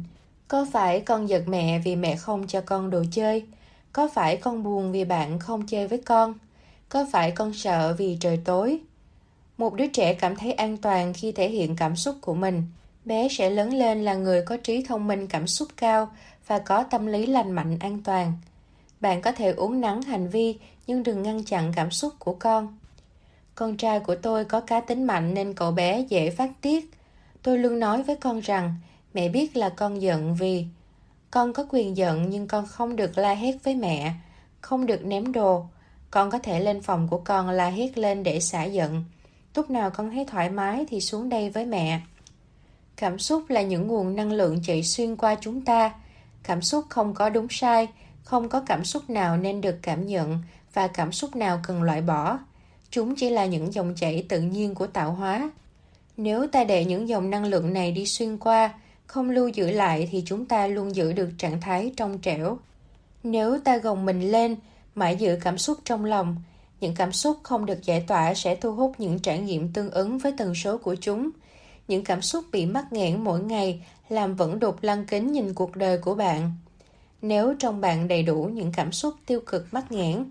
[0.49, 3.47] Có phải con giật mẹ vì mẹ không cho con đồ chơi?
[3.93, 6.35] Có phải con buồn vì bạn không chơi với con?
[6.89, 8.81] Có phải con sợ vì trời tối?
[9.61, 12.63] Một đứa trẻ cảm thấy an toàn khi thể hiện cảm xúc của mình.
[13.05, 16.09] Bé sẽ lớn lên là người có trí thông minh cảm xúc cao
[16.47, 18.33] và có tâm lý lành mạnh an toàn.
[19.01, 22.79] Bạn có thể uống nắng hành vi, nhưng đừng ngăn chặn cảm xúc của con.
[23.55, 26.91] Con trai của tôi có cá tính mạnh nên cậu bé dễ phát tiết.
[27.43, 28.75] Tôi luôn nói với con rằng,
[29.15, 30.67] mẹ biết là con giận vì
[31.31, 34.13] con có quyền giận nhưng con không được la hét với mẹ,
[34.61, 35.65] không được ném đồ.
[36.11, 39.05] Con có thể lên phòng của con la hét lên để xả giận
[39.55, 42.01] lúc nào con thấy thoải mái thì xuống đây với mẹ.
[42.97, 45.95] Cảm xúc là những nguồn năng lượng chạy xuyên qua chúng ta.
[46.43, 47.89] Cảm xúc không có đúng sai,
[48.25, 50.39] không có cảm xúc nào nên được cảm nhận
[50.75, 52.39] và cảm xúc nào cần loại bỏ.
[52.91, 55.51] Chúng chỉ là những dòng chảy tự nhiên của tạo hóa.
[56.17, 58.75] Nếu ta để những dòng năng lượng này đi xuyên qua,
[59.07, 62.59] không lưu giữ lại thì chúng ta luôn giữ được trạng thái trong trẻo.
[63.23, 64.57] Nếu ta gồng mình lên,
[64.95, 66.37] mãi giữ cảm xúc trong lòng
[66.81, 70.19] những cảm xúc không được giải tỏa sẽ thu hút những trải nghiệm tương ứng
[70.19, 71.31] với tần số của chúng.
[71.89, 75.77] Những cảm xúc bị mắc nghẽn mỗi ngày làm vẫn đục lăng kính nhìn cuộc
[75.77, 76.53] đời của bạn.
[77.23, 80.25] Nếu trong bạn đầy đủ những cảm xúc tiêu cực mắc nghẽn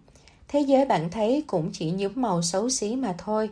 [0.49, 3.49] thế giới bạn thấy cũng chỉ nhúm màu xấu xí mà thôi.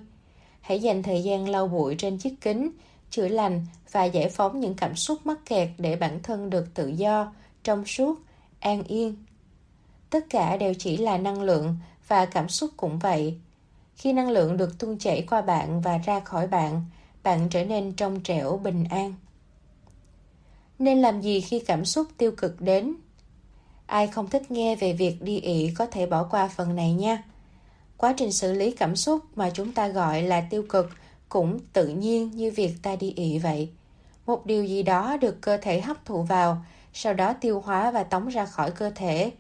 [0.61, 2.69] Hãy dành thời gian lau bụi trên chiếc kính
[3.09, 6.88] chữa lành và giải phóng những cảm xúc mắc kẹt để bản thân được tự
[6.88, 8.19] do, trong suốt,
[8.59, 9.16] an yên.
[10.09, 11.77] Tất cả đều chỉ là năng lượng
[12.08, 13.38] và cảm xúc cũng vậy.
[13.95, 16.86] Khi năng lượng được tuôn chảy qua bạn và ra khỏi bạn,
[17.24, 19.14] bạn trở nên trong trẻo bình an.
[20.80, 22.95] Nên làm gì khi cảm xúc tiêu cực đến?
[23.86, 27.24] Ai không thích nghe về việc đi ị có thể bỏ qua phần này nha.
[27.98, 30.90] Quá trình xử lý cảm xúc mà chúng ta gọi là tiêu cực
[31.30, 33.69] cũng tự nhiên như việc ta đi ị vậy.
[34.26, 38.03] Một điều gì đó được cơ thể hấp thụ vào, sau đó tiêu hóa và
[38.03, 39.32] tống ra khỏi cơ thể.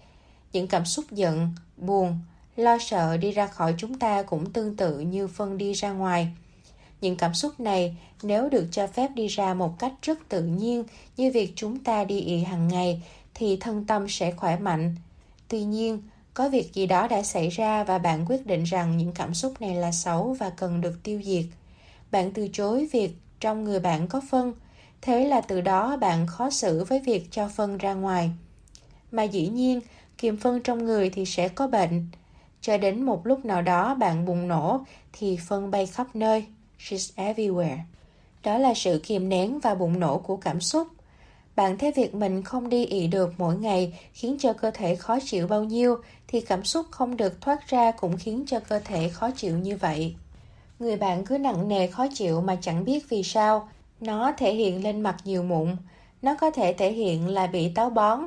[0.51, 2.19] Những cảm xúc giận, buồn,
[2.57, 6.27] lo sợ đi ra khỏi chúng ta cũng tương tự như phân đi ra ngoài.
[7.01, 10.83] Những cảm xúc này nếu được cho phép đi ra một cách rất tự nhiên
[11.17, 13.01] như việc chúng ta đi ị hàng ngày
[13.33, 14.95] thì thân tâm sẽ khỏe mạnh.
[15.47, 16.01] Tuy nhiên,
[16.33, 19.61] có việc gì đó đã xảy ra và bạn quyết định rằng những cảm xúc
[19.61, 21.45] này là xấu và cần được tiêu diệt.
[22.11, 24.53] Bạn từ chối việc trong người bạn có phân,
[25.01, 28.31] thế là từ đó bạn khó xử với việc cho phân ra ngoài.
[29.11, 29.81] Mà dĩ nhiên,
[30.17, 32.07] kiềm phân trong người thì sẽ có bệnh.
[32.61, 34.79] Cho đến một lúc nào đó bạn bùng nổ,
[35.13, 36.45] thì phân bay khắp nơi.
[36.79, 37.77] She's everywhere.
[38.43, 40.87] Đó là sự kiềm nén và bùng nổ của cảm xúc.
[41.55, 45.17] Bạn thấy việc mình không đi ị được mỗi ngày khiến cho cơ thể khó
[45.25, 49.09] chịu bao nhiêu, thì cảm xúc không được thoát ra cũng khiến cho cơ thể
[49.09, 50.15] khó chịu như vậy.
[50.79, 53.69] Người bạn cứ nặng nề khó chịu mà chẳng biết vì sao.
[53.99, 55.75] Nó thể hiện lên mặt nhiều mụn.
[56.21, 58.19] Nó có thể thể hiện là bị táo bón.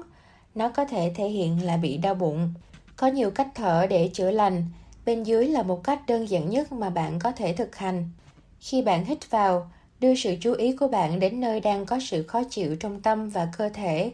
[0.54, 2.54] Nó có thể thể hiện là bị đau bụng.
[3.00, 4.64] Có nhiều cách thở để chữa lành.
[5.06, 8.10] Bên dưới là một cách đơn giản nhất mà bạn có thể thực hành.
[8.58, 9.70] Khi bạn hít vào,
[10.00, 13.28] đưa sự chú ý của bạn đến nơi đang có sự khó chịu trong tâm
[13.28, 14.12] và cơ thể.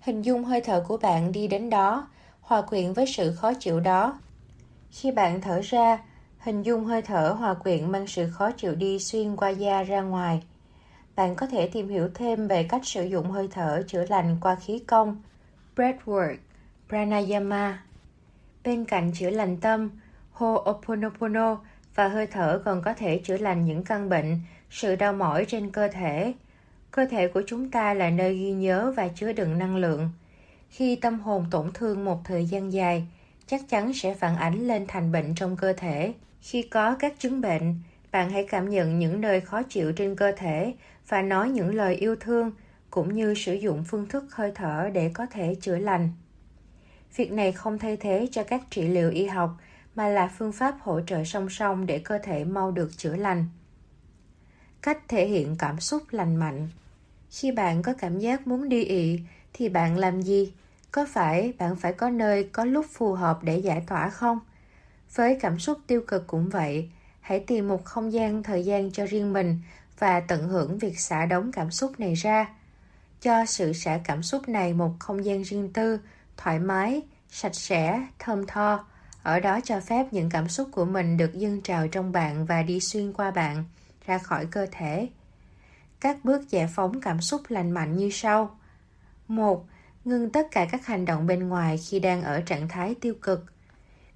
[0.00, 2.08] Hình dung hơi thở của bạn đi đến đó,
[2.40, 4.20] hòa quyện với sự khó chịu đó.
[4.90, 5.98] Khi bạn thở ra,
[6.38, 10.00] hình dung hơi thở hòa quyện mang sự khó chịu đi xuyên qua da ra
[10.00, 10.42] ngoài.
[11.16, 14.54] Bạn có thể tìm hiểu thêm về cách sử dụng hơi thở chữa lành qua
[14.54, 15.22] khí công,
[15.76, 16.36] breathwork,
[16.88, 17.87] pranayama.
[18.68, 19.90] Bên cạnh chữa lành tâm,
[20.34, 21.56] Ho'oponopono
[21.94, 24.40] và hơi thở còn có thể chữa lành những căn bệnh,
[24.70, 26.32] sự đau mỏi trên cơ thể.
[26.90, 30.10] Cơ thể của chúng ta là nơi ghi nhớ và chứa đựng năng lượng.
[30.68, 33.06] Khi tâm hồn tổn thương một thời gian dài,
[33.46, 36.12] chắc chắn sẽ phản ánh lên thành bệnh trong cơ thể.
[36.40, 37.74] Khi có các chứng bệnh,
[38.12, 40.74] bạn hãy cảm nhận những nơi khó chịu trên cơ thể
[41.08, 42.50] và nói những lời yêu thương
[42.90, 46.10] cũng như sử dụng phương thức hơi thở để có thể chữa lành.
[47.16, 49.50] Việc này không thay thế cho các trị liệu y học
[49.94, 53.44] mà là phương pháp hỗ trợ song song để cơ thể mau được chữa lành.
[54.82, 56.68] Cách thể hiện cảm xúc lành mạnh
[57.30, 59.20] Khi bạn có cảm giác muốn đi ị,
[59.52, 60.52] thì bạn làm gì?
[60.92, 64.38] Có phải bạn phải có nơi có lúc phù hợp để giải tỏa không?
[65.14, 69.06] Với cảm xúc tiêu cực cũng vậy, hãy tìm một không gian thời gian cho
[69.06, 69.60] riêng mình
[69.98, 72.48] và tận hưởng việc xả đóng cảm xúc này ra.
[73.22, 75.98] Cho sự xả cảm xúc này một không gian riêng tư,
[76.38, 78.84] thoải mái, sạch sẽ, thơm tho,
[79.22, 82.62] ở đó cho phép những cảm xúc của mình được dâng trào trong bạn và
[82.62, 83.64] đi xuyên qua bạn,
[84.06, 85.08] ra khỏi cơ thể.
[86.00, 88.58] Các bước giải phóng cảm xúc lành mạnh như sau.
[89.28, 89.66] một
[90.04, 93.44] Ngưng tất cả các hành động bên ngoài khi đang ở trạng thái tiêu cực.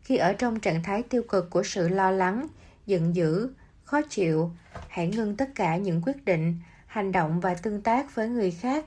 [0.02, 2.47] Khi ở trong trạng thái tiêu cực của sự lo lắng,
[2.86, 3.49] giận dữ,
[3.84, 4.51] khó chịu,
[4.89, 8.84] hãy ngưng tất cả những quyết định, hành động và tương tác với người khác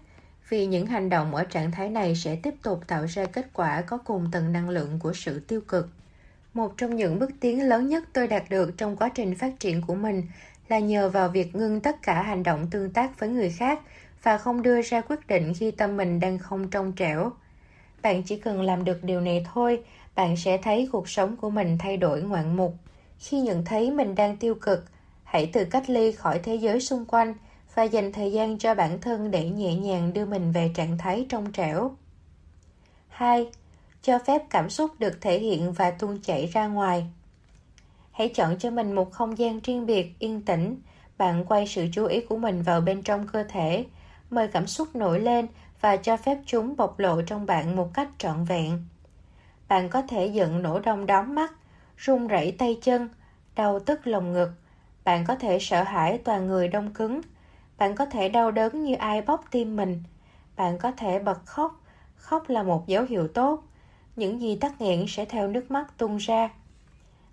[0.50, 3.82] vì những hành động ở trạng thái này sẽ tiếp tục tạo ra kết quả
[3.82, 5.90] có cùng tầng năng lượng của sự tiêu cực.
[6.54, 9.82] Một trong những bước tiến lớn nhất tôi đạt được trong quá trình phát triển
[9.82, 10.24] của mình
[10.68, 13.80] là nhờ vào việc ngưng tất cả hành động tương tác với người khác
[14.24, 17.32] và không đưa ra quyết định khi tâm mình đang không trong trẻo.
[18.02, 19.84] Bạn chỉ cần làm được điều này thôi,
[20.16, 22.76] bạn sẽ thấy cuộc sống của mình thay đổi ngoạn mục.
[23.20, 24.86] Khi nhận thấy mình đang tiêu cực,
[25.24, 27.34] hãy tự cách ly khỏi thế giới xung quanh
[27.76, 31.26] và dành thời gian cho bản thân để nhẹ nhàng đưa mình về trạng thái
[31.30, 31.96] trong trẻo.
[33.08, 33.48] 2
[34.02, 37.08] cho phép cảm xúc được thể hiện và tuôn chảy ra ngoài.
[38.12, 40.78] Hãy chọn cho mình một không gian riêng biệt, yên tĩnh.
[41.18, 43.86] Bạn quay sự chú ý của mình vào bên trong cơ thể,
[44.30, 45.48] mời cảm xúc nổi lên
[45.82, 48.86] và cho phép chúng bộc lộ trong bạn một cách trọn vẹn.
[49.68, 51.54] Bạn có thể giận nổ đông đóm mắt,
[51.98, 53.10] run rẩy tay chân,
[53.56, 54.52] đau tức lồng ngực.
[55.04, 57.22] Bạn có thể sợ hãi toàn người đông cứng.
[57.78, 60.04] Bạn có thể đau đớn như ai bóp tim mình.
[60.56, 61.82] Bạn có thể bật khóc.
[62.16, 63.64] Khóc là một dấu hiệu tốt
[64.16, 66.50] những gì tắc nghẽn sẽ theo nước mắt tung ra.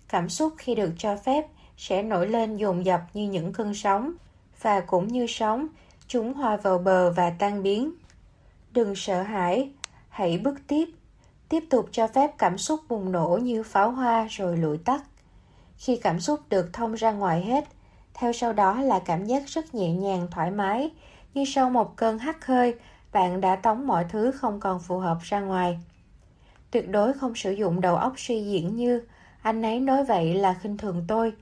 [0.09, 1.47] Cảm xúc khi được cho phép
[1.77, 4.13] sẽ nổi lên dồn dập như những cơn sóng,
[4.61, 5.67] và cũng như sóng,
[6.07, 7.93] chúng hòa vào bờ và tan biến.
[8.71, 9.71] Đừng sợ hãi,
[10.09, 10.85] hãy bước tiếp,
[11.49, 15.03] tiếp tục cho phép cảm xúc bùng nổ như pháo hoa rồi lụi tắt.
[15.77, 17.65] Khi cảm xúc được thông ra ngoài hết,
[18.13, 20.91] theo sau đó là cảm giác rất nhẹ nhàng, thoải mái,
[21.33, 22.75] như sau một cơn hắt hơi,
[23.11, 25.79] bạn đã tống mọi thứ không còn phù hợp ra ngoài.
[26.71, 29.01] Tuyệt đối không sử dụng đầu óc suy diễn như
[29.41, 31.33] anh ấy nói vậy là khinh thường tôi,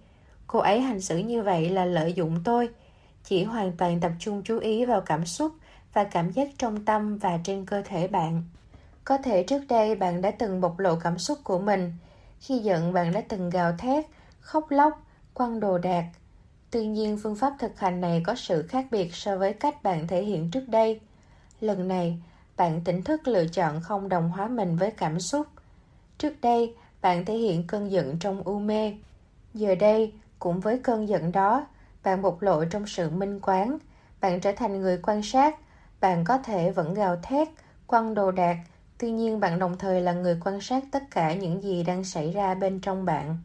[0.48, 2.69] cô ấy hành xử như vậy là lợi dụng tôi.
[3.24, 5.51] Chỉ hoàn toàn tập trung chú ý vào cảm xúc
[5.93, 8.43] và cảm giác trong tâm và trên cơ thể bạn.
[9.03, 11.93] Có thể trước đây bạn đã từng bộc lộ cảm xúc của mình.
[12.40, 14.06] Khi giận bạn đã từng gào thét,
[14.40, 15.01] khóc lóc,
[15.33, 16.06] quăng đồ đạc.
[16.72, 20.08] Tuy nhiên phương pháp thực hành này có sự khác biệt so với cách bạn
[20.08, 21.00] thể hiện trước đây.
[21.61, 22.22] Lần này,
[22.58, 25.48] bạn tỉnh thức lựa chọn không đồng hóa mình với cảm xúc.
[26.17, 28.93] Trước đây, bạn thể hiện cơn giận trong u mê.
[29.53, 31.67] Giờ đây, cũng với cơn giận đó,
[32.03, 33.77] bạn bộc lộ trong sự minh quán.
[34.22, 35.56] Bạn trở thành người quan sát.
[36.01, 37.48] Bạn có thể vẫn gào thét,
[37.88, 38.58] quăng đồ đạc,
[38.98, 42.32] tuy nhiên bạn đồng thời là người quan sát tất cả những gì đang xảy
[42.32, 43.38] ra bên trong bạn.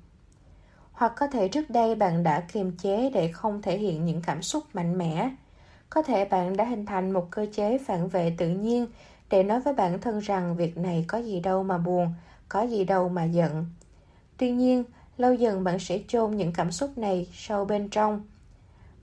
[0.97, 4.43] Hoặc có thể trước đây bạn đã kiềm chế để không thể hiện những cảm
[4.43, 5.31] xúc mạnh mẽ.
[5.91, 8.87] Có thể bạn đã hình thành một cơ chế phản vệ tự nhiên
[9.31, 12.15] để nói với bản thân rằng việc này có gì đâu mà buồn,
[12.49, 13.67] có gì đâu mà giận.
[14.37, 14.85] Tuy nhiên,
[15.19, 18.21] lâu dần bạn sẽ chôn những cảm xúc này sâu bên trong.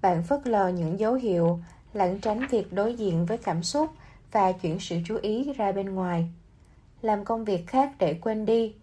[0.01, 1.59] Bạn phớt lờ những dấu hiệu,
[1.93, 3.89] lẩn tránh việc đối diện với cảm xúc
[4.31, 6.27] và chuyển sự chú ý ra bên ngoài.
[7.01, 8.73] Làm công việc khác để quên đi.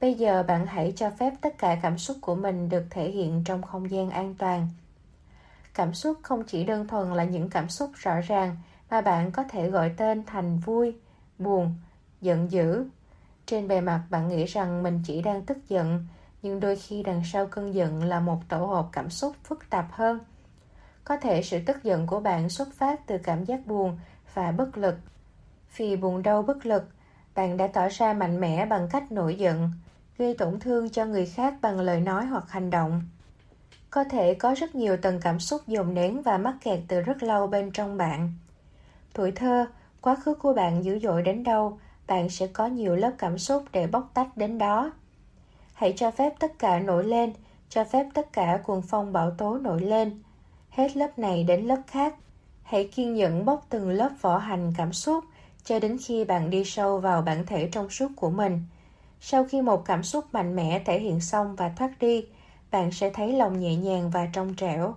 [0.00, 3.42] Bây giờ bạn hãy cho phép tất cả cảm xúc của mình được thể hiện
[3.44, 4.68] trong không gian an toàn.
[5.74, 8.56] Cảm xúc không chỉ đơn thuần là những cảm xúc rõ ràng
[8.90, 10.96] mà bạn có thể gọi tên thành vui,
[11.38, 11.74] buồn,
[12.20, 12.84] giận dữ.
[13.46, 16.06] Trên bề mặt bạn nghĩ rằng mình chỉ đang tức giận,
[16.42, 19.86] nhưng đôi khi đằng sau cơn giận là một tổ hợp cảm xúc phức tạp
[19.92, 20.20] hơn.
[21.04, 23.98] Có thể sự tức giận của bạn xuất phát từ cảm giác buồn
[24.34, 24.96] và bất lực.
[25.76, 26.84] Vì buồn đau bất lực,
[27.34, 29.70] bạn đã tỏ ra mạnh mẽ bằng cách nổi giận,
[30.18, 33.02] gây tổn thương cho người khác bằng lời nói hoặc hành động.
[33.90, 37.22] Có thể có rất nhiều tầng cảm xúc dồn nén và mắc kẹt từ rất
[37.22, 38.32] lâu bên trong bạn.
[39.12, 39.66] Tuổi thơ,
[40.00, 43.64] quá khứ của bạn dữ dội đến đâu, bạn sẽ có nhiều lớp cảm xúc
[43.72, 44.92] để bóc tách đến đó.
[45.74, 47.32] Hãy cho phép tất cả nổi lên,
[47.68, 50.22] cho phép tất cả cuồng phong bão tố nổi lên.
[50.70, 52.14] Hết lớp này đến lớp khác.
[52.62, 55.24] Hãy kiên nhẫn bóc từng lớp vỏ hành cảm xúc
[55.64, 58.62] cho đến khi bạn đi sâu vào bản thể trong suốt của mình.
[59.20, 62.26] Sau khi một cảm xúc mạnh mẽ thể hiện xong và thoát đi,
[62.70, 64.94] bạn sẽ thấy lòng nhẹ nhàng và trong trẻo.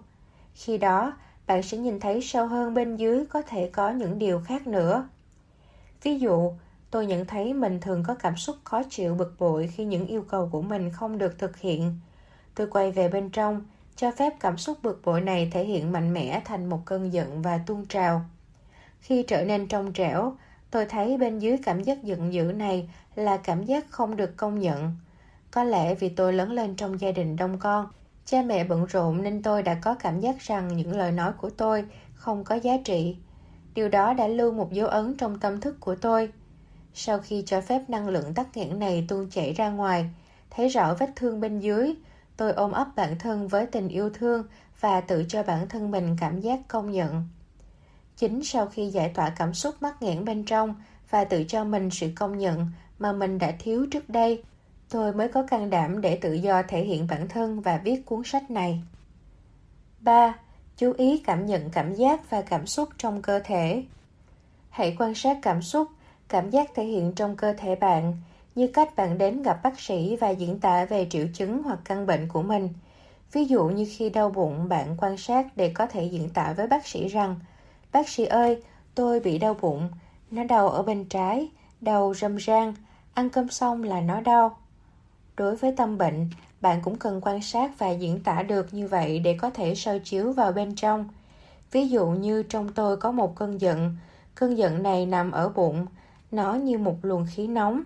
[0.53, 1.13] Khi đó,
[1.47, 5.07] bạn sẽ nhìn thấy sâu hơn bên dưới có thể có những điều khác nữa.
[6.03, 6.51] Ví dụ,
[6.91, 10.25] tôi nhận thấy mình thường có cảm xúc khó chịu bực bội khi những yêu
[10.29, 11.99] cầu của mình không được thực hiện.
[12.55, 16.13] Tôi quay về bên trong, cho phép cảm xúc bực bội này thể hiện mạnh
[16.13, 18.21] mẽ thành một cơn giận và tuôn trào.
[18.99, 20.33] Khi trở nên trong trẻo,
[20.71, 24.59] tôi thấy bên dưới cảm giác giận dữ này là cảm giác không được công
[24.59, 24.95] nhận.
[25.51, 27.87] Có lẽ vì tôi lớn lên trong gia đình đông con,
[28.25, 31.49] cha mẹ bận rộn nên tôi đã có cảm giác rằng những lời nói của
[31.49, 33.15] tôi không có giá trị.
[33.73, 36.29] Điều đó đã lưu một dấu ấn trong tâm thức của tôi.
[36.93, 40.09] Sau khi cho phép năng lượng tắc nghẽn này tuôn chảy ra ngoài,
[40.49, 41.93] thấy rõ vết thương bên dưới,
[42.37, 44.43] tôi ôm ấp bản thân với tình yêu thương
[44.79, 47.27] và tự cho bản thân mình cảm giác công nhận.
[48.21, 50.75] Chính sau khi giải tỏa cảm xúc mắc nghẽn bên trong
[51.09, 52.67] và tự cho mình sự công nhận
[52.99, 54.43] mà mình đã thiếu trước đây,
[54.89, 58.21] tôi mới có can đảm để tự do thể hiện bản thân và viết cuốn
[58.25, 58.81] sách này.
[59.99, 60.35] 3.
[60.77, 63.83] Chú ý cảm nhận cảm giác và cảm xúc trong cơ thể.
[64.69, 65.87] Hãy quan sát cảm xúc,
[66.27, 68.17] cảm giác thể hiện trong cơ thể bạn,
[68.55, 72.05] như cách bạn đến gặp bác sĩ và diễn tả về triệu chứng hoặc căn
[72.05, 72.69] bệnh của mình.
[73.31, 76.67] Ví dụ như khi đau bụng, bạn quan sát để có thể diễn tả với
[76.67, 77.35] bác sĩ rằng
[77.93, 78.61] Bác sĩ ơi,
[78.95, 79.89] tôi bị đau bụng,
[80.31, 81.49] nó đau ở bên trái,
[81.81, 82.73] đau râm ran,
[83.13, 84.57] ăn cơm xong là nó đau.
[85.37, 86.29] Đối với tâm bệnh,
[86.61, 89.99] bạn cũng cần quan sát và diễn tả được như vậy để có thể soi
[89.99, 91.09] chiếu vào bên trong.
[91.71, 93.95] Ví dụ như trong tôi có một cơn giận,
[94.35, 95.85] cơn giận này nằm ở bụng,
[96.31, 97.81] nó như một luồng khí nóng.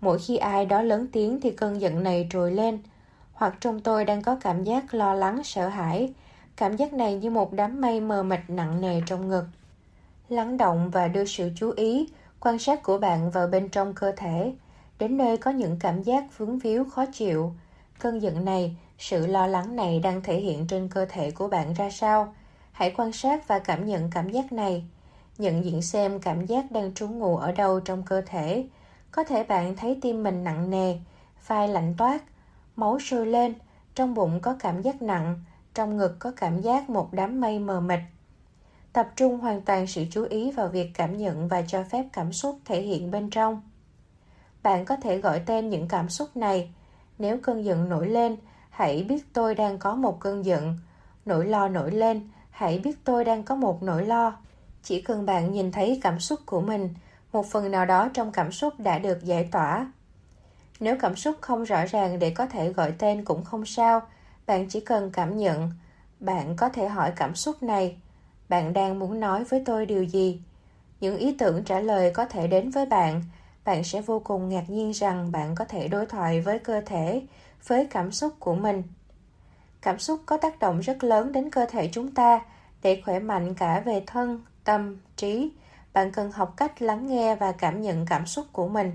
[0.00, 2.78] Mỗi khi ai đó lớn tiếng thì cơn giận này trồi lên,
[3.32, 6.12] hoặc trong tôi đang có cảm giác lo lắng sợ hãi,
[6.56, 9.44] cảm giác này như một đám mây mờ mịt nặng nề trong ngực.
[10.28, 12.08] Lắng động và đưa sự chú ý,
[12.40, 14.54] quan sát của bạn vào bên trong cơ thể,
[14.98, 17.52] đến nơi có những cảm giác vướng víu khó chịu.
[17.98, 21.74] Cơn giận này, sự lo lắng này đang thể hiện trên cơ thể của bạn
[21.74, 22.34] ra sao?
[22.72, 24.84] Hãy quan sát và cảm nhận cảm giác này.
[25.38, 28.66] Nhận diện xem cảm giác đang trú ngụ ở đâu trong cơ thể.
[29.10, 30.98] Có thể bạn thấy tim mình nặng nề,
[31.46, 32.22] vai lạnh toát,
[32.76, 33.54] máu sôi lên,
[33.94, 35.44] trong bụng có cảm giác nặng,
[35.74, 38.00] trong ngực có cảm giác một đám mây mờ mịt.
[38.92, 42.32] Tập trung hoàn toàn sự chú ý vào việc cảm nhận và cho phép cảm
[42.32, 43.62] xúc thể hiện bên trong.
[44.62, 46.74] Bạn có thể gọi tên những cảm xúc này.
[47.18, 48.36] Nếu cơn giận nổi lên,
[48.70, 50.78] hãy biết tôi đang có một cơn giận.
[51.24, 54.36] nỗi lo nổi lên, hãy biết tôi đang có một nỗi lo.
[54.82, 56.94] Chỉ cần bạn nhìn thấy cảm xúc của mình,
[57.32, 59.92] một phần nào đó trong cảm xúc đã được giải tỏa.
[60.80, 64.02] Nếu cảm xúc không rõ ràng để có thể gọi tên cũng không sao,
[64.46, 65.70] bạn chỉ cần cảm nhận.
[66.20, 67.96] Bạn có thể hỏi cảm xúc này,
[68.48, 70.40] bạn đang muốn nói với tôi điều gì?
[71.00, 73.22] Những ý tưởng trả lời có thể đến với bạn,
[73.64, 77.22] bạn sẽ vô cùng ngạc nhiên rằng bạn có thể đối thoại với cơ thể,
[77.66, 78.82] với cảm xúc của mình.
[79.80, 82.40] Cảm xúc có tác động rất lớn đến cơ thể chúng ta
[82.82, 85.52] để khỏe mạnh cả về thân, tâm, trí.
[85.92, 88.92] Bạn cần học cách lắng nghe và cảm nhận cảm xúc của mình.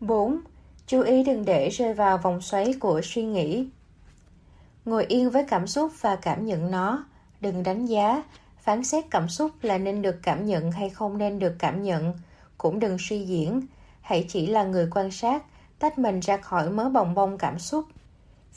[0.00, 0.40] 4.
[0.86, 3.68] Chú ý đừng để rơi vào vòng xoáy của suy nghĩ.
[4.88, 7.04] Ngồi yên với cảm xúc và cảm nhận nó,
[7.40, 8.22] đừng đánh giá,
[8.60, 12.14] phán xét cảm xúc là nên được cảm nhận hay không nên được cảm nhận,
[12.58, 13.60] cũng đừng suy diễn,
[14.00, 15.42] hãy chỉ là người quan sát,
[15.78, 17.84] tách mình ra khỏi mớ bồng bông cảm xúc.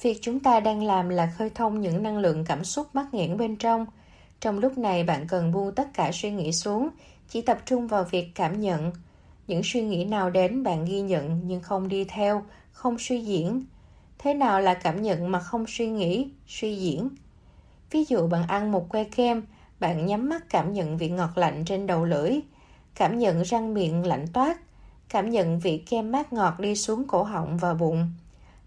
[0.01, 3.37] Việc chúng ta đang làm là khơi thông những năng lượng cảm xúc mắc nghẽn
[3.37, 3.85] bên trong.
[4.39, 6.89] Trong lúc này bạn cần buông tất cả suy nghĩ xuống,
[7.29, 8.91] chỉ tập trung vào việc cảm nhận.
[9.47, 13.65] Những suy nghĩ nào đến bạn ghi nhận nhưng không đi theo, không suy diễn.
[14.23, 17.09] Thế nào là cảm nhận mà không suy nghĩ, suy diễn?
[17.91, 19.43] Ví dụ bạn ăn một que kem,
[19.79, 22.39] bạn nhắm mắt cảm nhận vị ngọt lạnh trên đầu lưỡi,
[22.95, 24.57] cảm nhận răng miệng lạnh toát,
[25.09, 28.11] cảm nhận vị kem mát ngọt đi xuống cổ họng và bụng.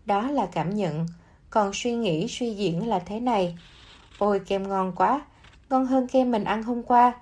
[0.07, 1.07] Đó là cảm nhận,
[1.50, 3.58] còn suy nghĩ suy diễn là thế này.
[4.18, 5.20] Ôi kem ngon quá,
[5.70, 7.12] ngon hơn kem mình ăn hôm qua.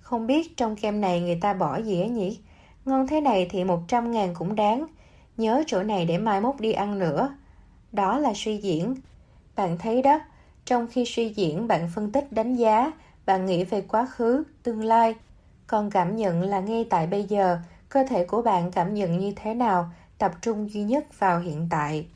[0.00, 2.38] Không biết trong kem này người ta bỏ gì ấy nhỉ?
[2.84, 4.86] Ngon thế này thì 100 ngàn cũng đáng.
[5.36, 7.36] Nhớ chỗ này để mai mốt đi ăn nữa.
[7.92, 8.94] Đó là suy diễn.
[9.56, 10.20] Bạn thấy đó,
[10.64, 12.92] trong khi suy diễn bạn phân tích đánh giá,
[13.26, 15.14] bạn nghĩ về quá khứ, tương lai.
[15.66, 19.32] Còn cảm nhận là ngay tại bây giờ, cơ thể của bạn cảm nhận như
[19.36, 22.06] thế nào, tập trung duy nhất vào hiện tại.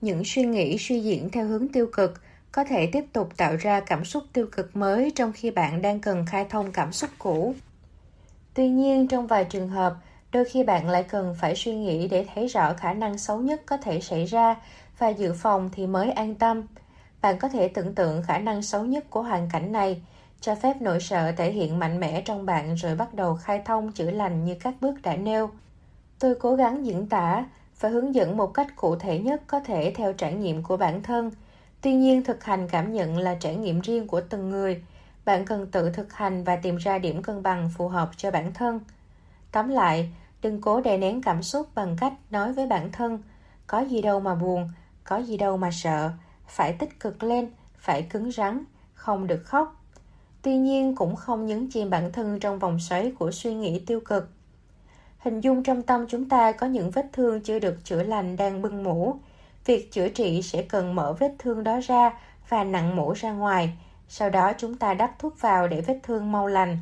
[0.00, 2.20] Những suy nghĩ suy diễn theo hướng tiêu cực
[2.52, 6.00] có thể tiếp tục tạo ra cảm xúc tiêu cực mới trong khi bạn đang
[6.00, 7.54] cần khai thông cảm xúc cũ.
[8.54, 9.96] Tuy nhiên, trong vài trường hợp,
[10.32, 13.62] đôi khi bạn lại cần phải suy nghĩ để thấy rõ khả năng xấu nhất
[13.66, 14.56] có thể xảy ra
[14.98, 16.62] và dự phòng thì mới an tâm.
[17.22, 20.02] Bạn có thể tưởng tượng khả năng xấu nhất của hoàn cảnh này,
[20.40, 23.92] cho phép nỗi sợ thể hiện mạnh mẽ trong bạn rồi bắt đầu khai thông
[23.92, 25.50] chữa lành như các bước đã nêu.
[26.18, 27.44] Tôi cố gắng diễn tả
[27.80, 31.02] và hướng dẫn một cách cụ thể nhất có thể theo trải nghiệm của bản
[31.02, 31.30] thân.
[31.80, 34.82] Tuy nhiên, thực hành cảm nhận là trải nghiệm riêng của từng người.
[35.24, 38.52] Bạn cần tự thực hành và tìm ra điểm cân bằng phù hợp cho bản
[38.54, 38.80] thân.
[39.52, 40.12] Tóm lại,
[40.42, 43.22] đừng cố đè nén cảm xúc bằng cách nói với bản thân
[43.66, 44.68] có gì đâu mà buồn,
[45.08, 46.10] có gì đâu mà sợ,
[46.46, 48.64] phải tích cực lên, phải cứng rắn,
[48.94, 49.84] không được khóc.
[50.42, 54.00] Tuy nhiên cũng không nhấn chìm bản thân trong vòng xoáy của suy nghĩ tiêu
[54.00, 54.30] cực.
[55.18, 58.62] Hình dung trong tâm chúng ta có những vết thương chưa được chữa lành đang
[58.62, 59.14] bưng mũ.
[59.64, 62.10] Việc chữa trị sẽ cần mở vết thương đó ra
[62.48, 63.72] và nặng mũ ra ngoài.
[64.08, 66.78] Sau đó chúng ta đắp thuốc vào để vết thương mau lành.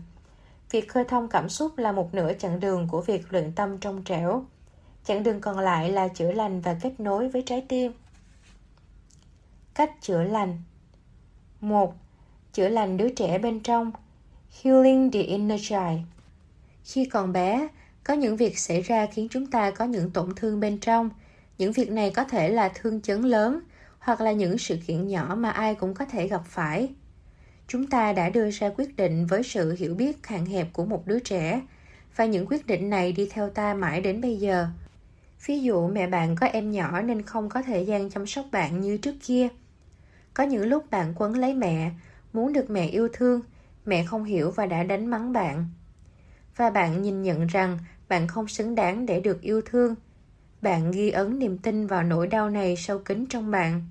[0.71, 4.05] Việc khơi thông cảm xúc là một nửa chặng đường của việc luyện tâm trong
[4.05, 4.45] trẻo.
[5.05, 7.93] Chặng đường còn lại là chữa lành và kết nối với trái tim.
[9.77, 10.59] Cách chữa lành
[11.61, 11.95] 1.
[12.53, 13.93] Chữa lành đứa trẻ bên trong
[14.63, 16.01] Healing the inner child
[16.85, 17.69] Khi còn bé,
[18.05, 21.11] có những việc xảy ra khiến chúng ta có những tổn thương bên trong.
[21.59, 23.61] Những việc này có thể là thương chấn lớn
[23.99, 26.89] hoặc là những sự kiện nhỏ mà ai cũng có thể gặp phải.
[27.69, 31.07] Chúng ta đã đưa ra quyết định với sự hiểu biết hạn hẹp của một
[31.07, 31.61] đứa trẻ
[32.17, 34.67] và những quyết định này đi theo ta mãi đến bây giờ.
[35.47, 38.81] Ví dụ mẹ bạn có em nhỏ nên không có thời gian chăm sóc bạn
[38.81, 39.49] như trước kia.
[40.37, 41.91] Có những lúc bạn quấn lấy mẹ,
[42.33, 43.41] muốn được mẹ yêu thương,
[43.87, 45.67] mẹ không hiểu và đã đánh mắng bạn.
[46.57, 49.95] Và bạn nhìn nhận rằng bạn không xứng đáng để được yêu thương.
[50.63, 53.83] Bạn ghi ấn niềm tin vào nỗi đau này sâu kín trong bạn.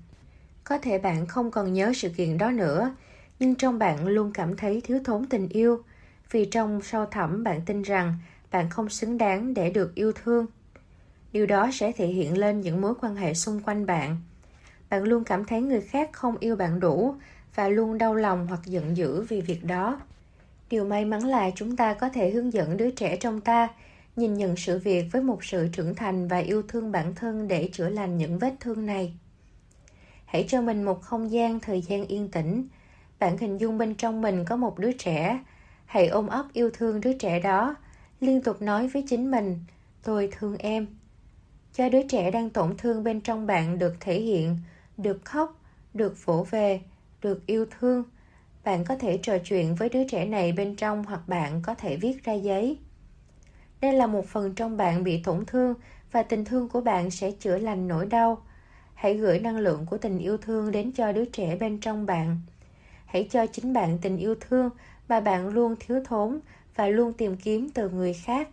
[0.64, 2.94] Có thể bạn không còn nhớ sự kiện đó nữa,
[3.38, 5.82] nhưng trong bạn luôn cảm thấy thiếu thốn tình yêu,
[6.30, 8.14] vì trong sâu thẳm bạn tin rằng
[8.50, 10.46] bạn không xứng đáng để được yêu thương.
[11.32, 14.16] Điều đó sẽ thể hiện lên những mối quan hệ xung quanh bạn.
[14.90, 17.14] Bạn luôn cảm thấy người khác không yêu bạn đủ
[17.54, 20.00] và luôn đau lòng hoặc giận dữ vì việc đó.
[20.70, 23.68] Điều may mắn là chúng ta có thể hướng dẫn đứa trẻ trong ta
[24.16, 27.68] nhìn nhận sự việc với một sự trưởng thành và yêu thương bản thân để
[27.72, 29.14] chữa lành những vết thương này.
[30.24, 32.68] Hãy cho mình một không gian, thời gian yên tĩnh.
[33.18, 35.40] Bạn hình dung bên trong mình có một đứa trẻ.
[35.86, 37.74] Hãy ôm ấp yêu thương đứa trẻ đó.
[38.20, 39.58] Liên tục nói với chính mình,
[40.02, 40.86] tôi thương em.
[41.72, 44.56] Cho đứa trẻ đang tổn thương bên trong bạn được thể hiện,
[44.96, 45.60] được khóc,
[45.94, 46.80] được vỗ về,
[47.22, 48.04] được yêu thương.
[48.64, 51.96] Bạn có thể trò chuyện với đứa trẻ này bên trong hoặc bạn có thể
[51.96, 52.78] viết ra giấy.
[53.80, 55.74] Đây là một phần trong bạn bị tổn thương
[56.12, 58.42] và tình thương của bạn sẽ chữa lành nỗi đau.
[58.94, 62.40] Hãy gửi năng lượng của tình yêu thương đến cho đứa trẻ bên trong bạn.
[63.06, 64.70] hãy cho chính bạn tình yêu thương
[65.08, 66.40] mà bạn luôn thiếu thốn
[66.74, 68.48] và luôn tìm kiếm từ người khác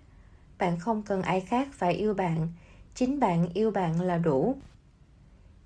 [0.57, 2.47] bạn không cần ai khác phải yêu bạn
[2.95, 4.55] chính bạn yêu bạn là đủ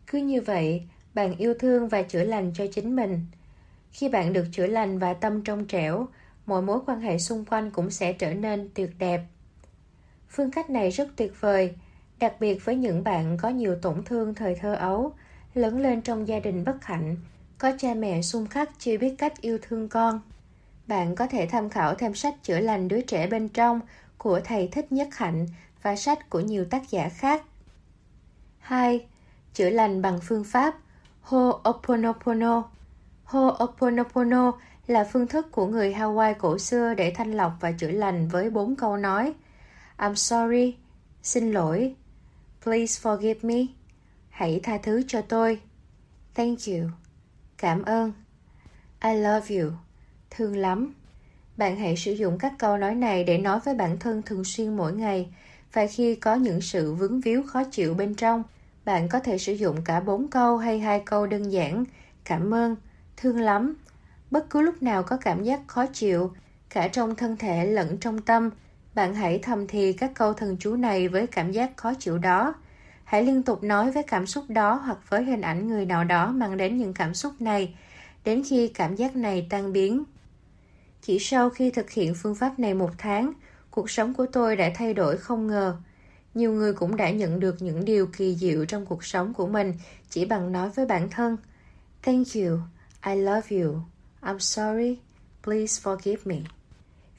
[0.07, 3.25] cứ như vậy, bạn yêu thương và chữa lành cho chính mình
[3.91, 6.07] khi bạn được chữa lành và tâm trong trẻo,
[6.45, 9.21] mọi mối quan hệ xung quanh cũng sẽ trở nên tuyệt đẹp
[10.29, 11.73] phương cách này rất tuyệt vời,
[12.19, 15.13] đặc biệt với những bạn có nhiều tổn thương thời thơ ấu,
[15.53, 17.15] lớn lên trong gia đình bất hạnh,
[17.57, 20.21] có cha mẹ xung khắc chưa biết cách yêu thương con
[20.87, 23.79] bạn có thể tham khảo thêm sách chữa lành đứa trẻ bên trong
[24.17, 25.47] của thầy Thích Nhất Hạnh
[25.81, 27.43] và sách của nhiều tác giả khác.
[28.59, 29.05] 2.
[29.57, 30.75] Chữa lành bằng phương pháp
[31.23, 32.63] Ho'oponopono.
[33.25, 34.51] Ho'oponopono
[34.87, 38.49] là phương thức của người Hawaii cổ xưa để thanh lọc và chữa lành với
[38.49, 39.33] bốn câu nói.
[39.97, 40.75] I'm sorry,
[41.23, 41.95] xin lỗi,
[42.63, 43.65] please forgive me,
[44.29, 45.61] hãy tha thứ cho tôi,
[46.35, 46.89] thank you,
[47.57, 48.11] cảm ơn,
[49.03, 49.71] I love you,
[50.29, 50.93] thương lắm.
[51.57, 54.77] Bạn hãy sử dụng các câu nói này để nói với bản thân thường xuyên
[54.77, 55.29] mỗi ngày
[55.73, 58.43] và khi có những sự vướng víu khó chịu bên trong,
[58.87, 61.85] bạn có thể sử dụng cả bốn câu hay hai câu đơn giản,
[62.25, 62.75] cảm ơn,
[63.17, 63.75] thương lắm.
[64.31, 66.31] Bất cứ lúc nào có cảm giác khó chịu,
[66.69, 68.49] cả trong thân thể lẫn trong tâm,
[68.95, 72.53] bạn hãy thầm thì các câu thần chú này với cảm giác khó chịu đó.
[73.03, 76.31] Hãy liên tục nói với cảm xúc đó hoặc với hình ảnh người nào đó
[76.31, 77.75] mang đến những cảm xúc này,
[78.23, 80.03] đến khi cảm giác này tan biến.
[81.01, 83.33] Chỉ sau khi thực hiện phương pháp này một tháng,
[83.71, 85.77] cuộc sống của tôi đã thay đổi không ngờ.
[86.33, 89.73] Nhiều người cũng đã nhận được những điều kỳ diệu trong cuộc sống của mình
[90.09, 91.37] chỉ bằng nói với bản thân
[92.03, 92.59] Thank you,
[93.05, 93.79] I love you,
[94.21, 94.97] I'm sorry,
[95.43, 96.37] please forgive me.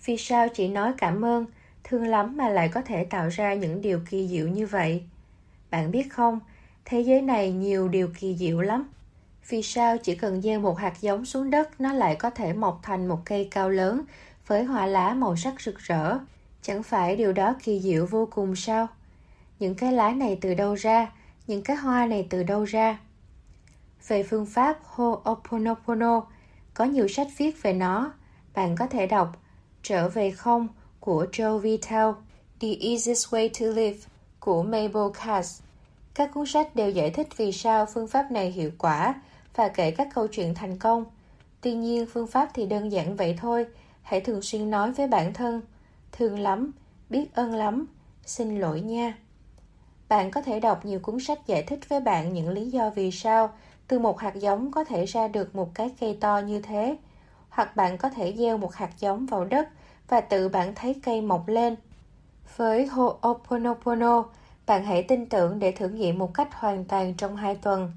[0.05, 1.47] Vì sao chỉ nói cảm ơn,
[1.85, 5.03] thương lắm mà lại có thể tạo ra những điều kỳ diệu như vậy?
[5.71, 6.41] Bạn biết không,
[6.85, 8.89] thế giới này nhiều điều kỳ diệu lắm.
[9.49, 12.81] Vì sao chỉ cần gieo một hạt giống xuống đất nó lại có thể mọc
[12.83, 14.03] thành một cây cao lớn
[14.47, 16.19] với hoa lá màu sắc rực rỡ?
[16.63, 18.89] Chẳng phải điều đó kỳ diệu vô cùng sao?
[19.59, 21.13] Những cái lá này từ đâu ra?
[21.47, 22.99] Những cái hoa này từ đâu ra?
[24.09, 26.23] Về phương pháp Ho'oponopono,
[26.75, 28.13] có nhiều sách viết về nó.
[28.55, 29.37] Bạn có thể đọc
[29.83, 30.69] Trở về không
[31.01, 32.13] của Joe Vitale,
[32.61, 33.99] The Easiest Way to Live
[34.41, 35.63] của Mabel Cass.
[36.15, 39.15] Các cuốn sách đều giải thích vì sao phương pháp này hiệu quả
[39.55, 41.05] và kể các câu chuyện thành công.
[41.61, 43.67] Tuy nhiên, phương pháp thì đơn giản vậy thôi.
[44.03, 45.61] Hãy thường xuyên nói với bản thân,
[46.13, 46.73] thương lắm,
[47.11, 47.87] biết ơn lắm,
[48.27, 49.19] xin lỗi nha.
[50.09, 53.11] Bạn có thể đọc nhiều cuốn sách giải thích với bạn những lý do vì
[53.11, 53.51] sao
[53.89, 56.97] từ một hạt giống có thể ra được một cái cây to như thế.
[57.49, 59.69] Hoặc bạn có thể gieo một hạt giống vào đất
[60.09, 61.77] và tự bạn thấy cây mọc lên.
[62.57, 64.25] Với Ho'oponopono,
[64.67, 67.93] bạn hãy tin tưởng để thử nghiệm một cách hoàn toàn trong hai tuần.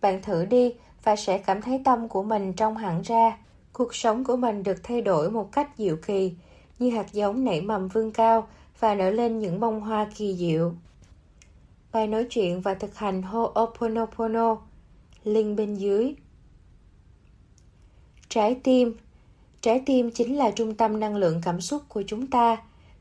[0.00, 3.38] Bạn thử đi và sẽ cảm thấy tâm của mình trong hẳn ra.
[3.72, 6.34] Cuộc sống của mình được thay đổi một cách diệu kỳ,
[6.78, 8.48] như hạt giống nảy mầm vươn cao
[8.80, 10.72] và nở lên những bông hoa kỳ diệu.
[11.92, 14.56] Bài nói chuyện và thực hành Ho'oponopono
[15.24, 16.14] Link bên dưới
[18.28, 18.96] Trái tim
[19.60, 22.56] Trái tim chính là trung tâm năng lượng cảm xúc của chúng ta.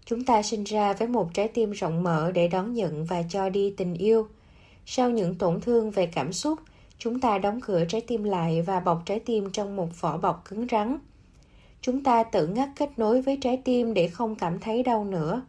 [0.06, 3.50] Chúng ta sinh ra với một trái tim rộng mở để đón nhận và cho
[3.50, 4.28] đi tình yêu.
[4.86, 6.60] Sau những tổn thương về cảm xúc,
[6.98, 10.46] chúng ta đóng cửa trái tim lại và bọc trái tim trong một vỏ bọc
[10.50, 10.98] cứng rắn.
[11.82, 15.42] Chúng ta tự ngắt kết nối với trái tim để không cảm thấy đau nữa.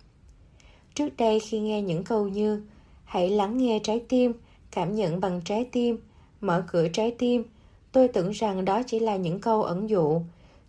[0.94, 2.62] Trước đây khi nghe những câu như
[3.08, 4.32] Hãy lắng nghe trái tim,
[4.70, 5.98] cảm nhận bằng trái tim,
[6.40, 7.44] mở cửa trái tim,
[7.92, 10.20] tôi tưởng rằng đó chỉ là những câu ẩn dụ.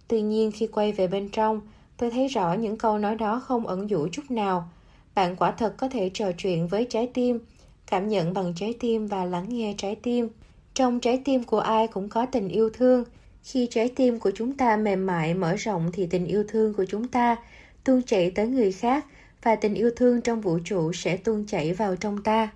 [0.08, 1.62] Tuy nhiên khi quay về bên trong,
[1.98, 4.70] tôi thấy rõ những câu nói đó không ẩn dụ chút nào.
[5.16, 7.40] Bạn quả thật có thể trò chuyện với trái tim,
[7.88, 10.30] cảm nhận bằng trái tim và lắng nghe trái tim.
[10.74, 13.04] Trong trái tim của ai cũng có tình yêu thương.
[13.44, 16.86] Khi trái tim của chúng ta mềm mại, mở rộng thì tình yêu thương của
[16.86, 17.36] chúng ta
[17.84, 19.06] tuôn chảy tới người khác
[19.44, 22.50] và tình yêu thương trong vũ trụ sẽ tuôn chảy vào trong ta.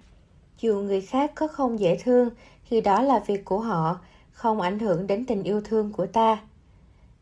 [0.59, 2.29] Dù người khác có không dễ thương
[2.69, 3.99] thì đó là việc của họ,
[4.31, 6.37] không ảnh hưởng đến tình yêu thương của ta.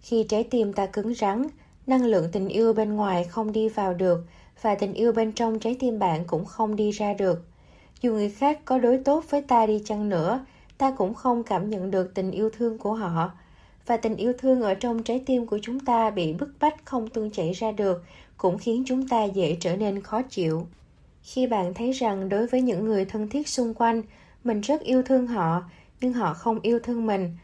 [0.02, 1.48] Khi trái tim ta cứng rắn,
[1.88, 4.26] năng lượng tình yêu bên ngoài không đi vào được
[4.62, 7.46] và tình yêu bên trong trái tim bạn cũng không đi ra được.
[8.02, 10.46] Dù người khác có đối tốt với ta đi chăng nữa,
[10.78, 13.32] ta cũng không cảm nhận được tình yêu thương của họ.
[13.86, 17.10] Và tình yêu thương ở trong trái tim của chúng ta bị bức bách không
[17.10, 18.04] tuôn chảy ra được
[18.42, 20.68] cũng khiến chúng ta dễ trở nên khó chịu.
[21.24, 24.02] Khi bạn thấy rằng đối với những người thân thiết xung quanh,
[24.44, 25.64] mình rất yêu thương họ,
[26.02, 27.38] nhưng họ không yêu thương mình,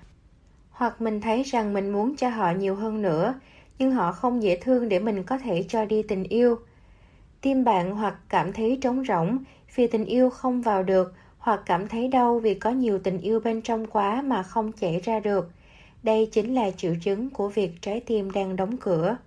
[0.69, 3.39] hoặc mình thấy rằng mình muốn cho họ nhiều hơn nữa,
[3.79, 6.59] nhưng họ không dễ thương để mình có thể cho đi tình yêu.
[7.41, 9.37] Tim bạn hoặc cảm thấy trống rỗng
[9.75, 13.39] vì tình yêu không vào được, hoặc cảm thấy đau vì có nhiều tình yêu
[13.39, 15.49] bên trong quá mà không chảy ra được.
[16.03, 19.17] đây chính là triệu chứng của việc trái tim đang đóng cửa.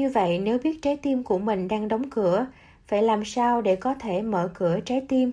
[0.00, 2.46] Như vậy nếu biết trái tim của mình đang đóng cửa,
[2.86, 5.30] phải làm sao để có thể mở cửa trái tim?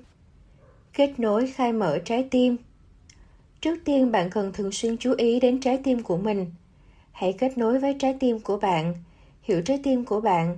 [0.93, 2.57] Kết nối khai mở trái tim
[3.61, 6.45] Trước tiên bạn cần thường xuyên chú ý đến trái tim của mình.
[7.11, 8.93] Hãy kết nối với trái tim của bạn,
[9.41, 10.57] hiểu trái tim của bạn.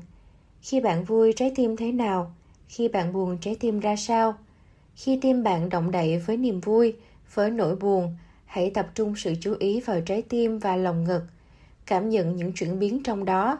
[0.61, 2.31] Khi bạn vui, trái tim thế nào?
[2.67, 4.33] Khi bạn buồn, trái tim ra sao?
[4.95, 6.93] Khi tim bạn động đậy với niềm vui,
[7.33, 8.15] với nỗi buồn,
[8.45, 11.21] hãy tập trung sự chú ý vào trái tim và lồng ngực.
[11.85, 13.59] Cảm nhận những chuyển biến trong đó.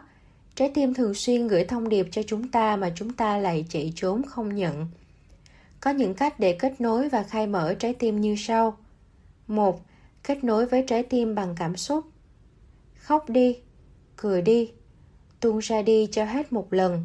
[0.54, 3.92] Trái tim thường xuyên gửi thông điệp cho chúng ta mà chúng ta lại chạy
[3.96, 4.86] trốn không nhận.
[5.80, 8.76] Có những cách để kết nối và khai mở trái tim như sau.
[9.46, 9.80] một
[10.22, 12.04] Kết nối với trái tim bằng cảm xúc.
[12.94, 13.56] Khóc đi,
[14.16, 14.70] cười đi,
[15.40, 17.04] tuôn ra đi cho hết một lần.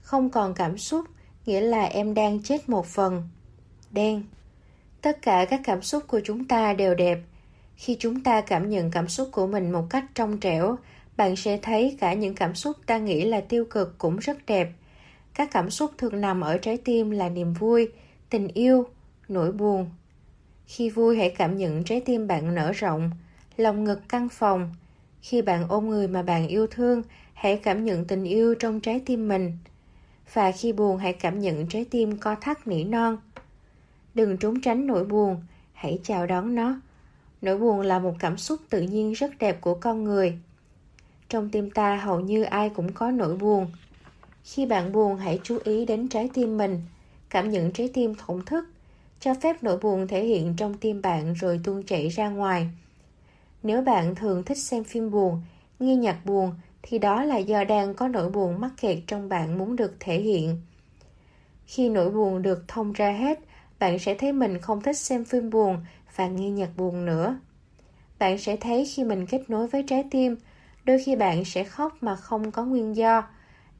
[0.00, 1.04] Không còn cảm xúc,
[1.46, 3.28] nghĩa là em đang chết một phần.
[3.90, 4.22] Đen
[5.02, 7.18] Tất cả các cảm xúc của chúng ta đều đẹp.
[7.76, 10.78] Khi chúng ta cảm nhận cảm xúc của mình một cách trong trẻo,
[11.18, 14.68] bạn sẽ thấy cả những cảm xúc ta nghĩ là tiêu cực cũng rất đẹp.
[15.34, 17.88] Các cảm xúc thường nằm ở trái tim là niềm vui,
[18.30, 18.86] tình yêu,
[19.28, 19.90] nỗi buồn.
[20.66, 23.10] Khi vui hãy cảm nhận trái tim bạn nở rộng,
[23.56, 24.74] lòng ngực căng phòng.
[25.22, 27.02] Khi bạn ôm người mà bạn yêu thương,
[27.34, 29.58] hãy cảm nhận tình yêu trong trái tim mình.
[30.32, 33.18] Và khi buồn hãy cảm nhận trái tim co thắt nỉ non.
[34.14, 36.80] Đừng trốn tránh nỗi buồn, hãy chào đón nó.
[37.42, 40.38] Nỗi buồn là một cảm xúc tự nhiên rất đẹp của con người.
[41.28, 43.66] Trong tim ta hầu như ai cũng có nỗi buồn.
[44.44, 46.80] Khi bạn buồn hãy chú ý đến trái tim mình,
[47.30, 48.64] cảm nhận trái tim thổn thức,
[49.20, 52.68] cho phép nỗi buồn thể hiện trong tim bạn rồi tuôn chảy ra ngoài.
[53.62, 55.42] Nếu bạn thường thích xem phim buồn,
[55.78, 59.58] nghe nhạc buồn thì đó là do đang có nỗi buồn mắc kẹt trong bạn
[59.58, 60.60] muốn được thể hiện.
[61.66, 63.40] Khi nỗi buồn được thông ra hết,
[63.78, 65.76] bạn sẽ thấy mình không thích xem phim buồn
[66.16, 67.38] và nghe nhạc buồn nữa.
[68.18, 70.36] Bạn sẽ thấy khi mình kết nối với trái tim,
[70.84, 73.28] đôi khi bạn sẽ khóc mà không có nguyên do.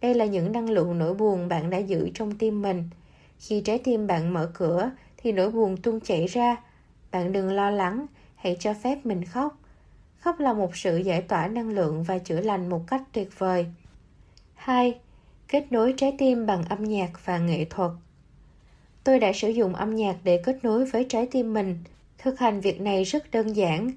[0.00, 2.88] Đây là những năng lượng nỗi buồn bạn đã giữ trong tim mình.
[3.38, 6.56] Khi trái tim bạn mở cửa thì nỗi buồn tuôn chảy ra.
[7.10, 9.58] Bạn đừng lo lắng, hãy cho phép mình khóc.
[10.20, 13.66] Khóc là một sự giải tỏa năng lượng và chữa lành một cách tuyệt vời.
[14.54, 14.98] 2.
[15.48, 17.90] Kết nối trái tim bằng âm nhạc và nghệ thuật.
[19.04, 21.78] Tôi đã sử dụng âm nhạc để kết nối với trái tim mình.
[22.18, 23.90] Thực hành việc này rất đơn giản.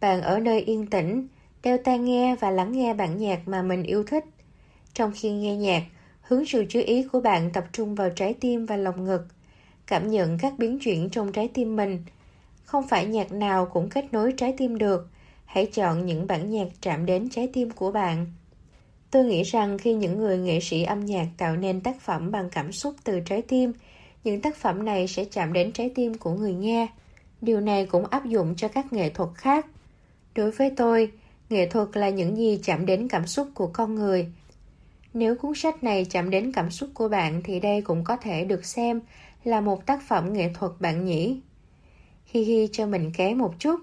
[0.00, 1.26] Bạn ở nơi yên tĩnh,
[1.66, 4.24] đeo tai nghe và lắng nghe bản nhạc mà mình yêu thích.
[4.94, 5.82] Trong khi nghe nhạc,
[6.20, 9.26] hướng sự chú ý của bạn tập trung vào trái tim và lồng ngực.
[9.86, 12.04] Cảm nhận các biến chuyển trong trái tim mình.
[12.64, 15.08] Không phải nhạc nào cũng kết nối trái tim được.
[15.44, 18.26] Hãy chọn những bản nhạc chạm đến trái tim của bạn.
[19.10, 22.50] Tôi nghĩ rằng khi những người nghệ sĩ âm nhạc tạo nên tác phẩm bằng
[22.50, 23.72] cảm xúc từ trái tim,
[24.24, 26.86] những tác phẩm này sẽ chạm đến trái tim của người nghe.
[27.40, 29.66] Điều này cũng áp dụng cho các nghệ thuật khác.
[30.34, 31.12] Đối với tôi,
[31.50, 34.26] nghệ thuật là những gì chạm đến cảm xúc của con người.
[35.14, 38.44] Nếu cuốn sách này chạm đến cảm xúc của bạn thì đây cũng có thể
[38.44, 39.00] được xem
[39.44, 41.40] là một tác phẩm nghệ thuật bạn nhỉ.
[42.26, 43.80] Hi hi cho mình ké một chút.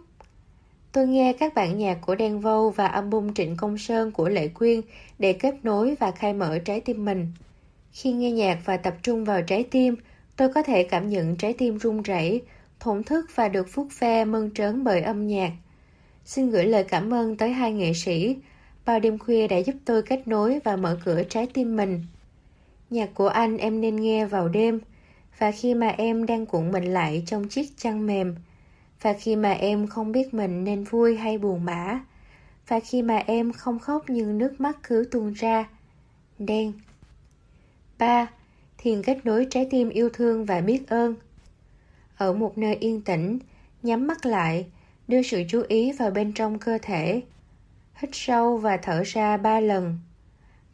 [0.92, 4.48] Tôi nghe các bản nhạc của Đen Vâu và album Trịnh Công Sơn của Lệ
[4.48, 4.82] Quyên
[5.20, 7.32] để kết nối và khai mở trái tim mình.
[7.92, 9.96] Khi nghe nhạc và tập trung vào trái tim,
[10.36, 12.42] Tôi có thể cảm nhận trái tim run rẩy,
[12.80, 15.52] thổn thức và được phút ve mơn trớn bởi âm nhạc.
[16.26, 18.38] Xin gửi lời cảm ơn tới hai nghệ sĩ.
[18.86, 22.04] Bao đêm khuya đã giúp tôi kết nối và mở cửa trái tim mình.
[22.90, 24.80] Nhạc của anh em nên nghe vào đêm,
[25.38, 28.36] và khi mà em đang cuộn mình lại trong chiếc chăn mềm,
[29.02, 32.00] và khi mà em không biết mình nên vui hay buồn bã,
[32.68, 35.70] và khi mà em không khóc nhưng nước mắt cứ tuôn ra.
[36.40, 36.74] Đen
[37.98, 38.28] 3
[38.78, 41.16] thiền kết nối trái tim yêu thương và biết ơn.
[42.18, 43.40] Ở một nơi yên tĩnh,
[43.84, 44.66] nhắm mắt lại,
[45.08, 47.24] đưa sự chú ý vào bên trong cơ thể.
[47.96, 50.00] Hít sâu và thở ra ba lần.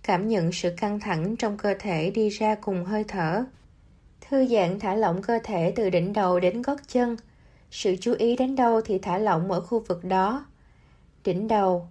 [0.04, 3.44] Cảm nhận sự căng thẳng trong cơ thể đi ra cùng hơi thở.
[4.22, 7.18] Thư giãn thả lỏng cơ thể từ đỉnh đầu đến gót chân.
[7.72, 10.46] Sự chú ý đến đâu thì thả lỏng ở khu vực đó.
[11.24, 11.90] Đỉnh đầu,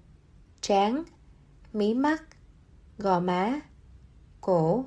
[0.60, 1.02] trán,
[1.72, 2.22] mí mắt,
[2.98, 3.60] gò má,
[4.40, 4.84] cổ,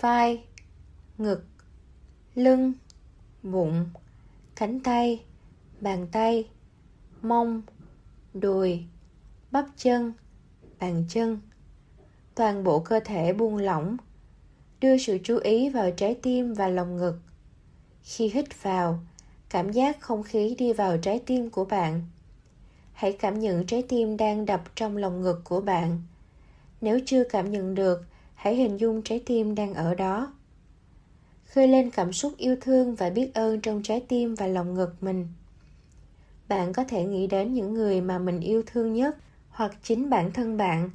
[0.00, 0.44] vai,
[1.18, 1.44] ngực,
[2.34, 2.72] lưng,
[3.42, 3.86] bụng,
[4.56, 5.24] cánh tay,
[5.80, 6.48] bàn tay,
[7.24, 7.62] mông,
[8.34, 8.84] đùi,
[9.50, 10.12] bắp chân,
[10.80, 11.40] bàn chân.
[12.34, 13.96] Toàn bộ cơ thể buông lỏng,
[14.80, 17.18] đưa sự chú ý vào trái tim và lồng ngực.
[18.02, 18.98] Khi hít vào,
[19.50, 22.02] cảm giác không khí đi vào trái tim của bạn.
[22.92, 26.02] Hãy cảm nhận trái tim đang đập trong lồng ngực của bạn.
[26.80, 28.04] Nếu chưa cảm nhận được,
[28.34, 30.32] hãy hình dung trái tim đang ở đó
[31.54, 34.94] khơi lên cảm xúc yêu thương và biết ơn trong trái tim và lòng ngực
[35.00, 35.28] mình
[36.48, 39.16] bạn có thể nghĩ đến những người mà mình yêu thương nhất
[39.48, 40.90] hoặc chính bản thân bạn.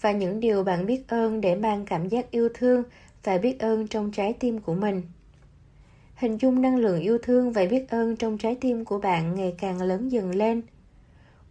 [0.00, 2.82] Và những điều bạn biết ơn để mang cảm giác yêu thương
[3.24, 5.02] và biết ơn trong trái tim của mình.
[6.14, 9.54] Hình dung năng lượng yêu thương và biết ơn trong trái tim của bạn ngày
[9.58, 10.62] càng lớn dần lên.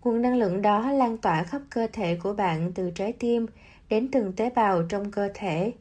[0.04, 3.46] Nguồn năng lượng đó lan tỏa khắp cơ thể của bạn từ trái tim
[3.90, 5.74] đến từng tế bào trong cơ thể.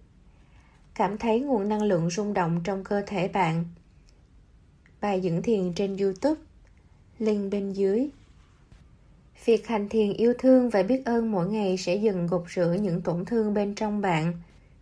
[0.95, 3.65] Cảm thấy nguồn năng lượng rung động trong cơ thể bạn.
[5.01, 6.41] Bài dưỡng thiền trên youtube
[7.23, 8.09] link bên dưới.
[9.45, 13.01] Việc hành thiền yêu thương và biết ơn mỗi ngày sẽ dần gột rửa những
[13.01, 14.33] tổn thương bên trong bạn.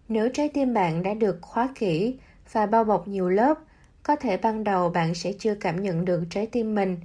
[0.09, 2.15] Nếu trái tim bạn đã được khóa kỹ
[2.53, 3.59] và bao bọc nhiều lớp,
[4.03, 6.97] có thể ban đầu bạn sẽ chưa cảm nhận được trái tim mình.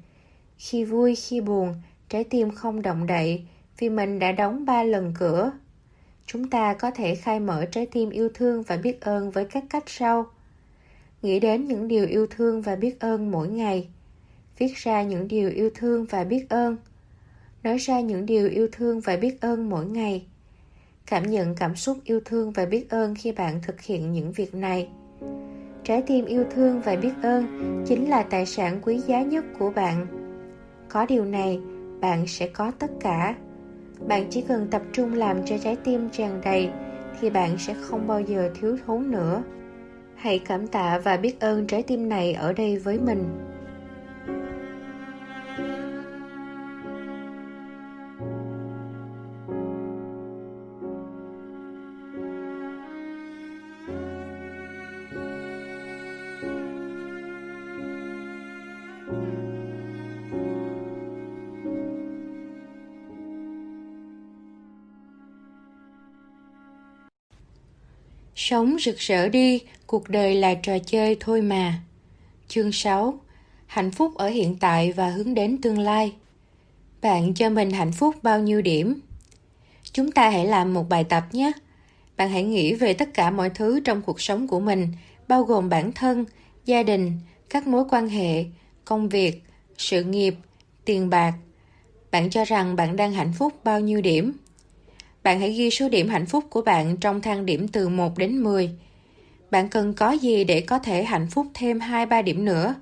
[0.58, 1.76] Khi vui, khi buồn,
[2.10, 3.46] trái tim không động đậy
[3.78, 5.52] vì mình đã đóng ba lần cửa.
[6.26, 9.64] Chúng ta có thể khai mở trái tim yêu thương và biết ơn với các
[9.70, 10.26] cách sau.
[11.22, 13.88] Nghĩ đến những điều yêu thương và biết ơn mỗi ngày
[14.58, 16.78] viết ra những điều yêu thương và biết ơn.
[17.64, 20.26] Nói ra những điều yêu thương và biết ơn mỗi ngày.
[21.08, 24.56] Cảm nhận cảm xúc yêu thương và biết ơn khi bạn thực hiện những việc
[24.56, 24.90] này.
[25.84, 27.46] Trái tim yêu thương và biết ơn
[27.88, 30.08] chính là tài sản quý giá nhất của bạn.
[30.90, 31.60] Có điều này,
[32.02, 33.36] bạn sẽ có tất cả.
[34.08, 36.70] Bạn chỉ cần tập trung làm cho trái tim tràn đầy
[37.22, 39.44] thì bạn sẽ không bao giờ thiếu thốn nữa.
[40.16, 43.24] Hãy cảm tạ và biết ơn trái tim này ở đây với mình.
[68.48, 71.80] Sống rực rỡ đi, cuộc đời là trò chơi thôi mà.
[72.48, 73.20] Chương 6
[73.66, 76.14] Hạnh phúc ở hiện tại và hướng đến tương lai
[77.02, 79.00] Bạn cho mình hạnh phúc bao nhiêu điểm?
[79.92, 81.52] Chúng ta hãy làm một bài tập nhé.
[82.18, 84.88] Bạn hãy nghĩ về tất cả mọi thứ trong cuộc sống của mình,
[85.28, 86.26] bao gồm bản thân,
[86.66, 88.46] gia đình, các mối quan hệ,
[88.86, 89.44] công việc,
[89.78, 90.36] sự nghiệp,
[90.86, 91.34] tiền bạc.
[92.12, 94.34] Bạn cho rằng bạn đang hạnh phúc bao nhiêu điểm?
[95.26, 98.44] Bạn hãy ghi số điểm hạnh phúc của bạn trong thang điểm từ 1 đến
[98.44, 98.70] 10.
[99.52, 102.76] Bạn cần có gì để có thể hạnh phúc thêm 2-3 điểm nữa?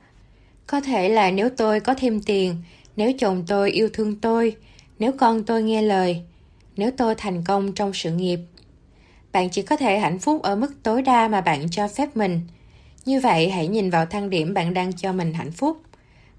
[0.67, 2.55] Có thể là nếu tôi có thêm tiền,
[2.95, 4.55] nếu chồng tôi yêu thương tôi,
[4.99, 6.21] nếu con tôi nghe lời,
[6.77, 8.39] nếu tôi thành công trong sự nghiệp.
[9.31, 12.41] Bạn chỉ có thể hạnh phúc ở mức tối đa mà bạn cho phép mình.
[13.05, 15.77] Như vậy hãy nhìn vào thang điểm bạn đang cho mình hạnh phúc.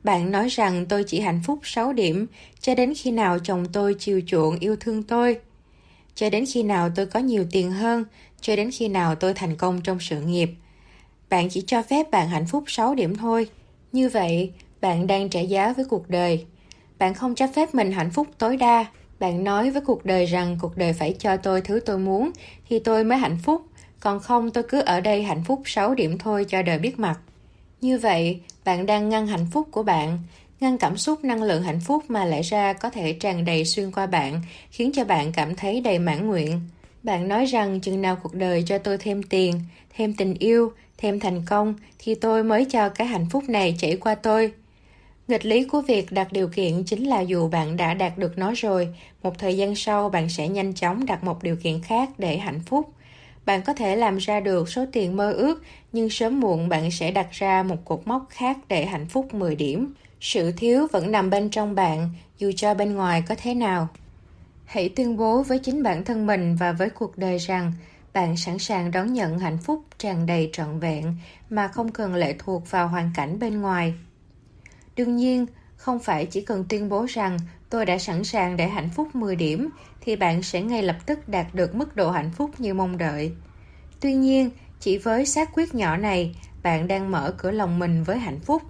[0.03, 2.27] Bạn nói rằng tôi chỉ hạnh phúc 6 điểm
[2.61, 5.39] cho đến khi nào chồng tôi chiều chuộng yêu thương tôi
[6.15, 8.05] cho đến khi nào tôi có nhiều tiền hơn,
[8.41, 10.51] cho đến khi nào tôi thành công trong sự nghiệp.
[11.29, 13.49] Bạn chỉ cho phép bạn hạnh phúc 6 điểm thôi.
[13.93, 16.47] Như vậy, bạn đang trả giá với cuộc đời.
[16.99, 18.87] Bạn không cho phép mình hạnh phúc tối đa.
[19.19, 22.31] Bạn nói với cuộc đời rằng cuộc đời phải cho tôi thứ tôi muốn
[22.69, 23.63] thì tôi mới hạnh phúc.
[24.01, 27.21] Còn không tôi cứ ở đây hạnh phúc 6 điểm thôi cho đời biết mặt.
[27.81, 30.19] Như vậy, bạn đang ngăn hạnh phúc của bạn
[30.65, 33.91] ngăn cảm xúc năng lượng hạnh phúc mà lẽ ra có thể tràn đầy xuyên
[33.91, 36.61] qua bạn, khiến cho bạn cảm thấy đầy mãn nguyện.
[37.03, 39.61] Bạn nói rằng chừng nào cuộc đời cho tôi thêm tiền,
[39.97, 43.97] thêm tình yêu, thêm thành công thì tôi mới cho cái hạnh phúc này chảy
[43.97, 44.53] qua tôi.
[45.29, 48.53] Nghịch lý của việc đặt điều kiện chính là dù bạn đã đạt được nó
[48.57, 48.89] rồi,
[49.23, 52.61] một thời gian sau bạn sẽ nhanh chóng đặt một điều kiện khác để hạnh
[52.67, 52.93] phúc.
[53.47, 55.63] Bạn có thể làm ra được số tiền mơ ước,
[55.93, 59.57] nhưng sớm muộn bạn sẽ đặt ra một cột mốc khác để hạnh phúc 10
[59.57, 59.95] điểm.
[60.25, 63.89] Sự thiếu vẫn nằm bên trong bạn, dù cho bên ngoài có thế nào.
[64.65, 67.73] Hãy tuyên bố với chính bản thân mình và với cuộc đời rằng
[68.13, 71.17] bạn sẵn sàng đón nhận hạnh phúc tràn đầy trọn vẹn
[71.51, 73.95] mà không cần lệ thuộc vào hoàn cảnh bên ngoài.
[74.97, 75.47] Đương nhiên,
[75.77, 77.39] không phải chỉ cần tuyên bố rằng
[77.71, 79.69] tôi đã sẵn sàng để hạnh phúc 10 điểm
[80.01, 83.33] thì bạn sẽ ngay lập tức đạt được mức độ hạnh phúc như mong đợi.
[84.01, 88.19] Tuy nhiên, chỉ với xác quyết nhỏ này, bạn đang mở cửa lòng mình với
[88.19, 88.63] hạnh phúc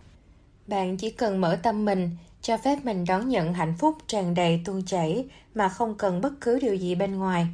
[0.66, 2.10] bạn chỉ cần mở tâm mình,
[2.40, 6.32] cho phép mình đón nhận hạnh phúc tràn đầy tuôn chảy mà không cần bất
[6.40, 7.46] cứ điều gì bên ngoài.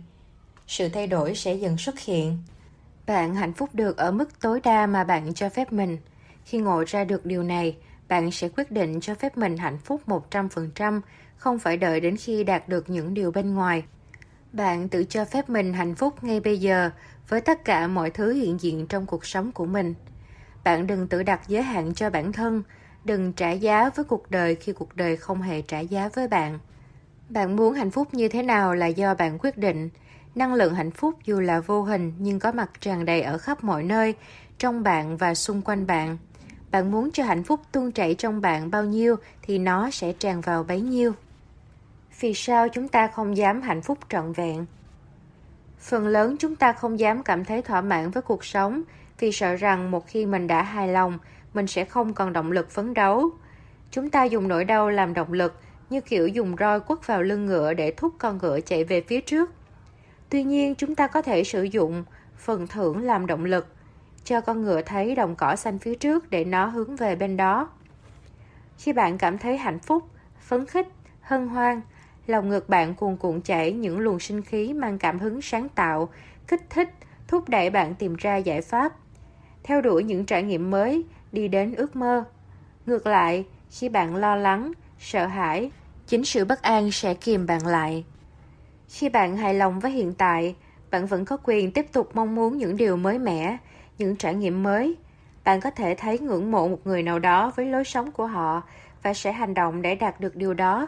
[0.67, 2.39] Sự thay đổi sẽ dần xuất hiện.
[3.07, 5.99] Bạn hạnh phúc được ở mức tối đa mà bạn cho phép mình.
[6.45, 7.77] Khi ngộ ra được điều này,
[8.09, 11.01] bạn sẽ quyết định cho phép mình hạnh phúc 100%,
[11.37, 13.83] không phải đợi đến khi đạt được những điều bên ngoài.
[14.53, 16.91] Bạn tự cho phép mình hạnh phúc ngay bây giờ
[17.29, 19.95] với tất cả mọi thứ hiện diện trong cuộc sống của mình.
[20.65, 22.63] Bạn đừng tự đặt giới hạn cho bản thân,
[23.05, 26.59] Đừng trả giá với cuộc đời khi cuộc đời không hề trả giá với bạn.
[27.29, 29.91] Bạn muốn hạnh phúc như thế nào là do bạn quyết định.
[30.35, 33.65] Năng lượng hạnh phúc dù là vô hình nhưng có mặt tràn đầy ở khắp
[33.65, 34.15] mọi nơi,
[34.59, 36.19] trong bạn và xung quanh bạn.
[36.71, 40.41] Bạn muốn cho hạnh phúc tuôn chảy trong bạn bao nhiêu thì nó sẽ tràn
[40.41, 41.13] vào bấy nhiêu.
[42.21, 44.67] Vì sao chúng ta không dám hạnh phúc trọn vẹn?
[45.79, 48.83] Phần lớn chúng ta không dám cảm thấy thỏa mãn với cuộc sống
[49.19, 51.19] vì sợ rằng một khi mình đã hài lòng,
[51.55, 53.31] mình sẽ không còn động lực phấn đấu.
[53.91, 57.47] Chúng ta dùng nỗi đau làm động lực, như kiểu dùng roi quất vào lưng
[57.47, 59.51] ngựa để thúc con ngựa chạy về phía trước.
[60.29, 62.05] Tuy nhiên, chúng ta có thể sử dụng
[62.37, 63.67] phần thưởng làm động lực,
[64.25, 67.69] cho con ngựa thấy đồng cỏ xanh phía trước để nó hướng về bên đó.
[68.79, 70.03] Khi bạn cảm thấy hạnh phúc,
[70.41, 70.89] phấn khích,
[71.21, 71.81] hân hoan,
[72.27, 76.09] lòng ngực bạn cuồn cuộn chảy những luồng sinh khí mang cảm hứng sáng tạo,
[76.49, 76.89] kích thích,
[77.29, 78.93] thúc đẩy bạn tìm ra giải pháp,
[79.63, 82.25] theo đuổi những trải nghiệm mới, đi đến ước mơ.
[82.87, 85.71] Ngược lại, khi bạn lo lắng, sợ hãi,
[86.07, 88.05] chính sự bất an sẽ kìm bạn lại.
[88.89, 90.55] Khi bạn hài lòng với hiện tại,
[90.91, 93.57] bạn vẫn có quyền tiếp tục mong muốn những điều mới mẻ,
[93.99, 94.97] những trải nghiệm mới.
[95.45, 98.63] Bạn có thể thấy ngưỡng mộ một người nào đó với lối sống của họ
[99.03, 100.87] và sẽ hành động để đạt được điều đó.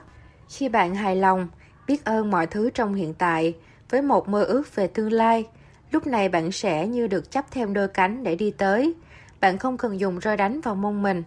[0.48, 1.48] Khi bạn hài lòng,
[1.86, 3.54] biết ơn mọi thứ trong hiện tại,
[3.90, 5.44] với một mơ ước về tương lai,
[5.90, 8.94] lúc này bạn sẽ như được chấp thêm đôi cánh để đi tới.
[9.42, 11.22] Bạn không cần dùng roi đánh vào mông mình.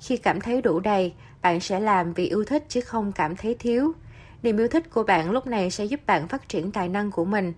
[0.00, 1.12] Khi cảm thấy đủ đầy,
[1.42, 3.92] bạn sẽ làm vì yêu thích chứ không cảm thấy thiếu.
[4.42, 7.24] Niềm yêu thích của bạn lúc này sẽ giúp bạn phát triển tài năng của
[7.24, 7.52] mình.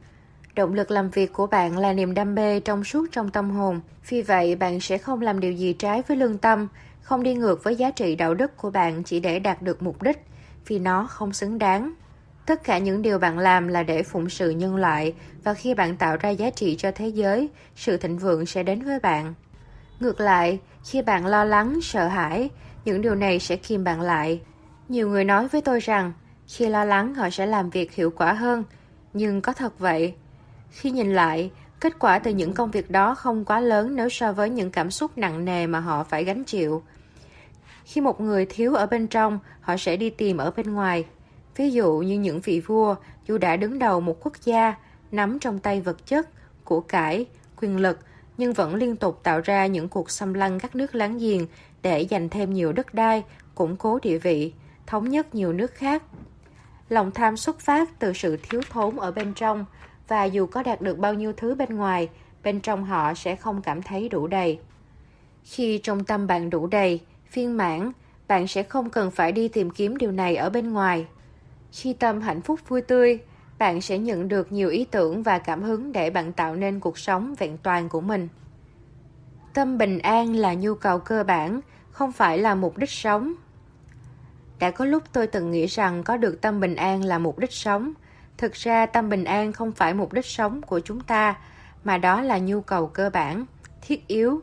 [0.54, 3.80] Động lực làm việc của bạn là niềm đam mê trong suốt trong tâm hồn.
[4.08, 6.68] Vì vậy, bạn sẽ không làm điều gì trái với lương tâm,
[7.02, 10.02] không đi ngược với giá trị đạo đức của bạn chỉ để đạt được mục
[10.02, 10.26] đích,
[10.66, 11.94] vì nó không xứng đáng.
[12.47, 15.97] Tất cả những điều bạn làm là để phụng sự nhân loại và khi bạn
[15.97, 19.35] tạo ra giá trị cho thế giới, sự thịnh vượng sẽ đến với bạn.
[20.01, 22.51] Ngược lại, khi bạn lo lắng, sợ hãi,
[22.85, 24.41] những điều này sẽ kìm bạn lại.
[24.89, 26.12] Nhiều người nói với tôi rằng,
[26.47, 28.65] khi lo lắng họ sẽ làm việc hiệu quả hơn,
[29.12, 30.15] nhưng có thật vậy?
[30.70, 34.33] Khi nhìn lại, kết quả từ những công việc đó không quá lớn nếu so
[34.33, 36.83] với những cảm xúc nặng nề mà họ phải gánh chịu.
[37.85, 41.05] Khi một người thiếu ở bên trong, họ sẽ đi tìm ở bên ngoài.
[41.60, 42.94] Ví dụ như những vị vua,
[43.26, 44.74] dù đã đứng đầu một quốc gia,
[45.12, 46.28] nắm trong tay vật chất,
[46.64, 47.26] của cải,
[47.60, 47.98] quyền lực,
[48.36, 51.47] nhưng vẫn liên tục tạo ra những cuộc xâm lăng các nước láng giềng
[51.82, 53.24] để giành thêm nhiều đất đai,
[53.55, 54.52] củng cố địa vị,
[54.86, 56.02] thống nhất nhiều nước khác.
[56.89, 59.64] Lòng tham xuất phát từ sự thiếu thốn ở bên trong,
[60.08, 62.08] và dù có đạt được bao nhiêu thứ bên ngoài,
[62.42, 64.58] bên trong họ sẽ không cảm thấy đủ đầy.
[65.44, 67.92] Khi trong tâm bạn đủ đầy, phiên mãn,
[68.28, 71.06] bạn sẽ không cần phải đi tìm kiếm điều này ở bên ngoài.
[71.73, 73.18] Khi tâm hạnh phúc vui tươi,
[73.58, 76.99] bạn sẽ nhận được nhiều ý tưởng và cảm hứng để bạn tạo nên cuộc
[76.99, 78.28] sống vẹn toàn của mình.
[79.55, 83.34] Tâm bình an là nhu cầu cơ bản, không phải là mục đích sống.
[84.58, 87.52] Đã có lúc tôi từng nghĩ rằng có được tâm bình an là mục đích
[87.52, 87.92] sống.
[88.36, 91.39] Thực ra tâm bình an không phải mục đích sống của chúng ta,
[91.84, 93.47] mà đó là nhu cầu cơ bản,
[93.82, 94.40] thiết yếu.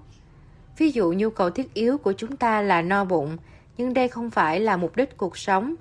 [0.77, 3.37] Ví dụ nhu cầu thiết yếu của chúng ta là no bụng,
[3.77, 5.75] nhưng đây không phải là mục đích cuộc sống.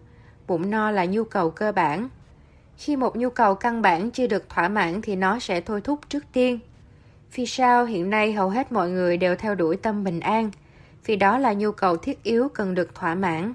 [0.46, 2.08] Bụng no là nhu cầu cơ bản.
[2.76, 6.00] Khi một nhu cầu căn bản chưa được thỏa mãn thì nó sẽ thôi thúc
[6.08, 6.58] trước tiên.
[7.34, 10.50] Vì sao hiện nay hầu hết mọi người đều theo đuổi tâm bình an?
[11.04, 13.54] Vì đó là nhu cầu thiết yếu cần được thỏa mãn.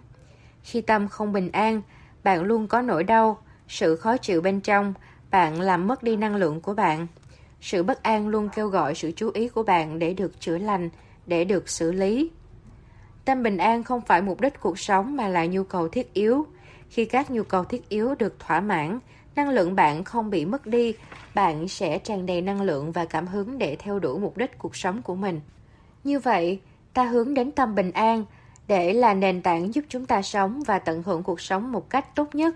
[0.63, 1.81] Khi tâm không bình an,
[2.23, 3.37] bạn luôn có nỗi đau,
[3.67, 4.93] sự khó chịu bên trong,
[5.31, 7.07] bạn làm mất đi năng lượng của bạn.
[7.61, 10.89] Sự bất an luôn kêu gọi sự chú ý của bạn để được chữa lành,
[11.27, 12.31] để được xử lý.
[13.25, 16.45] Tâm bình an không phải mục đích cuộc sống mà là nhu cầu thiết yếu.
[16.91, 18.99] Khi các nhu cầu thiết yếu được thỏa mãn,
[19.35, 20.93] năng lượng bạn không bị mất đi,
[21.35, 24.75] bạn sẽ tràn đầy năng lượng và cảm hứng để theo đuổi mục đích cuộc
[24.75, 25.41] sống của mình.
[26.03, 26.59] Như vậy,
[26.93, 28.25] ta hướng đến tâm bình an
[28.67, 32.15] để là nền tảng giúp chúng ta sống và tận hưởng cuộc sống một cách
[32.15, 32.55] tốt nhất.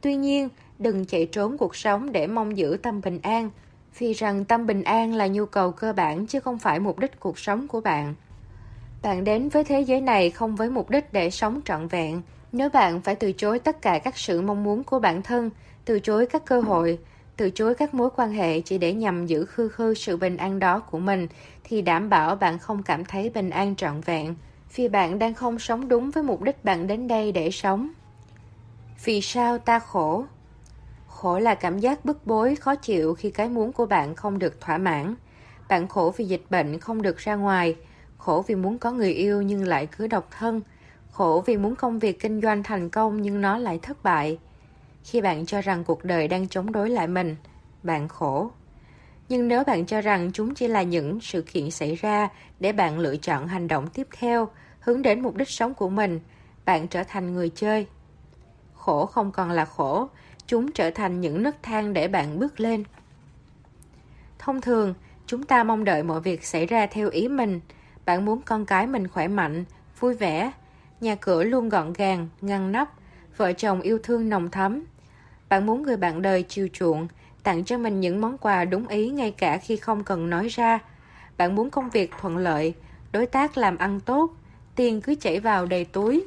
[0.00, 0.48] Tuy nhiên,
[0.78, 3.50] đừng chạy trốn cuộc sống để mong giữ tâm bình an,
[3.98, 7.20] vì rằng tâm bình an là nhu cầu cơ bản chứ không phải mục đích
[7.20, 8.14] cuộc sống của bạn.
[9.02, 12.22] Bạn đến với thế giới này không với mục đích để sống trọn vẹn.
[12.52, 15.50] Nếu bạn phải từ chối tất cả các sự mong muốn của bản thân,
[15.84, 16.98] từ chối các cơ hội,
[17.36, 20.58] từ chối các mối quan hệ chỉ để nhằm giữ khư khư sự bình an
[20.58, 21.28] đó của mình,
[21.64, 24.34] thì đảm bảo bạn không cảm thấy bình an trọn vẹn,
[24.74, 27.88] vì bạn đang không sống đúng với mục đích bạn đến đây để sống.
[29.04, 30.24] Vì sao ta khổ?
[31.08, 34.60] Khổ là cảm giác bức bối, khó chịu khi cái muốn của bạn không được
[34.60, 35.14] thỏa mãn.
[35.68, 37.76] Bạn khổ vì dịch bệnh không được ra ngoài,
[38.18, 40.60] khổ vì muốn có người yêu nhưng lại cứ độc thân,
[41.16, 44.38] khổ vì muốn công việc kinh doanh thành công nhưng nó lại thất bại.
[45.04, 47.36] Khi bạn cho rằng cuộc đời đang chống đối lại mình,
[47.82, 48.50] bạn khổ.
[49.28, 52.28] Nhưng nếu bạn cho rằng chúng chỉ là những sự kiện xảy ra
[52.60, 54.48] để bạn lựa chọn hành động tiếp theo,
[54.80, 56.20] hướng đến mục đích sống của mình,
[56.64, 57.86] bạn trở thành người chơi.
[58.74, 60.08] Khổ không còn là khổ,
[60.46, 62.84] chúng trở thành những nấc thang để bạn bước lên.
[64.38, 64.94] Thông thường,
[65.26, 67.60] chúng ta mong đợi mọi việc xảy ra theo ý mình,
[68.06, 69.64] Bạn muốn con cái mình khỏe mạnh,
[70.00, 70.52] vui vẻ,
[71.00, 72.90] nhà cửa luôn gọn gàng, ngăn nắp,
[73.36, 74.84] vợ chồng yêu thương nồng thắm.
[75.48, 77.08] Bạn muốn người bạn đời chiều chuộng,
[77.42, 80.78] tặng cho mình những món quà đúng ý ngay cả khi không cần nói ra.
[81.36, 82.74] Bạn muốn công việc thuận lợi,
[83.12, 84.30] đối tác làm ăn tốt,
[84.76, 86.24] tiền cứ chảy vào đầy túi.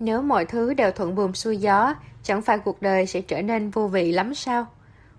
[0.00, 3.70] Nếu mọi thứ đều thuận buồm xuôi gió, chẳng phải cuộc đời sẽ trở nên
[3.70, 4.66] vô vị lắm sao?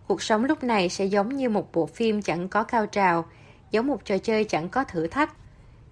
[0.07, 3.25] Cuộc sống lúc này sẽ giống như một bộ phim chẳng có cao trào,
[3.71, 5.33] giống một trò chơi chẳng có thử thách.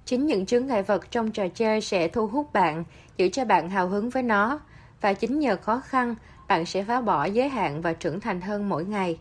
[0.05, 2.83] Chính những chướng ngại vật trong trò chơi sẽ thu hút bạn,
[3.17, 4.59] giữ cho bạn hào hứng với nó.
[5.01, 6.15] Và chính nhờ khó khăn,
[6.47, 9.19] bạn sẽ phá bỏ giới hạn và trưởng thành hơn mỗi ngày.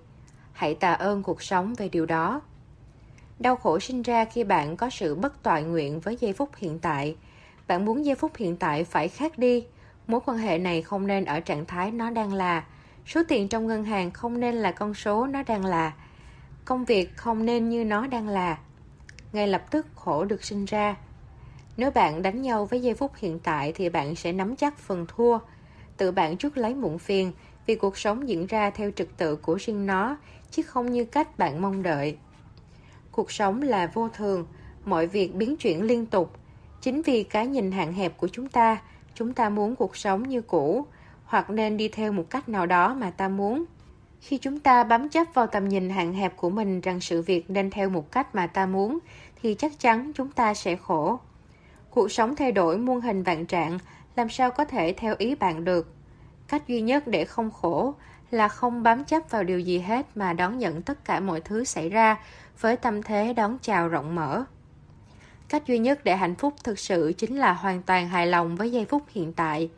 [0.53, 2.41] Hãy tạ ơn cuộc sống về điều đó.
[3.39, 6.79] Đau khổ sinh ra khi bạn có sự bất toại nguyện với giây phút hiện
[6.79, 7.17] tại.
[7.67, 9.67] Bạn muốn giây phút hiện tại phải khác đi.
[10.07, 12.65] Mối quan hệ này không nên ở trạng thái nó đang là.
[13.07, 15.93] Số tiền trong ngân hàng không nên là con số nó đang là.
[16.65, 18.59] Công việc không nên như nó đang là.
[19.33, 20.97] Ngay lập tức khổ được sinh ra.
[21.77, 25.07] Nếu bạn đánh nhau với giây phút hiện tại thì bạn sẽ nắm chắc phần
[25.09, 25.39] thua.
[25.97, 27.33] Tự bạn chút lấy muộn phiền
[27.67, 30.17] vì cuộc sống diễn ra theo trật tự của riêng nó,
[30.51, 32.17] chứ không như cách bạn mong đợi.
[33.13, 34.47] Cuộc sống là vô thường,
[34.85, 36.33] mọi việc biến chuyển liên tục.
[36.81, 38.83] Chính vì cái nhìn hạn hẹp của chúng ta,
[39.15, 40.87] chúng ta muốn cuộc sống như cũ,
[41.25, 43.65] hoặc nên đi theo một cách nào đó mà ta muốn.
[44.21, 47.51] Khi chúng ta bám chấp vào tầm nhìn hạn hẹp của mình rằng sự việc
[47.51, 48.99] nên theo một cách mà ta muốn,
[49.43, 51.19] thì chắc chắn chúng ta sẽ khổ.
[51.91, 53.79] Cuộc sống thay đổi muôn hình vạn trạng,
[54.17, 55.95] làm sao có thể theo ý bạn được.
[56.49, 57.95] Cách duy nhất để không khổ
[58.31, 61.65] là không bám chấp vào điều gì hết mà đón nhận tất cả mọi thứ
[61.65, 62.17] xảy ra
[62.61, 64.45] với tâm thế đón chào rộng mở.
[65.49, 68.73] Cách duy nhất để hạnh phúc thực sự chính là hoàn toàn hài lòng với
[68.73, 69.71] giây phút hiện tại.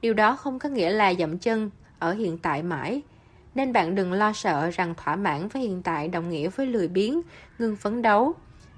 [0.00, 3.02] Điều đó không có nghĩa là dậm chân ở hiện tại mãi.
[3.54, 6.88] Nên bạn đừng lo sợ rằng thỏa mãn với hiện tại đồng nghĩa với lười
[6.88, 7.20] biếng,
[7.58, 8.34] ngừng phấn đấu.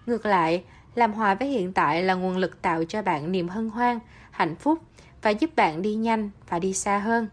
[0.07, 3.71] Ngược lại, làm hòa với hiện tại là nguồn lực tạo cho bạn niềm hân
[3.71, 3.99] hoan,
[4.31, 4.79] hạnh phúc
[5.23, 7.29] và giúp bạn đi nhanh và đi xa hơn.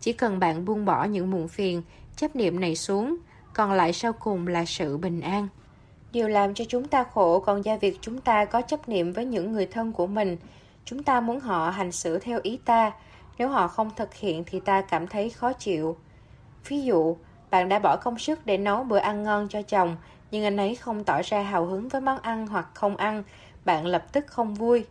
[0.00, 1.82] Chỉ cần bạn buông bỏ những muộn phiền,
[2.16, 3.16] chấp niệm này xuống,
[3.54, 5.48] còn lại sau cùng là sự bình an.
[6.12, 9.24] Điều làm cho chúng ta khổ còn do việc chúng ta có chấp niệm với
[9.24, 10.36] những người thân của mình.
[10.84, 12.92] Chúng ta muốn họ hành xử theo ý ta,
[13.38, 15.96] nếu họ không thực hiện thì ta cảm thấy khó chịu.
[16.68, 17.16] Ví dụ,
[17.50, 19.96] bạn đã bỏ công sức để nấu bữa ăn ngon cho chồng,
[20.30, 23.22] nhưng anh ấy không tỏ ra hào hứng với món ăn hoặc không ăn,
[23.64, 24.84] bạn lập tức không vui.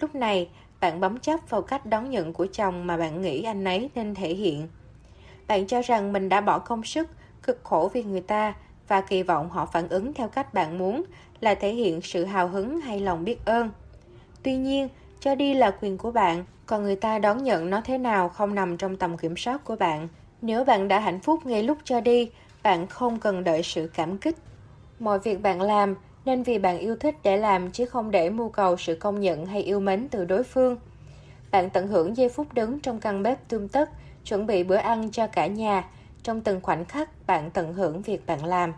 [0.00, 0.48] Lúc này,
[0.80, 4.14] bạn bấm chấp vào cách đón nhận của chồng mà bạn nghĩ anh ấy nên
[4.14, 4.68] thể hiện.
[5.46, 7.08] Bạn cho rằng mình đã bỏ công sức,
[7.42, 8.54] cực khổ vì người ta
[8.88, 11.04] và kỳ vọng họ phản ứng theo cách bạn muốn
[11.40, 13.70] là thể hiện sự hào hứng hay lòng biết ơn.
[14.42, 14.88] Tuy nhiên,
[15.20, 18.54] cho đi là quyền của bạn, còn người ta đón nhận nó thế nào không
[18.54, 20.08] nằm trong tầm kiểm soát của bạn.
[20.42, 22.30] Nếu bạn đã hạnh phúc ngay lúc cho đi,
[22.62, 24.36] bạn không cần đợi sự cảm kích.
[24.98, 25.94] Mọi việc bạn làm
[26.24, 29.46] nên vì bạn yêu thích để làm chứ không để mưu cầu sự công nhận
[29.46, 30.76] hay yêu mến từ đối phương.
[31.50, 33.90] Bạn tận hưởng giây phút đứng trong căn bếp tươm tất,
[34.24, 35.84] chuẩn bị bữa ăn cho cả nhà.
[36.22, 38.72] Trong từng khoảnh khắc, bạn tận hưởng việc bạn làm.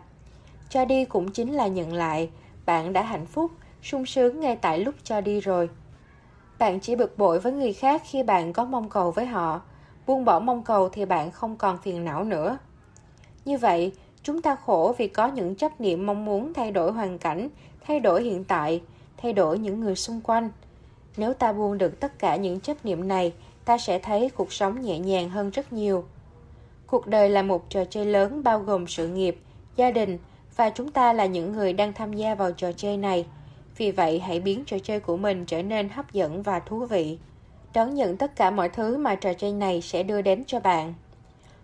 [0.69, 2.29] Cho đi cũng chính là nhận lại.
[2.65, 3.51] Bạn đã hạnh phúc,
[3.83, 5.69] sung sướng ngay tại lúc cho đi rồi.
[6.59, 9.61] Bạn chỉ bực bội với người khác khi bạn có mong cầu với họ.
[10.07, 12.57] Buông bỏ mong cầu thì bạn không còn phiền não nữa.
[13.45, 13.91] Như vậy,
[14.23, 17.49] chúng ta khổ vì có những chấp niệm mong muốn thay đổi hoàn cảnh,
[17.85, 18.81] thay đổi hiện tại,
[19.17, 20.49] thay đổi những người xung quanh.
[21.17, 23.33] Nếu ta buông được tất cả những chấp niệm này,
[23.65, 26.03] ta sẽ thấy cuộc sống nhẹ nhàng hơn rất nhiều.
[26.87, 29.37] Cuộc đời là một trò chơi lớn bao gồm sự nghiệp,
[29.75, 30.17] gia đình
[30.55, 33.25] và chúng ta là những người đang tham gia vào trò chơi này.
[33.77, 37.17] Vì vậy, hãy biến trò chơi của mình trở nên hấp dẫn và thú vị.
[37.73, 40.93] Đón nhận tất cả mọi thứ mà trò chơi này sẽ đưa đến cho bạn.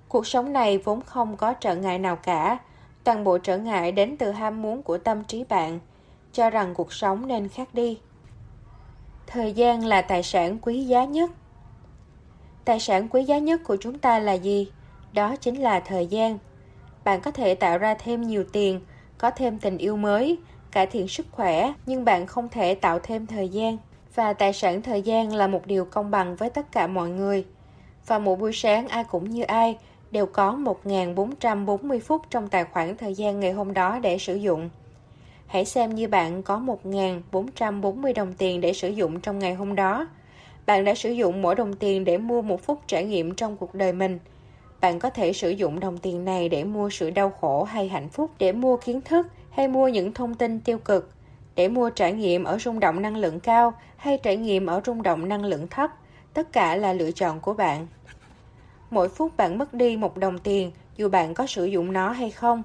[0.08, 2.58] Cuộc sống này vốn không có trở ngại nào cả.
[3.04, 5.80] Toàn bộ trở ngại đến từ ham muốn của tâm trí bạn,
[6.34, 8.00] cho rằng cuộc sống nên khác đi.
[9.28, 11.32] Thời gian là tài sản quý giá nhất.
[12.66, 14.72] Tài sản quý giá nhất của chúng ta là gì?
[15.14, 16.38] Đó chính là thời gian.
[17.04, 18.82] Bạn có thể tạo ra thêm nhiều tiền,
[19.18, 20.38] có thêm tình yêu mới,
[20.72, 23.78] cải thiện sức khỏe, nhưng bạn không thể tạo thêm thời gian.
[24.18, 27.46] Và tài sản thời gian là một điều công bằng với tất cả mọi người.
[28.08, 29.78] Và mỗi buổi sáng ai cũng như ai,
[30.12, 34.70] đều có 1.440 phút trong tài khoản thời gian ngày hôm đó để sử dụng.
[35.48, 40.08] Hãy xem như bạn có 1.440 đồng tiền để sử dụng trong ngày hôm đó.
[40.66, 43.74] Bạn đã sử dụng mỗi đồng tiền để mua một phút trải nghiệm trong cuộc
[43.74, 44.20] đời mình.
[44.82, 48.10] Bạn có thể sử dụng đồng tiền này để mua sự đau khổ hay hạnh
[48.10, 51.17] phúc, để mua kiến thức hay mua những thông tin tiêu cực,
[51.58, 55.04] để mua trải nghiệm ở rung động năng lượng cao hay trải nghiệm ở rung
[55.04, 55.92] động năng lượng thấp.
[56.34, 57.88] Tất cả là lựa chọn của bạn.
[58.90, 62.32] Mỗi phút bạn mất đi một đồng tiền, dù bạn có sử dụng nó hay
[62.32, 62.64] không.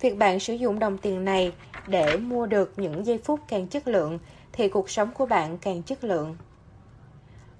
[0.00, 1.52] Việc bạn sử dụng đồng tiền này
[1.86, 4.18] để mua được những giây phút càng chất lượng
[4.52, 6.36] thì cuộc sống của bạn càng chất lượng.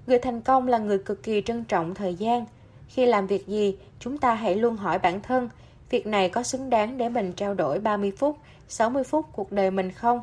[0.07, 2.45] Người thành công là người cực kỳ trân trọng thời gian.
[2.87, 5.49] Khi làm việc gì, chúng ta hãy luôn hỏi bản thân,
[5.89, 8.37] việc này có xứng đáng để mình trao đổi 30 phút,
[8.67, 10.21] 60 phút cuộc đời mình không?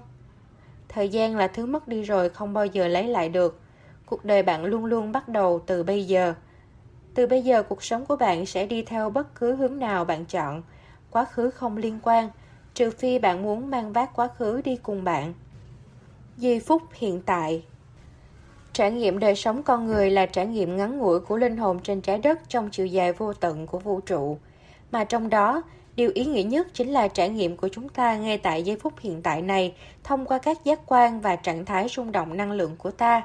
[0.88, 3.60] Thời gian là thứ mất đi rồi không bao giờ lấy lại được.
[4.06, 6.34] Cuộc đời bạn luôn luôn bắt đầu từ bây giờ.
[7.14, 10.24] Từ bây giờ cuộc sống của bạn sẽ đi theo bất cứ hướng nào bạn
[10.24, 10.62] chọn.
[11.10, 12.28] Quá khứ không liên quan,
[12.74, 15.34] trừ phi bạn muốn mang vác quá khứ đi cùng bạn.
[16.36, 17.62] Giây phút hiện tại
[18.78, 22.00] Trải nghiệm đời sống con người là trải nghiệm ngắn ngủi của linh hồn trên
[22.00, 24.38] trái đất trong chiều dài vô tận của vũ trụ.
[24.90, 25.62] Mà trong đó,
[25.98, 28.92] điều ý nghĩa nhất chính là trải nghiệm của chúng ta ngay tại giây phút
[29.00, 32.76] hiện tại này thông qua các giác quan và trạng thái rung động năng lượng
[32.76, 33.22] của ta.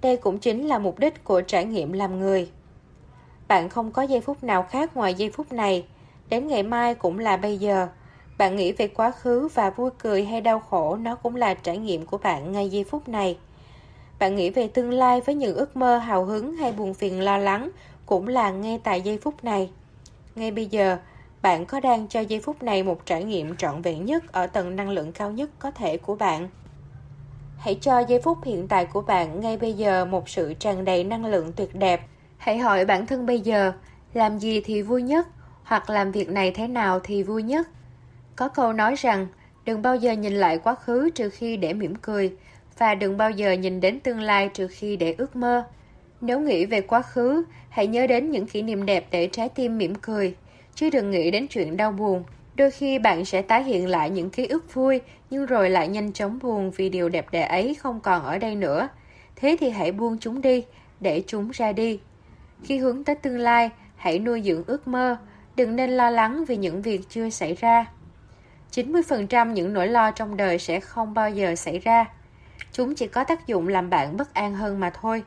[0.00, 2.50] Đây cũng chính là mục đích của trải nghiệm làm người.
[3.48, 5.84] Bạn không có giây phút nào khác ngoài giây phút này.
[6.28, 7.88] Đến ngày mai cũng là bây giờ.
[8.38, 11.78] Bạn nghĩ về quá khứ và vui cười hay đau khổ nó cũng là trải
[11.78, 13.38] nghiệm của bạn ngay giây phút này.
[14.18, 17.38] Bạn nghĩ về tương lai với những ước mơ hào hứng hay buồn phiền lo
[17.38, 17.70] lắng
[18.06, 19.70] cũng là ngay tại giây phút này.
[20.34, 20.98] Ngay bây giờ,
[21.46, 24.76] bạn có đang cho giây phút này một trải nghiệm trọn vẹn nhất ở tầng
[24.76, 26.48] năng lượng cao nhất có thể của bạn.
[27.58, 31.04] Hãy cho giây phút hiện tại của bạn ngay bây giờ một sự tràn đầy
[31.04, 32.00] năng lượng tuyệt đẹp.
[32.36, 33.72] Hãy hỏi bản thân bây giờ,
[34.14, 35.28] làm gì thì vui nhất,
[35.64, 37.68] hoặc làm việc này thế nào thì vui nhất.
[38.36, 39.26] Có câu nói rằng,
[39.64, 42.32] đừng bao giờ nhìn lại quá khứ trừ khi để mỉm cười,
[42.78, 45.64] và đừng bao giờ nhìn đến tương lai trừ khi để ước mơ.
[46.20, 49.78] Nếu nghĩ về quá khứ, hãy nhớ đến những kỷ niệm đẹp để trái tim
[49.78, 50.34] mỉm cười,
[50.76, 52.24] chứ đừng nghĩ đến chuyện đau buồn.
[52.54, 56.12] Đôi khi bạn sẽ tái hiện lại những ký ức vui, nhưng rồi lại nhanh
[56.12, 58.88] chóng buồn vì điều đẹp đẽ ấy không còn ở đây nữa.
[59.36, 60.64] Thế thì hãy buông chúng đi,
[61.00, 62.00] để chúng ra đi.
[62.62, 65.16] Khi hướng tới tương lai, hãy nuôi dưỡng ước mơ,
[65.56, 67.86] đừng nên lo lắng vì những việc chưa xảy ra.
[68.72, 72.04] 90% những nỗi lo trong đời sẽ không bao giờ xảy ra.
[72.72, 75.22] Chúng chỉ có tác dụng làm bạn bất an hơn mà thôi.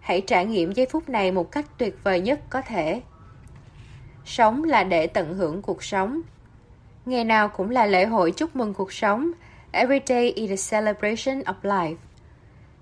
[0.00, 3.00] Hãy trải nghiệm giây phút này một cách tuyệt vời nhất có thể.
[4.28, 6.20] Sống là để tận hưởng cuộc sống.
[7.06, 9.30] Ngày nào cũng là lễ hội chúc mừng cuộc sống.
[9.72, 11.96] Every day is a celebration of life.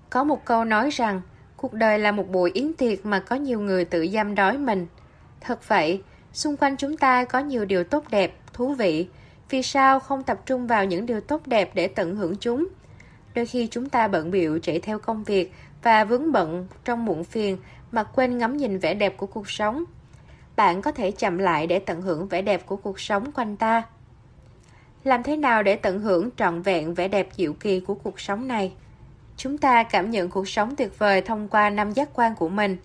[0.09, 1.21] Có một câu nói rằng,
[1.57, 4.87] cuộc đời là một buổi yến tiệc mà có nhiều người tự giam đói mình.
[5.41, 6.01] Thật vậy,
[6.33, 9.07] xung quanh chúng ta có nhiều điều tốt đẹp, thú vị.
[9.49, 12.67] Vì sao không tập trung vào những điều tốt đẹp để tận hưởng chúng?
[13.35, 15.53] Đôi khi chúng ta bận biệu chạy theo công việc
[15.83, 17.57] và vướng bận trong muộn phiền
[17.91, 19.83] mà quên ngắm nhìn vẻ đẹp của cuộc sống.
[20.57, 23.83] Bạn có thể chậm lại để tận hưởng vẻ đẹp của cuộc sống quanh ta.
[25.03, 28.47] Làm thế nào để tận hưởng trọn vẹn vẻ đẹp diệu kỳ của cuộc sống
[28.47, 28.73] này?
[29.37, 32.77] Chúng ta cảm nhận cuộc sống tuyệt vời thông qua năm giác quan của mình.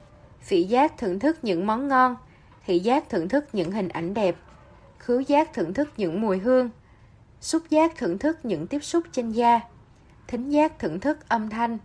[0.48, 2.16] Vị giác thưởng thức những món ngon,
[2.66, 4.36] thị giác thưởng thức những hình ảnh đẹp,
[4.98, 6.70] khứu giác thưởng thức những mùi hương,
[7.40, 9.60] xúc giác thưởng thức những tiếp xúc trên da,
[10.26, 11.78] thính giác thưởng thức âm thanh.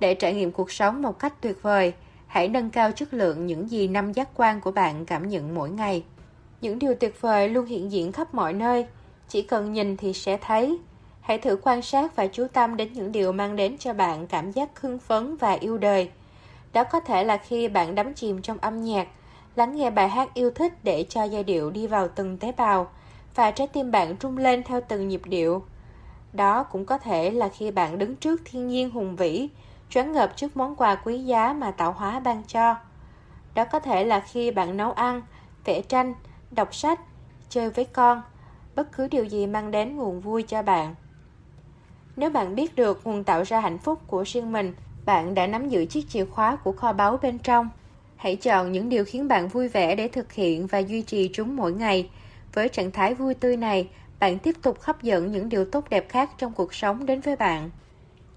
[0.00, 1.92] Để trải nghiệm cuộc sống một cách tuyệt vời,
[2.34, 5.70] hãy nâng cao chất lượng những gì năm giác quan của bạn cảm nhận mỗi
[5.70, 6.04] ngày.
[6.60, 8.86] Những điều tuyệt vời luôn hiện diện khắp mọi nơi,
[9.28, 10.78] chỉ cần nhìn thì sẽ thấy.
[11.20, 14.52] Hãy thử quan sát và chú tâm đến những điều mang đến cho bạn cảm
[14.52, 16.10] giác hưng phấn và yêu đời.
[16.72, 19.08] Đó có thể là khi bạn đắm chìm trong âm nhạc,
[19.56, 22.90] lắng nghe bài hát yêu thích để cho giai điệu đi vào từng tế bào
[23.34, 25.62] và trái tim bạn rung lên theo từng nhịp điệu.
[26.32, 29.48] Đó cũng có thể là khi bạn đứng trước thiên nhiên hùng vĩ,
[29.90, 32.76] choáng ngợp trước món quà quý giá mà tạo hóa ban cho.
[33.54, 35.22] Đó có thể là khi bạn nấu ăn,
[35.64, 36.14] vẽ tranh,
[36.50, 37.00] đọc sách,
[37.48, 38.22] chơi với con,
[38.74, 40.94] bất cứ điều gì mang đến nguồn vui cho bạn.
[42.16, 45.68] Nếu bạn biết được nguồn tạo ra hạnh phúc của riêng mình, bạn đã nắm
[45.68, 47.68] giữ chiếc chìa khóa của kho báu bên trong.
[48.16, 51.56] Hãy chọn những điều khiến bạn vui vẻ để thực hiện và duy trì chúng
[51.56, 52.10] mỗi ngày.
[52.52, 53.88] Với trạng thái vui tươi này,
[54.20, 57.36] bạn tiếp tục hấp dẫn những điều tốt đẹp khác trong cuộc sống đến với
[57.36, 57.70] bạn.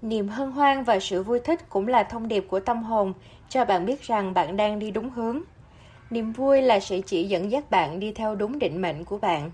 [0.02, 3.12] Niềm hân hoan và sự vui thích cũng là thông điệp của tâm hồn
[3.48, 5.40] cho bạn biết rằng bạn đang đi đúng hướng.
[6.10, 9.50] Niềm vui là sự chỉ dẫn dắt bạn đi theo đúng định mệnh của bạn.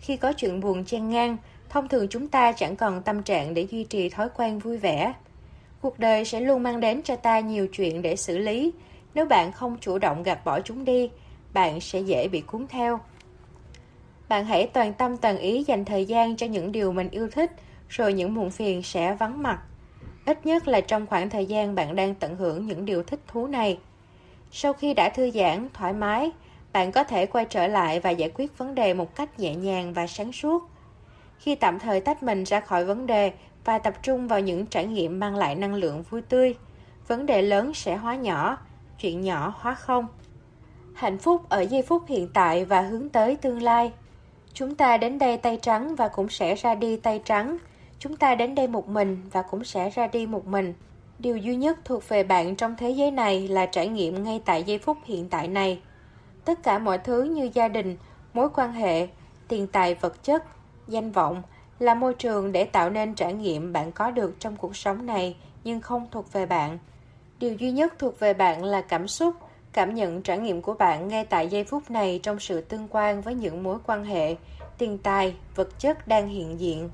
[0.00, 1.36] Khi có chuyện buồn chen ngang,
[1.68, 5.14] thông thường chúng ta chẳng còn tâm trạng để duy trì thói quen vui vẻ.
[5.80, 8.72] Cuộc đời sẽ luôn mang đến cho ta nhiều chuyện để xử lý.
[9.14, 11.10] Nếu bạn không chủ động gạt bỏ chúng đi,
[11.54, 13.00] bạn sẽ dễ bị cuốn theo.
[14.28, 17.52] Bạn hãy toàn tâm toàn ý dành thời gian cho những điều mình yêu thích,
[17.88, 19.60] rồi những muộn phiền sẽ vắng mặt.
[20.26, 23.46] Ít nhất là trong khoảng thời gian bạn đang tận hưởng những điều thích thú
[23.46, 23.78] này.
[24.52, 26.30] Sau khi đã thư giãn, thoải mái,
[26.72, 29.92] bạn có thể quay trở lại và giải quyết vấn đề một cách nhẹ nhàng
[29.92, 30.62] và sáng suốt.
[31.38, 33.32] Khi tạm thời tách mình ra khỏi vấn đề
[33.64, 36.54] và tập trung vào những trải nghiệm mang lại năng lượng vui tươi,
[37.08, 38.58] vấn đề lớn sẽ hóa nhỏ,
[39.00, 40.06] chuyện nhỏ hóa không.
[40.94, 43.92] Hạnh phúc ở giây phút hiện tại và hướng tới tương lai.
[44.52, 47.58] Chúng ta đến đây tay trắng và cũng sẽ ra đi tay trắng.
[48.00, 50.74] Chúng ta đến đây một mình và cũng sẽ ra đi một mình.
[51.18, 54.62] Điều duy nhất thuộc về bạn trong thế giới này là trải nghiệm ngay tại
[54.62, 55.80] giây phút hiện tại này.
[56.44, 57.96] Tất cả mọi thứ như gia đình,
[58.34, 59.08] mối quan hệ,
[59.48, 60.44] tiền tài vật chất,
[60.88, 61.42] danh vọng
[61.78, 65.36] là môi trường để tạo nên trải nghiệm bạn có được trong cuộc sống này
[65.64, 66.78] nhưng không thuộc về bạn.
[67.38, 69.34] Điều duy nhất thuộc về bạn là cảm xúc,
[69.72, 73.20] cảm nhận trải nghiệm của bạn ngay tại giây phút này trong sự tương quan
[73.20, 74.36] với những mối quan hệ,
[74.78, 76.90] tiền tài, vật chất đang hiện diện.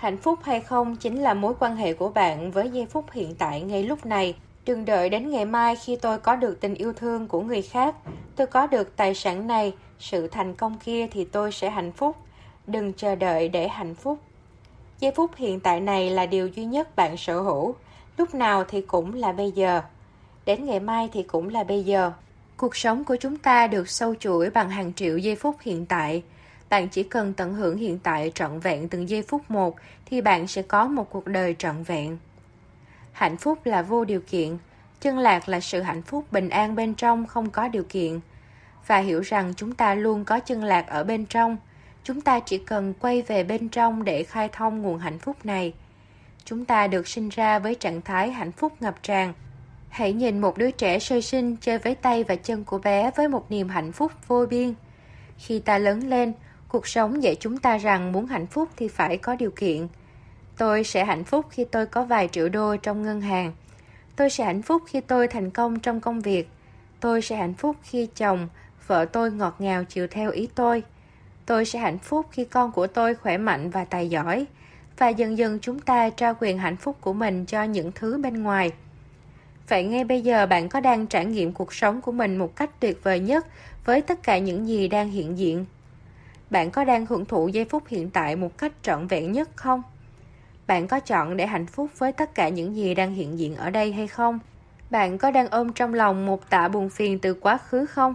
[0.00, 3.34] Hạnh phúc hay không chính là mối quan hệ của bạn với giây phút hiện
[3.34, 4.34] tại ngay lúc này.
[4.64, 7.94] Đừng đợi đến ngày mai khi tôi có được tình yêu thương của người khác,
[8.36, 12.16] tôi có được tài sản này, sự thành công kia thì tôi sẽ hạnh phúc.
[12.66, 14.18] Đừng chờ đợi để hạnh phúc.
[15.00, 17.74] Giây phút hiện tại này là điều duy nhất bạn sở hữu.
[18.16, 19.82] Lúc nào thì cũng là bây giờ.
[20.44, 22.12] Đến ngày mai thì cũng là bây giờ.
[22.56, 26.22] Cuộc sống của chúng ta được sâu chuỗi bằng hàng triệu giây phút hiện tại.
[26.70, 29.76] Bạn chỉ cần tận hưởng hiện tại trọn vẹn từng giây phút một
[30.06, 32.18] thì bạn sẽ có một cuộc đời trọn vẹn.
[33.12, 34.58] Hạnh phúc là vô điều kiện,
[35.00, 38.20] chân lạc là sự hạnh phúc bình an bên trong không có điều kiện.
[38.86, 41.56] Và hiểu rằng chúng ta luôn có chân lạc ở bên trong,
[42.04, 45.72] chúng ta chỉ cần quay về bên trong để khai thông nguồn hạnh phúc này.
[46.44, 49.32] Chúng ta được sinh ra với trạng thái hạnh phúc ngập tràn.
[49.88, 53.28] Hãy nhìn một đứa trẻ sơ sinh chơi với tay và chân của bé với
[53.28, 54.74] một niềm hạnh phúc vô biên.
[55.38, 56.32] Khi ta lớn lên,
[56.72, 59.88] Cuộc sống dạy chúng ta rằng muốn hạnh phúc thì phải có điều kiện.
[60.56, 63.52] Tôi sẽ hạnh phúc khi tôi có vài triệu đô trong ngân hàng.
[64.16, 66.48] Tôi sẽ hạnh phúc khi tôi thành công trong công việc.
[67.00, 68.48] Tôi sẽ hạnh phúc khi chồng,
[68.86, 70.82] vợ tôi ngọt ngào chiều theo ý tôi.
[71.46, 74.46] Tôi sẽ hạnh phúc khi con của tôi khỏe mạnh và tài giỏi.
[74.98, 78.42] Và dần dần chúng ta trao quyền hạnh phúc của mình cho những thứ bên
[78.42, 78.72] ngoài.
[79.68, 82.70] Vậy ngay bây giờ bạn có đang trải nghiệm cuộc sống của mình một cách
[82.80, 83.46] tuyệt vời nhất
[83.84, 85.64] với tất cả những gì đang hiện diện?
[86.50, 89.82] Bạn có đang hưởng thụ giây phút hiện tại một cách trọn vẹn nhất không?
[90.66, 93.70] Bạn có chọn để hạnh phúc với tất cả những gì đang hiện diện ở
[93.70, 94.38] đây hay không?
[94.90, 98.14] Bạn có đang ôm trong lòng một tạ buồn phiền từ quá khứ không?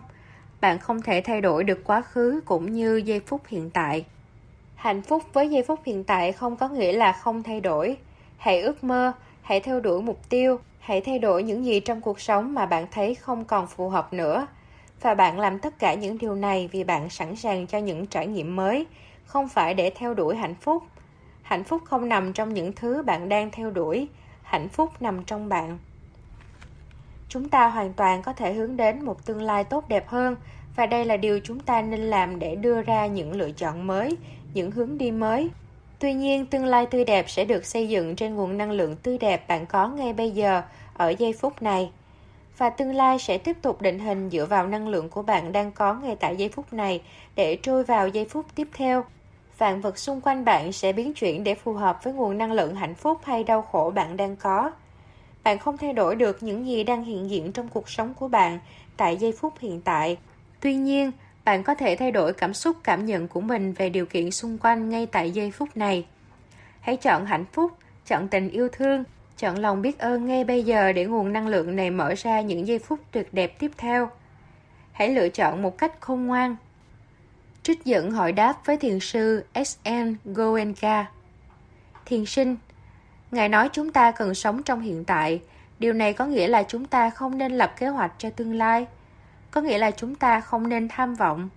[0.61, 4.05] Bạn không thể thay đổi được quá khứ cũng như giây phút hiện tại.
[4.75, 7.97] Hạnh phúc với giây phút hiện tại không có nghĩa là không thay đổi.
[8.37, 12.19] Hãy ước mơ, hãy theo đuổi mục tiêu, hãy thay đổi những gì trong cuộc
[12.19, 14.47] sống mà bạn thấy không còn phù hợp nữa
[15.01, 18.27] và bạn làm tất cả những điều này vì bạn sẵn sàng cho những trải
[18.27, 18.85] nghiệm mới,
[19.25, 20.83] không phải để theo đuổi hạnh phúc.
[21.41, 24.07] Hạnh phúc không nằm trong những thứ bạn đang theo đuổi,
[24.43, 25.77] hạnh phúc nằm trong bạn.
[27.29, 30.35] Chúng ta hoàn toàn có thể hướng đến một tương lai tốt đẹp hơn
[30.75, 34.17] và đây là điều chúng ta nên làm để đưa ra những lựa chọn mới,
[34.53, 35.49] những hướng đi mới.
[35.99, 39.17] Tuy nhiên, tương lai tươi đẹp sẽ được xây dựng trên nguồn năng lượng tươi
[39.17, 40.61] đẹp bạn có ngay bây giờ,
[40.93, 41.91] ở giây phút này
[42.57, 45.71] và tương lai sẽ tiếp tục định hình dựa vào năng lượng của bạn đang
[45.71, 47.01] có ngay tại giây phút này
[47.35, 49.03] để trôi vào giây phút tiếp theo.
[49.57, 52.75] Vạn vật xung quanh bạn sẽ biến chuyển để phù hợp với nguồn năng lượng
[52.75, 54.71] hạnh phúc hay đau khổ bạn đang có.
[55.43, 58.59] Bạn không thay đổi được những gì đang hiện diện trong cuộc sống của bạn
[58.97, 60.17] tại giây phút hiện tại.
[60.59, 61.11] Tuy nhiên,
[61.45, 64.57] bạn có thể thay đổi cảm xúc cảm nhận của mình về điều kiện xung
[64.57, 66.05] quanh ngay tại giây phút này.
[66.81, 67.71] Hãy chọn hạnh phúc,
[68.07, 69.03] chọn tình yêu thương,
[69.37, 72.67] Chọn lòng biết ơn ngay bây giờ để nguồn năng lượng này mở ra những
[72.67, 74.09] giây phút tuyệt đẹp tiếp theo.
[74.91, 76.55] Hãy lựa chọn một cách khôn ngoan.
[77.63, 80.15] Trích dẫn hỏi đáp với thiền sư S.N.
[80.25, 81.05] Goenka.
[82.05, 82.55] Thiền sinh,
[83.31, 85.41] Ngài nói chúng ta cần sống trong hiện tại.
[85.79, 88.87] Điều này có nghĩa là chúng ta không nên lập kế hoạch cho tương lai.
[89.51, 91.49] Có nghĩa là chúng ta không nên tham vọng.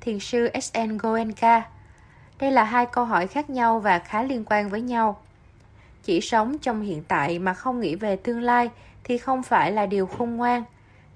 [0.00, 0.98] Thiền sư S.N.
[0.98, 1.62] Goenka
[2.38, 5.20] Đây là hai câu hỏi khác nhau và khá liên quan với nhau
[6.06, 8.70] chỉ sống trong hiện tại mà không nghĩ về tương lai
[9.04, 10.64] thì không phải là điều khôn ngoan.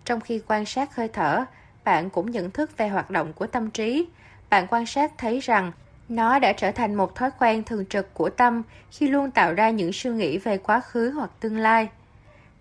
[0.05, 1.45] Trong khi quan sát hơi thở,
[1.85, 4.07] bạn cũng nhận thức về hoạt động của tâm trí.
[4.51, 5.73] Bạn quan sát thấy rằng
[6.09, 9.71] nó đã trở thành một thói quen thường trực của tâm khi luôn tạo ra
[9.71, 11.89] những suy nghĩ về quá khứ hoặc tương lai.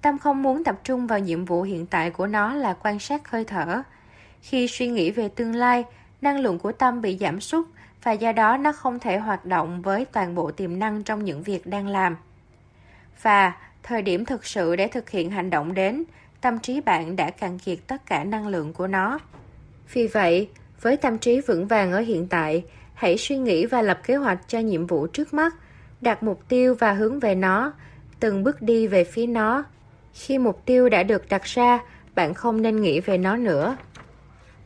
[0.01, 3.31] Tâm không muốn tập trung vào nhiệm vụ hiện tại của nó là quan sát
[3.31, 3.81] hơi thở.
[4.41, 5.83] Khi suy nghĩ về tương lai,
[6.21, 7.65] năng lượng của tâm bị giảm sút
[8.03, 11.43] và do đó nó không thể hoạt động với toàn bộ tiềm năng trong những
[11.43, 12.15] việc đang làm.
[13.21, 13.53] Và
[13.83, 16.03] thời điểm thực sự để thực hiện hành động đến,
[16.41, 19.19] tâm trí bạn đã cạn kiệt tất cả năng lượng của nó.
[19.93, 20.49] Vì vậy,
[20.81, 22.63] với tâm trí vững vàng ở hiện tại,
[22.93, 25.55] hãy suy nghĩ và lập kế hoạch cho nhiệm vụ trước mắt,
[26.01, 27.73] đặt mục tiêu và hướng về nó,
[28.19, 29.63] từng bước đi về phía nó.
[30.13, 31.79] Khi mục tiêu đã được đặt ra,
[32.15, 33.77] bạn không nên nghĩ về nó nữa.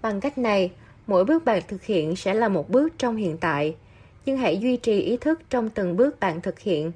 [0.02, 0.72] Bằng cách này,
[1.08, 3.76] mỗi bước bạn thực hiện sẽ là một bước trong hiện tại
[4.26, 6.92] nhưng hãy duy trì ý thức trong từng bước bạn thực hiện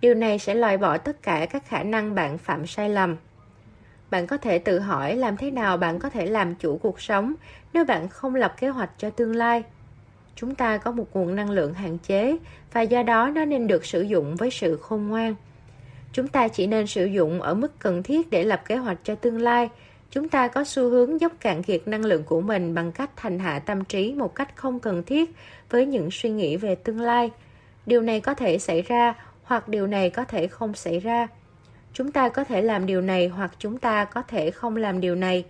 [0.00, 3.16] điều này sẽ loại bỏ tất cả các khả năng bạn phạm sai lầm
[4.10, 7.34] bạn có thể tự hỏi làm thế nào bạn có thể làm chủ cuộc sống
[7.72, 9.62] nếu bạn không lập kế hoạch cho tương lai
[10.36, 12.36] Chúng ta có một nguồn năng lượng hạn chế
[12.72, 15.34] và do đó nó nên được sử dụng với sự khôn ngoan.
[16.12, 19.14] Chúng ta chỉ nên sử dụng ở mức cần thiết để lập kế hoạch cho
[19.14, 19.68] tương lai.
[20.14, 23.38] Chúng ta có xu hướng dốc cạn kiệt năng lượng của mình bằng cách thành
[23.38, 25.30] hạ tâm trí một cách không cần thiết
[25.70, 27.30] với những suy nghĩ về tương lai.
[27.86, 31.28] Điều này có thể xảy ra hoặc điều này có thể không xảy ra.
[31.92, 35.14] Chúng ta có thể làm điều này hoặc chúng ta có thể không làm điều
[35.14, 35.44] này.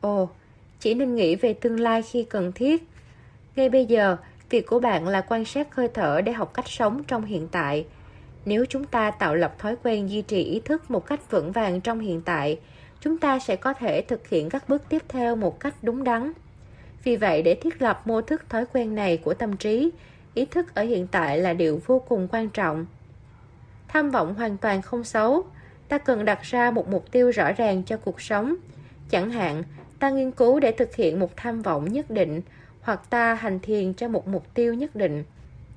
[0.00, 0.28] Ồ,
[0.80, 2.82] chỉ nên nghĩ về tương lai khi cần thiết.
[3.56, 4.16] Ngay bây giờ,
[4.50, 7.86] việc của bạn là quan sát hơi thở để học cách sống trong hiện tại.
[8.44, 11.80] Nếu chúng ta tạo lập thói quen duy trì ý thức một cách vững vàng
[11.80, 12.58] trong hiện tại,
[13.00, 16.32] chúng ta sẽ có thể thực hiện các bước tiếp theo một cách đúng đắn.
[17.04, 19.90] Vì vậy, để thiết lập mô thức thói quen này của tâm trí,
[20.34, 22.86] ý thức ở hiện tại là điều vô cùng quan trọng.
[23.88, 25.44] Tham vọng hoàn toàn không xấu,
[25.88, 28.54] ta cần đặt ra một mục tiêu rõ ràng cho cuộc sống.
[29.10, 29.62] Chẳng hạn,
[29.98, 32.40] ta nghiên cứu để thực hiện một tham vọng nhất định
[32.80, 35.24] hoặc ta hành thiền cho một mục tiêu nhất định.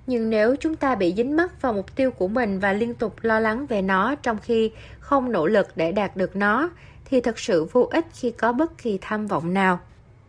[0.08, 3.16] Nhưng nếu chúng ta bị dính mắc vào mục tiêu của mình và liên tục
[3.22, 6.70] lo lắng về nó trong khi không nỗ lực để đạt được nó,
[7.12, 9.80] thì thật sự vô ích khi có bất kỳ tham vọng nào.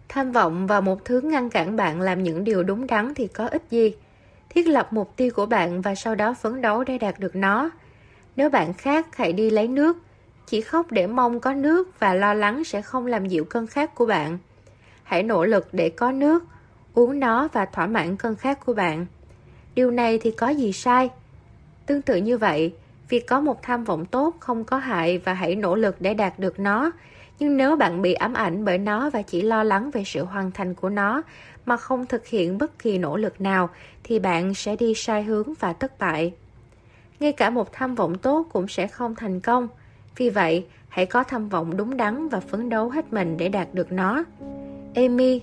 [0.08, 3.46] Tham vọng vào một thứ ngăn cản bạn làm những điều đúng đắn thì có
[3.46, 3.94] ích gì?
[4.48, 7.70] Thiết lập mục tiêu của bạn và sau đó phấn đấu để đạt được nó.
[8.36, 9.96] Nếu bạn khát, hãy đi lấy nước.
[10.46, 13.94] Chỉ khóc để mong có nước và lo lắng sẽ không làm dịu cơn khát
[13.94, 14.38] của bạn.
[15.02, 16.44] Hãy nỗ lực để có nước,
[16.94, 19.06] uống nó và thỏa mãn cơn khát của bạn.
[19.74, 21.10] Điều này thì có gì sai?
[21.86, 22.74] Tương tự như vậy,
[23.12, 26.38] việc có một tham vọng tốt không có hại và hãy nỗ lực để đạt
[26.38, 26.90] được nó.
[27.38, 30.50] Nhưng nếu bạn bị ám ảnh bởi nó và chỉ lo lắng về sự hoàn
[30.50, 31.22] thành của nó
[31.66, 33.68] mà không thực hiện bất kỳ nỗ lực nào
[34.04, 36.32] thì bạn sẽ đi sai hướng và thất bại.
[37.20, 39.68] Ngay cả một tham vọng tốt cũng sẽ không thành công.
[40.16, 43.68] Vì vậy, hãy có tham vọng đúng đắn và phấn đấu hết mình để đạt
[43.72, 44.24] được nó.
[44.94, 45.40] Amy,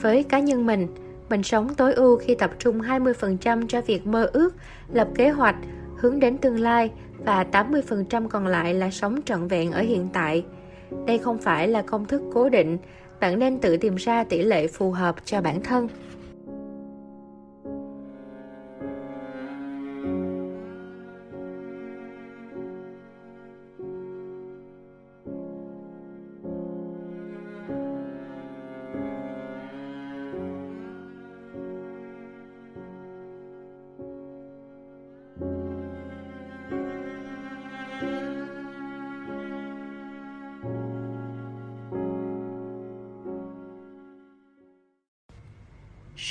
[0.00, 0.88] với cá nhân mình,
[1.28, 4.54] mình sống tối ưu khi tập trung 20% cho việc mơ ước,
[4.92, 5.56] lập kế hoạch,
[6.02, 10.44] hướng đến tương lai và 80% còn lại là sống trọn vẹn ở hiện tại.
[11.06, 12.78] Đây không phải là công thức cố định,
[13.20, 15.88] bạn nên tự tìm ra tỷ lệ phù hợp cho bản thân.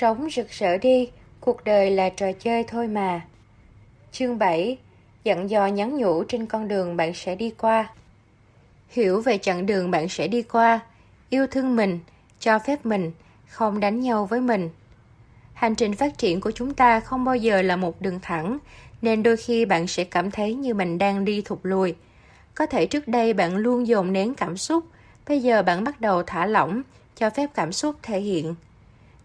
[0.02, 3.22] Sống rực rỡ đi, cuộc đời là trò chơi thôi mà.
[4.12, 4.78] Chương 7
[5.24, 7.90] Dặn dò nhắn nhủ trên con đường bạn sẽ đi qua
[8.90, 10.80] Hiểu về chặng đường bạn sẽ đi qua
[11.30, 12.00] Yêu thương mình,
[12.40, 13.12] cho phép mình,
[13.50, 14.70] không đánh nhau với mình.
[15.54, 18.58] Hành trình phát triển của chúng ta không bao giờ là một đường thẳng,
[19.02, 21.96] nên đôi khi bạn sẽ cảm thấy như mình đang đi thụt lùi.
[22.56, 24.86] Có thể trước đây bạn luôn dồn nén cảm xúc,
[25.28, 26.82] bây giờ bạn bắt đầu thả lỏng,
[27.16, 28.56] cho phép cảm xúc thể hiện.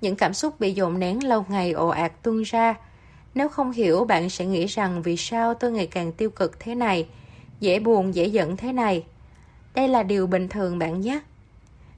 [0.07, 2.75] Những cảm xúc bị dồn nén lâu ngày ồ ạt tuôn ra.
[3.35, 6.75] Nếu không hiểu, bạn sẽ nghĩ rằng vì sao tôi ngày càng tiêu cực thế
[6.75, 7.07] này,
[7.60, 9.05] dễ buồn, dễ giận thế này.
[9.75, 11.20] Đây là điều bình thường bạn nhé.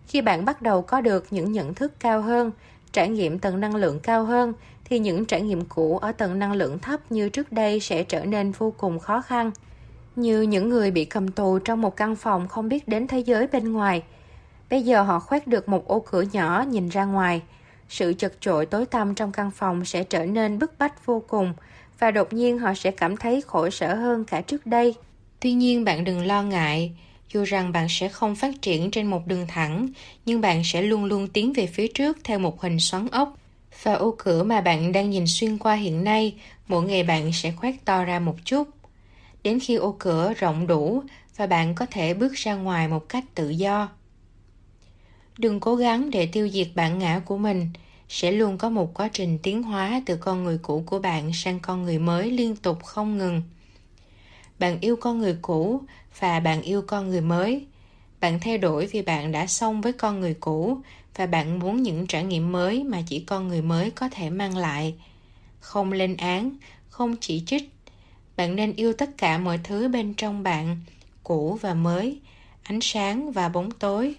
[0.06, 2.50] Khi bạn bắt đầu có được những nhận thức cao hơn,
[2.92, 4.52] trải nghiệm tầng năng lượng cao hơn,
[4.84, 8.24] thì những trải nghiệm cũ ở tầng năng lượng thấp như trước đây sẽ trở
[8.24, 9.50] nên vô cùng khó khăn.
[10.16, 13.46] Như những người bị cầm tù trong một căn phòng không biết đến thế giới
[13.46, 14.02] bên ngoài.
[14.70, 17.42] Bây giờ họ khoét được một ô cửa nhỏ nhìn ra ngoài–
[17.88, 21.54] sự chật chội tối tăm trong căn phòng sẽ trở nên bức bách vô cùng
[21.98, 24.94] và đột nhiên họ sẽ cảm thấy khổ sở hơn cả trước đây.
[25.40, 26.92] Tuy nhiên bạn đừng lo ngại,
[27.32, 29.88] dù rằng bạn sẽ không phát triển trên một đường thẳng,
[30.26, 33.36] nhưng bạn sẽ luôn luôn tiến về phía trước theo một hình xoắn ốc.
[33.82, 36.34] Và ô cửa mà bạn đang nhìn xuyên qua hiện nay,
[36.68, 38.68] mỗi ngày bạn sẽ khoét to ra một chút.
[39.42, 41.02] Đến khi ô cửa rộng đủ
[41.36, 43.88] và bạn có thể bước ra ngoài một cách tự do.
[45.38, 47.70] Đừng cố gắng để tiêu diệt bản ngã của mình.
[48.08, 51.60] Sẽ luôn có một quá trình tiến hóa từ con người cũ của bạn sang
[51.60, 53.42] con người mới liên tục không ngừng.
[54.58, 55.80] Bạn yêu con người cũ
[56.18, 57.66] và bạn yêu con người mới.
[58.20, 60.78] Bạn thay đổi vì bạn đã xong với con người cũ
[61.16, 64.56] và bạn muốn những trải nghiệm mới mà chỉ con người mới có thể mang
[64.56, 64.94] lại.
[65.60, 66.56] Không lên án,
[66.88, 67.72] không chỉ trích.
[68.36, 70.80] Bạn nên yêu tất cả mọi thứ bên trong bạn,
[71.24, 72.18] cũ và mới,
[72.62, 74.14] ánh sáng và bóng tối.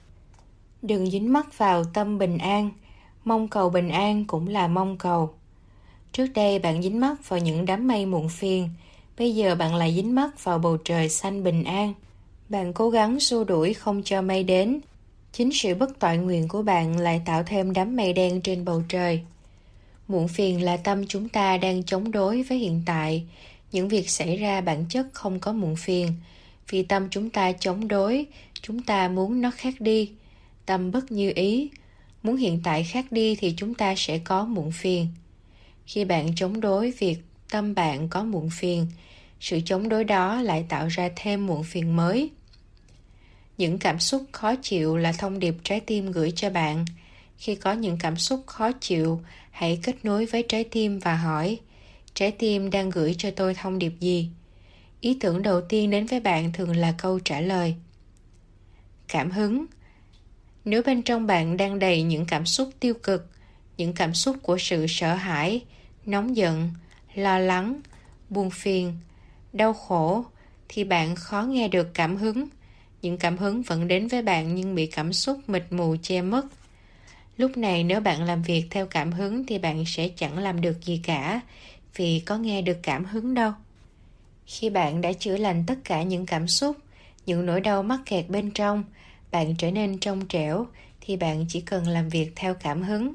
[0.81, 2.71] Đừng dính mắc vào tâm bình an,
[3.25, 5.33] mong cầu bình an cũng là mong cầu.
[6.11, 8.69] Trước đây bạn dính mắc vào những đám mây muộn phiền,
[9.17, 11.93] bây giờ bạn lại dính mắc vào bầu trời xanh bình an.
[12.49, 14.79] Bạn cố gắng xua đuổi không cho mây đến.
[15.31, 18.83] Chính sự bất toại nguyện của bạn lại tạo thêm đám mây đen trên bầu
[18.89, 19.21] trời.
[20.07, 23.23] muộn phiền là tâm chúng ta đang chống đối với hiện tại
[23.71, 26.11] những việc xảy ra bản chất không có muộn phiền
[26.69, 28.25] vì tâm chúng ta chống đối
[28.61, 30.11] chúng ta muốn nó khác đi
[30.69, 31.69] tâm bất như ý.
[32.23, 35.07] Muốn hiện tại khác đi thì chúng ta sẽ có muộn phiền.
[35.85, 37.17] Khi bạn chống đối việc
[37.51, 38.87] tâm bạn có muộn phiền,
[39.39, 42.29] sự chống đối đó lại tạo ra thêm muộn phiền mới.
[43.57, 46.85] Những cảm xúc khó chịu là thông điệp trái tim gửi cho bạn.
[47.37, 51.59] Khi có những cảm xúc khó chịu, hãy kết nối với trái tim và hỏi,
[52.13, 54.29] trái tim đang gửi cho tôi thông điệp gì?
[55.01, 57.75] Ý tưởng đầu tiên đến với bạn thường là câu trả lời.
[59.07, 59.65] Cảm hứng
[60.69, 63.27] nếu bên trong bạn đang đầy những cảm xúc tiêu cực,
[63.77, 65.61] những cảm xúc của sự sợ hãi,
[66.05, 66.69] nóng giận,
[67.15, 67.81] lo lắng,
[68.29, 68.93] buồn phiền,
[69.53, 70.25] đau khổ,
[70.67, 72.47] thì bạn khó nghe được cảm hứng.
[73.01, 76.45] Những cảm hứng vẫn đến với bạn nhưng bị cảm xúc mịt mù che mất.
[77.37, 80.85] Lúc này nếu bạn làm việc theo cảm hứng thì bạn sẽ chẳng làm được
[80.85, 81.41] gì cả,
[81.95, 83.51] vì có nghe được cảm hứng đâu.
[84.45, 86.77] Khi bạn đã chữa lành tất cả những cảm xúc,
[87.25, 88.83] những nỗi đau mắc kẹt bên trong
[89.31, 90.67] bạn trở nên trong trẻo,
[91.01, 93.13] thì bạn chỉ cần làm việc theo cảm hứng,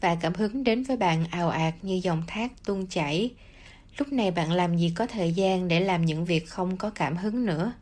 [0.00, 3.30] và cảm hứng đến với bạn ào ạt như dòng thác tuôn chảy.
[3.98, 7.16] Lúc này bạn làm gì có thời gian để làm những việc không có cảm
[7.16, 7.72] hứng nữa?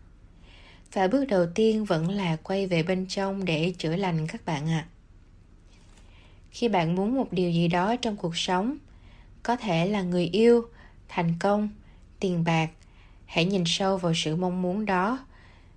[0.93, 4.69] Và bước đầu tiên vẫn là quay về bên trong để chữa lành các bạn
[4.69, 4.87] ạ.
[4.87, 4.89] À.
[6.51, 8.77] khi bạn muốn một điều gì đó trong cuộc sống,
[9.43, 10.67] có thể là người yêu,
[11.09, 11.69] thành công,
[12.21, 12.71] tiền bạc,
[13.27, 15.19] hãy nhìn sâu vào sự mong muốn đó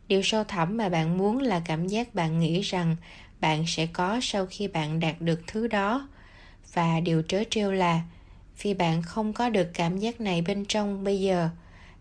[0.08, 2.96] điều sâu thẳm mà bạn muốn là cảm giác bạn nghĩ rằng
[3.42, 6.08] bạn sẽ có sau khi bạn đạt được thứ đó.
[6.74, 8.02] Và điều trớ trêu là,
[8.62, 11.50] vì bạn không có được cảm giác này bên trong bây giờ,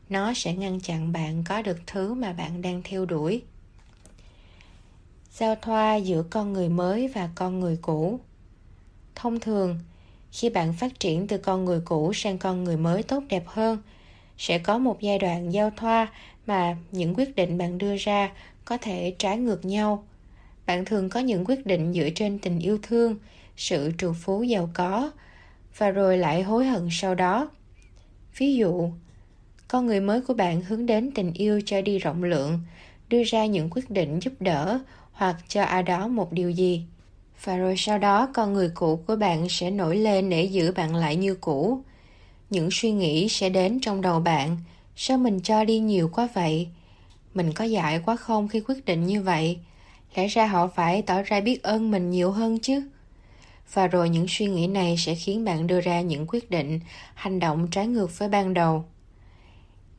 [0.09, 3.43] nó sẽ ngăn chặn bạn có được thứ mà bạn đang theo đuổi.
[5.33, 8.21] Giao thoa giữa con người mới và con người cũ.
[9.15, 9.79] Thông thường,
[10.33, 13.79] khi bạn phát triển từ con người cũ sang con người mới tốt đẹp hơn,
[14.39, 16.09] sẽ có một giai đoạn giao thoa
[16.47, 18.31] mà những quyết định bạn đưa ra
[18.65, 20.05] có thể trái ngược nhau.
[20.67, 23.17] Bạn thường có những quyết định dựa trên tình yêu thương,
[23.57, 25.11] sự trù phú giàu có,
[25.79, 27.51] và rồi lại hối hận sau đó.
[28.39, 28.91] Ví dụ,
[29.69, 32.61] con người mới của bạn hướng đến tình yêu cho đi rộng lượng,
[33.09, 34.79] đưa ra những quyết định giúp đỡ
[35.13, 36.85] hoặc cho ai đó một điều gì.
[37.45, 40.95] Và rồi sau đó, con người cũ của bạn sẽ nổi lên để giữ bạn
[40.95, 41.81] lại như cũ.
[42.51, 44.57] Những suy nghĩ sẽ đến trong đầu bạn
[44.97, 46.69] sao mình cho đi nhiều quá vậy?
[47.35, 49.59] Mình có dại quá không khi quyết định như vậy?
[50.15, 52.83] Lẽ ra họ phải tỏ ra biết ơn mình nhiều hơn chứ.
[53.73, 56.81] Và rồi những suy nghĩ này sẽ khiến bạn đưa ra những quyết định,
[57.15, 58.85] hành động trái ngược với ban đầu.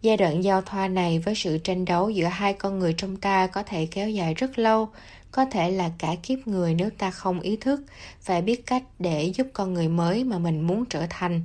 [0.02, 3.48] Giai đoạn giao thoa này với sự tranh đấu giữa hai con người trong ta
[3.48, 4.90] có thể kéo dài rất lâu,
[5.32, 7.82] có thể là cả kiếp người nếu ta không ý thức
[8.26, 11.42] và biết cách để giúp con người mới mà mình muốn trở thành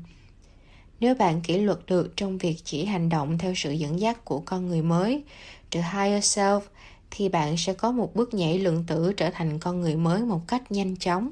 [1.00, 4.42] nếu bạn kỷ luật được trong việc chỉ hành động theo sự dẫn dắt của
[4.44, 5.22] con người mới
[5.70, 6.60] the higher self,
[7.10, 10.40] thì bạn sẽ có một bước nhảy lượng tử trở thành con người mới một
[10.48, 11.30] cách nhanh chóng.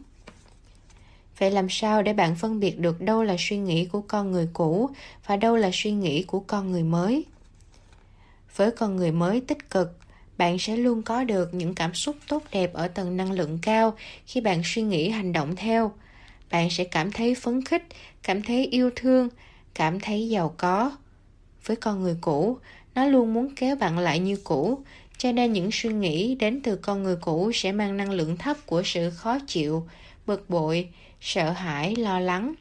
[1.38, 4.48] Vậy làm sao để bạn phân biệt được đâu là suy nghĩ của con người
[4.52, 4.90] cũ
[5.26, 7.24] và đâu là suy nghĩ của con người mới?
[8.56, 9.98] Với con người mới tích cực,
[10.38, 13.94] bạn sẽ luôn có được những cảm xúc tốt đẹp ở tầng năng lượng cao
[14.26, 15.92] khi bạn suy nghĩ hành động theo.
[16.50, 17.82] Bạn sẽ cảm thấy phấn khích,
[18.22, 19.28] cảm thấy yêu thương
[19.78, 20.96] cảm thấy giàu có
[21.66, 22.58] với con người cũ.
[22.94, 24.82] Nó luôn muốn kéo bạn lại như cũ,
[25.18, 28.56] cho nên những suy nghĩ đến từ con người cũ sẽ mang năng lượng thấp
[28.66, 29.86] của sự khó chịu,
[30.26, 30.88] bực bội,
[31.20, 32.54] sợ hãi, lo lắng.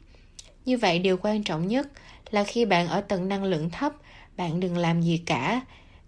[0.64, 1.88] Như vậy điều quan trọng nhất
[2.30, 3.92] là khi bạn ở tầng năng lượng thấp,
[4.36, 5.60] bạn đừng làm gì cả.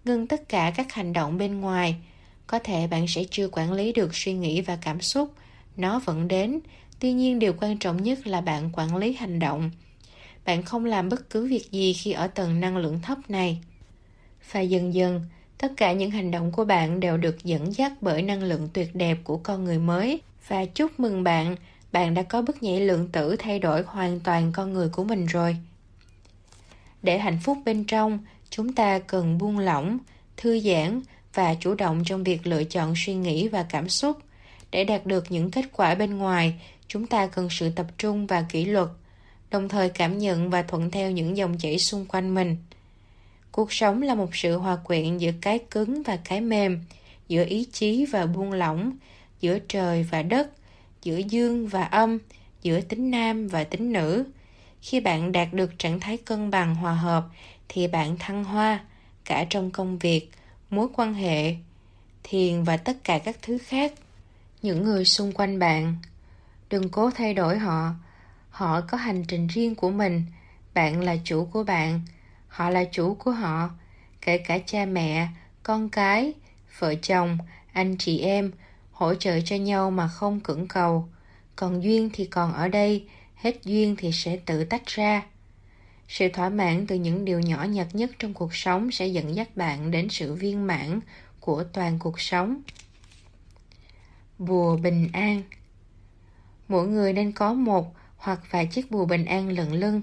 [0.05, 1.95] Ngưng tất cả các hành động bên ngoài.
[2.47, 5.33] Có thể bạn sẽ chưa quản lý được suy nghĩ và cảm xúc.
[5.77, 6.59] Nó vẫn đến.
[6.99, 9.71] Tuy nhiên điều quan trọng nhất là bạn quản lý hành động
[10.45, 13.61] bạn không làm bất cứ việc gì khi ở tầng năng lượng thấp này.
[14.51, 15.25] Và dần dần,
[15.57, 18.95] tất cả những hành động của bạn đều được dẫn dắt bởi năng lượng tuyệt
[18.95, 20.21] đẹp của con người mới.
[20.47, 21.55] Và chúc mừng bạn
[21.91, 25.25] bạn đã có bước nhảy lượng tử thay đổi hoàn toàn con người của mình
[25.25, 25.57] rồi.
[27.01, 29.97] Để hạnh phúc bên trong, chúng ta cần buông lỏng,
[30.37, 31.01] thư giãn
[31.33, 34.17] và chủ động trong việc lựa chọn suy nghĩ và cảm xúc.
[34.71, 38.45] Để đạt được những kết quả bên ngoài, chúng ta cần sự tập trung và
[38.49, 38.87] kỷ luật
[39.51, 42.57] đồng thời cảm nhận và thuận theo những dòng chảy xung quanh mình.
[43.51, 46.79] Cuộc sống là một sự hòa quyện giữa cái cứng và cái mềm,
[47.27, 48.91] giữa ý chí và buông lỏng,
[49.41, 50.51] giữa trời và đất,
[51.03, 52.17] giữa dương và âm,
[52.61, 54.23] giữa tính nam và tính nữ.
[54.81, 57.23] Khi bạn đạt được trạng thái cân bằng hòa hợp,
[57.69, 58.79] thì bạn thăng hoa
[59.25, 60.29] cả trong công việc,
[60.69, 61.55] mối quan hệ,
[62.23, 63.93] thiền và tất cả các thứ khác.
[64.61, 65.95] Những người xung quanh bạn,
[66.69, 67.91] đừng cố thay đổi họ
[68.61, 70.25] họ có hành trình riêng của mình.
[70.73, 72.01] Bạn là chủ của bạn,
[72.47, 73.69] họ là chủ của họ.
[74.21, 75.27] Kể cả cha mẹ,
[75.63, 76.33] con cái,
[76.79, 77.37] vợ chồng,
[77.73, 78.51] anh chị em,
[78.91, 81.09] hỗ trợ cho nhau mà không cưỡng cầu.
[81.55, 85.23] Còn duyên thì còn ở đây, hết duyên thì sẽ tự tách ra.
[86.07, 89.57] Sự thỏa mãn từ những điều nhỏ nhặt nhất trong cuộc sống sẽ dẫn dắt
[89.57, 90.99] bạn đến sự viên mãn
[91.39, 92.61] của toàn cuộc sống.
[94.37, 95.41] Bùa bình an.
[96.67, 100.01] Mỗi người nên có một hoặc vài chiếc bùa bình an lận lưng.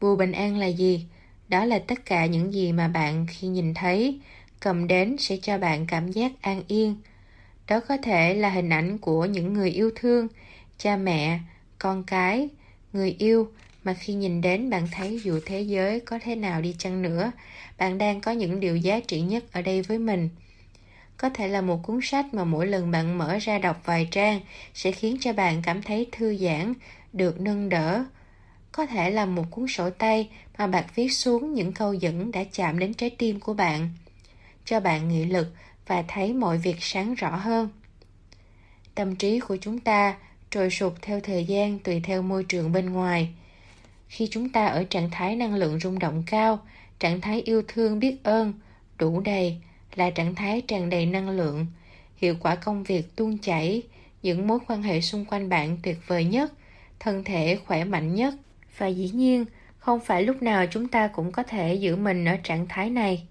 [0.00, 1.06] Bùa bình an là gì?
[1.48, 4.20] Đó là tất cả những gì mà bạn khi nhìn thấy,
[4.60, 6.96] cầm đến sẽ cho bạn cảm giác an yên.
[7.68, 10.28] Đó có thể là hình ảnh của những người yêu thương,
[10.78, 11.38] cha mẹ,
[11.78, 12.48] con cái,
[12.92, 13.48] người yêu
[13.84, 17.32] mà khi nhìn đến bạn thấy dù thế giới có thế nào đi chăng nữa,
[17.78, 20.28] bạn đang có những điều giá trị nhất ở đây với mình.
[21.16, 24.40] Có thể là một cuốn sách mà mỗi lần bạn mở ra đọc vài trang
[24.74, 26.74] sẽ khiến cho bạn cảm thấy thư giãn
[27.16, 28.04] được nâng đỡ.
[28.72, 30.28] Có thể là một cuốn sổ tay
[30.58, 33.90] mà bạn viết xuống những câu dẫn đã chạm đến trái tim của bạn,
[34.64, 35.48] cho bạn nghị lực
[35.86, 37.68] và thấy mọi việc sáng rõ hơn.
[38.94, 40.16] Tâm trí của chúng ta
[40.50, 43.28] trồi sụp theo thời gian tùy theo môi trường bên ngoài.
[44.08, 46.58] Khi chúng ta ở trạng thái năng lượng rung động cao,
[46.98, 48.52] trạng thái yêu thương biết ơn,
[48.98, 49.60] đủ đầy
[49.94, 51.66] là trạng thái tràn đầy năng lượng.
[52.16, 53.82] Hiệu quả công việc tuôn chảy,
[54.22, 56.52] những mối quan hệ xung quanh bạn tuyệt vời nhất
[57.00, 58.34] thân thể khỏe mạnh nhất.
[58.78, 59.44] Và dĩ nhiên,
[59.78, 63.26] không phải lúc nào chúng ta cũng có thể giữ mình ở trạng thái này.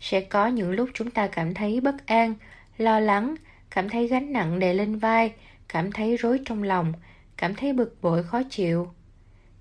[0.00, 2.34] Sẽ có những lúc chúng ta cảm thấy bất an,
[2.78, 3.34] lo lắng,
[3.70, 5.32] cảm thấy gánh nặng đè lên vai,
[5.68, 6.92] cảm thấy rối trong lòng,
[7.36, 8.88] cảm thấy bực bội khó chịu.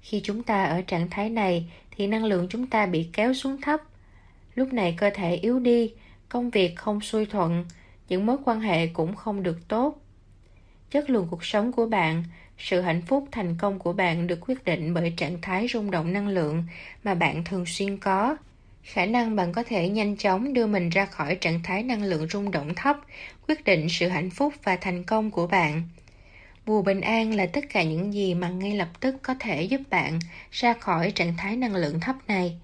[0.01, 3.61] Khi chúng ta ở trạng thái này, thì năng lượng chúng ta bị kéo xuống
[3.61, 3.81] thấp.
[4.55, 5.93] Lúc này cơ thể yếu đi,
[6.29, 7.65] công việc không xuôi thuận,
[8.07, 10.01] những mối quan hệ cũng không được tốt.
[10.91, 12.23] Chất lượng cuộc sống của bạn
[12.57, 16.13] sự hạnh phúc thành công của bạn được quyết định bởi trạng thái rung động
[16.13, 16.63] năng lượng
[17.03, 18.37] mà bạn thường xuyên có.
[18.83, 22.27] Khả năng bạn có thể nhanh chóng đưa mình ra khỏi trạng thái năng lượng
[22.27, 22.97] rung động thấp,
[23.47, 25.81] quyết định sự hạnh phúc và thành công của bạn.
[26.65, 29.81] Bùa bình an là tất cả những gì mà ngay lập tức có thể giúp
[29.89, 30.19] bạn
[30.51, 32.59] ra khỏi trạng thái năng lượng thấp này.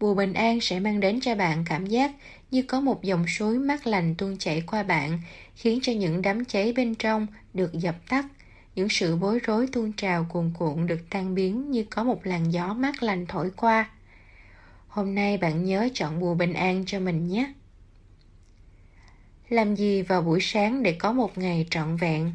[0.00, 2.12] Bùa bình an sẽ mang đến cho bạn cảm giác
[2.50, 5.18] như có một dòng suối mát lành tuôn chảy qua bạn,
[5.56, 8.26] khiến cho những đám cháy bên trong được dập tắt
[8.74, 12.52] những sự bối rối tuôn trào cuồn cuộn được tan biến như có một làn
[12.52, 13.90] gió mát lành thổi qua.
[14.88, 17.52] Hôm nay bạn nhớ chọn bùa bình an cho mình nhé.
[19.48, 22.32] Làm gì vào buổi sáng để có một ngày trọn vẹn?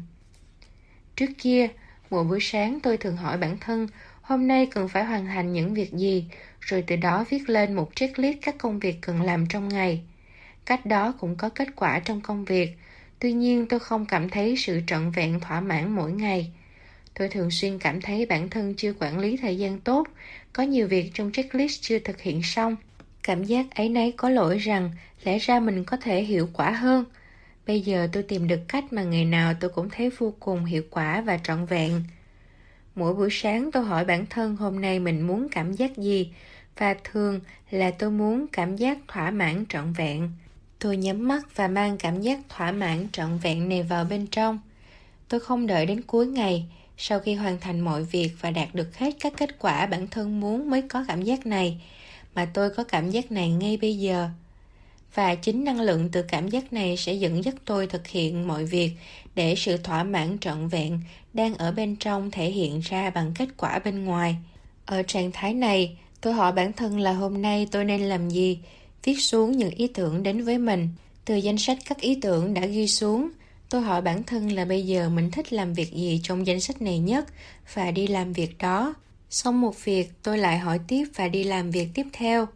[1.16, 1.68] Trước kia
[2.10, 3.88] mỗi buổi sáng tôi thường hỏi bản thân,
[4.22, 6.24] hôm nay cần phải hoàn thành những việc gì?
[6.60, 10.02] Rồi từ đó viết lên một checklist các công việc cần làm trong ngày.
[10.64, 12.76] Cách đó cũng có kết quả trong công việc
[13.20, 16.52] tuy nhiên, tôi không cảm thấy sự trọn vẹn, thỏa mãn mỗi ngày.
[17.14, 20.08] Tôi thường xuyên cảm thấy bản thân chưa quản lý thời gian tốt,
[20.52, 22.76] có nhiều việc trong checklist chưa thực hiện xong.
[23.22, 24.90] Cảm giác ấy nấy có lỗi rằng
[25.24, 27.04] lẽ ra mình có thể hiệu quả hơn.
[27.66, 30.82] Bây giờ tôi tìm được cách mà ngày nào tôi cũng thấy vô cùng hiệu
[30.90, 32.02] quả và trọn vẹn.
[32.94, 36.32] Mỗi buổi sáng tôi hỏi bản thân hôm nay mình muốn cảm giác gì,
[36.78, 37.40] và thường
[37.70, 40.30] là tôi muốn cảm giác thỏa mãn, trọn vẹn
[40.80, 44.58] tôi nhắm mắt và mang cảm giác thỏa mãn trọn vẹn này vào bên trong.
[45.28, 46.64] Tôi không đợi đến cuối ngày,
[46.96, 50.40] sau khi hoàn thành mọi việc và đạt được hết các kết quả bản thân
[50.40, 51.80] muốn mới có cảm giác này,
[52.34, 54.28] mà tôi có cảm giác này ngay bây giờ.
[55.14, 58.64] Và chính năng lượng từ cảm giác này sẽ dẫn dắt tôi thực hiện mọi
[58.64, 58.92] việc
[59.34, 61.00] để sự thỏa mãn trọn vẹn
[61.34, 64.36] đang ở bên trong thể hiện ra bằng kết quả bên ngoài.
[64.86, 68.58] Ở trạng thái này, tôi hỏi bản thân là hôm nay tôi nên làm gì?
[69.04, 70.88] Viết xuống những ý tưởng đến với mình.
[71.24, 73.30] Từ danh sách các ý tưởng đã ghi xuống,
[73.68, 76.82] tôi hỏi bản thân là bây giờ mình thích làm việc gì trong danh sách
[76.82, 77.26] này nhất
[77.74, 78.94] và đi làm việc đó.
[79.30, 82.48] Xong một việc, tôi lại hỏi tiếp và đi làm việc tiếp theo.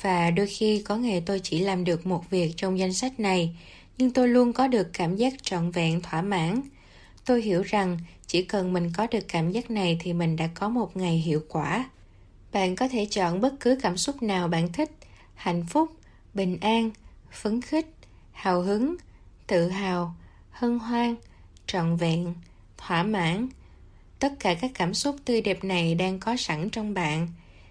[0.00, 3.56] Và đôi khi có ngày tôi chỉ làm được một việc trong danh sách này,
[3.98, 6.60] nhưng tôi luôn có được cảm giác trọn vẹn, thỏa mãn.
[7.24, 10.68] Tôi hiểu rằng chỉ cần mình có được cảm giác này thì mình đã có
[10.68, 11.90] một ngày hiệu quả.
[12.52, 14.90] Bạn có thể chọn bất cứ cảm xúc nào bạn thích
[15.38, 15.90] hạnh phúc,
[16.34, 16.90] bình an,
[17.32, 17.86] phấn khích,
[18.32, 18.96] hào hứng,
[19.46, 20.14] tự hào,
[20.50, 21.14] hân hoan,
[21.66, 22.34] trọn vẹn,
[22.76, 23.48] thỏa mãn.
[24.18, 27.28] Tất cả các cảm xúc tươi đẹp này đang có sẵn trong bạn.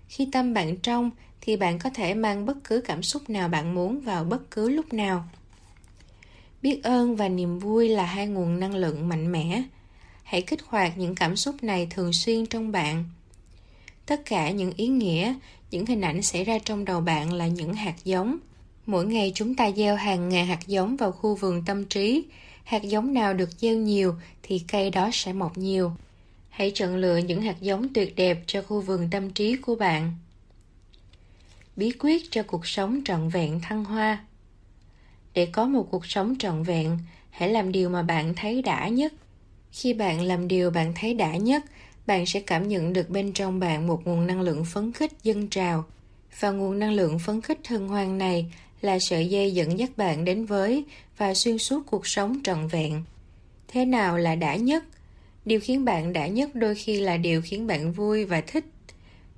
[0.08, 3.76] Khi tâm bạn trong, thì bạn có thể mang bất cứ cảm xúc nào bạn
[3.76, 5.30] muốn vào bất cứ lúc nào.
[6.62, 9.64] Biết ơn và niềm vui là hai nguồn năng lượng mạnh mẽ.
[10.24, 13.04] Hãy kích hoạt những cảm xúc này thường xuyên trong bạn.
[14.06, 15.36] Tất cả những ý nghĩa
[15.72, 18.38] những hình ảnh xảy ra trong đầu bạn là những hạt giống
[18.86, 22.24] mỗi ngày chúng ta gieo hàng ngàn hạt giống vào khu vườn tâm trí
[22.64, 25.92] hạt giống nào được gieo nhiều thì cây đó sẽ mọc nhiều
[26.58, 30.12] Hãy chọn lựa những hạt giống tuyệt đẹp cho khu vườn tâm trí của bạn.
[31.76, 34.26] Bí quyết cho cuộc sống trọn vẹn thăng hoa.
[35.34, 36.98] Để có một cuộc sống trọn vẹn,
[37.30, 39.14] hãy làm điều mà bạn thấy đã nhất.
[39.72, 41.64] Khi bạn làm điều bạn thấy đã nhất,
[42.08, 45.48] bạn sẽ cảm nhận được bên trong bạn một nguồn năng lượng phấn khích dâng
[45.48, 45.86] trào.
[46.40, 50.26] Và nguồn năng lượng phấn khích hân hoan này là sợi dây dẫn dắt bạn
[50.26, 50.86] đến với
[51.18, 53.04] và xuyên suốt cuộc sống trọn vẹn.
[53.68, 54.84] Thế nào là đã nhất?
[55.46, 58.66] Điều khiến bạn đã nhất đôi khi là điều khiến bạn vui và thích.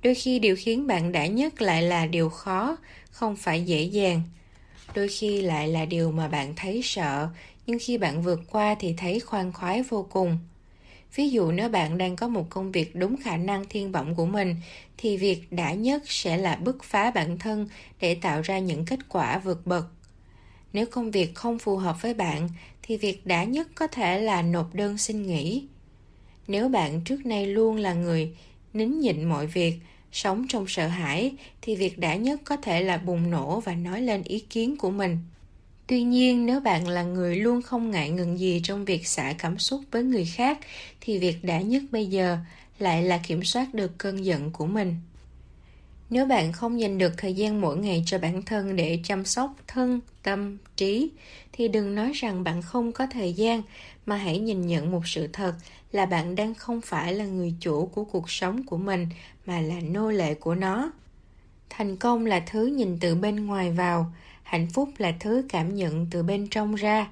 [0.02, 2.76] Đôi khi điều khiến bạn đã nhất lại là điều khó,
[3.10, 4.22] không phải dễ dàng.
[4.94, 7.28] Đôi khi lại là điều mà bạn thấy sợ,
[7.66, 10.38] nhưng khi bạn vượt qua thì thấy khoan khoái vô cùng.
[11.14, 14.26] Ví dụ nếu bạn đang có một công việc đúng khả năng thiên vọng của
[14.26, 14.56] mình,
[14.96, 17.68] thì việc đã nhất sẽ là bứt phá bản thân
[18.00, 19.86] để tạo ra những kết quả vượt bậc.
[20.72, 22.48] Nếu công việc không phù hợp với bạn,
[22.82, 25.64] thì việc đã nhất có thể là nộp đơn xin nghỉ.
[26.48, 28.36] Nếu bạn trước nay luôn là người
[28.72, 29.74] nín nhịn mọi việc,
[30.12, 31.32] sống trong sợ hãi,
[31.62, 34.90] thì việc đã nhất có thể là bùng nổ và nói lên ý kiến của
[34.90, 35.18] mình.
[35.90, 39.58] Tuy nhiên, nếu bạn là người luôn không ngại ngừng gì trong việc xả cảm
[39.58, 40.58] xúc với người khác,
[41.00, 42.38] thì việc đã nhất bây giờ
[42.78, 44.96] lại là kiểm soát được cơn giận của mình.
[46.10, 49.54] Nếu bạn không dành được thời gian mỗi ngày cho bản thân để chăm sóc
[49.66, 51.10] thân, tâm, trí,
[51.52, 53.62] thì đừng nói rằng bạn không có thời gian,
[54.06, 55.54] mà hãy nhìn nhận một sự thật
[55.92, 59.06] là bạn đang không phải là người chủ của cuộc sống của mình,
[59.46, 60.92] mà là nô lệ của nó.
[61.70, 64.12] Thành công là thứ nhìn từ bên ngoài vào,
[64.50, 67.08] hạnh phúc là thứ cảm nhận từ bên trong ra.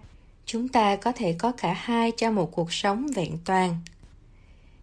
[0.46, 3.76] Chúng ta có thể có cả hai cho một cuộc sống vẹn toàn.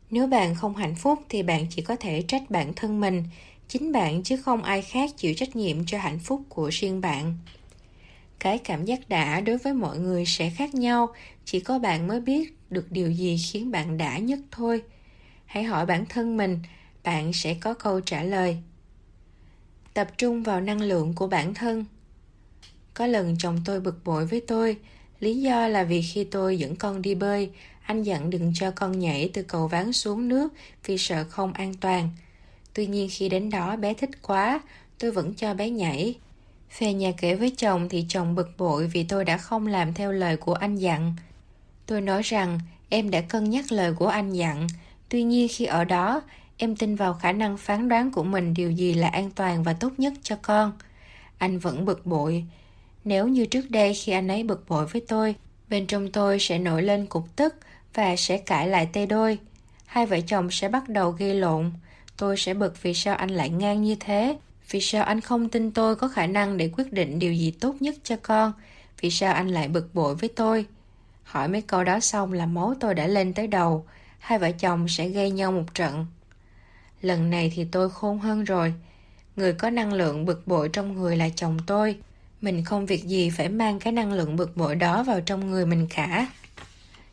[0.09, 3.23] Nếu bạn không hạnh phúc thì bạn chỉ có thể trách bản thân mình,
[3.67, 7.37] chính bạn chứ không ai khác chịu trách nhiệm cho hạnh phúc của riêng bạn.
[8.39, 11.13] Cái cảm giác đã đối với mọi người sẽ khác nhau,
[11.45, 14.81] chỉ có bạn mới biết được điều gì khiến bạn đã nhất thôi.
[15.45, 16.59] Hãy hỏi bản thân mình,
[17.03, 18.57] bạn sẽ có câu trả lời.
[19.93, 21.85] Tập trung vào năng lượng của bản thân
[22.95, 24.77] có lần chồng tôi bực bội với tôi,
[25.19, 27.49] lý do là vì khi tôi dẫn con đi bơi,
[27.85, 30.53] anh dặn đừng cho con nhảy từ cầu ván xuống nước
[30.85, 32.09] vì sợ không an toàn.
[32.73, 34.61] Tuy nhiên khi đến đó bé thích quá,
[34.99, 36.15] tôi vẫn cho bé nhảy.
[36.79, 40.11] Về nhà kể với chồng thì chồng bực bội vì tôi đã không làm theo
[40.11, 41.13] lời của anh dặn.
[41.85, 42.59] Tôi nói rằng
[42.89, 44.67] em đã cân nhắc lời của anh dặn,
[45.09, 46.21] tuy nhiên khi ở đó,
[46.57, 49.73] em tin vào khả năng phán đoán của mình điều gì là an toàn và
[49.73, 50.71] tốt nhất cho con.
[51.37, 52.45] Anh vẫn bực bội,
[53.05, 55.35] nếu như trước đây khi anh ấy bực bội với tôi,
[55.69, 57.55] bên trong tôi sẽ nổi lên cục tức
[57.93, 59.37] và sẽ cãi lại tê đôi.
[59.85, 61.71] Hai vợ chồng sẽ bắt đầu gây lộn.
[62.17, 64.37] Tôi sẽ bực vì sao anh lại ngang như thế.
[64.69, 67.75] Vì sao anh không tin tôi có khả năng để quyết định điều gì tốt
[67.79, 68.53] nhất cho con?
[69.01, 70.65] Vì sao anh lại bực bội với tôi?
[71.23, 73.85] Hỏi mấy câu đó xong là máu tôi đã lên tới đầu.
[74.19, 76.05] Hai vợ chồng sẽ gây nhau một trận.
[77.01, 78.73] Lần này thì tôi khôn hơn rồi.
[79.35, 81.97] Người có năng lượng bực bội trong người là chồng tôi
[82.45, 85.65] mình không việc gì phải mang cái năng lượng bực bội đó vào trong người
[85.65, 86.27] mình cả.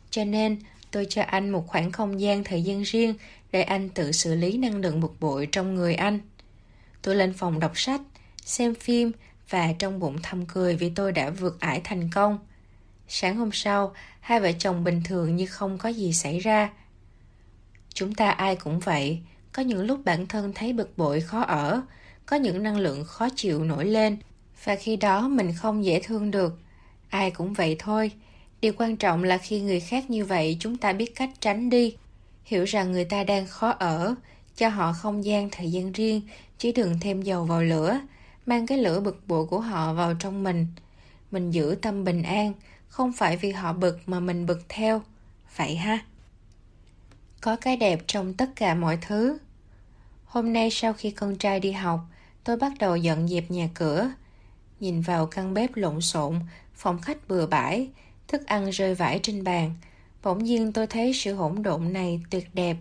[0.09, 0.59] Cho nên,
[0.91, 3.15] tôi cho anh một khoảng không gian thời gian riêng
[3.51, 6.19] để anh tự xử lý năng lượng bực bội trong người anh.
[7.01, 8.01] Tôi lên phòng đọc sách,
[8.45, 9.11] xem phim
[9.49, 12.39] và trong bụng thầm cười vì tôi đã vượt ải thành công.
[13.07, 16.69] Sáng hôm sau, hai vợ chồng bình thường như không có gì xảy ra.
[17.93, 19.21] Chúng ta ai cũng vậy,
[19.51, 21.81] có những lúc bản thân thấy bực bội khó ở,
[22.25, 24.17] có những năng lượng khó chịu nổi lên
[24.63, 26.59] và khi đó mình không dễ thương được.
[27.09, 28.11] Ai cũng vậy thôi.
[28.61, 31.95] Điều quan trọng là khi người khác như vậy, chúng ta biết cách tránh đi.
[32.45, 34.15] Hiểu rằng người ta đang khó ở,
[34.55, 36.21] cho họ không gian thời gian riêng,
[36.57, 37.99] chứ đừng thêm dầu vào lửa,
[38.45, 40.67] mang cái lửa bực bội của họ vào trong mình.
[41.31, 42.53] Mình giữ tâm bình an,
[42.87, 45.01] không phải vì họ bực mà mình bực theo.
[45.57, 45.99] Vậy ha?
[47.41, 49.37] Có cái đẹp trong tất cả mọi thứ.
[50.25, 51.99] Hôm nay sau khi con trai đi học,
[52.43, 54.11] tôi bắt đầu dọn dẹp nhà cửa
[54.79, 56.39] nhìn vào căn bếp lộn xộn,
[56.75, 57.89] phòng khách bừa bãi,
[58.27, 59.73] thức ăn rơi vãi trên bàn.
[60.23, 62.77] Bỗng nhiên tôi thấy sự hỗn độn này tuyệt đẹp.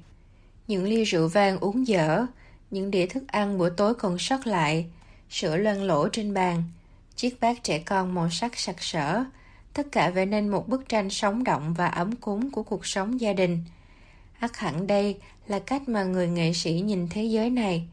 [0.69, 2.27] Những ly rượu vang uống dở,
[2.71, 4.87] những đĩa thức ăn bữa tối còn sót lại,
[5.31, 6.63] sữa loang lỗ trên bàn,
[7.17, 9.25] chiếc bát trẻ con màu sắc sặc sỡ,
[9.75, 13.21] tất cả vẽ nên một bức tranh sống động và ấm cúng của cuộc sống
[13.21, 13.65] gia đình.
[14.39, 17.87] ắt hẳn đây là cách mà người nghệ sĩ nhìn thế giới này.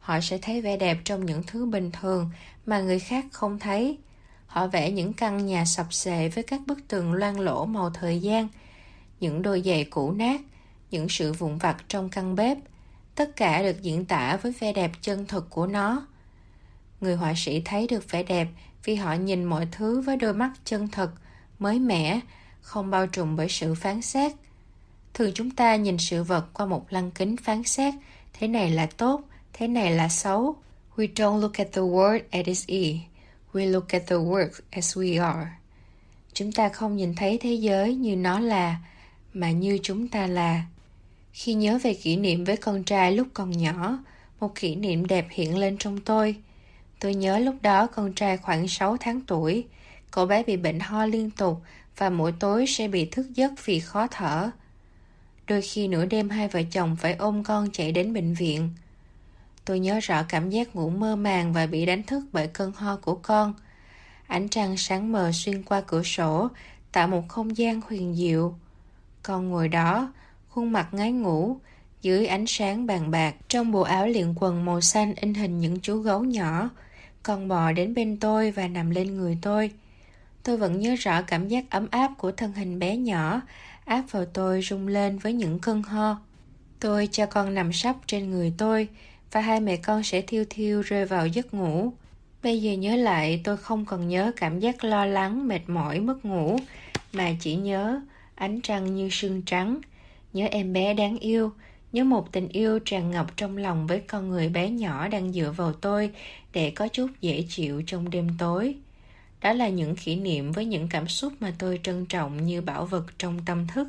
[0.00, 2.30] Họ sẽ thấy vẻ đẹp trong những thứ bình thường
[2.66, 3.98] mà người khác không thấy.
[4.46, 8.20] Họ vẽ những căn nhà sập xệ với các bức tường loang lỗ màu thời
[8.20, 8.48] gian,
[9.20, 10.40] những đôi giày cũ nát,
[10.90, 12.58] những sự vụn vặt trong căn bếp.
[13.14, 16.06] Tất cả được diễn tả với vẻ đẹp chân thực của nó.
[17.00, 18.48] Người họa sĩ thấy được vẻ đẹp
[18.84, 21.10] vì họ nhìn mọi thứ với đôi mắt chân thực,
[21.58, 22.20] mới mẻ,
[22.60, 24.32] không bao trùm bởi sự phán xét.
[25.14, 27.94] thường chúng ta nhìn sự vật qua một lăng kính phán xét
[28.32, 30.56] thế này là tốt thế này là xấu
[30.96, 33.00] we don't look at the world as it is
[33.52, 35.50] we look at the world as we are.
[36.32, 38.76] Chúng ta không nhìn thấy thế giới như nó là,
[39.34, 40.62] mà như chúng ta là.
[41.32, 43.98] Khi nhớ về kỷ niệm với con trai lúc còn nhỏ,
[44.40, 46.36] một kỷ niệm đẹp hiện lên trong tôi.
[47.00, 49.64] Tôi nhớ lúc đó con trai khoảng 6 tháng tuổi.
[50.10, 51.60] Cậu bé bị bệnh ho liên tục
[51.96, 54.50] và mỗi tối sẽ bị thức giấc vì khó thở.
[55.46, 58.70] Đôi khi nửa đêm hai vợ chồng phải ôm con chạy đến bệnh viện
[59.64, 62.96] tôi nhớ rõ cảm giác ngủ mơ màng và bị đánh thức bởi cơn ho
[62.96, 63.54] của con.
[64.26, 66.48] Ánh trăng sáng mờ xuyên qua cửa sổ,
[66.92, 68.54] tạo một không gian huyền diệu.
[69.22, 70.12] Con ngồi đó,
[70.48, 71.56] khuôn mặt ngái ngủ,
[72.02, 73.34] dưới ánh sáng bàn bạc.
[73.48, 76.70] Trong bộ áo liền quần màu xanh in hình những chú gấu nhỏ,
[77.22, 79.70] con bò đến bên tôi và nằm lên người tôi.
[80.42, 83.40] Tôi vẫn nhớ rõ cảm giác ấm áp của thân hình bé nhỏ,
[83.84, 86.20] áp vào tôi rung lên với những cơn ho.
[86.80, 88.88] Tôi cho con nằm sấp trên người tôi
[89.32, 91.92] và hai mẹ con sẽ thiêu thiêu rơi vào giấc ngủ.
[92.42, 96.24] Bây giờ nhớ lại, tôi không còn nhớ cảm giác lo lắng, mệt mỏi, mất
[96.24, 96.56] ngủ,
[97.12, 98.00] mà chỉ nhớ
[98.34, 99.80] ánh trăng như sương trắng.
[100.32, 101.52] Nhớ em bé đáng yêu,
[101.92, 105.52] nhớ một tình yêu tràn ngập trong lòng với con người bé nhỏ đang dựa
[105.56, 106.10] vào tôi
[106.52, 108.74] để có chút dễ chịu trong đêm tối.
[109.40, 112.86] Đó là những kỷ niệm với những cảm xúc mà tôi trân trọng như bảo
[112.86, 113.88] vật trong tâm thức.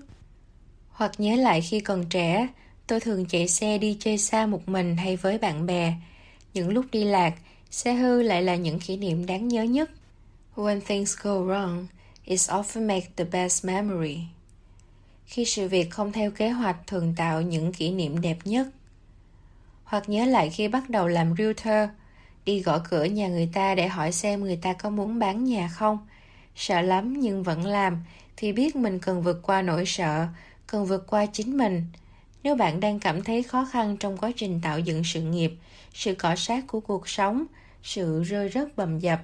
[0.89, 2.47] Hoặc nhớ lại khi còn trẻ
[2.87, 5.93] tôi thường chạy xe đi chơi xa một mình hay với bạn bè.
[6.53, 7.33] Những lúc đi lạc,
[7.71, 9.89] xe hư lại là những kỷ niệm đáng nhớ nhất.
[10.55, 11.85] When things go wrong
[12.25, 14.19] it often make the best memory.
[15.25, 18.67] Khi sự việc không theo kế hoạch thường tạo những kỷ niệm đẹp nhất.
[19.83, 21.89] Hoặc nhớ lại khi bắt đầu làm realtor,
[22.45, 25.67] đi gõ cửa nhà người ta để hỏi xem người ta có muốn bán nhà
[25.67, 26.07] không.
[26.55, 28.03] Sợ lắm nhưng vẫn làm,
[28.37, 30.27] thì biết mình cần vượt qua nỗi sợ,
[30.67, 31.85] cần vượt qua chính mình
[32.43, 35.53] nếu bạn đang cảm thấy khó khăn trong quá trình tạo dựng sự nghiệp,
[35.93, 37.45] sự cọ sát của cuộc sống,
[37.83, 39.19] sự rơi rớt bầm dập,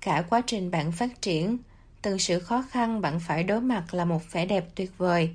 [0.00, 1.58] cả quá trình bạn phát triển,
[2.02, 5.30] từng sự khó khăn bạn phải đối mặt là một vẻ đẹp tuyệt vời.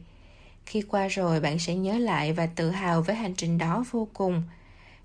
[0.65, 4.07] Khi qua rồi, bạn sẽ nhớ lại và tự hào với hành trình đó vô
[4.13, 4.43] cùng.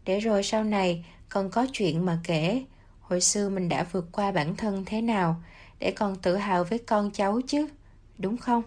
[0.05, 2.65] Để rồi sau này, còn có chuyện mà kể.
[3.01, 5.43] Hồi xưa mình đã vượt qua bản thân thế nào
[5.79, 7.67] để còn tự hào với con cháu chứ,
[8.19, 8.63] đúng không?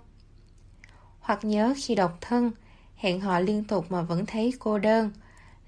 [1.20, 2.52] Hoặc nhớ khi độc thân
[2.98, 5.12] hẹn hò liên tục mà vẫn thấy cô đơn.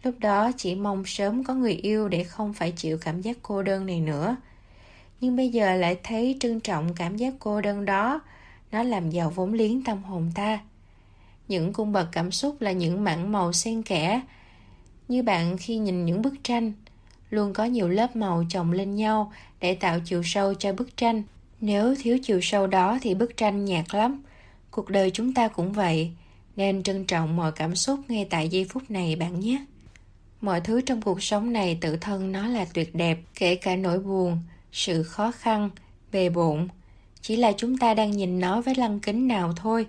[0.04, 3.64] Lúc đó chỉ mong sớm có người yêu để không phải chịu cảm giác cô
[3.64, 4.36] đơn này nữa.
[5.22, 8.22] Nhưng bây giờ lại thấy trân trọng cảm giác cô đơn đó.
[8.72, 10.60] Nó làm giàu vốn liếng tâm hồn ta.
[11.48, 14.22] Những cung bậc cảm xúc là những mảng màu xen kẽ.
[15.08, 16.74] Như bạn khi nhìn những bức tranh,
[17.30, 21.24] luôn có nhiều lớp màu chồng lên nhau để tạo chiều sâu cho bức tranh.
[21.62, 24.22] Nếu thiếu chiều sâu đó thì bức tranh nhạt lắm.
[24.72, 26.12] Cuộc đời chúng ta cũng vậy
[26.60, 29.66] nên trân trọng mọi cảm xúc ngay tại giây phút này bạn nhé.
[30.42, 34.00] Mọi thứ trong cuộc sống này tự thân nó là tuyệt đẹp, kể cả nỗi
[34.00, 34.40] buồn,
[34.72, 35.70] sự khó khăn,
[36.12, 36.68] bề bộn.
[37.22, 39.88] Chỉ là chúng ta đang nhìn nó với lăng kính nào thôi.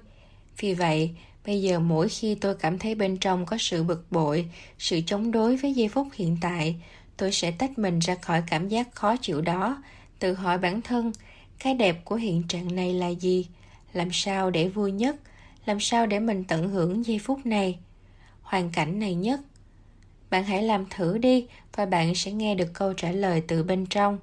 [0.59, 1.11] Vì vậy,
[1.47, 5.31] bây giờ mỗi khi tôi cảm thấy bên trong có sự bực bội, sự chống
[5.31, 6.77] đối với giây phút hiện tại,
[7.17, 9.83] tôi sẽ tách mình ra khỏi cảm giác khó chịu đó,
[10.19, 11.13] tự hỏi bản thân,
[11.59, 13.47] cái đẹp của hiện trạng này là gì?
[13.93, 15.17] Làm sao để vui nhất?
[15.71, 17.79] Làm sao để mình tận hưởng giây phút này?
[18.43, 19.41] Hoàn cảnh này nhất.
[20.31, 23.87] Bạn hãy làm thử đi và bạn sẽ nghe được câu trả lời từ bên
[23.87, 24.19] trong.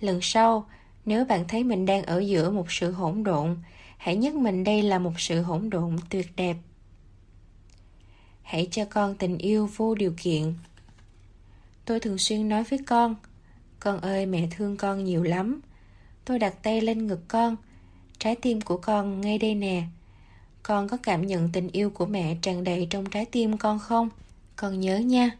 [0.00, 0.66] Lần sau,
[1.04, 3.56] nếu bạn thấy mình đang ở giữa một sự hỗn độn,
[3.96, 6.56] hãy nhắc mình đây là một sự hỗn độn tuyệt đẹp.
[8.42, 10.54] Hãy cho con tình yêu vô điều kiện.
[11.84, 13.14] Tôi thường xuyên nói với con
[13.80, 15.60] con ơi, mẹ thương con nhiều lắm.
[16.24, 17.56] Tôi đặt tay lên ngực con.
[18.18, 19.84] Trái tim của con ngay đây nè
[20.64, 24.08] con có cảm nhận tình yêu của mẹ tràn đầy trong trái tim con không?
[24.56, 25.30] Con nhớ nha.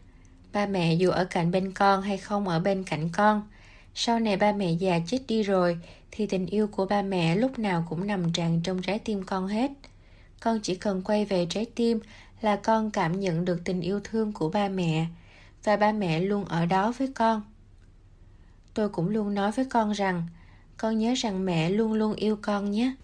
[0.53, 3.41] Ba mẹ dù ở cạnh bên con hay không ở bên cạnh con,
[3.95, 5.77] sau này ba mẹ già chết đi rồi
[6.11, 9.47] thì tình yêu của ba mẹ lúc nào cũng nằm tràn trong trái tim con
[9.47, 9.71] hết.
[10.39, 11.99] Con chỉ cần quay về trái tim
[12.41, 15.05] là con cảm nhận được tình yêu thương của ba mẹ
[15.63, 17.41] và ba mẹ luôn ở đó với con.
[18.73, 20.23] Tôi cũng luôn nói với con rằng,
[20.77, 22.95] con nhớ rằng mẹ luôn luôn yêu con nhé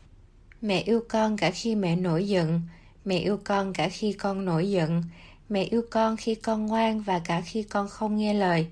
[0.61, 2.61] mẹ yêu con cả khi mẹ nổi giận.
[3.05, 5.03] Mẹ yêu con cả khi con nổi giận.
[5.49, 8.67] Mẹ yêu con khi con ngoan và cả khi con không nghe lời.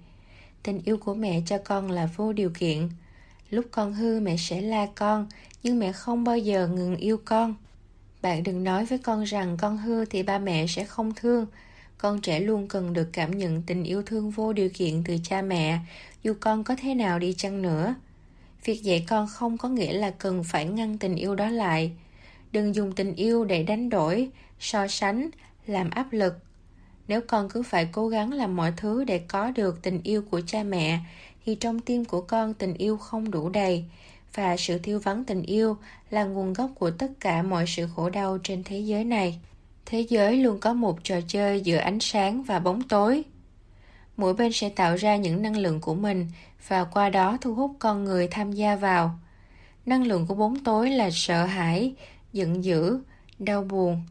[0.64, 2.90] Tình yêu của mẹ cho con là vô điều kiện.
[3.50, 5.28] Lúc con hư mẹ sẽ la con,
[5.64, 7.56] nhưng mẹ không bao giờ ngừng yêu con.
[8.22, 11.46] Bạn đừng nói với con rằng con hư thì ba mẹ sẽ không thương.
[11.98, 15.42] Con trẻ luôn cần được cảm nhận tình yêu thương vô điều kiện từ cha
[15.42, 15.80] mẹ,
[16.24, 17.96] dù con có thế nào đi chăng nữa
[18.64, 21.92] việc dạy con không có nghĩa là cần phải ngăn tình yêu đó lại
[22.52, 24.30] Đừng dùng tình yêu để đánh đổi,
[24.60, 25.30] so sánh,
[25.68, 26.34] làm áp lực.
[27.08, 30.42] Nếu con cứ phải cố gắng làm mọi thứ để có được tình yêu của
[30.48, 31.00] cha mẹ,
[31.46, 33.86] thì trong tim của con tình yêu không đủ đầy,
[34.34, 35.78] và sự thiếu vắng tình yêu
[36.10, 39.40] là nguồn gốc của tất cả mọi sự khổ đau trên thế giới này.
[39.86, 43.24] Thế giới luôn có một trò chơi giữa ánh sáng và bóng tối.
[44.20, 46.28] Mỗi bên sẽ tạo ra những năng lượng của mình
[46.68, 49.20] và qua đó thu hút con người tham gia vào.
[49.86, 51.94] Năng lượng của bóng tối là sợ hãi,
[52.34, 53.00] giận dữ,
[53.40, 54.02] đau buồn.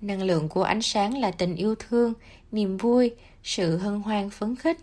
[0.00, 2.12] Năng lượng của ánh sáng là tình yêu thương,
[2.52, 4.78] niềm vui, sự hân hoan phấn khích.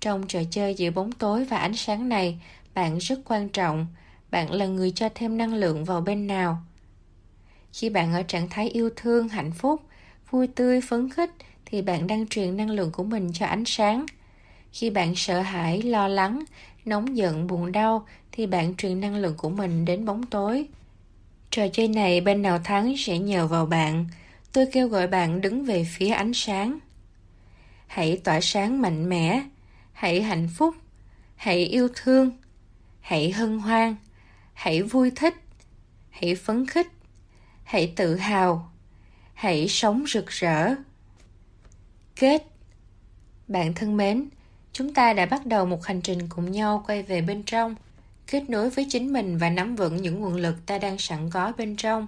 [0.00, 2.40] Trong trò chơi giữa bóng tối và ánh sáng này,
[2.74, 3.86] bạn rất quan trọng.
[4.30, 6.58] Bạn là người cho thêm năng lượng vào bên nào.
[7.72, 9.82] Khi bạn ở trạng thái yêu thương, hạnh phúc,
[10.30, 11.30] vui tươi, phấn khích
[11.66, 14.06] thì bạn đang truyền năng lượng của mình cho ánh sáng.
[14.72, 16.44] Khi bạn sợ hãi, lo lắng,
[16.84, 20.66] nóng giận, buồn đau thì bạn truyền năng lượng của mình đến bóng tối.
[21.50, 24.06] Trò chơi này bên nào thắng sẽ nhờ vào bạn.
[24.52, 26.78] Tôi kêu gọi bạn đứng về phía ánh sáng.
[27.86, 29.42] Hãy tỏa sáng mạnh mẽ,
[29.92, 30.74] hãy hạnh phúc,
[31.36, 32.30] hãy yêu thương,
[33.00, 33.96] hãy hân hoan,
[34.52, 35.34] hãy vui thích,
[36.10, 36.88] hãy phấn khích,
[37.64, 38.72] hãy tự hào,
[39.34, 40.74] hãy sống rực rỡ.
[42.16, 42.42] Kết.
[43.48, 44.28] Bạn thân mến,
[44.72, 47.74] chúng ta đã bắt đầu một hành trình cùng nhau quay về bên trong
[48.26, 51.52] kết nối với chính mình và nắm vững những nguồn lực ta đang sẵn có
[51.58, 52.06] bên trong.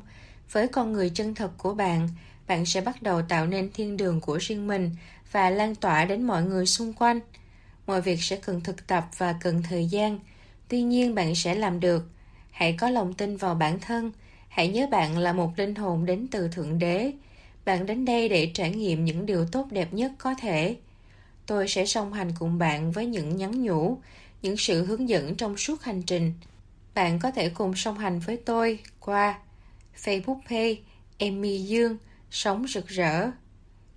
[0.53, 2.09] Với con người chân thật của bạn
[2.47, 4.91] bạn sẽ bắt đầu tạo nên thiên đường của riêng mình
[5.33, 7.21] và lan tỏa đến mọi người xung quanh.
[7.87, 10.19] Mọi việc sẽ cần thực tập và cần thời gian.
[10.69, 12.09] Tuy nhiên bạn sẽ làm được.
[12.51, 14.13] Hãy có lòng tin vào bản thân.
[14.49, 17.13] Hãy nhớ bạn là một linh hồn đến từ thượng đế
[17.69, 20.77] bạn đến đây để trải nghiệm những điều tốt đẹp nhất có thể
[21.47, 23.99] tôi sẽ song hành cùng bạn với những nhắn nhủ
[24.43, 26.33] những sự hướng dẫn trong suốt hành trình.
[26.95, 29.39] Bạn có thể cùng song hành với tôi qua
[30.05, 30.75] Facebook page
[31.19, 31.97] Emmy Dương
[32.31, 33.31] Sống rực rỡ,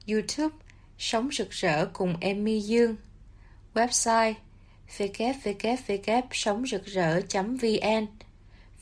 [0.07, 0.55] YouTube
[0.97, 2.95] Sống rực rỡ cùng Emmy Dương,
[3.73, 4.33] website
[4.97, 8.07] www rực rỡ.vn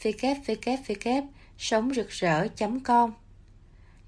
[0.04, 1.24] www
[1.58, 3.12] sống rực rỡ.com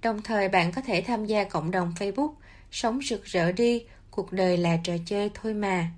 [0.01, 2.33] Đồng thời bạn có thể tham gia cộng đồng Facebook
[2.71, 5.91] Sống rực rỡ đi, cuộc đời là trò chơi thôi mà.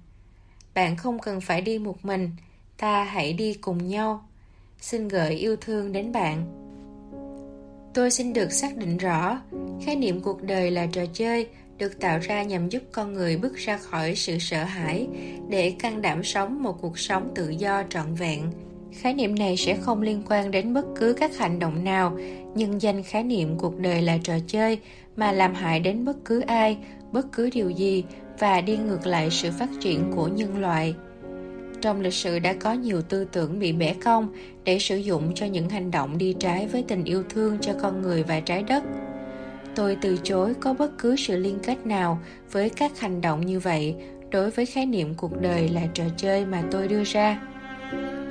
[0.73, 2.31] Bạn không cần phải đi một mình,
[2.77, 4.27] ta hãy đi cùng nhau.
[4.79, 6.45] Xin gửi yêu thương đến bạn.
[7.93, 9.41] Tôi xin được xác định rõ,
[9.85, 13.55] khái niệm cuộc đời là trò chơi được tạo ra nhằm giúp con người bước
[13.55, 15.07] ra khỏi sự sợ hãi
[15.49, 18.51] để can đảm sống một cuộc sống tự do trọn vẹn.
[18.93, 22.17] Khái niệm này sẽ không liên quan đến bất cứ các hành động nào,
[22.55, 24.79] nhưng danh khái niệm cuộc đời là trò chơi
[25.15, 26.77] mà làm hại đến bất cứ ai,
[27.11, 28.03] bất cứ điều gì
[28.39, 30.95] và đi ngược lại sự phát triển của nhân loại
[31.83, 34.27] trong lịch sử đã có nhiều tư tưởng bị bẻ cong
[34.63, 38.01] để sử dụng cho những hành động đi trái với tình yêu thương cho con
[38.01, 38.83] người và trái đất
[39.75, 42.19] tôi từ chối có bất cứ sự liên kết nào
[42.51, 43.95] với các hành động như vậy
[44.31, 47.41] đối với khái niệm cuộc đời là trò chơi mà tôi đưa ra.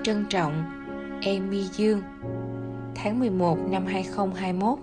[0.04, 0.64] Trân trọng,
[1.24, 2.02] Amy Dương
[2.94, 4.78] Tháng 11 năm 2021